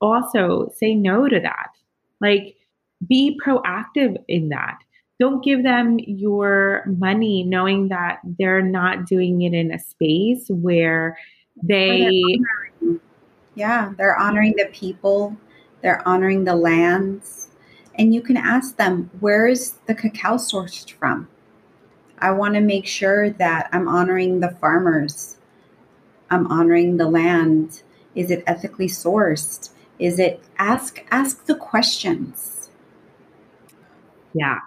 also 0.00 0.72
say 0.76 0.94
no 0.94 1.28
to 1.28 1.40
that. 1.40 1.70
Like 2.20 2.56
be 3.06 3.38
proactive 3.44 4.16
in 4.28 4.48
that. 4.50 4.78
Don't 5.20 5.44
give 5.44 5.62
them 5.62 5.98
your 6.00 6.84
money 6.98 7.44
knowing 7.44 7.88
that 7.88 8.18
they're 8.38 8.62
not 8.62 9.06
doing 9.06 9.42
it 9.42 9.54
in 9.54 9.72
a 9.72 9.78
space 9.78 10.46
where 10.48 11.16
they 11.62 12.20
they're 12.80 12.98
yeah, 13.54 13.92
they're 13.96 14.18
honoring 14.18 14.54
the 14.56 14.66
people, 14.72 15.36
they're 15.84 16.06
honoring 16.08 16.44
the 16.44 16.56
lands. 16.56 17.50
And 17.96 18.14
you 18.14 18.22
can 18.22 18.38
ask 18.38 18.76
them, 18.76 19.10
where 19.20 19.46
is 19.46 19.72
the 19.86 19.94
cacao 19.94 20.36
sourced 20.36 20.90
from? 20.90 21.28
I 22.18 22.30
want 22.30 22.54
to 22.54 22.60
make 22.62 22.86
sure 22.86 23.28
that 23.28 23.68
I'm 23.70 23.86
honoring 23.86 24.40
the 24.40 24.56
farmers. 24.60 25.36
I'm 26.30 26.46
honoring 26.46 26.96
the 26.96 27.06
land. 27.06 27.82
Is 28.14 28.30
it 28.30 28.42
ethically 28.46 28.86
sourced? 28.88 29.70
Is 29.98 30.18
it 30.18 30.42
ask 30.58 31.04
ask 31.10 31.44
the 31.44 31.54
questions? 31.54 32.70
Yeah. 34.32 34.58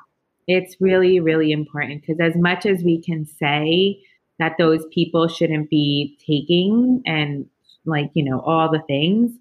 It's 0.47 0.77
really 0.79 1.19
really 1.19 1.51
important 1.51 2.01
because 2.01 2.19
as 2.19 2.39
much 2.39 2.65
as 2.67 2.83
we 2.83 3.01
can 3.01 3.25
say 3.25 3.99
that 4.37 4.55
those 4.59 4.85
people 4.93 5.27
shouldn't 5.27 5.71
be 5.71 6.15
taking 6.25 7.01
and 7.07 7.49
like, 7.85 8.11
you 8.13 8.23
know, 8.23 8.39
all 8.41 8.69
the 8.69 8.83
things, 8.87 9.31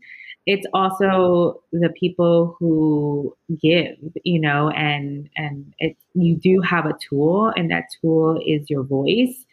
it's 0.46 0.66
also 0.72 1.60
the 1.72 1.90
people 1.90 2.56
who 2.58 3.36
give 3.60 3.96
you 4.22 4.40
know 4.40 4.70
and 4.70 5.28
and 5.36 5.74
it 5.78 5.96
you 6.14 6.36
do 6.36 6.60
have 6.60 6.86
a 6.86 6.94
tool 7.08 7.52
and 7.56 7.70
that 7.70 7.84
tool 8.00 8.40
is 8.46 8.70
your 8.70 8.84
voice 8.84 9.44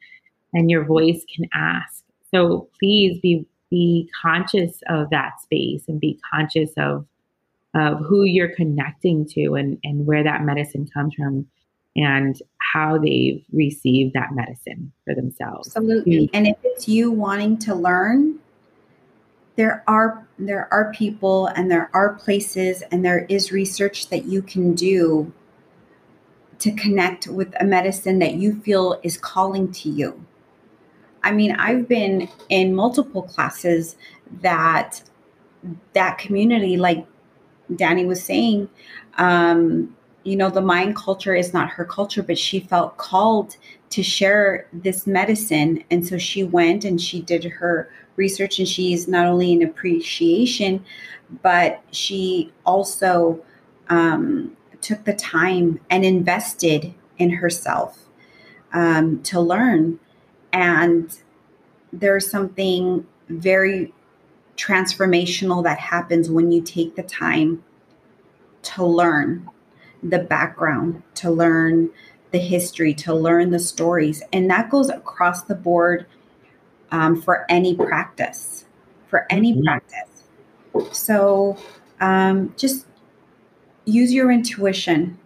and 0.53 0.69
your 0.69 0.85
voice 0.85 1.25
can 1.35 1.49
ask. 1.53 2.03
So 2.31 2.69
please 2.79 3.19
be 3.19 3.45
be 3.69 4.07
conscious 4.21 4.83
of 4.87 5.09
that 5.09 5.41
space 5.41 5.83
and 5.87 5.99
be 5.99 6.19
conscious 6.31 6.71
of 6.77 7.05
of 7.73 7.99
who 8.05 8.23
you're 8.23 8.55
connecting 8.55 9.27
to 9.29 9.55
and 9.55 9.79
and 9.83 10.05
where 10.05 10.23
that 10.23 10.43
medicine 10.43 10.87
comes 10.93 11.15
from 11.15 11.47
and 11.95 12.39
how 12.57 12.97
they've 12.97 13.43
received 13.51 14.13
that 14.13 14.33
medicine 14.33 14.91
for 15.05 15.13
themselves. 15.13 15.67
Absolutely. 15.67 16.29
And 16.33 16.47
if 16.47 16.57
it's 16.63 16.87
you 16.87 17.11
wanting 17.11 17.57
to 17.59 17.75
learn 17.75 18.39
there 19.55 19.84
are 19.88 20.25
there 20.39 20.67
are 20.71 20.91
people 20.93 21.47
and 21.47 21.69
there 21.69 21.89
are 21.93 22.13
places 22.13 22.81
and 22.91 23.05
there 23.05 23.25
is 23.30 23.51
research 23.51 24.09
that 24.09 24.25
you 24.25 24.41
can 24.41 24.73
do 24.73 25.31
to 26.59 26.71
connect 26.71 27.27
with 27.27 27.53
a 27.59 27.65
medicine 27.65 28.19
that 28.19 28.35
you 28.35 28.59
feel 28.61 28.99
is 29.03 29.17
calling 29.17 29.71
to 29.71 29.89
you. 29.89 30.25
I 31.21 31.31
mean, 31.31 31.51
I've 31.53 31.88
been 31.88 32.30
in 32.49 32.75
multiple 32.75 33.21
classes 33.21 33.95
that 34.41 35.03
that 35.93 36.17
community, 36.17 36.77
like 36.77 37.05
Danny 37.75 38.05
was 38.05 38.23
saying, 38.23 38.69
um, 39.17 39.95
you 40.23 40.35
know, 40.35 40.49
the 40.49 40.61
Mayan 40.61 40.93
culture 40.93 41.35
is 41.35 41.53
not 41.53 41.69
her 41.69 41.85
culture, 41.85 42.23
but 42.23 42.38
she 42.38 42.59
felt 42.59 42.97
called 42.97 43.57
to 43.89 44.01
share 44.01 44.67
this 44.73 45.05
medicine. 45.05 45.84
And 45.91 46.05
so 46.05 46.17
she 46.17 46.43
went 46.43 46.85
and 46.85 46.99
she 46.99 47.21
did 47.21 47.43
her 47.43 47.89
research, 48.15 48.60
and 48.60 48.68
she's 48.68 49.07
not 49.07 49.26
only 49.26 49.53
an 49.53 49.64
appreciation, 49.64 50.84
but 51.41 51.81
she 51.91 52.52
also 52.65 53.44
um, 53.90 54.56
took 54.81 55.03
the 55.06 55.14
time 55.14 55.80
and 55.90 56.06
invested 56.06 56.94
in 57.18 57.30
herself 57.30 57.99
um, 58.73 59.22
to 59.23 59.40
learn. 59.40 59.99
And 60.52 61.18
there's 61.91 62.30
something 62.30 63.06
very 63.30 63.94
transformational 64.57 65.64
that 65.64 65.80
happens 65.80 66.30
when 66.30 66.52
you 66.52 66.61
take 66.61 66.95
the 66.95 67.03
time 67.03 67.64
to 68.61 68.85
learn 68.85 69.49
the 70.02 70.19
background, 70.19 71.02
to 71.15 71.31
learn 71.31 71.90
the 72.31 72.40
history, 72.40 72.94
to 72.94 73.14
learn 73.14 73.52
the 73.52 73.60
stories. 73.60 74.22
And 74.34 74.49
that 74.49 74.69
goes 74.69 74.90
across 74.90 75.44
the 75.44 75.56
board 75.56 76.06
um, 76.93 77.19
for 77.19 77.45
any 77.49 77.75
practice, 77.75 78.65
for 79.09 79.25
any 79.29 79.53
mm-hmm. 79.53 79.63
practice. 79.63 80.23
So 80.91 81.57
um, 81.99 82.53
just 82.55 82.85
use 83.85 84.13
your 84.13 84.31
intuition. 84.31 85.19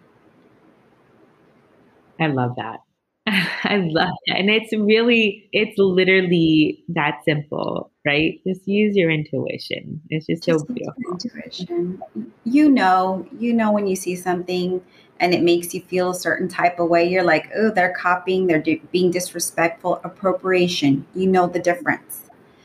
I 2.20 2.28
love 2.28 2.56
that. 2.56 2.80
I 3.28 3.78
love 3.84 4.14
that. 4.28 4.38
And 4.38 4.50
it's 4.50 4.74
really, 4.74 5.50
it's 5.52 5.78
literally 5.78 6.84
that 6.88 7.20
simple, 7.26 7.92
right? 8.06 8.40
Just 8.48 8.66
use 8.66 8.96
your 8.96 9.12
intuition. 9.12 10.02
It's 10.10 10.26
just, 10.26 10.46
just 10.46 10.66
so 10.66 10.74
beautiful. 10.74 11.04
Intuition. 11.12 12.02
You 12.46 12.72
know, 12.72 13.28
you 13.38 13.54
know 13.54 13.72
when 13.74 13.88
you 13.88 13.98
see 13.98 14.16
something 14.16 14.82
and 15.20 15.34
it 15.34 15.42
makes 15.42 15.74
you 15.74 15.82
feel 15.82 16.12
a 16.12 16.16
certain 16.16 16.48
type 16.48 16.80
of 16.80 16.90
way, 16.90 17.08
you're 17.08 17.24
like, 17.24 17.50
oh, 17.56 17.72
they're 17.72 17.94
copying, 17.94 18.48
they're 18.48 18.64
being 18.92 19.12
disrespectful, 19.12 20.00
appropriation. 20.04 21.06
You 21.16 21.28
know 21.28 21.48
the 21.48 21.60
difference. 21.60 22.22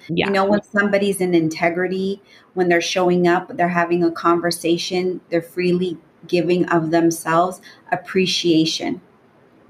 Yeah. 0.09 0.27
You 0.27 0.33
know 0.33 0.45
when 0.45 0.63
somebody's 0.63 1.21
in 1.21 1.35
integrity, 1.35 2.21
when 2.55 2.69
they're 2.69 2.81
showing 2.81 3.27
up, 3.27 3.57
they're 3.57 3.69
having 3.69 4.03
a 4.05 4.11
conversation, 4.11 5.21
they're 5.31 5.43
freely 5.43 5.99
giving 6.27 6.69
of 6.69 6.91
themselves, 6.91 7.61
appreciation 7.91 9.01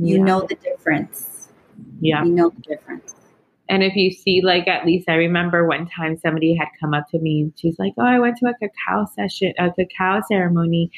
you 0.03 0.19
yeah. 0.19 0.25
know 0.25 0.47
the 0.47 0.57
difference. 0.57 1.49
Yeah. 2.01 2.25
You 2.25 2.33
know 2.33 2.51
the 2.51 2.63
difference. 2.63 3.15
And 3.69 3.83
if 3.83 3.95
you 3.95 4.11
see, 4.11 4.43
like, 4.43 4.69
at 4.69 4.85
least 4.85 5.09
I 5.09 5.15
remember 5.15 5.67
one 5.67 5.89
time 5.89 6.19
somebody 6.19 6.55
had 6.55 6.69
come 6.81 6.93
up 6.93 7.09
to 7.11 7.19
me. 7.19 7.43
and 7.43 7.53
She's 7.57 7.79
like, 7.79 7.95
"Oh, 7.97 8.05
I 8.05 8.19
went 8.19 8.37
to 8.39 8.47
a 8.47 8.55
cacao 8.55 9.07
session, 9.15 9.55
a 9.59 9.71
cacao 9.71 10.21
ceremony, 10.29 10.91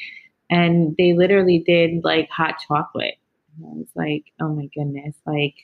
and 0.49 0.95
they 0.97 1.13
literally 1.13 1.59
did 1.65 2.03
like 2.03 2.29
hot 2.29 2.55
chocolate." 2.67 3.15
And 3.57 3.65
I 3.67 3.77
was 3.79 3.89
like, 3.95 4.25
"Oh 4.41 4.49
my 4.55 4.67
goodness!" 4.75 5.15
Like, 5.25 5.55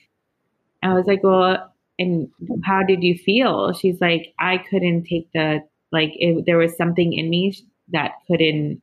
I 0.82 0.94
was 0.94 1.06
like, 1.06 1.22
"Well, 1.22 1.72
and 1.98 2.28
how 2.64 2.82
did 2.82 3.02
you 3.02 3.16
feel?" 3.16 3.72
She's 3.74 4.00
like, 4.00 4.34
"I 4.38 4.58
couldn't 4.58 5.04
take 5.04 5.28
the 5.34 5.62
like. 5.92 6.12
It, 6.16 6.44
there 6.46 6.58
was 6.58 6.76
something 6.76 7.12
in 7.12 7.30
me 7.30 7.54
that 7.92 8.12
couldn't 8.28 8.82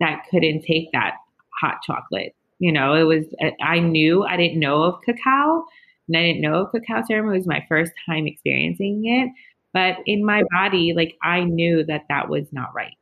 that 0.00 0.24
couldn't 0.30 0.62
take 0.62 0.92
that 0.92 1.16
hot 1.60 1.78
chocolate." 1.86 2.34
You 2.58 2.72
know, 2.72 2.94
it 2.94 3.04
was, 3.04 3.26
I 3.62 3.80
knew 3.80 4.24
I 4.24 4.36
didn't 4.36 4.60
know 4.60 4.82
of 4.84 5.00
cacao 5.02 5.64
and 6.08 6.16
I 6.16 6.22
didn't 6.22 6.42
know 6.42 6.62
of 6.66 6.72
cacao 6.72 7.02
ceremony. 7.06 7.36
It 7.36 7.40
was 7.40 7.46
my 7.46 7.64
first 7.68 7.92
time 8.06 8.26
experiencing 8.26 9.02
it. 9.06 9.30
But 9.72 9.98
in 10.06 10.24
my 10.24 10.42
body, 10.52 10.92
like 10.94 11.16
I 11.22 11.44
knew 11.44 11.84
that 11.86 12.04
that 12.10 12.28
was 12.28 12.52
not 12.52 12.74
right. 12.74 12.96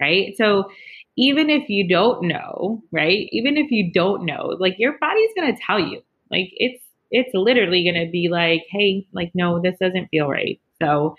Right. 0.00 0.36
So 0.36 0.70
even 1.16 1.50
if 1.50 1.68
you 1.68 1.88
don't 1.88 2.26
know, 2.26 2.82
right? 2.90 3.28
Even 3.30 3.56
if 3.56 3.70
you 3.70 3.92
don't 3.92 4.24
know, 4.24 4.56
like 4.58 4.74
your 4.78 4.98
body's 4.98 5.30
going 5.36 5.54
to 5.54 5.62
tell 5.66 5.78
you, 5.78 6.02
like 6.30 6.48
it's, 6.52 6.82
it's 7.10 7.30
literally 7.34 7.84
going 7.84 8.04
to 8.04 8.10
be 8.10 8.28
like, 8.28 8.64
hey, 8.70 9.06
like, 9.12 9.30
no, 9.34 9.60
this 9.60 9.76
doesn't 9.80 10.08
feel 10.08 10.28
right. 10.28 10.60
So, 10.82 11.14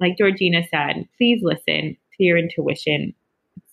like 0.00 0.16
Georgina 0.16 0.62
said, 0.70 1.08
please 1.16 1.40
listen 1.42 1.96
to 2.16 2.22
your 2.22 2.38
intuition 2.38 3.14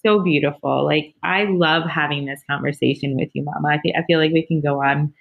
so 0.06 0.22
beautiful. 0.22 0.86
Like 0.86 1.16
I 1.24 1.46
love 1.46 1.84
having 1.90 2.26
this 2.26 2.42
conversation 2.50 3.16
with 3.16 3.30
you, 3.34 3.44
Mama. 3.44 3.70
I, 3.70 4.00
I 4.00 4.04
feel 4.06 4.20
like 4.20 4.32
we 4.32 4.46
can 4.46 4.62
go 4.62 4.82
on 4.82 5.14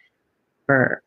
for 0.66 1.02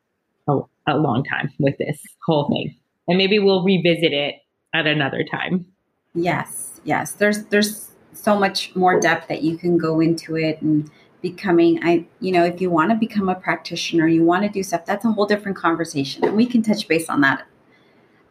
a, 0.48 0.60
a 0.88 0.98
long 0.98 1.23
time 1.23 1.52
with 1.60 1.77
this 1.77 2.02
whole 2.26 2.48
thing, 2.49 2.76
and 3.07 3.18
maybe 3.18 3.39
we'll 3.39 3.64
revisit 3.64 4.14
it 4.14 4.35
at 4.73 4.88
another 4.88 5.23
time. 5.23 5.65
Yes, 6.14 6.81
yes. 6.84 7.14
There's 7.14 7.45
there's 7.45 7.91
so 8.22 8.38
much 8.38 8.76
more 8.76 8.99
depth 8.99 9.27
that 9.27 9.41
you 9.41 9.57
can 9.57 9.77
go 9.77 9.99
into 9.99 10.35
it 10.35 10.61
and 10.61 10.89
becoming 11.22 11.84
i 11.84 12.06
you 12.19 12.31
know 12.31 12.44
if 12.44 12.61
you 12.61 12.69
want 12.69 12.89
to 12.89 12.95
become 12.95 13.27
a 13.30 13.35
practitioner 13.35 14.07
you 14.07 14.23
want 14.23 14.44
to 14.44 14.49
do 14.49 14.61
stuff 14.61 14.85
that's 14.85 15.06
a 15.06 15.11
whole 15.11 15.26
different 15.26 15.57
conversation 15.57 16.23
and 16.23 16.35
we 16.35 16.45
can 16.45 16.61
touch 16.61 16.88
base 16.88 17.10
on 17.10 17.22
that 17.22 17.45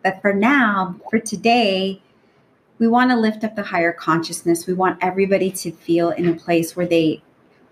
but 0.03 0.21
for 0.23 0.33
now 0.33 0.95
for 1.11 1.19
today 1.19 2.01
we 2.79 2.89
want 2.89 3.11
to 3.11 3.17
lift 3.17 3.45
up 3.45 3.57
the 3.57 3.63
higher 3.63 3.93
consciousness. 3.93 4.67
We 4.67 4.75
want 4.75 4.99
everybody 5.01 5.51
to 5.51 5.73
feel 5.73 6.11
in 6.11 6.29
a 6.29 6.35
place 6.35 6.77
where 6.77 6.87
they 6.87 7.23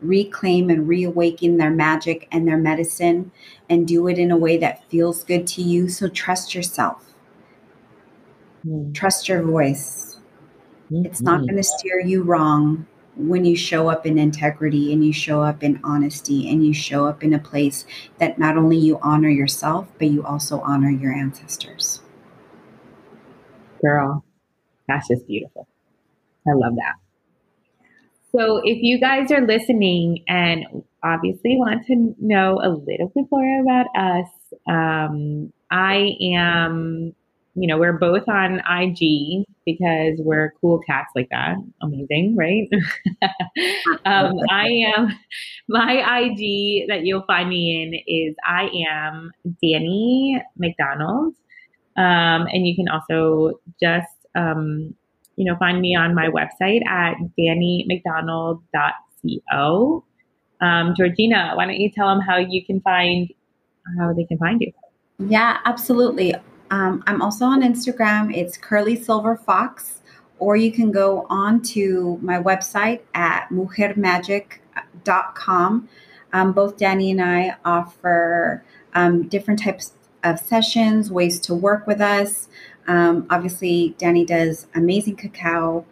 reclaim 0.00 0.70
and 0.70 0.88
reawaken 0.88 1.56
their 1.56 1.70
magic 1.70 2.28
and 2.30 2.46
their 2.46 2.56
medicine 2.56 3.30
and 3.68 3.86
do 3.86 4.08
it 4.08 4.18
in 4.18 4.30
a 4.30 4.36
way 4.36 4.56
that 4.58 4.84
feels 4.88 5.24
good 5.24 5.46
to 5.48 5.62
you. 5.62 5.88
So 5.88 6.08
trust 6.08 6.54
yourself. 6.54 7.04
Mm. 8.66 8.94
Trust 8.94 9.28
your 9.28 9.42
voice. 9.42 10.13
Mm-hmm. 10.94 11.06
It's 11.06 11.20
not 11.20 11.40
going 11.40 11.56
to 11.56 11.62
steer 11.62 12.00
you 12.00 12.22
wrong 12.22 12.86
when 13.16 13.44
you 13.44 13.56
show 13.56 13.88
up 13.88 14.06
in 14.06 14.18
integrity 14.18 14.92
and 14.92 15.04
you 15.04 15.12
show 15.12 15.42
up 15.42 15.62
in 15.62 15.80
honesty 15.84 16.48
and 16.48 16.64
you 16.66 16.72
show 16.72 17.06
up 17.06 17.22
in 17.22 17.32
a 17.32 17.38
place 17.38 17.86
that 18.18 18.38
not 18.38 18.56
only 18.56 18.76
you 18.76 18.98
honor 19.02 19.28
yourself, 19.28 19.88
but 19.98 20.08
you 20.08 20.24
also 20.24 20.60
honor 20.60 20.90
your 20.90 21.12
ancestors. 21.12 22.00
Girl, 23.80 24.24
that's 24.88 25.08
just 25.08 25.26
beautiful. 25.26 25.68
I 26.46 26.52
love 26.54 26.74
that. 26.76 26.94
So, 28.36 28.60
if 28.64 28.82
you 28.82 28.98
guys 28.98 29.30
are 29.30 29.46
listening 29.46 30.24
and 30.26 30.82
obviously 31.04 31.56
want 31.56 31.86
to 31.86 32.14
know 32.18 32.58
a 32.62 32.68
little 32.68 33.12
bit 33.14 33.26
more 33.30 33.60
about 33.62 33.86
us, 33.96 34.28
um, 34.66 35.52
I 35.70 36.16
am, 36.20 37.14
you 37.54 37.68
know, 37.68 37.78
we're 37.78 37.98
both 37.98 38.28
on 38.28 38.60
IG 38.68 39.44
because 39.64 40.18
we're 40.18 40.52
cool 40.60 40.80
cats 40.80 41.12
like 41.14 41.28
that. 41.30 41.56
Amazing, 41.82 42.34
right? 42.36 42.68
um, 44.04 44.34
I 44.50 44.66
am, 44.96 45.16
my 45.68 46.20
IG 46.20 46.88
that 46.88 47.04
you'll 47.04 47.24
find 47.26 47.48
me 47.48 47.82
in 47.82 47.94
is 48.06 48.34
I 48.44 48.68
am 48.88 49.30
Danny 49.62 50.42
McDonald. 50.56 51.34
Um, 51.96 52.48
and 52.52 52.66
you 52.66 52.74
can 52.74 52.88
also 52.88 53.60
just 53.80 54.08
um, 54.34 54.96
you 55.36 55.44
know, 55.44 55.56
find 55.56 55.80
me 55.80 55.96
on 55.96 56.14
my 56.14 56.28
website 56.28 56.86
at 56.86 57.16
dannymcdonald.co. 57.38 60.04
Um, 60.60 60.94
Georgina, 60.96 61.52
why 61.54 61.64
don't 61.66 61.80
you 61.80 61.90
tell 61.90 62.06
them 62.08 62.20
how 62.20 62.36
you 62.36 62.64
can 62.64 62.80
find 62.80 63.28
how 63.98 64.12
they 64.12 64.22
can 64.24 64.38
find 64.38 64.60
you? 64.60 64.72
Yeah, 65.18 65.58
absolutely. 65.64 66.34
Um, 66.74 67.04
I'm 67.06 67.22
also 67.22 67.44
on 67.44 67.62
Instagram. 67.62 68.36
It's 68.36 68.56
Curly 68.56 69.00
Silver 69.00 69.36
Fox, 69.36 70.00
or 70.40 70.56
you 70.56 70.72
can 70.72 70.90
go 70.90 71.24
on 71.30 71.62
to 71.74 72.18
my 72.20 72.42
website 72.42 73.02
at 73.14 73.48
mujermagic.com. 73.50 75.88
Um, 76.32 76.52
both 76.52 76.76
Danny 76.76 77.12
and 77.12 77.22
I 77.22 77.54
offer 77.64 78.64
um, 78.92 79.28
different 79.28 79.62
types 79.62 79.92
of 80.24 80.40
sessions, 80.40 81.12
ways 81.12 81.38
to 81.42 81.54
work 81.54 81.86
with 81.86 82.00
us. 82.00 82.48
Um, 82.88 83.28
obviously, 83.30 83.94
Danny 83.96 84.24
does 84.24 84.66
amazing 84.74 85.14
cacao 85.14 85.84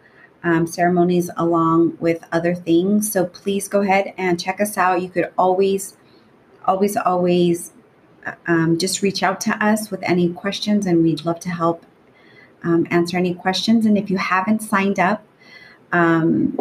um, 0.43 0.67
ceremonies 0.67 1.29
along 1.37 1.95
with 2.01 2.25
other 2.33 2.55
things. 2.55 3.09
So 3.09 3.25
please 3.25 3.69
go 3.69 3.83
ahead 3.83 4.13
and 4.17 4.37
check 4.37 4.59
us 4.59 4.77
out. 4.77 5.01
You 5.01 5.07
could 5.07 5.31
always, 5.37 5.95
always, 6.65 6.97
always 6.97 7.71
um, 8.47 8.77
just 8.77 9.01
reach 9.01 9.23
out 9.23 9.41
to 9.41 9.65
us 9.65 9.91
with 9.91 10.01
any 10.03 10.29
questions, 10.29 10.85
and 10.85 11.03
we'd 11.03 11.25
love 11.25 11.39
to 11.41 11.49
help 11.49 11.85
um, 12.63 12.87
answer 12.89 13.17
any 13.17 13.33
questions. 13.33 13.85
And 13.85 13.97
if 13.97 14.09
you 14.09 14.17
haven't 14.17 14.61
signed 14.61 14.99
up, 14.99 15.25
um, 15.91 16.57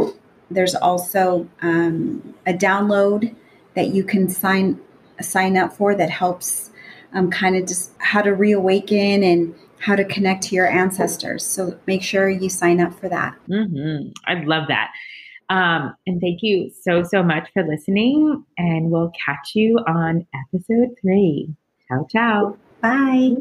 there's 0.51 0.75
also 0.75 1.49
um, 1.63 2.35
a 2.47 2.53
download 2.53 3.35
that 3.75 3.89
you 3.89 4.05
can 4.05 4.29
sign 4.29 4.81
sign 5.21 5.57
up 5.57 5.73
for 5.73 5.95
that 5.95 6.11
helps 6.11 6.71
um, 7.13 7.31
kind 7.31 7.57
of 7.57 7.67
just 7.67 7.93
how 7.99 8.23
to 8.23 8.35
reawaken 8.35 9.23
and 9.23 9.55
how 9.79 9.97
to 9.97 10.05
connect 10.05 10.45
to 10.45 10.55
your 10.55 10.69
ancestors. 10.69 11.45
So 11.45 11.79
make 11.87 12.03
sure 12.03 12.29
you 12.29 12.49
sign 12.49 12.81
up 12.81 12.99
for 12.99 13.09
that. 13.09 13.37
Mm-hmm. 13.49 14.11
I 14.27 14.45
love 14.45 14.69
that. 14.69 14.93
Um, 15.53 15.95
and 16.07 16.19
thank 16.19 16.43
you 16.43 16.71
so, 16.71 17.03
so 17.03 17.23
much 17.23 17.51
for 17.53 17.63
listening. 17.63 18.43
And 18.57 18.91
we'll 18.91 19.13
catch 19.25 19.55
you 19.55 19.79
on 19.87 20.27
episode 20.35 20.97
three. 21.01 21.55
Ciao, 21.89 22.07
ciao. 22.11 22.57
Bye. 22.81 23.37